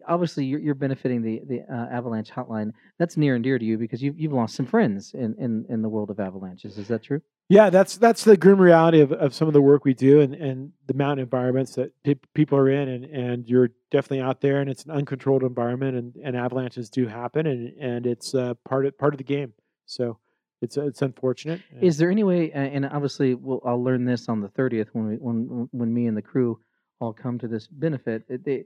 obviously, 0.07 0.45
you're, 0.45 0.59
you're 0.59 0.75
benefiting 0.75 1.21
the 1.21 1.41
the 1.47 1.61
uh, 1.73 1.87
Avalanche 1.91 2.29
Hotline. 2.29 2.71
That's 2.99 3.17
near 3.17 3.35
and 3.35 3.43
dear 3.43 3.59
to 3.59 3.65
you 3.65 3.77
because 3.77 4.01
you've 4.01 4.19
you've 4.19 4.33
lost 4.33 4.55
some 4.55 4.65
friends 4.65 5.13
in 5.13 5.35
in, 5.37 5.65
in 5.69 5.81
the 5.81 5.89
world 5.89 6.09
of 6.09 6.19
avalanches. 6.19 6.77
Is 6.77 6.87
that 6.87 7.03
true? 7.03 7.21
Yeah, 7.49 7.69
that's 7.69 7.97
that's 7.97 8.23
the 8.23 8.37
grim 8.37 8.59
reality 8.59 9.01
of, 9.01 9.11
of 9.11 9.33
some 9.33 9.47
of 9.47 9.53
the 9.53 9.61
work 9.61 9.83
we 9.83 9.93
do 9.93 10.21
and, 10.21 10.33
and 10.33 10.71
the 10.87 10.93
mountain 10.93 11.19
environments 11.19 11.75
that 11.75 11.91
pe- 12.03 12.15
people 12.33 12.57
are 12.57 12.69
in, 12.69 12.87
and, 12.87 13.05
and 13.05 13.47
you're 13.47 13.71
definitely 13.91 14.21
out 14.21 14.39
there, 14.39 14.61
and 14.61 14.69
it's 14.69 14.85
an 14.85 14.91
uncontrolled 14.91 15.43
environment, 15.43 15.97
and, 15.97 16.15
and 16.23 16.37
avalanches 16.37 16.89
do 16.89 17.07
happen, 17.07 17.47
and 17.47 17.73
and 17.77 18.07
it's 18.07 18.33
uh, 18.33 18.53
part 18.63 18.85
of 18.85 18.97
part 18.97 19.13
of 19.13 19.17
the 19.17 19.25
game. 19.25 19.51
So 19.85 20.17
it's 20.61 20.77
it's 20.77 21.01
unfortunate. 21.01 21.59
Is 21.81 21.97
there 21.97 22.09
any 22.09 22.23
way? 22.23 22.51
And 22.51 22.85
obviously, 22.85 23.33
we'll, 23.33 23.61
I'll 23.65 23.83
learn 23.83 24.05
this 24.05 24.29
on 24.29 24.39
the 24.39 24.47
thirtieth 24.47 24.87
when 24.93 25.07
we 25.07 25.15
when 25.15 25.67
when 25.71 25.93
me 25.93 26.05
and 26.07 26.15
the 26.15 26.21
crew 26.21 26.59
all 27.02 27.14
come 27.14 27.39
to 27.39 27.47
this 27.47 27.68
benefit. 27.68 28.24
It, 28.30 28.45
they, 28.45 28.66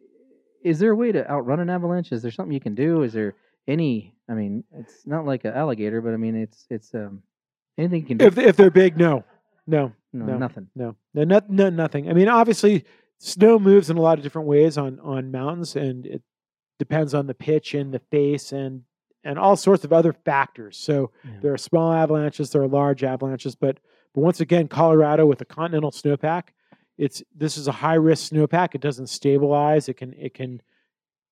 is 0.64 0.80
there 0.80 0.92
a 0.92 0.96
way 0.96 1.12
to 1.12 1.30
outrun 1.30 1.60
an 1.60 1.70
avalanche? 1.70 2.12
Is 2.12 2.22
there 2.22 2.32
something 2.32 2.54
you 2.54 2.60
can 2.60 2.76
do? 2.76 3.04
Is 3.04 3.14
there 3.14 3.36
any? 3.68 4.14
I 4.30 4.34
mean, 4.34 4.64
it's 4.74 5.06
not 5.06 5.26
like 5.26 5.46
an 5.46 5.54
alligator, 5.54 6.02
but 6.02 6.14
I 6.14 6.18
mean, 6.18 6.36
it's 6.36 6.66
it's 6.70 6.94
um 6.94 7.24
anything 7.78 8.02
you 8.02 8.08
can 8.08 8.18
do. 8.18 8.26
if 8.26 8.38
if 8.38 8.56
they're 8.58 8.70
big, 8.72 8.98
no, 8.98 9.24
no, 9.66 9.94
no, 10.14 10.26
no. 10.26 10.38
nothing. 10.38 10.68
no, 10.76 10.96
no, 11.14 11.24
not, 11.24 11.50
no, 11.50 11.70
nothing. 11.70 12.10
I 12.10 12.14
mean, 12.14 12.28
obviously, 12.28 12.86
snow 13.20 13.58
moves 13.58 13.90
in 13.90 13.98
a 13.98 14.02
lot 14.02 14.18
of 14.18 14.24
different 14.24 14.48
ways 14.48 14.78
on 14.78 15.00
on 15.00 15.32
mountains, 15.32 15.76
and 15.76 16.06
it 16.06 16.22
depends 16.80 17.14
on 17.14 17.28
the 17.28 17.34
pitch 17.34 17.74
and 17.74 17.94
the 17.94 18.00
face 18.12 18.52
and 18.52 18.84
and 19.24 19.40
all 19.40 19.56
sorts 19.56 19.84
of 19.84 19.92
other 19.94 20.14
factors. 20.14 20.78
So 20.78 21.12
Yeah. 21.24 21.32
there 21.42 21.54
are 21.54 21.58
small 21.58 21.92
avalanches, 21.94 22.52
there 22.52 22.62
are 22.62 22.68
large 22.68 23.04
avalanches, 23.04 23.56
but 23.56 23.80
but 24.14 24.22
once 24.22 24.40
again, 24.40 24.68
Colorado 24.68 25.26
with 25.26 25.42
a 25.42 25.46
continental 25.46 25.92
snowpack, 25.92 26.50
it's 26.98 27.24
this 27.36 27.58
is 27.58 27.68
a 27.68 27.72
high 27.72 27.96
risk 27.96 28.32
snowpack. 28.32 28.76
It 28.76 28.82
doesn't 28.82 29.08
stabilize. 29.08 29.90
It 29.90 29.96
can 29.96 30.14
it 30.14 30.34
can 30.34 30.62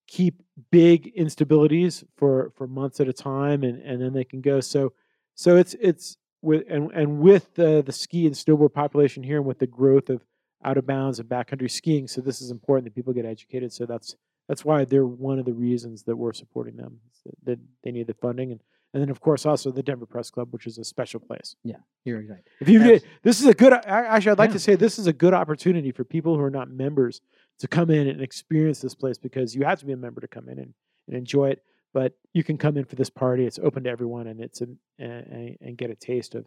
keep 0.07 0.41
big 0.71 1.15
instabilities 1.15 2.03
for 2.15 2.51
for 2.55 2.67
months 2.67 2.99
at 2.99 3.07
a 3.07 3.13
time, 3.13 3.63
and 3.63 3.81
and 3.81 4.01
then 4.01 4.13
they 4.13 4.23
can 4.23 4.41
go. 4.41 4.59
So 4.59 4.93
so 5.35 5.55
it's 5.57 5.75
it's 5.79 6.17
with 6.41 6.63
and 6.69 6.91
and 6.93 7.19
with 7.19 7.53
the 7.55 7.81
the 7.85 7.91
ski 7.91 8.25
and 8.25 8.35
snowboard 8.35 8.73
population 8.73 9.23
here, 9.23 9.37
and 9.37 9.45
with 9.45 9.59
the 9.59 9.67
growth 9.67 10.09
of 10.09 10.23
out 10.65 10.77
of 10.77 10.85
bounds 10.85 11.19
and 11.19 11.27
backcountry 11.29 11.69
skiing. 11.69 12.07
So 12.07 12.21
this 12.21 12.41
is 12.41 12.51
important 12.51 12.85
that 12.85 12.95
people 12.95 13.13
get 13.13 13.25
educated. 13.25 13.73
So 13.73 13.85
that's 13.85 14.15
that's 14.47 14.65
why 14.65 14.85
they're 14.85 15.05
one 15.05 15.39
of 15.39 15.45
the 15.45 15.53
reasons 15.53 16.03
that 16.03 16.15
we're 16.15 16.33
supporting 16.33 16.75
them. 16.75 16.99
that 17.45 17.59
they 17.83 17.91
need 17.91 18.07
the 18.07 18.13
funding, 18.13 18.51
and 18.51 18.61
and 18.93 19.01
then 19.01 19.09
of 19.09 19.19
course 19.19 19.45
also 19.45 19.71
the 19.71 19.83
Denver 19.83 20.05
Press 20.05 20.29
Club, 20.29 20.49
which 20.51 20.67
is 20.67 20.77
a 20.77 20.83
special 20.83 21.19
place. 21.19 21.55
Yeah, 21.63 21.77
you're 22.05 22.19
right. 22.27 22.43
If 22.59 22.69
you 22.69 22.83
get, 22.83 23.03
this 23.23 23.39
is 23.41 23.47
a 23.47 23.53
good. 23.53 23.73
Actually, 23.73 24.31
I'd 24.31 24.37
like 24.39 24.49
Yeah. 24.51 24.53
to 24.53 24.59
say 24.59 24.75
this 24.75 24.99
is 24.99 25.07
a 25.07 25.13
good 25.13 25.33
opportunity 25.33 25.91
for 25.91 26.03
people 26.03 26.35
who 26.37 26.43
are 26.43 26.49
not 26.51 26.69
members 26.69 27.21
to 27.59 27.67
come 27.67 27.89
in 27.89 28.07
and 28.07 28.21
experience 28.21 28.81
this 28.81 28.95
place 28.95 29.17
because 29.17 29.55
you 29.55 29.63
have 29.63 29.79
to 29.79 29.85
be 29.85 29.93
a 29.93 29.97
member 29.97 30.21
to 30.21 30.27
come 30.27 30.47
in 30.49 30.59
and, 30.59 30.73
and 31.07 31.17
enjoy 31.17 31.49
it. 31.49 31.63
But 31.93 32.13
you 32.33 32.43
can 32.43 32.57
come 32.57 32.77
in 32.77 32.85
for 32.85 32.95
this 32.95 33.09
party. 33.09 33.45
It's 33.45 33.59
open 33.59 33.83
to 33.83 33.89
everyone, 33.89 34.25
and 34.27 34.39
it's 34.41 34.61
an, 34.61 34.79
and, 34.97 35.57
and 35.61 35.77
get 35.77 35.91
a 35.91 35.95
taste 35.95 36.33
of, 36.35 36.45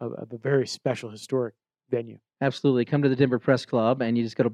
of 0.00 0.12
of 0.12 0.32
a 0.32 0.38
very 0.38 0.66
special 0.66 1.10
historic 1.10 1.54
venue. 1.90 2.18
Absolutely. 2.40 2.84
Come 2.84 3.02
to 3.02 3.08
the 3.08 3.16
Denver 3.16 3.38
Press 3.40 3.64
Club 3.66 4.00
and 4.02 4.16
you 4.16 4.22
just 4.22 4.36
go 4.36 4.44
to 4.44 4.50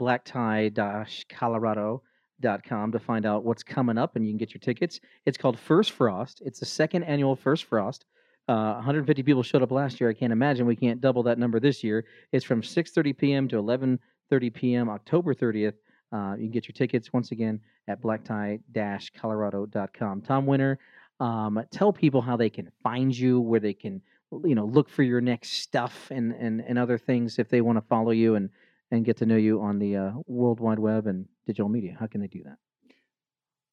blacktie-colorado.com 2.43 2.93
to 2.93 2.99
find 2.99 3.27
out 3.27 3.45
what's 3.45 3.63
coming 3.63 3.99
up 3.99 4.17
and 4.17 4.25
you 4.25 4.33
can 4.33 4.39
get 4.39 4.55
your 4.55 4.61
tickets. 4.61 5.01
It's 5.27 5.37
called 5.39 5.59
First 5.59 5.93
Frost. 5.93 6.43
It's 6.45 6.61
the 6.61 6.67
second 6.67 7.05
annual 7.05 7.37
First 7.37 7.65
Frost. 7.65 8.05
Uh, 8.47 8.75
150 8.75 9.23
people 9.23 9.43
showed 9.43 9.63
up 9.63 9.71
last 9.71 9.99
year. 10.01 10.11
I 10.11 10.15
can't 10.15 10.33
imagine 10.33 10.67
we 10.67 10.77
can't 10.77 11.01
double 11.01 11.23
that 11.23 11.39
number 11.39 11.59
this 11.61 11.83
year. 11.83 12.05
It's 12.33 12.45
from 12.45 12.61
6:30 12.61 13.17
p.m. 13.17 13.49
to 13.49 13.57
11:30 13.57 14.53
p.m. 14.53 14.91
October 14.91 15.35
30th. 15.35 15.73
Uh, 16.13 16.35
you 16.37 16.45
can 16.45 16.51
get 16.51 16.69
your 16.69 16.75
tickets 16.75 17.11
once 17.13 17.33
again 17.33 17.59
at 17.89 18.03
blacktie-colorado.com. 18.03 20.21
Tom 20.21 20.47
Winter, 20.47 20.79
um, 21.21 21.65
tell 21.71 21.93
people 21.93 22.21
how 22.21 22.37
they 22.37 22.51
can 22.51 22.71
find 22.83 23.17
you, 23.17 23.41
where 23.41 23.61
they 23.61 23.73
can 23.73 24.03
you 24.45 24.55
know 24.55 24.67
look 24.67 24.91
for 24.91 25.03
your 25.03 25.23
next 25.23 25.63
stuff 25.63 26.11
and 26.11 26.33
and, 26.33 26.61
and 26.61 26.79
other 26.79 26.99
things 26.99 27.39
if 27.39 27.49
they 27.49 27.63
want 27.63 27.79
to 27.79 27.83
follow 27.83 28.11
you 28.11 28.35
and 28.35 28.51
and 28.91 29.07
get 29.07 29.17
to 29.17 29.27
know 29.27 29.37
you 29.37 29.63
on 29.63 29.79
the 29.79 29.97
uh, 29.97 30.11
world 30.27 30.61
wide 30.61 30.79
web 30.79 31.07
and 31.07 31.27
digital 31.47 31.69
media 31.69 31.97
how 31.99 32.07
can 32.07 32.21
they 32.21 32.27
do 32.29 32.43
that 32.45 32.57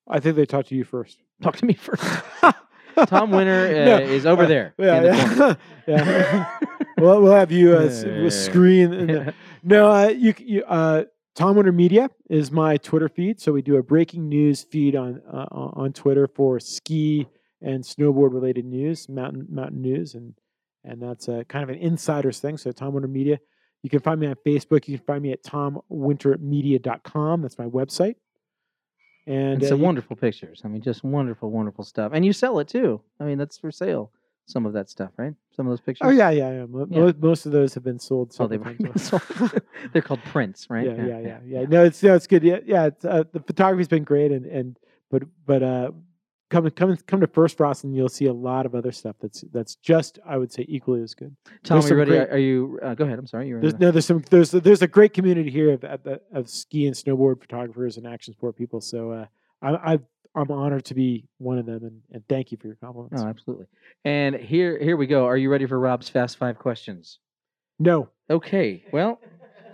I 0.07 0.19
think 0.19 0.35
they 0.35 0.45
talk 0.45 0.65
to 0.67 0.75
you 0.75 0.83
first. 0.83 1.19
talk 1.41 1.55
to 1.57 1.65
me 1.65 1.73
first 1.73 2.03
tom 3.07 3.31
winter 3.31 3.67
uh, 3.67 3.85
No, 3.85 3.97
is 3.99 4.25
over 4.25 4.43
uh, 4.43 4.47
there 4.47 4.73
Yeah, 4.77 4.99
the 5.01 5.57
yeah. 5.87 5.95
yeah. 6.07 6.57
we'll, 6.97 7.21
we'll 7.21 7.33
have 7.33 7.51
you 7.51 7.75
uh, 7.77 8.29
screen. 8.29 9.07
the- 9.07 9.33
No, 9.63 9.91
uh, 9.91 10.07
you, 10.09 10.33
you 10.39 10.63
uh, 10.65 11.03
Tom 11.35 11.55
Winter 11.55 11.71
Media 11.71 12.09
is 12.29 12.51
my 12.51 12.75
Twitter 12.77 13.07
feed. 13.07 13.39
So 13.39 13.53
we 13.53 13.61
do 13.61 13.77
a 13.77 13.83
breaking 13.83 14.27
news 14.27 14.63
feed 14.63 14.95
on 14.97 15.21
uh, 15.31 15.45
on 15.51 15.93
Twitter 15.93 16.27
for 16.27 16.59
ski 16.59 17.25
and 17.61 17.83
snowboard 17.83 18.33
related 18.33 18.65
news, 18.65 19.07
mountain 19.07 19.47
mountain 19.49 19.81
news, 19.81 20.13
and 20.15 20.33
and 20.83 21.01
that's 21.01 21.27
kind 21.47 21.63
of 21.63 21.69
an 21.69 21.75
insider's 21.77 22.39
thing. 22.39 22.57
So 22.57 22.71
Tom 22.71 22.93
Winter 22.93 23.07
Media. 23.07 23.39
You 23.83 23.89
can 23.89 23.99
find 23.99 24.19
me 24.19 24.27
on 24.27 24.35
Facebook. 24.45 24.87
You 24.87 24.97
can 24.97 25.05
find 25.05 25.23
me 25.23 25.31
at 25.31 25.43
tomwintermedia.com. 25.43 27.41
That's 27.41 27.57
my 27.57 27.65
website. 27.65 28.15
And, 29.27 29.53
and 29.53 29.63
uh, 29.63 29.67
some 29.69 29.79
you- 29.79 29.85
wonderful 29.85 30.15
pictures 30.15 30.61
i 30.65 30.67
mean 30.67 30.81
just 30.81 31.03
wonderful 31.03 31.51
wonderful 31.51 31.83
stuff 31.83 32.11
and 32.15 32.25
you 32.25 32.33
sell 32.33 32.57
it 32.57 32.67
too 32.67 32.99
i 33.19 33.23
mean 33.23 33.37
that's 33.37 33.55
for 33.55 33.71
sale 33.71 34.11
some 34.47 34.65
of 34.65 34.73
that 34.73 34.89
stuff 34.89 35.11
right 35.15 35.35
some 35.55 35.67
of 35.67 35.71
those 35.71 35.79
pictures 35.79 36.07
Oh 36.07 36.09
yeah, 36.09 36.31
yeah, 36.31 36.51
yeah. 36.51 36.65
Mo- 36.65 36.87
Yeah. 36.89 36.99
mo- 37.01 37.13
Most 37.19 37.45
of 37.45 37.51
those 37.51 37.75
have 37.75 37.83
been 37.83 37.99
sold. 37.99 38.35
oh 38.39 38.47
they've 38.47 38.61
been 38.63 38.97
sold. 38.97 39.21
They're 39.93 40.01
called 40.01 40.23
prints 40.25 40.71
right 40.71 40.87
Yeah, 40.87 41.05
yeah, 41.05 41.19
yeah, 41.19 41.39
yeah. 41.45 41.65
No, 41.69 41.83
it's 41.85 42.01
no, 42.01 42.15
it's 42.15 42.25
good. 42.25 42.41
Yeah, 42.41 42.59
yeah. 42.65 42.85
It's, 42.87 43.05
uh, 43.05 43.23
the 43.31 43.41
photography's 43.41 43.87
been 43.87 44.03
great, 44.03 44.31
and 44.31 44.47
and 44.47 44.79
but 45.11 45.21
but 45.45 45.61
uh, 45.61 45.91
come 46.51 46.69
come 46.71 46.95
come 47.07 47.19
to 47.21 47.27
First 47.27 47.57
Frost, 47.57 47.83
and 47.83 47.95
you'll 47.95 48.09
see 48.09 48.27
a 48.27 48.33
lot 48.33 48.65
of 48.67 48.75
other 48.75 48.91
stuff 48.91 49.15
that's 49.19 49.43
that's 49.51 49.75
just 49.75 50.19
I 50.25 50.37
would 50.37 50.51
say 50.51 50.65
equally 50.67 51.01
as 51.01 51.15
good. 51.15 51.35
tom 51.63 51.79
are 51.79 51.81
some 51.81 51.91
you 51.91 51.97
ready 51.97 52.11
great- 52.11 52.29
are 52.29 52.37
you 52.37 52.79
uh, 52.83 52.93
go 52.93 53.05
ahead 53.05 53.17
i'm 53.17 53.25
sorry 53.25 53.51
There's 53.51 53.79
no, 53.79 53.89
there's 53.89 54.05
some 54.05 54.23
there's 54.29 54.51
there's 54.51 54.83
a 54.83 54.87
great 54.87 55.13
community 55.13 55.49
here 55.49 55.71
of 55.71 55.83
of, 55.83 56.19
of 56.33 56.49
ski 56.49 56.85
and 56.85 56.95
snowboard 56.95 57.39
photographers 57.41 57.97
and 57.97 58.05
action 58.05 58.33
sport 58.33 58.55
people. 58.55 58.81
So 58.81 59.11
uh, 59.11 59.25
I 59.63 59.93
I 59.93 59.99
I'm 60.35 60.51
honored 60.51 60.85
to 60.85 60.93
be 60.93 61.27
one 61.39 61.57
of 61.57 61.65
them, 61.65 61.83
and, 61.83 62.01
and 62.11 62.23
thank 62.29 62.51
you 62.51 62.57
for 62.57 62.67
your 62.67 62.77
compliments. 62.77 63.21
Oh, 63.21 63.27
absolutely. 63.27 63.65
And 64.05 64.35
here, 64.35 64.79
here 64.79 64.95
we 64.95 65.05
go. 65.05 65.25
Are 65.25 65.35
you 65.35 65.49
ready 65.49 65.65
for 65.65 65.77
Rob's 65.77 66.07
fast 66.07 66.37
five 66.37 66.57
questions? 66.57 67.19
no, 67.79 68.09
Okay. 68.29 68.85
Well, 68.93 69.19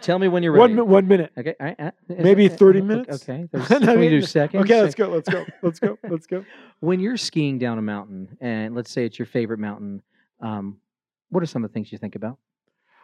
tell 0.01 0.19
me 0.19 0.27
when 0.27 0.43
you're 0.43 0.51
ready. 0.51 0.75
one 0.75 0.87
one 0.87 1.07
minute. 1.07 1.31
Okay. 1.37 1.55
all 1.59 1.65
right, 1.67 1.79
uh, 1.79 1.91
Maybe 2.07 2.47
uh, 2.47 2.55
30 2.55 2.79
okay, 2.79 2.87
minutes? 2.87 3.23
Okay. 3.23 3.47
there's- 3.51 3.69
No, 3.69 3.79
Can 3.79 3.99
we 3.99 4.09
do 4.09 4.21
seconds? 4.21 4.63
Okay, 4.63 4.81
let's 4.81 4.95
go. 4.95 5.07
Let's 5.07 5.29
go. 5.29 5.45
Let's 5.61 5.79
go. 5.79 5.97
Let's 6.09 6.27
go. 6.27 6.45
When 6.79 6.99
you're 6.99 7.17
skiing 7.17 7.57
down 7.57 7.79
a 7.79 7.81
mountain, 7.81 8.37
and 8.39 8.75
let's 8.75 8.91
say 8.91 9.03
it's 9.05 9.17
your 9.17 9.25
favorite 9.25 9.57
mountain, 9.59 10.03
um, 10.41 10.77
what 11.29 11.41
are 11.41 11.47
some 11.47 11.63
of 11.63 11.71
the 11.71 11.73
things 11.73 11.91
you 11.91 11.97
think 11.97 12.15
about? 12.15 12.37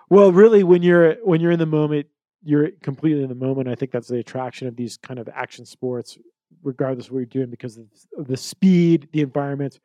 Well, 0.09 0.31
really, 0.31 0.63
when 0.63 0.83
you're 0.83 1.15
when 1.23 1.41
you're 1.41 1.51
in 1.51 1.59
the 1.59 1.65
moment, 1.65 2.05
you're 2.43 2.69
completely 2.81 3.23
in 3.23 3.29
the 3.29 3.35
moment. 3.35 3.67
I 3.67 3.75
think 3.75 3.91
that's 3.91 4.07
the 4.07 4.19
attraction 4.19 4.67
of 4.67 4.75
these 4.75 4.97
kind 4.97 5.19
of 5.19 5.27
action 5.33 5.65
sports, 5.65 6.17
regardless 6.61 7.07
of 7.07 7.13
what 7.13 7.19
you're 7.19 7.25
doing, 7.25 7.49
because 7.49 7.77
of 7.77 7.87
the 8.27 8.37
speed, 8.37 9.09
the 9.11 9.21
environment. 9.21 9.79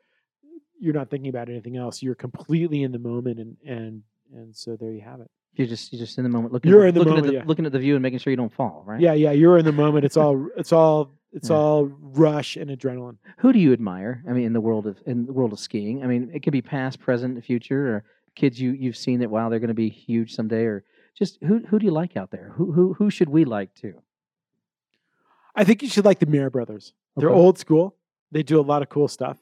You're 0.81 0.95
not 0.95 1.09
thinking 1.11 1.31
about 1.31 1.49
anything 1.49 1.77
else. 1.77 2.03
You're 2.03 2.15
completely 2.15 2.83
in 2.83 2.93
the 2.93 2.99
moment, 2.99 3.39
and 3.41 3.57
and 3.67 4.03
and 4.35 4.55
so 4.55 4.77
there 4.77 4.93
you 4.93 5.01
have 5.01 5.21
it. 5.21 5.31
You're 5.55 5.67
just 5.67 5.93
you're 5.93 5.99
just 5.99 6.19
in 6.19 6.25
the 6.25 6.31
moment, 6.31 6.53
looking 6.53 6.71
You're 6.71 6.85
at, 6.85 6.91
in 6.91 6.95
the 6.95 7.01
looking 7.01 7.11
moment, 7.15 7.27
at 7.27 7.31
the 7.31 7.37
yeah. 7.39 7.45
looking 7.47 7.67
at 7.67 7.73
the 7.73 7.79
view 7.79 7.95
and 7.97 8.03
making 8.03 8.21
sure 8.21 8.31
you 8.31 8.37
don't 8.37 8.53
fall. 8.53 8.85
Right. 8.87 9.01
Yeah, 9.01 9.13
yeah. 9.15 9.33
You're 9.33 9.59
in 9.59 9.65
the 9.65 9.73
moment. 9.73 10.05
It's 10.05 10.17
all 10.17 10.49
it's 10.57 10.73
all 10.73 11.11
it's 11.33 11.51
Yeah. 11.51 11.57
all 11.57 11.85
rush 12.01 12.57
and 12.57 12.71
adrenaline. 12.71 13.17
Who 13.39 13.53
do 13.53 13.59
you 13.59 13.73
admire? 13.73 14.23
I 14.29 14.33
mean, 14.33 14.45
in 14.45 14.53
the 14.53 14.61
world 14.61 14.87
of 14.87 14.99
in 15.07 15.27
the 15.27 15.33
world 15.33 15.53
of 15.53 15.59
skiing. 15.59 16.05
I 16.05 16.07
mean, 16.07 16.31
it 16.33 16.43
could 16.45 16.53
be 16.53 16.63
past, 16.63 17.01
present, 17.01 17.43
future, 17.45 17.89
or 17.89 18.05
kids 18.37 18.61
you 18.61 18.71
you've 18.71 18.97
seen 18.97 19.19
that 19.21 19.31
wow 19.31 19.49
they're 19.49 19.59
going 19.59 19.69
to 19.69 19.75
be 19.75 19.89
huge 19.89 20.33
someday, 20.35 20.63
or 20.65 20.85
just 21.17 21.39
who 21.43 21.59
who 21.69 21.79
do 21.81 21.87
you 21.87 21.93
like 21.93 22.17
out 22.17 22.31
there? 22.31 22.53
Who 22.55 22.71
who 22.71 22.95
who 22.95 23.11
should 23.11 23.29
we 23.29 23.45
like 23.45 23.75
too? 23.75 24.01
I 25.57 25.65
think 25.65 25.83
you 25.83 25.89
should 25.89 26.05
like 26.05 26.21
the 26.21 26.27
Mahre 26.27 26.53
brothers. 26.53 26.93
They're 27.17 27.31
old 27.31 27.59
school. 27.59 27.97
They 28.31 28.45
do 28.45 28.61
a 28.61 28.63
lot 28.63 28.83
of 28.83 28.89
cool 28.89 29.09
stuff. 29.09 29.39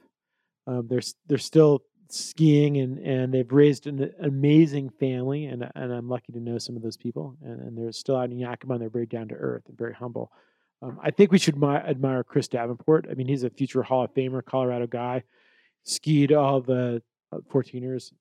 Um, 0.67 0.87
they're 0.89 1.03
they're 1.27 1.37
still 1.37 1.83
skiing 2.09 2.77
and 2.79 2.99
and 2.99 3.33
they've 3.35 3.51
raised 3.53 3.87
an 3.87 4.13
amazing 4.23 4.91
family 4.91 5.47
and 5.47 5.69
and 5.75 5.93
I'm 5.93 6.09
lucky 6.09 6.33
to 6.33 6.41
know 6.41 6.59
some 6.59 6.77
of 6.77 6.83
those 6.83 6.97
people 6.97 7.37
and, 7.43 7.61
and 7.61 7.79
they're 7.79 7.93
still 7.93 8.17
out 8.17 8.31
in 8.31 8.39
Yakima 8.39 8.75
and 8.75 8.83
they're 8.83 8.89
very 8.91 9.07
down 9.07 9.29
to 9.29 9.35
earth 9.35 9.65
and 9.69 9.77
very 9.77 9.95
humble. 9.95 10.31
Um, 10.83 10.99
I 11.03 11.11
think 11.11 11.33
we 11.33 11.39
should 11.39 11.57
mi- 11.57 11.69
admire 11.69 12.23
Chris 12.23 12.49
Davenport. 12.49 13.07
I 13.11 13.15
mean, 13.15 13.27
he's 13.29 13.45
a 13.45 13.51
future 13.51 13.83
Hall 13.83 14.05
of 14.05 14.13
Famer, 14.15 14.45
Colorado 14.45 14.87
guy. 14.87 15.23
Skied 15.85 16.33
all 16.33 16.61
the 16.61 17.03
uh, 17.33 17.39
14ers 17.53 18.13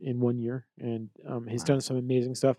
in 0.00 0.18
one 0.20 0.38
year, 0.38 0.66
and 0.78 1.08
um, 1.28 1.46
he's 1.46 1.62
Wow. 1.62 1.66
done 1.66 1.80
some 1.80 1.96
amazing 1.96 2.34
stuff. 2.34 2.56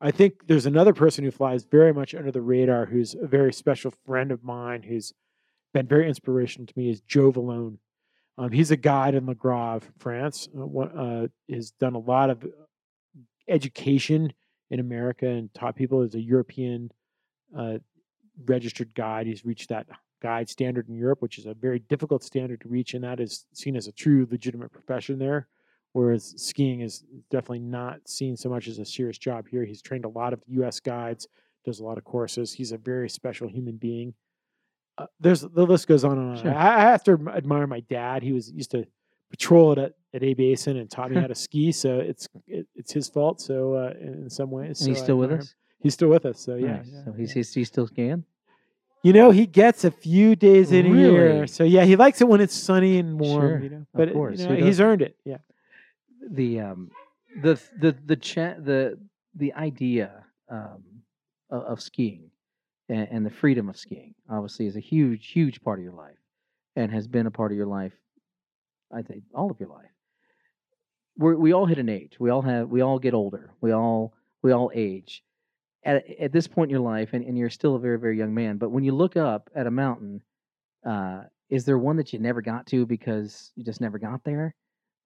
I 0.00 0.10
think 0.10 0.46
there's 0.46 0.66
another 0.66 0.92
person 0.94 1.22
who 1.24 1.30
flies 1.30 1.64
very 1.64 1.92
much 1.92 2.14
under 2.14 2.30
the 2.32 2.40
radar, 2.40 2.86
who's 2.86 3.14
a 3.14 3.26
very 3.26 3.52
special 3.52 3.92
friend 4.06 4.32
of 4.32 4.42
mine, 4.42 4.82
who's 4.82 5.12
been 5.72 5.86
very 5.86 6.08
inspirational 6.08 6.66
to 6.66 6.72
me, 6.76 6.90
is 6.90 7.00
Joe 7.02 7.30
Vallone. 7.32 7.78
Um, 8.36 8.50
he's 8.50 8.70
a 8.70 8.76
guide 8.76 9.14
in 9.14 9.26
La 9.26 9.34
Grave, 9.34 9.88
France. 9.98 10.48
Uh, 10.56 10.80
uh, 10.80 11.26
has 11.50 11.70
done 11.72 11.94
a 11.94 11.98
lot 11.98 12.30
of 12.30 12.44
education 13.48 14.32
in 14.70 14.80
America 14.80 15.26
and 15.26 15.52
taught 15.54 15.76
people 15.76 16.02
as 16.02 16.14
a 16.14 16.20
European 16.20 16.90
uh, 17.56 17.78
registered 18.44 18.94
guide. 18.94 19.26
He's 19.26 19.44
reached 19.44 19.68
that 19.68 19.86
guide 20.20 20.48
standard 20.48 20.88
in 20.88 20.94
Europe, 20.94 21.22
which 21.22 21.38
is 21.38 21.46
a 21.46 21.54
very 21.54 21.78
difficult 21.78 22.24
standard 22.24 22.60
to 22.62 22.68
reach, 22.68 22.94
and 22.94 23.04
that 23.04 23.20
is 23.20 23.46
seen 23.52 23.76
as 23.76 23.86
a 23.86 23.92
true 23.92 24.26
legitimate 24.30 24.72
profession 24.72 25.18
there. 25.18 25.48
Whereas 25.92 26.34
skiing 26.36 26.80
is 26.80 27.04
definitely 27.30 27.60
not 27.60 28.08
seen 28.08 28.36
so 28.36 28.48
much 28.48 28.66
as 28.66 28.80
a 28.80 28.84
serious 28.84 29.16
job 29.16 29.46
here. 29.48 29.64
He's 29.64 29.80
trained 29.80 30.04
a 30.04 30.08
lot 30.08 30.32
of 30.32 30.42
U.S. 30.48 30.80
guides, 30.80 31.28
does 31.64 31.78
a 31.78 31.84
lot 31.84 31.98
of 31.98 32.04
courses. 32.04 32.52
He's 32.52 32.72
a 32.72 32.78
very 32.78 33.08
special 33.08 33.48
human 33.48 33.76
being. 33.76 34.12
Uh, 34.96 35.06
there's 35.20 35.40
the 35.40 35.64
list 35.66 35.88
goes 35.88 36.04
on 36.04 36.18
and 36.18 36.30
on. 36.36 36.42
Sure. 36.42 36.54
I, 36.54 36.76
I 36.76 36.80
have 36.82 37.02
to 37.04 37.12
admire 37.34 37.66
my 37.66 37.80
dad. 37.80 38.22
He 38.22 38.32
was 38.32 38.50
used 38.52 38.70
to 38.72 38.86
patrol 39.30 39.72
at, 39.72 39.94
at 40.12 40.22
A 40.22 40.34
Basin 40.34 40.76
and 40.76 40.88
taught 40.90 41.10
me 41.10 41.20
how 41.20 41.26
to 41.26 41.34
ski. 41.46 41.72
So 41.72 41.98
it's 41.98 42.28
it, 42.46 42.66
it's 42.76 42.92
his 42.92 43.08
fault. 43.08 43.40
So 43.40 43.74
uh, 43.74 43.92
in, 44.00 44.14
in 44.24 44.30
some 44.30 44.50
ways, 44.50 44.80
And 44.80 44.88
he's 44.90 44.98
so 44.98 45.02
I 45.02 45.04
still 45.04 45.18
with 45.18 45.30
admire 45.30 45.38
him. 45.38 45.42
us. 45.42 45.54
He's 45.80 45.94
still 45.94 46.08
with 46.08 46.24
us. 46.26 46.38
So 46.40 46.54
yeah. 46.54 46.76
Nice. 46.76 46.90
So 47.04 47.12
he's, 47.16 47.30
yeah. 47.30 47.34
he's 47.34 47.54
he's 47.54 47.68
still 47.68 47.86
skiing. 47.88 48.24
You 49.02 49.12
know, 49.12 49.30
he 49.32 49.44
gets 49.46 49.84
a 49.84 49.90
few 49.90 50.34
days 50.34 50.72
in 50.72 50.86
a 50.86 50.96
year. 50.96 51.46
So 51.46 51.62
yeah, 51.64 51.84
he 51.84 51.94
likes 51.96 52.20
it 52.22 52.28
when 52.28 52.40
it's 52.40 52.54
sunny 52.54 52.98
and 52.98 53.20
warm. 53.20 53.40
Sure, 53.42 53.58
You 53.62 53.68
know, 53.70 53.76
of 53.78 53.86
but 53.92 54.12
course, 54.12 54.40
you 54.40 54.48
know, 54.48 54.54
he's 54.54 54.80
earned 54.80 55.02
it. 55.02 55.16
Yeah. 55.24 55.38
the 56.30 56.60
um 56.60 56.90
the 57.42 57.60
the 57.80 57.94
the 58.06 58.16
cha- 58.16 58.54
the 58.58 58.98
the 59.34 59.52
idea 59.54 60.24
um 60.48 60.84
of, 61.50 61.62
of 61.64 61.80
skiing 61.82 62.30
and, 62.88 63.08
and 63.10 63.26
the 63.26 63.30
freedom 63.30 63.68
of 63.68 63.76
skiing 63.76 64.14
obviously 64.30 64.66
is 64.66 64.76
a 64.76 64.80
huge 64.80 65.28
huge 65.28 65.60
part 65.62 65.78
of 65.78 65.84
your 65.84 65.94
life 65.94 66.16
and 66.76 66.92
has 66.92 67.06
been 67.06 67.26
a 67.26 67.30
part 67.30 67.52
of 67.52 67.56
your 67.56 67.66
life 67.66 67.92
i 68.92 69.02
think 69.02 69.22
all 69.34 69.50
of 69.50 69.58
your 69.58 69.68
life 69.68 69.90
we 71.16 71.34
we 71.34 71.52
all 71.52 71.66
hit 71.66 71.78
an 71.78 71.88
age 71.88 72.16
we 72.18 72.30
all 72.30 72.42
have 72.42 72.68
we 72.68 72.80
all 72.80 72.98
get 72.98 73.14
older 73.14 73.50
we 73.60 73.72
all 73.72 74.14
we 74.42 74.52
all 74.52 74.70
age 74.74 75.22
at, 75.84 76.04
at 76.18 76.32
this 76.32 76.46
point 76.46 76.70
in 76.70 76.72
your 76.72 76.80
life 76.80 77.10
and, 77.12 77.24
and 77.24 77.36
you're 77.36 77.50
still 77.50 77.76
a 77.76 77.80
very 77.80 77.98
very 77.98 78.18
young 78.18 78.34
man 78.34 78.56
but 78.56 78.70
when 78.70 78.84
you 78.84 78.92
look 78.92 79.16
up 79.16 79.50
at 79.54 79.66
a 79.66 79.70
mountain 79.70 80.22
uh 80.86 81.22
is 81.50 81.64
there 81.64 81.78
one 81.78 81.96
that 81.96 82.12
you 82.12 82.18
never 82.18 82.42
got 82.42 82.66
to 82.66 82.86
because 82.86 83.52
you 83.54 83.62
just 83.64 83.80
never 83.80 83.98
got 83.98 84.24
there 84.24 84.54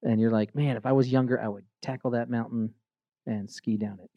and 0.03 0.21
you're 0.21 0.31
like, 0.31 0.55
man, 0.55 0.77
if 0.77 0.87
I 0.87 0.93
was 0.93 1.09
younger, 1.09 1.41
I 1.41 1.49
would 1.49 1.65
tackle 1.83 2.13
that 2.13 2.31
mountain 2.31 2.73
and 3.27 3.51
ski 3.51 3.77
down 3.77 3.99
it. 4.03 4.11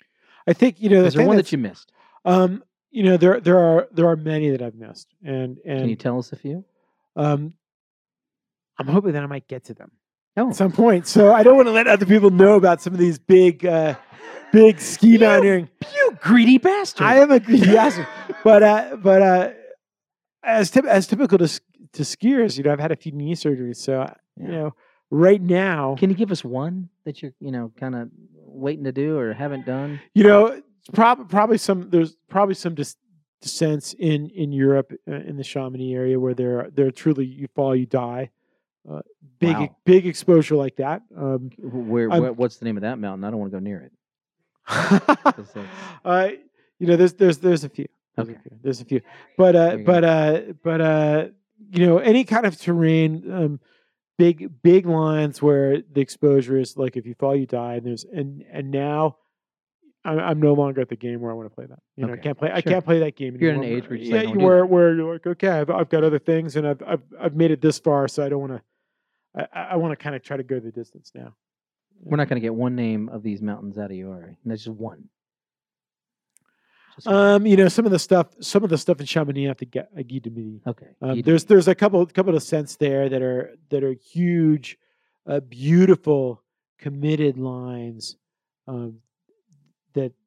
I 0.47 0.53
think 0.53 0.79
you 0.79 0.89
know. 0.89 1.01
The 1.01 1.07
Is 1.07 1.13
there 1.13 1.27
one 1.27 1.37
that 1.37 1.51
you 1.51 1.57
missed? 1.57 1.91
Um, 2.25 2.63
you 2.91 3.03
know, 3.03 3.17
there 3.17 3.39
there 3.39 3.57
are 3.59 3.87
there 3.91 4.07
are 4.07 4.15
many 4.15 4.49
that 4.51 4.61
I've 4.61 4.75
missed, 4.75 5.07
and 5.23 5.57
and 5.65 5.79
Can 5.81 5.89
you 5.89 5.95
tell 5.95 6.19
us 6.19 6.31
a 6.31 6.35
few? 6.35 6.63
um, 7.15 7.53
I'm 8.77 8.87
hoping 8.87 9.11
that 9.13 9.23
I 9.23 9.27
might 9.27 9.47
get 9.47 9.63
to 9.65 9.73
them 9.73 9.91
Oh, 10.37 10.49
at 10.49 10.55
some 10.55 10.71
point. 10.71 11.05
So 11.07 11.33
I 11.33 11.43
don't 11.43 11.55
want 11.55 11.67
to 11.67 11.71
let 11.73 11.87
other 11.87 12.05
people 12.05 12.29
know 12.31 12.55
about 12.55 12.81
some 12.81 12.93
of 12.93 12.99
these 12.99 13.19
big, 13.19 13.65
uh, 13.65 13.95
big 14.53 14.79
ski 14.79 15.17
mountaineering. 15.17 15.69
you 15.93 16.17
greedy 16.21 16.57
bastard! 16.57 17.05
I 17.05 17.15
am 17.17 17.31
a 17.31 17.39
greedy 17.39 17.65
bastard, 17.73 18.07
but 18.43 18.63
uh, 18.63 18.97
but 19.01 19.21
uh, 19.21 19.51
as 20.43 20.71
typ- 20.71 20.87
as 20.87 21.07
typical 21.07 21.37
to 21.37 21.47
to 21.93 22.03
skiers, 22.03 22.57
you 22.57 22.63
know, 22.63 22.71
I've 22.71 22.79
had 22.79 22.91
a 22.91 22.95
few 22.95 23.11
knee 23.11 23.35
surgeries, 23.35 23.75
so 23.77 24.01
uh, 24.01 24.13
you 24.37 24.47
know, 24.47 24.73
right 25.09 25.41
now, 25.41 25.95
Can 25.99 26.09
you 26.09 26.15
give 26.15 26.31
us 26.31 26.43
one 26.43 26.87
that 27.03 27.21
you're, 27.21 27.33
you 27.41 27.51
know, 27.51 27.71
kind 27.77 27.95
of 27.95 28.09
waiting 28.33 28.85
to 28.85 28.91
do 28.93 29.17
or 29.17 29.33
haven't 29.33 29.65
done? 29.65 29.99
you 30.15 30.23
know, 30.23 30.61
prob- 30.93 31.29
probably 31.29 31.57
some 31.57 31.89
there's 31.89 32.15
probably 32.29 32.55
some 32.55 32.75
dis- 32.75 32.95
descents 33.41 33.93
in 33.93 34.29
in 34.29 34.51
Europe 34.51 34.91
uh, 35.07 35.15
in 35.15 35.37
the 35.37 35.43
Chamonix 35.43 35.93
area 35.93 36.19
where 36.19 36.33
they're 36.33 36.69
they're 36.73 36.91
truly 36.91 37.25
you 37.25 37.47
fall 37.55 37.75
you 37.75 37.85
die, 37.85 38.29
uh, 38.89 39.01
big 39.39 39.55
Wow. 39.57 39.75
big 39.85 40.05
exposure 40.07 40.55
like 40.55 40.75
that. 40.77 41.01
Um, 41.15 41.51
Where, 41.59 42.09
where? 42.09 42.33
What's 42.33 42.57
the 42.57 42.65
name 42.65 42.77
of 42.77 42.81
that 42.81 42.99
mountain? 42.99 43.23
I 43.23 43.29
don't 43.31 43.39
want 43.39 43.51
to 43.51 43.55
go 43.57 43.63
near 43.63 43.81
it. 43.81 43.91
uh, 46.05 46.29
you 46.79 46.87
know, 46.87 46.95
there's 46.95 47.13
there's 47.13 47.37
there's 47.39 47.63
a 47.63 47.69
few. 47.69 47.87
There's 48.15 48.29
Okay. 48.29 48.37
a 48.37 48.41
few. 48.41 48.57
There's 48.61 48.81
a 48.81 48.85
few. 48.85 49.01
But 49.37 49.55
uh, 49.55 49.59
There 49.69 49.77
you 49.79 49.83
go. 49.85 49.91
but 49.93 50.03
uh, 50.03 50.41
but 50.63 50.81
uh, 50.81 51.27
you 51.71 51.85
know, 51.85 51.97
any 51.99 52.23
kind 52.23 52.45
of 52.45 52.59
terrain, 52.59 53.31
um, 53.31 53.59
big 54.17 54.61
big 54.61 54.85
lines 54.85 55.41
where 55.41 55.81
the 55.81 56.01
exposure 56.01 56.57
is 56.59 56.77
like 56.77 56.95
if 56.97 57.05
you 57.05 57.15
fall, 57.15 57.35
you 57.35 57.45
die. 57.47 57.75
And 57.75 57.85
there's 57.85 58.03
and 58.05 58.43
and 58.51 58.71
now. 58.71 59.17
I'm, 60.03 60.19
I'm 60.19 60.39
no 60.39 60.53
longer 60.53 60.81
at 60.81 60.89
the 60.89 60.95
game 60.95 61.21
where 61.21 61.31
I 61.31 61.35
want 61.35 61.49
to 61.49 61.53
play 61.55 61.65
that. 61.67 61.79
You 61.95 62.07
know, 62.07 62.13
I 62.13 62.17
can't 62.17 62.37
play. 62.37 62.51
I 62.51 62.61
can't 62.61 62.83
play 62.83 62.99
that 62.99 63.15
game. 63.15 63.37
You're 63.39 63.51
at 63.51 63.57
an 63.57 63.63
anymore. 63.63 63.77
age 63.83 63.89
where 63.89 63.97
yeah, 63.99 64.15
like, 64.15 64.23
"Don't 64.29 64.37
where 64.43 64.65
where 64.65 64.95
you're 64.95 65.13
like, 65.13 65.27
okay, 65.27 65.49
I've, 65.49 65.69
I've 65.69 65.89
got 65.89 66.03
other 66.03 66.19
things, 66.19 66.55
and 66.55 66.67
I've 66.67 66.81
I've 66.85 67.01
I've 67.19 67.35
made 67.35 67.51
it 67.51 67.61
this 67.61 67.77
far, 67.79 68.07
so 68.07 68.25
I 68.25 68.29
don't 68.29 68.39
want 68.41 68.53
to. 68.53 68.61
I, 69.53 69.61
I- 69.71 69.75
want 69.77 69.91
to 69.91 69.95
kind 70.03 70.15
of 70.15 70.23
try 70.23 70.37
to 70.37 70.43
go 70.43 70.59
the 70.59 70.71
distance 70.71 71.11
now. 71.15 71.35
We're 72.03 72.17
not 72.17 72.27
going 72.29 72.41
to 72.41 72.45
get 72.45 72.55
one 72.55 72.75
name 72.75 73.09
of 73.09 73.21
these 73.21 73.41
mountains 73.41 73.77
out 73.77 73.91
of 73.91 73.95
you, 73.95 74.11
are 74.11 74.25
we? 74.27 74.35
That's 74.43 74.63
just 74.65 74.75
one. 74.75 75.03
Just 76.95 77.05
one. 77.07 77.15
Um, 77.15 77.45
you 77.45 77.55
know, 77.55 77.67
some 77.67 77.85
of 77.85 77.91
the 77.91 77.99
stuff, 77.99 78.27
some 78.39 78.63
of 78.63 78.69
the 78.71 78.77
stuff 78.77 78.99
in 78.99 79.05
Chamonix, 79.05 79.45
I 79.45 79.47
have 79.49 79.57
to 79.57 79.65
get 79.65 79.95
Aiguille 79.95 80.23
du 80.23 80.29
Midi. 80.31 80.61
okay. 80.67 80.87
Um, 81.01 81.21
there's 81.21 81.45
there's 81.45 81.67
a 81.67 81.75
couple 81.75 82.05
couple 82.07 82.35
of 82.35 82.43
scents 82.43 82.75
there 82.75 83.07
that 83.07 83.21
are 83.21 83.55
that 83.69 83.83
are 83.83 83.93
huge, 83.93 84.77
uh, 85.27 85.39
beautiful, 85.41 86.43
committed 86.79 87.37
lines. 87.37 88.17
Um, 88.67 88.97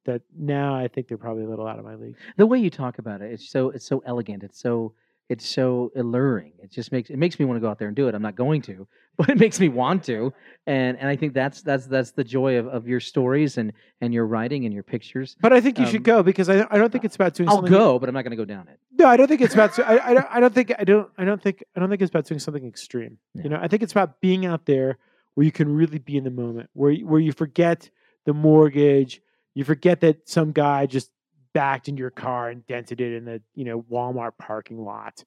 that 0.04 0.22
now 0.36 0.74
I 0.74 0.88
think 0.88 1.08
they're 1.08 1.18
probably 1.18 1.44
a 1.44 1.48
little 1.48 1.66
out 1.66 1.78
of 1.78 1.84
my 1.84 1.94
league. 1.94 2.16
the 2.36 2.46
way 2.46 2.58
you 2.58 2.70
talk 2.70 2.98
about 2.98 3.20
it 3.22 3.32
it's 3.32 3.48
so 3.48 3.70
it's 3.70 3.86
so 3.86 4.02
elegant 4.06 4.42
it's 4.42 4.58
so 4.60 4.92
it's 5.30 5.48
so 5.48 5.90
alluring 5.96 6.52
it 6.62 6.70
just 6.70 6.92
makes 6.92 7.08
it 7.08 7.16
makes 7.16 7.38
me 7.38 7.46
want 7.46 7.56
to 7.56 7.60
go 7.60 7.68
out 7.70 7.78
there 7.78 7.88
and 7.88 7.96
do 7.96 8.08
it 8.08 8.14
i'm 8.14 8.20
not 8.20 8.34
going 8.36 8.60
to 8.60 8.86
but 9.16 9.28
it 9.30 9.38
makes 9.38 9.58
me 9.58 9.68
want 9.70 10.04
to 10.04 10.30
and 10.66 10.98
and 10.98 11.08
i 11.08 11.16
think 11.16 11.32
that's 11.32 11.62
that's 11.62 11.86
that's 11.86 12.10
the 12.10 12.22
joy 12.24 12.58
of, 12.58 12.66
of 12.66 12.86
your 12.86 13.00
stories 13.00 13.56
and 13.56 13.72
and 14.02 14.12
your 14.12 14.26
writing 14.26 14.66
and 14.66 14.74
your 14.74 14.82
pictures 14.82 15.34
But 15.40 15.52
I 15.54 15.60
think 15.62 15.78
you 15.78 15.84
Um, 15.86 15.90
should 15.90 16.02
go 16.04 16.22
because 16.22 16.50
I 16.50 16.66
I 16.70 16.76
don't 16.76 16.90
think 16.92 17.04
it's 17.06 17.16
about 17.16 17.32
doing. 17.34 17.48
i'll 17.48 17.62
go 17.62 17.98
but 17.98 18.08
i'm 18.08 18.14
not 18.14 18.22
going 18.22 18.32
to 18.38 18.42
go 18.44 18.44
down 18.44 18.68
it 18.68 18.78
No, 18.98 19.06
I 19.06 19.16
don't 19.16 19.28
think 19.28 19.40
it's 19.40 19.54
about. 19.54 19.78
I, 19.78 19.98
I 20.10 20.14
don't. 20.14 20.26
I 20.36 20.38
don't 20.40 20.54
think. 20.54 20.72
I 20.78 20.84
don't. 20.84 21.08
I 21.18 21.24
don't 21.24 21.42
think. 21.42 21.64
I 21.74 21.80
don't 21.80 21.88
think 21.90 22.00
it's 22.02 22.10
about 22.14 22.26
doing 22.26 22.38
something 22.38 22.64
extreme. 22.64 23.18
Yeah. 23.34 23.42
You 23.44 23.48
know, 23.50 23.58
I 23.60 23.66
think 23.68 23.82
it's 23.82 23.90
about 23.98 24.20
being 24.20 24.46
out 24.46 24.66
there 24.66 24.98
where 25.34 25.44
you 25.44 25.50
can 25.60 25.68
really 25.80 25.98
be 25.98 26.16
in 26.16 26.22
the 26.24 26.30
moment, 26.44 26.70
where 26.74 26.92
you- 26.92 27.04
where 27.10 27.20
you 27.20 27.32
forget 27.32 27.90
the 28.24 28.32
mortgage, 28.32 29.20
you 29.54 29.64
forget 29.64 30.00
that 30.00 30.28
some 30.28 30.52
guy 30.52 30.86
just 30.86 31.10
backed 31.52 31.88
into 31.88 32.00
your 32.00 32.10
car 32.10 32.50
and 32.50 32.66
dented 32.66 33.00
it 33.00 33.14
in 33.14 33.24
the 33.24 33.40
you 33.54 33.64
know 33.64 33.82
Walmart 33.82 34.32
parking 34.38 34.84
lot. 34.84 35.24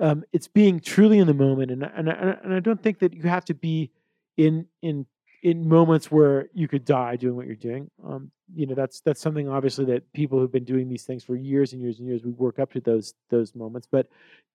Um, 0.00 0.24
it's 0.32 0.48
being 0.48 0.80
truly 0.80 1.18
in 1.18 1.26
the 1.26 1.34
moment, 1.34 1.70
and 1.70 1.82
and 1.82 2.08
and 2.08 2.54
I 2.54 2.60
don't 2.60 2.82
think 2.82 2.98
that 3.00 3.14
you 3.14 3.22
have 3.22 3.44
to 3.46 3.54
be 3.54 3.90
in 4.36 4.66
in 4.82 5.06
in 5.42 5.68
moments 5.68 6.10
where 6.10 6.48
you 6.54 6.66
could 6.66 6.84
die 6.84 7.16
doing 7.16 7.36
what 7.36 7.46
you're 7.46 7.54
doing. 7.54 7.90
Um, 8.04 8.30
you 8.54 8.66
know, 8.66 8.74
that's 8.74 9.00
that's 9.00 9.20
something 9.20 9.48
obviously 9.48 9.84
that 9.86 10.12
people 10.12 10.38
who've 10.38 10.52
been 10.52 10.64
doing 10.64 10.88
these 10.88 11.04
things 11.04 11.22
for 11.22 11.36
years 11.36 11.72
and 11.72 11.80
years 11.80 11.98
and 11.98 12.08
years, 12.08 12.24
we 12.24 12.32
work 12.32 12.58
up 12.58 12.72
to 12.72 12.80
those 12.80 13.14
those 13.30 13.54
moments. 13.54 13.86
But 13.90 14.08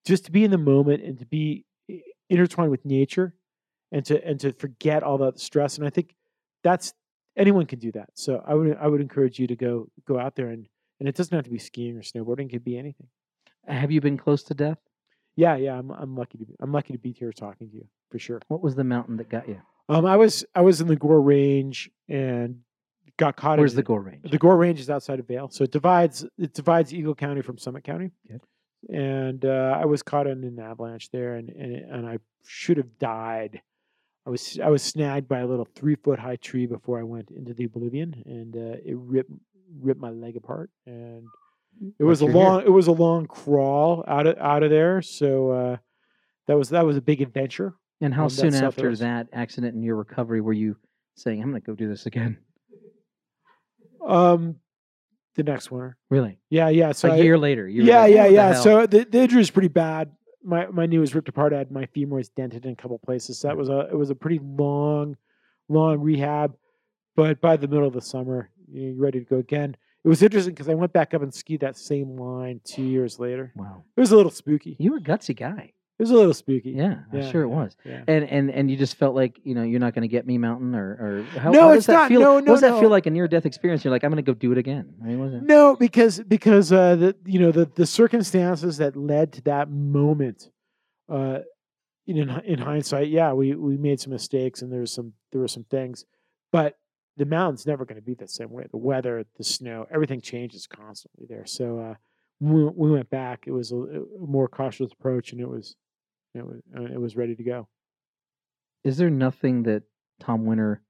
just 0.06 0.26
to 0.26 0.32
be 0.32 0.44
in 0.44 0.52
the 0.52 0.58
moment 0.58 1.04
and 1.04 1.18
to 1.20 1.26
be 1.26 1.66
intertwined 2.30 2.72
with 2.72 2.86
nature, 2.86 3.34
and 3.92 4.06
to 4.06 4.26
and 4.26 4.40
to 4.42 4.54
forget 4.54 5.04
all 5.04 5.18
that 5.20 5.40
stress, 5.40 5.78
and 5.78 5.86
I 5.86 5.90
think 5.90 6.16
that's 6.64 6.94
anyone 7.42 7.66
can 7.66 7.80
do 7.80 7.92
that. 7.94 8.10
So 8.14 8.44
I 8.48 8.54
would 8.54 8.78
I 8.78 8.88
would 8.88 9.02
encourage 9.02 9.40
you 9.40 9.48
to 9.48 9.56
go 9.56 9.88
go 10.08 10.18
out 10.20 10.36
there 10.36 10.50
and 10.50 10.68
and 11.00 11.10
it 11.10 11.16
doesn't 11.16 11.36
have 11.36 11.46
to 11.46 11.50
be 11.52 11.58
skiing 11.60 11.98
or 11.98 12.02
snowboarding; 12.04 12.46
it 12.46 12.52
could 12.52 12.64
be 12.64 12.78
anything. 12.78 13.08
have 13.68 13.92
you 13.92 14.00
been 14.02 14.18
close 14.18 14.44
to 14.44 14.54
death 14.54 14.78
Yeah, 15.36 15.56
yeah, 15.56 15.78
I'm 15.80 15.90
I'm 15.92 16.16
lucky 16.16 16.38
to 16.38 16.46
be 16.46 16.56
I'm 16.62 16.72
lucky 16.72 16.94
to 16.94 17.00
be 17.00 17.12
here 17.12 17.32
talking 17.32 17.70
to 17.70 17.76
you 17.76 17.86
for 18.12 18.20
sure. 18.20 18.40
what 18.48 18.62
was 18.62 18.76
the 18.76 18.84
mountain 18.84 19.18
that 19.18 19.30
got 19.30 19.48
you 19.48 19.60
Um, 19.90 20.06
I 20.06 20.16
was 20.18 20.46
I 20.56 20.62
was 20.62 20.80
in 20.82 20.88
the 20.88 20.96
Gore 20.96 21.22
Range 21.22 21.90
and 22.08 22.60
got 23.18 23.36
caught. 23.36 23.60
where's 23.60 23.74
in, 23.74 23.78
the 23.78 23.84
gore 23.84 24.02
range 24.02 24.22
The 24.30 24.38
Gore 24.38 24.58
Range 24.58 24.80
is 24.80 24.90
outside 24.90 25.20
of 25.20 25.28
Vail, 25.28 25.50
so 25.50 25.64
it 25.64 25.72
divides 25.72 26.26
it 26.38 26.54
divides 26.54 26.94
Eagle 26.94 27.16
County 27.16 27.42
from 27.42 27.58
Summit 27.58 27.84
County. 27.84 28.12
Good. 28.28 28.42
And 28.90 29.46
uh, 29.46 29.78
I 29.80 29.86
was 29.86 30.02
caught 30.02 30.28
in 30.28 30.44
an 30.44 30.60
avalanche 30.60 31.10
there, 31.12 31.36
and 31.36 31.50
and, 31.50 31.74
and 31.94 32.08
I 32.08 32.18
should 32.46 32.78
have 32.78 32.98
died. 33.00 33.62
I 34.26 34.30
was 34.30 34.60
I 34.64 34.70
was 34.70 34.84
snagged 34.84 35.28
by 35.28 35.40
a 35.40 35.48
little 35.48 35.68
three 35.76 35.96
foot 35.96 36.20
high 36.20 36.36
tree 36.36 36.66
before 36.68 37.00
I 37.00 37.04
went 37.04 37.32
into 37.32 37.54
the 37.54 37.64
oblivion, 37.66 38.22
and 38.26 38.56
uh, 38.56 38.78
it 38.86 38.96
ripped 38.98 39.32
ripped 39.80 40.00
my 40.02 40.10
leg 40.12 40.36
apart. 40.38 40.70
And 40.86 41.24
it 42.00 42.04
was 42.04 42.22
a 42.22 42.26
you're 42.26 42.34
here. 42.34 42.44
long 42.44 42.62
it 42.64 42.70
was 42.72 42.88
a 42.88 42.92
long 42.92 43.26
crawl 43.26 44.04
out 44.08 44.28
of 44.28 44.38
out 44.38 44.64
of 44.64 44.70
there. 44.70 45.02
So 45.02 45.52
uh, 45.52 45.78
that 46.48 46.58
was 46.58 46.70
that 46.70 46.86
was 46.86 46.98
a 46.98 47.02
big 47.02 47.22
adventure. 47.22 47.74
and 48.02 48.14
how 48.14 48.26
that 48.28 48.32
soon 48.36 48.52
South 48.52 48.64
after 48.76 48.88
Hills. 48.90 49.00
that 49.00 49.28
accident 49.34 49.74
and 49.76 49.84
your 49.84 49.96
recovery 49.96 50.42
were 50.42 50.54
you 50.54 50.76
saying 51.16 51.42
i'm 51.44 51.50
going 51.52 51.62
to 51.62 51.66
go 51.66 51.76
do 51.76 51.88
this 51.90 52.06
again 52.06 52.38
Um, 54.06 54.56
the 55.36 55.44
next 55.44 55.70
winter. 55.72 55.98
Really? 56.10 56.40
Yeah, 56.50 56.70
yeah. 56.70 56.92
So 56.94 57.10
a 57.10 57.14
I- 57.14 57.18
year 57.18 57.38
later. 57.38 57.68
You 57.68 57.84
yeah, 57.84 58.02
like, 58.02 58.14
yeah, 58.14 58.22
"What 58.24 58.28
the 58.30 58.34
yeah. 58.34 58.54
So 58.54 58.86
the, 58.88 59.04
the 59.06 59.20
injury 59.20 59.42
is 59.42 59.52
pretty 59.52 59.68
bad. 59.68 60.12
My 60.44 60.68
my 60.68 60.86
knee 60.86 60.98
was 61.00 61.14
ripped 61.16 61.30
apart. 61.30 61.54
I 61.54 61.58
had 61.60 61.72
my 61.72 61.86
femur 61.88 62.18
was 62.18 62.30
dented 62.30 62.66
in 62.66 62.74
a 62.74 62.76
couple 62.76 62.98
places. 63.00 63.40
So 63.40 63.48
that 63.48 63.58
was 63.58 63.70
a 63.70 63.88
it 63.92 63.96
was 63.98 64.10
a 64.10 64.16
pretty 64.16 64.40
long, 64.44 65.16
long 65.70 66.00
rehab. 66.00 66.56
But 67.16 67.42
by 67.42 67.58
the 67.58 67.68
middle 67.68 67.88
of 67.88 67.94
the 67.94 68.02
summer, 68.02 68.50
you're 68.72 68.96
ready 68.96 69.20
to 69.20 69.26
go 69.26 69.38
again. 69.38 69.76
It 70.04 70.08
was 70.08 70.24
interesting 70.24 70.54
because 70.54 70.70
I 70.70 70.74
went 70.74 70.94
back 70.94 71.14
up 71.14 71.22
and 71.22 71.32
skied 71.34 71.60
that 71.60 71.78
same 71.78 72.16
line 72.18 72.62
two 72.64 72.82
years 72.84 73.20
later. 73.20 73.52
wow, 73.56 73.84
It 73.96 74.00
was 74.00 74.12
a 74.12 74.16
little 74.16 74.32
spooky. 74.32 74.76
you 74.80 74.92
were 74.92 74.98
a 74.98 75.02
gutsy 75.02 75.36
guy. 75.36 75.74
It 76.02 76.06
was 76.06 76.10
a 76.10 76.16
little 76.16 76.34
spooky. 76.34 76.72
Yeah, 76.72 76.96
I'm 77.14 77.30
sure 77.30 77.44
it 77.44 77.48
was. 77.48 77.78
Yeah. 77.86 78.04
And 78.08 78.28
and 78.28 78.50
and 78.50 78.72
you 78.72 78.76
just 78.76 78.96
felt 78.96 79.14
like 79.14 79.40
you 79.44 79.54
know 79.54 79.62
you're 79.62 79.80
not 79.80 79.94
going 79.94 80.02
to 80.02 80.08
get 80.08 80.26
me 80.26 80.40
mountain 80.40 80.74
or 80.74 80.94
or 81.00 81.24
how, 81.40 81.52
No, 81.52 81.62
how 81.62 81.68
does 81.68 81.78
it's 81.78 81.86
that 81.88 81.94
not. 81.94 82.08
feel? 82.10 82.22
No, 82.22 82.34
what 82.34 82.44
no, 82.44 82.54
does 82.54 82.62
that 82.62 82.80
feel 82.80 82.90
like 82.90 83.06
a 83.06 83.12
near 83.12 83.28
death 83.28 83.46
experience? 83.46 83.84
You're 83.84 83.92
like 83.92 84.04
I'm 84.04 84.10
going 84.10 84.24
to 84.26 84.28
go 84.28 84.34
do 84.34 84.52
it 84.52 84.58
again. 84.58 84.96
I 85.04 85.06
mean, 85.06 85.20
was 85.20 85.32
it? 85.36 85.44
No, 85.44 85.76
because 85.76 86.20
because 86.22 86.72
uh, 86.72 86.96
the 86.96 87.16
you 87.24 87.38
know 87.38 87.52
the 87.52 87.66
the 87.76 87.86
circumstances 87.86 88.78
that 88.78 88.96
led 88.96 89.34
to 89.34 89.42
that 89.44 89.70
moment, 89.70 90.50
uh, 91.08 91.42
in 92.08 92.18
in 92.18 92.58
hindsight, 92.58 93.10
yeah, 93.10 93.34
we 93.34 93.54
we 93.54 93.78
made 93.78 94.00
some 94.00 94.12
mistakes 94.12 94.64
and 94.64 94.74
there 94.74 94.80
was 94.82 94.92
some 94.92 95.14
there 95.32 95.42
were 95.42 95.48
some 95.48 95.66
things, 95.66 96.06
but 96.52 96.80
the 97.16 97.26
mountain's 97.26 97.68
never 97.68 97.86
going 97.86 97.98
to 97.98 98.02
be 98.02 98.16
the 98.16 98.28
same 98.28 98.50
way. 98.50 98.66
The 98.72 98.78
weather, 98.78 99.24
the 99.38 99.44
snow, 99.44 99.86
everything 99.94 100.20
changes 100.22 100.66
constantly 100.66 101.28
there. 101.30 101.46
So 101.46 101.78
uh, 101.78 101.94
we 102.40 102.64
we 102.64 102.90
went 102.90 103.12
back. 103.12 103.44
It 103.46 103.52
was 103.52 103.72
a, 103.72 103.76
a 103.76 104.02
more 104.20 104.48
cautious 104.48 104.92
approach, 104.92 105.32
and 105.32 105.40
it 105.40 105.48
was 105.48 105.76
it 106.34 106.46
was 106.46 106.62
uh, 106.78 106.84
it 106.84 107.00
was 107.00 107.16
ready 107.16 107.36
to 107.36 107.44
go. 107.44 107.68
Is 108.84 108.98
there 108.98 109.10
nothing 109.10 109.64
that 109.64 109.84
Tom 110.20 110.46
Winter 110.46 110.82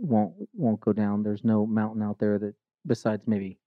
won't 0.00 0.34
won't 0.54 0.80
go 0.80 0.92
down? 0.92 1.22
There's 1.22 1.44
no 1.44 1.66
mountain 1.66 2.02
out 2.02 2.18
there 2.18 2.38
that 2.38 2.54
besides 2.86 3.26
maybe 3.26 3.58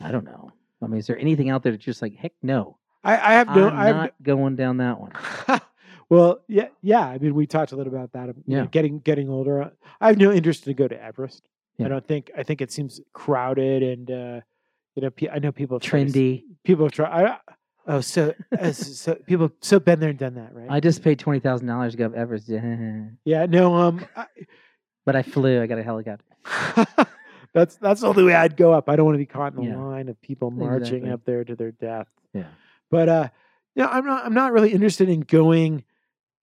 I 0.00 0.10
don't 0.10 0.24
know. 0.24 0.50
I 0.82 0.86
mean, 0.86 0.98
is 0.98 1.06
there 1.06 1.18
anything 1.18 1.48
out 1.50 1.62
there 1.62 1.72
that's 1.72 1.84
just 1.84 2.02
like 2.02 2.14
heck 2.16 2.32
no? 2.42 2.78
I, 3.02 3.12
I 3.14 3.32
have 3.34 3.48
no. 3.48 3.68
I'm 3.68 3.76
I 3.78 3.86
have 3.86 3.96
not 3.96 4.14
going 4.22 4.56
down 4.56 4.78
that 4.78 4.98
one. 5.00 5.12
well, 6.08 6.40
yeah, 6.48 6.68
yeah. 6.82 7.06
I 7.06 7.18
mean, 7.18 7.34
we 7.34 7.46
talked 7.46 7.72
a 7.72 7.76
little 7.76 7.94
about 7.94 8.12
that. 8.12 8.30
um, 8.30 8.34
you 8.46 8.56
know, 8.56 8.62
Yeah. 8.62 8.68
getting 8.68 8.98
getting 9.00 9.28
older. 9.28 9.62
uh, 9.62 9.70
I 10.00 10.08
have 10.08 10.18
no 10.18 10.32
interest 10.32 10.64
to 10.64 10.74
go 10.74 10.88
to 10.88 11.00
Everest. 11.02 11.46
Yeah. 11.78 11.86
I 11.86 11.88
don't 11.90 12.06
think. 12.06 12.30
I 12.36 12.42
think 12.42 12.60
it 12.60 12.70
seems 12.72 13.00
crowded 13.12 13.82
and 13.82 14.10
uh, 14.10 14.40
you 14.94 15.02
know. 15.02 15.10
I 15.32 15.38
know 15.38 15.52
people 15.52 15.76
have 15.76 15.82
tried 15.82 16.08
Trendy. 16.08 16.44
People 16.64 16.84
have 16.86 16.92
tried. 16.92 17.24
I, 17.26 17.38
oh, 17.86 18.00
so, 18.00 18.34
uh, 18.58 18.72
so 18.72 19.14
people 19.26 19.50
so 19.60 19.78
been 19.80 20.00
there 20.00 20.10
and 20.10 20.18
done 20.18 20.34
that, 20.34 20.54
right? 20.54 20.66
I 20.70 20.80
just 20.80 21.02
paid 21.02 21.18
twenty 21.18 21.40
thousand 21.40 21.66
dollars 21.66 21.92
to 21.92 21.98
go 21.98 22.06
up 22.06 22.14
Everest, 22.14 22.48
yeah. 23.24 23.46
No. 23.46 23.74
Um. 23.74 24.04
I, 24.16 24.26
but 25.06 25.16
I 25.16 25.22
flew. 25.22 25.60
I 25.62 25.66
got 25.66 25.78
a 25.78 25.82
helicopter. 25.82 26.24
that's 27.52 27.76
that's 27.76 28.00
the 28.00 28.06
only 28.08 28.24
way 28.24 28.34
I'd 28.34 28.56
go 28.56 28.72
up. 28.72 28.88
I 28.88 28.96
don't 28.96 29.04
want 29.06 29.14
to 29.14 29.18
be 29.18 29.26
caught 29.26 29.52
in 29.54 29.60
the 29.64 29.70
Yeah. 29.70 29.76
line 29.78 30.08
of 30.08 30.20
people 30.20 30.50
marching 30.50 30.96
Exactly. 31.04 31.10
up 31.10 31.24
there 31.24 31.44
to 31.44 31.54
their 31.56 31.72
death. 31.72 32.08
Yeah. 32.32 32.46
But 32.90 33.08
uh, 33.08 33.28
no, 33.76 33.86
I'm 33.86 34.04
not. 34.06 34.24
I'm 34.24 34.34
not 34.34 34.52
really 34.52 34.72
interested 34.72 35.08
in 35.08 35.20
going 35.20 35.84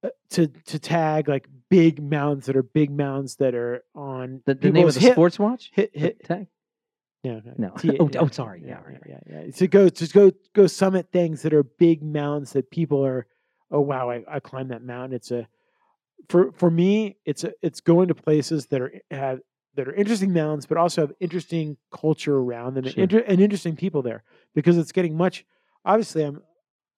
uh, 0.03 0.09
to 0.31 0.47
to 0.47 0.79
tag 0.79 1.27
like 1.27 1.47
big 1.69 2.01
mounds 2.03 2.45
that 2.47 2.55
are 2.55 2.63
big 2.63 2.91
mounds 2.91 3.37
that 3.37 3.55
are 3.55 3.83
on 3.95 4.41
The, 4.45 4.53
the 4.55 4.71
name 4.71 4.87
of 4.87 4.93
the 4.93 4.99
hit- 4.99 5.13
sports 5.13 5.39
watch? 5.39 5.71
hit 5.73 5.91
hit. 5.95 6.23
tag? 6.23 6.47
No, 7.23 7.41
no, 7.45 7.53
No. 7.57 7.69
T- 7.77 7.97
Oh, 7.99 8.09
oh, 8.19 8.27
sorry. 8.27 8.63
Yeah, 8.65 8.81
right, 8.83 8.99
yeah, 9.07 9.19
yeah. 9.29 9.51
To 9.51 9.67
go 9.67 9.89
just 9.89 10.13
go 10.13 10.31
go 10.53 10.65
summit 10.67 11.07
things 11.11 11.43
that 11.43 11.53
are 11.53 11.63
big 11.63 12.01
mountains 12.03 12.53
that 12.53 12.71
people 12.71 13.05
are. 13.05 13.27
Oh 13.69 13.81
wow, 13.81 14.09
I, 14.09 14.23
I 14.27 14.39
climbed 14.39 14.71
that 14.71 14.81
mountain. 14.83 15.15
It's 15.15 15.31
a 15.31 15.47
for 16.29 16.51
for 16.53 16.71
me. 16.71 17.17
It's 17.25 17.43
a 17.43 17.53
it's 17.61 17.79
going 17.79 18.07
to 18.07 18.15
places 18.15 18.65
that 18.67 18.81
are 18.81 18.91
have 19.11 19.39
that 19.75 19.87
are 19.87 19.93
interesting 19.93 20.33
mountains, 20.33 20.65
but 20.65 20.77
also 20.77 21.01
have 21.01 21.13
interesting 21.19 21.77
culture 21.91 22.37
around 22.37 22.73
them 22.73 22.85
and, 22.85 22.93
Sure. 22.93 23.03
inter, 23.03 23.19
and 23.19 23.39
interesting 23.39 23.75
people 23.75 24.01
there 24.01 24.23
because 24.55 24.77
it's 24.77 24.91
getting 24.91 25.15
much. 25.15 25.45
Obviously, 25.85 26.23
I'm 26.23 26.41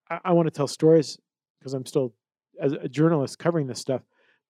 I, 0.10 0.20
I 0.26 0.32
want 0.32 0.48
to 0.48 0.52
tell 0.52 0.68
stories 0.68 1.20
because 1.60 1.74
I'm 1.74 1.86
still 1.86 2.14
as 2.62 2.72
a 2.72 2.88
journalist 2.88 3.40
covering 3.40 3.68
this 3.68 3.80
stuff, 3.80 4.02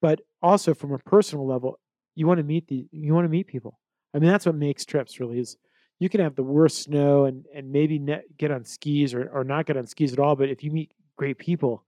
but 0.02 0.22
also 0.42 0.74
from 0.74 0.94
a 0.94 1.00
personal 1.00 1.48
level, 1.48 1.80
you 2.16 2.28
want 2.28 2.38
to 2.38 2.44
meet 2.44 2.68
the 2.68 2.88
you 2.92 3.14
want 3.14 3.26
to 3.26 3.30
meet 3.30 3.48
people. 3.48 3.80
I 4.14 4.20
mean, 4.20 4.30
that's 4.30 4.46
what 4.46 4.54
makes 4.56 4.86
trips 4.86 5.20
really 5.20 5.40
is. 5.40 5.58
You 6.04 6.10
can 6.10 6.20
have 6.20 6.36
the 6.36 6.44
worst 6.44 6.84
snow 6.84 7.24
and 7.24 7.46
and 7.56 7.72
maybe 7.72 7.98
get 8.38 8.52
on 8.52 8.66
skis 8.66 9.14
or 9.14 9.30
or 9.34 9.46
not 9.46 9.66
get 9.68 9.78
on 9.78 9.88
skis 9.88 10.12
at 10.12 10.20
all, 10.20 10.36
but 10.36 10.50
if 10.50 10.62
you 10.62 10.70
meet 10.70 10.92
great 11.16 11.38
people, 11.38 11.86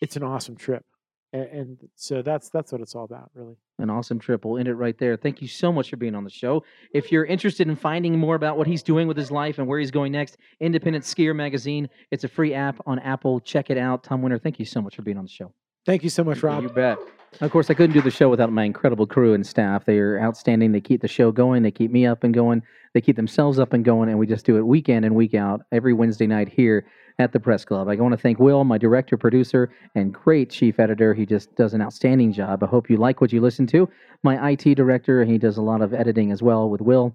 it's 0.00 0.16
an 0.16 0.24
awesome 0.24 0.56
trip. 0.56 0.84
And, 1.32 1.44
and 1.44 1.78
so 1.94 2.22
that's 2.22 2.48
that's 2.48 2.72
what 2.72 2.80
it's 2.80 2.96
all 2.96 3.04
about, 3.04 3.30
really. 3.34 3.54
An 3.78 3.88
awesome 3.88 4.18
trip. 4.18 4.44
We'll 4.44 4.58
end 4.58 4.66
it 4.66 4.74
right 4.74 4.98
there. 4.98 5.16
Thank 5.16 5.40
you 5.40 5.46
so 5.46 5.70
much 5.70 5.90
for 5.90 5.96
being 5.96 6.16
on 6.16 6.24
the 6.24 6.30
show. 6.30 6.64
If 6.92 7.12
you're 7.12 7.24
interested 7.24 7.68
in 7.68 7.76
finding 7.76 8.18
more 8.18 8.34
about 8.34 8.58
what 8.58 8.66
he's 8.66 8.82
doing 8.82 9.06
with 9.06 9.16
his 9.16 9.30
life 9.30 9.60
and 9.60 9.68
where 9.68 9.78
he's 9.78 9.92
going 9.92 10.10
next, 10.10 10.38
Independent 10.58 11.04
Skier 11.04 11.36
Magazine. 11.36 11.88
It's 12.10 12.24
a 12.24 12.28
free 12.28 12.52
app 12.52 12.80
on 12.84 12.98
Apple. 12.98 13.38
Check 13.38 13.70
it 13.70 13.78
out. 13.78 14.02
Tom 14.02 14.22
Winter, 14.22 14.40
thank 14.40 14.58
you 14.58 14.64
so 14.64 14.82
much 14.82 14.96
for 14.96 15.02
being 15.02 15.18
on 15.18 15.24
the 15.24 15.30
show. 15.30 15.54
Thank 15.84 16.02
you 16.02 16.10
so 16.10 16.24
much, 16.24 16.42
Rob. 16.42 16.64
You 16.64 16.68
bet. 16.68 16.98
Of 17.42 17.50
course, 17.50 17.68
I 17.68 17.74
couldn't 17.74 17.92
do 17.92 18.00
the 18.00 18.10
show 18.10 18.30
without 18.30 18.50
my 18.50 18.64
incredible 18.64 19.06
crew 19.06 19.34
and 19.34 19.46
staff. 19.46 19.84
They 19.84 19.98
are 19.98 20.18
outstanding. 20.18 20.72
They 20.72 20.80
keep 20.80 21.02
the 21.02 21.08
show 21.08 21.30
going. 21.30 21.62
They 21.62 21.70
keep 21.70 21.90
me 21.90 22.06
up 22.06 22.24
and 22.24 22.32
going. 22.32 22.62
They 22.94 23.02
keep 23.02 23.16
themselves 23.16 23.58
up 23.58 23.74
and 23.74 23.84
going, 23.84 24.08
and 24.08 24.18
we 24.18 24.26
just 24.26 24.46
do 24.46 24.56
it 24.56 24.62
week 24.62 24.88
in 24.88 25.04
and 25.04 25.14
week 25.14 25.34
out 25.34 25.60
every 25.70 25.92
Wednesday 25.92 26.26
night 26.26 26.48
here 26.48 26.86
at 27.18 27.32
the 27.32 27.40
Press 27.40 27.62
Club. 27.62 27.88
I 27.88 27.96
want 27.96 28.12
to 28.12 28.18
thank 28.18 28.38
Will, 28.38 28.64
my 28.64 28.78
director, 28.78 29.18
producer, 29.18 29.70
and 29.94 30.14
great 30.14 30.48
chief 30.48 30.80
editor. 30.80 31.12
He 31.12 31.26
just 31.26 31.54
does 31.56 31.74
an 31.74 31.82
outstanding 31.82 32.32
job. 32.32 32.62
I 32.62 32.66
hope 32.66 32.88
you 32.88 32.96
like 32.96 33.20
what 33.20 33.34
you 33.34 33.42
listen 33.42 33.66
to. 33.66 33.86
My 34.22 34.52
IT 34.52 34.74
director, 34.74 35.22
he 35.26 35.36
does 35.36 35.58
a 35.58 35.62
lot 35.62 35.82
of 35.82 35.92
editing 35.92 36.32
as 36.32 36.42
well 36.42 36.70
with 36.70 36.80
Will. 36.80 37.14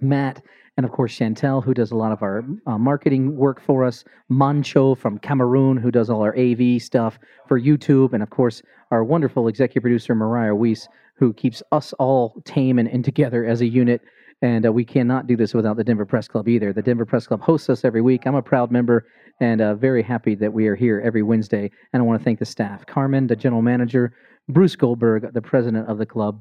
Matt, 0.00 0.42
and 0.76 0.84
of 0.84 0.92
course 0.92 1.16
Chantel, 1.16 1.62
who 1.62 1.74
does 1.74 1.92
a 1.92 1.96
lot 1.96 2.12
of 2.12 2.22
our 2.22 2.44
uh, 2.66 2.78
marketing 2.78 3.36
work 3.36 3.60
for 3.60 3.84
us. 3.84 4.04
Mancho 4.30 4.96
from 4.96 5.18
Cameroon, 5.18 5.76
who 5.76 5.90
does 5.90 6.10
all 6.10 6.22
our 6.22 6.36
AV 6.36 6.82
stuff 6.82 7.18
for 7.46 7.60
YouTube, 7.60 8.12
and 8.12 8.22
of 8.22 8.30
course 8.30 8.62
our 8.90 9.04
wonderful 9.04 9.48
executive 9.48 9.82
producer 9.82 10.14
Mariah 10.14 10.54
Weiss, 10.54 10.88
who 11.16 11.32
keeps 11.32 11.62
us 11.72 11.92
all 11.94 12.40
tame 12.44 12.78
and, 12.78 12.88
and 12.88 13.04
together 13.04 13.44
as 13.44 13.60
a 13.60 13.66
unit. 13.66 14.02
And 14.42 14.66
uh, 14.66 14.72
we 14.72 14.84
cannot 14.84 15.26
do 15.26 15.36
this 15.36 15.54
without 15.54 15.76
the 15.76 15.84
Denver 15.84 16.04
Press 16.04 16.28
Club 16.28 16.48
either. 16.48 16.72
The 16.72 16.82
Denver 16.82 17.06
Press 17.06 17.26
Club 17.26 17.40
hosts 17.40 17.70
us 17.70 17.84
every 17.84 18.02
week. 18.02 18.26
I'm 18.26 18.34
a 18.34 18.42
proud 18.42 18.70
member 18.70 19.06
and 19.40 19.60
uh, 19.60 19.74
very 19.74 20.02
happy 20.02 20.34
that 20.34 20.52
we 20.52 20.66
are 20.66 20.74
here 20.74 21.00
every 21.04 21.22
Wednesday. 21.22 21.70
And 21.92 22.02
I 22.02 22.04
want 22.04 22.20
to 22.20 22.24
thank 22.24 22.38
the 22.38 22.44
staff 22.44 22.84
Carmen, 22.86 23.26
the 23.26 23.36
general 23.36 23.62
manager, 23.62 24.12
Bruce 24.48 24.76
Goldberg, 24.76 25.32
the 25.32 25.42
president 25.42 25.88
of 25.88 25.98
the 25.98 26.06
club, 26.06 26.40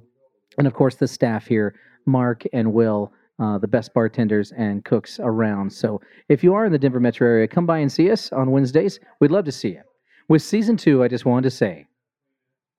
and 0.58 0.68
of 0.68 0.74
course 0.74 0.96
the 0.96 1.08
staff 1.08 1.48
here, 1.48 1.76
Mark 2.06 2.44
and 2.52 2.74
Will, 2.74 3.14
uh, 3.40 3.58
the 3.58 3.68
best 3.68 3.94
bartenders 3.94 4.52
and 4.52 4.86
cooks 4.86 5.20
around. 5.22 5.72
So 5.72 6.02
if 6.30 6.44
you 6.44 6.54
are 6.54 6.66
in 6.66 6.72
the 6.72 6.78
Denver 6.78 7.00
metro 7.00 7.28
area, 7.28 7.48
come 7.48 7.66
by 7.66 7.80
and 7.80 7.92
see 7.92 8.12
us 8.12 8.32
on 8.32 8.52
Wednesdays. 8.52 9.00
We'd 9.20 9.32
love 9.32 9.46
to 9.46 9.52
see 9.52 9.70
you. 9.70 9.82
With 10.30 10.42
season 10.42 10.78
two, 10.78 11.04
I 11.04 11.08
just 11.08 11.26
wanted 11.26 11.44
to 11.44 11.52
say 11.52 11.86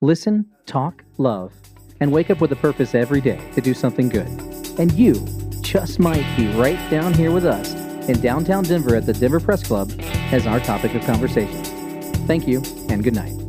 listen, 0.01 0.47
talk, 0.67 1.05
love, 1.19 1.53
and 2.01 2.13
wake 2.13 2.31
up 2.31 2.41
with 2.41 2.53
a 2.53 2.57
purpose 2.57 2.95
every 2.95 3.21
day 3.21 3.41
to 3.55 3.61
do 3.61 3.75
something 3.75 4.09
good. 4.09 4.29
And 4.79 4.93
you 4.93 5.15
just 5.61 5.99
might 5.99 6.37
be 6.37 6.47
right 6.55 6.79
down 6.91 7.15
here 7.15 7.33
with 7.33 7.47
us 7.47 7.75
in 8.09 8.21
downtown 8.21 8.65
Denver 8.65 8.97
at 8.97 9.07
the 9.07 9.15
Denver 9.15 9.41
Press 9.41 9.67
Club 9.67 9.91
as 10.31 10.47
our 10.47 10.61
topic 10.61 10.95
of 10.95 11.03
conversation. 11.03 11.63
Thank 12.27 12.47
you 12.47 12.63
and 12.89 13.03
good 13.03 13.15
night. 13.15 13.44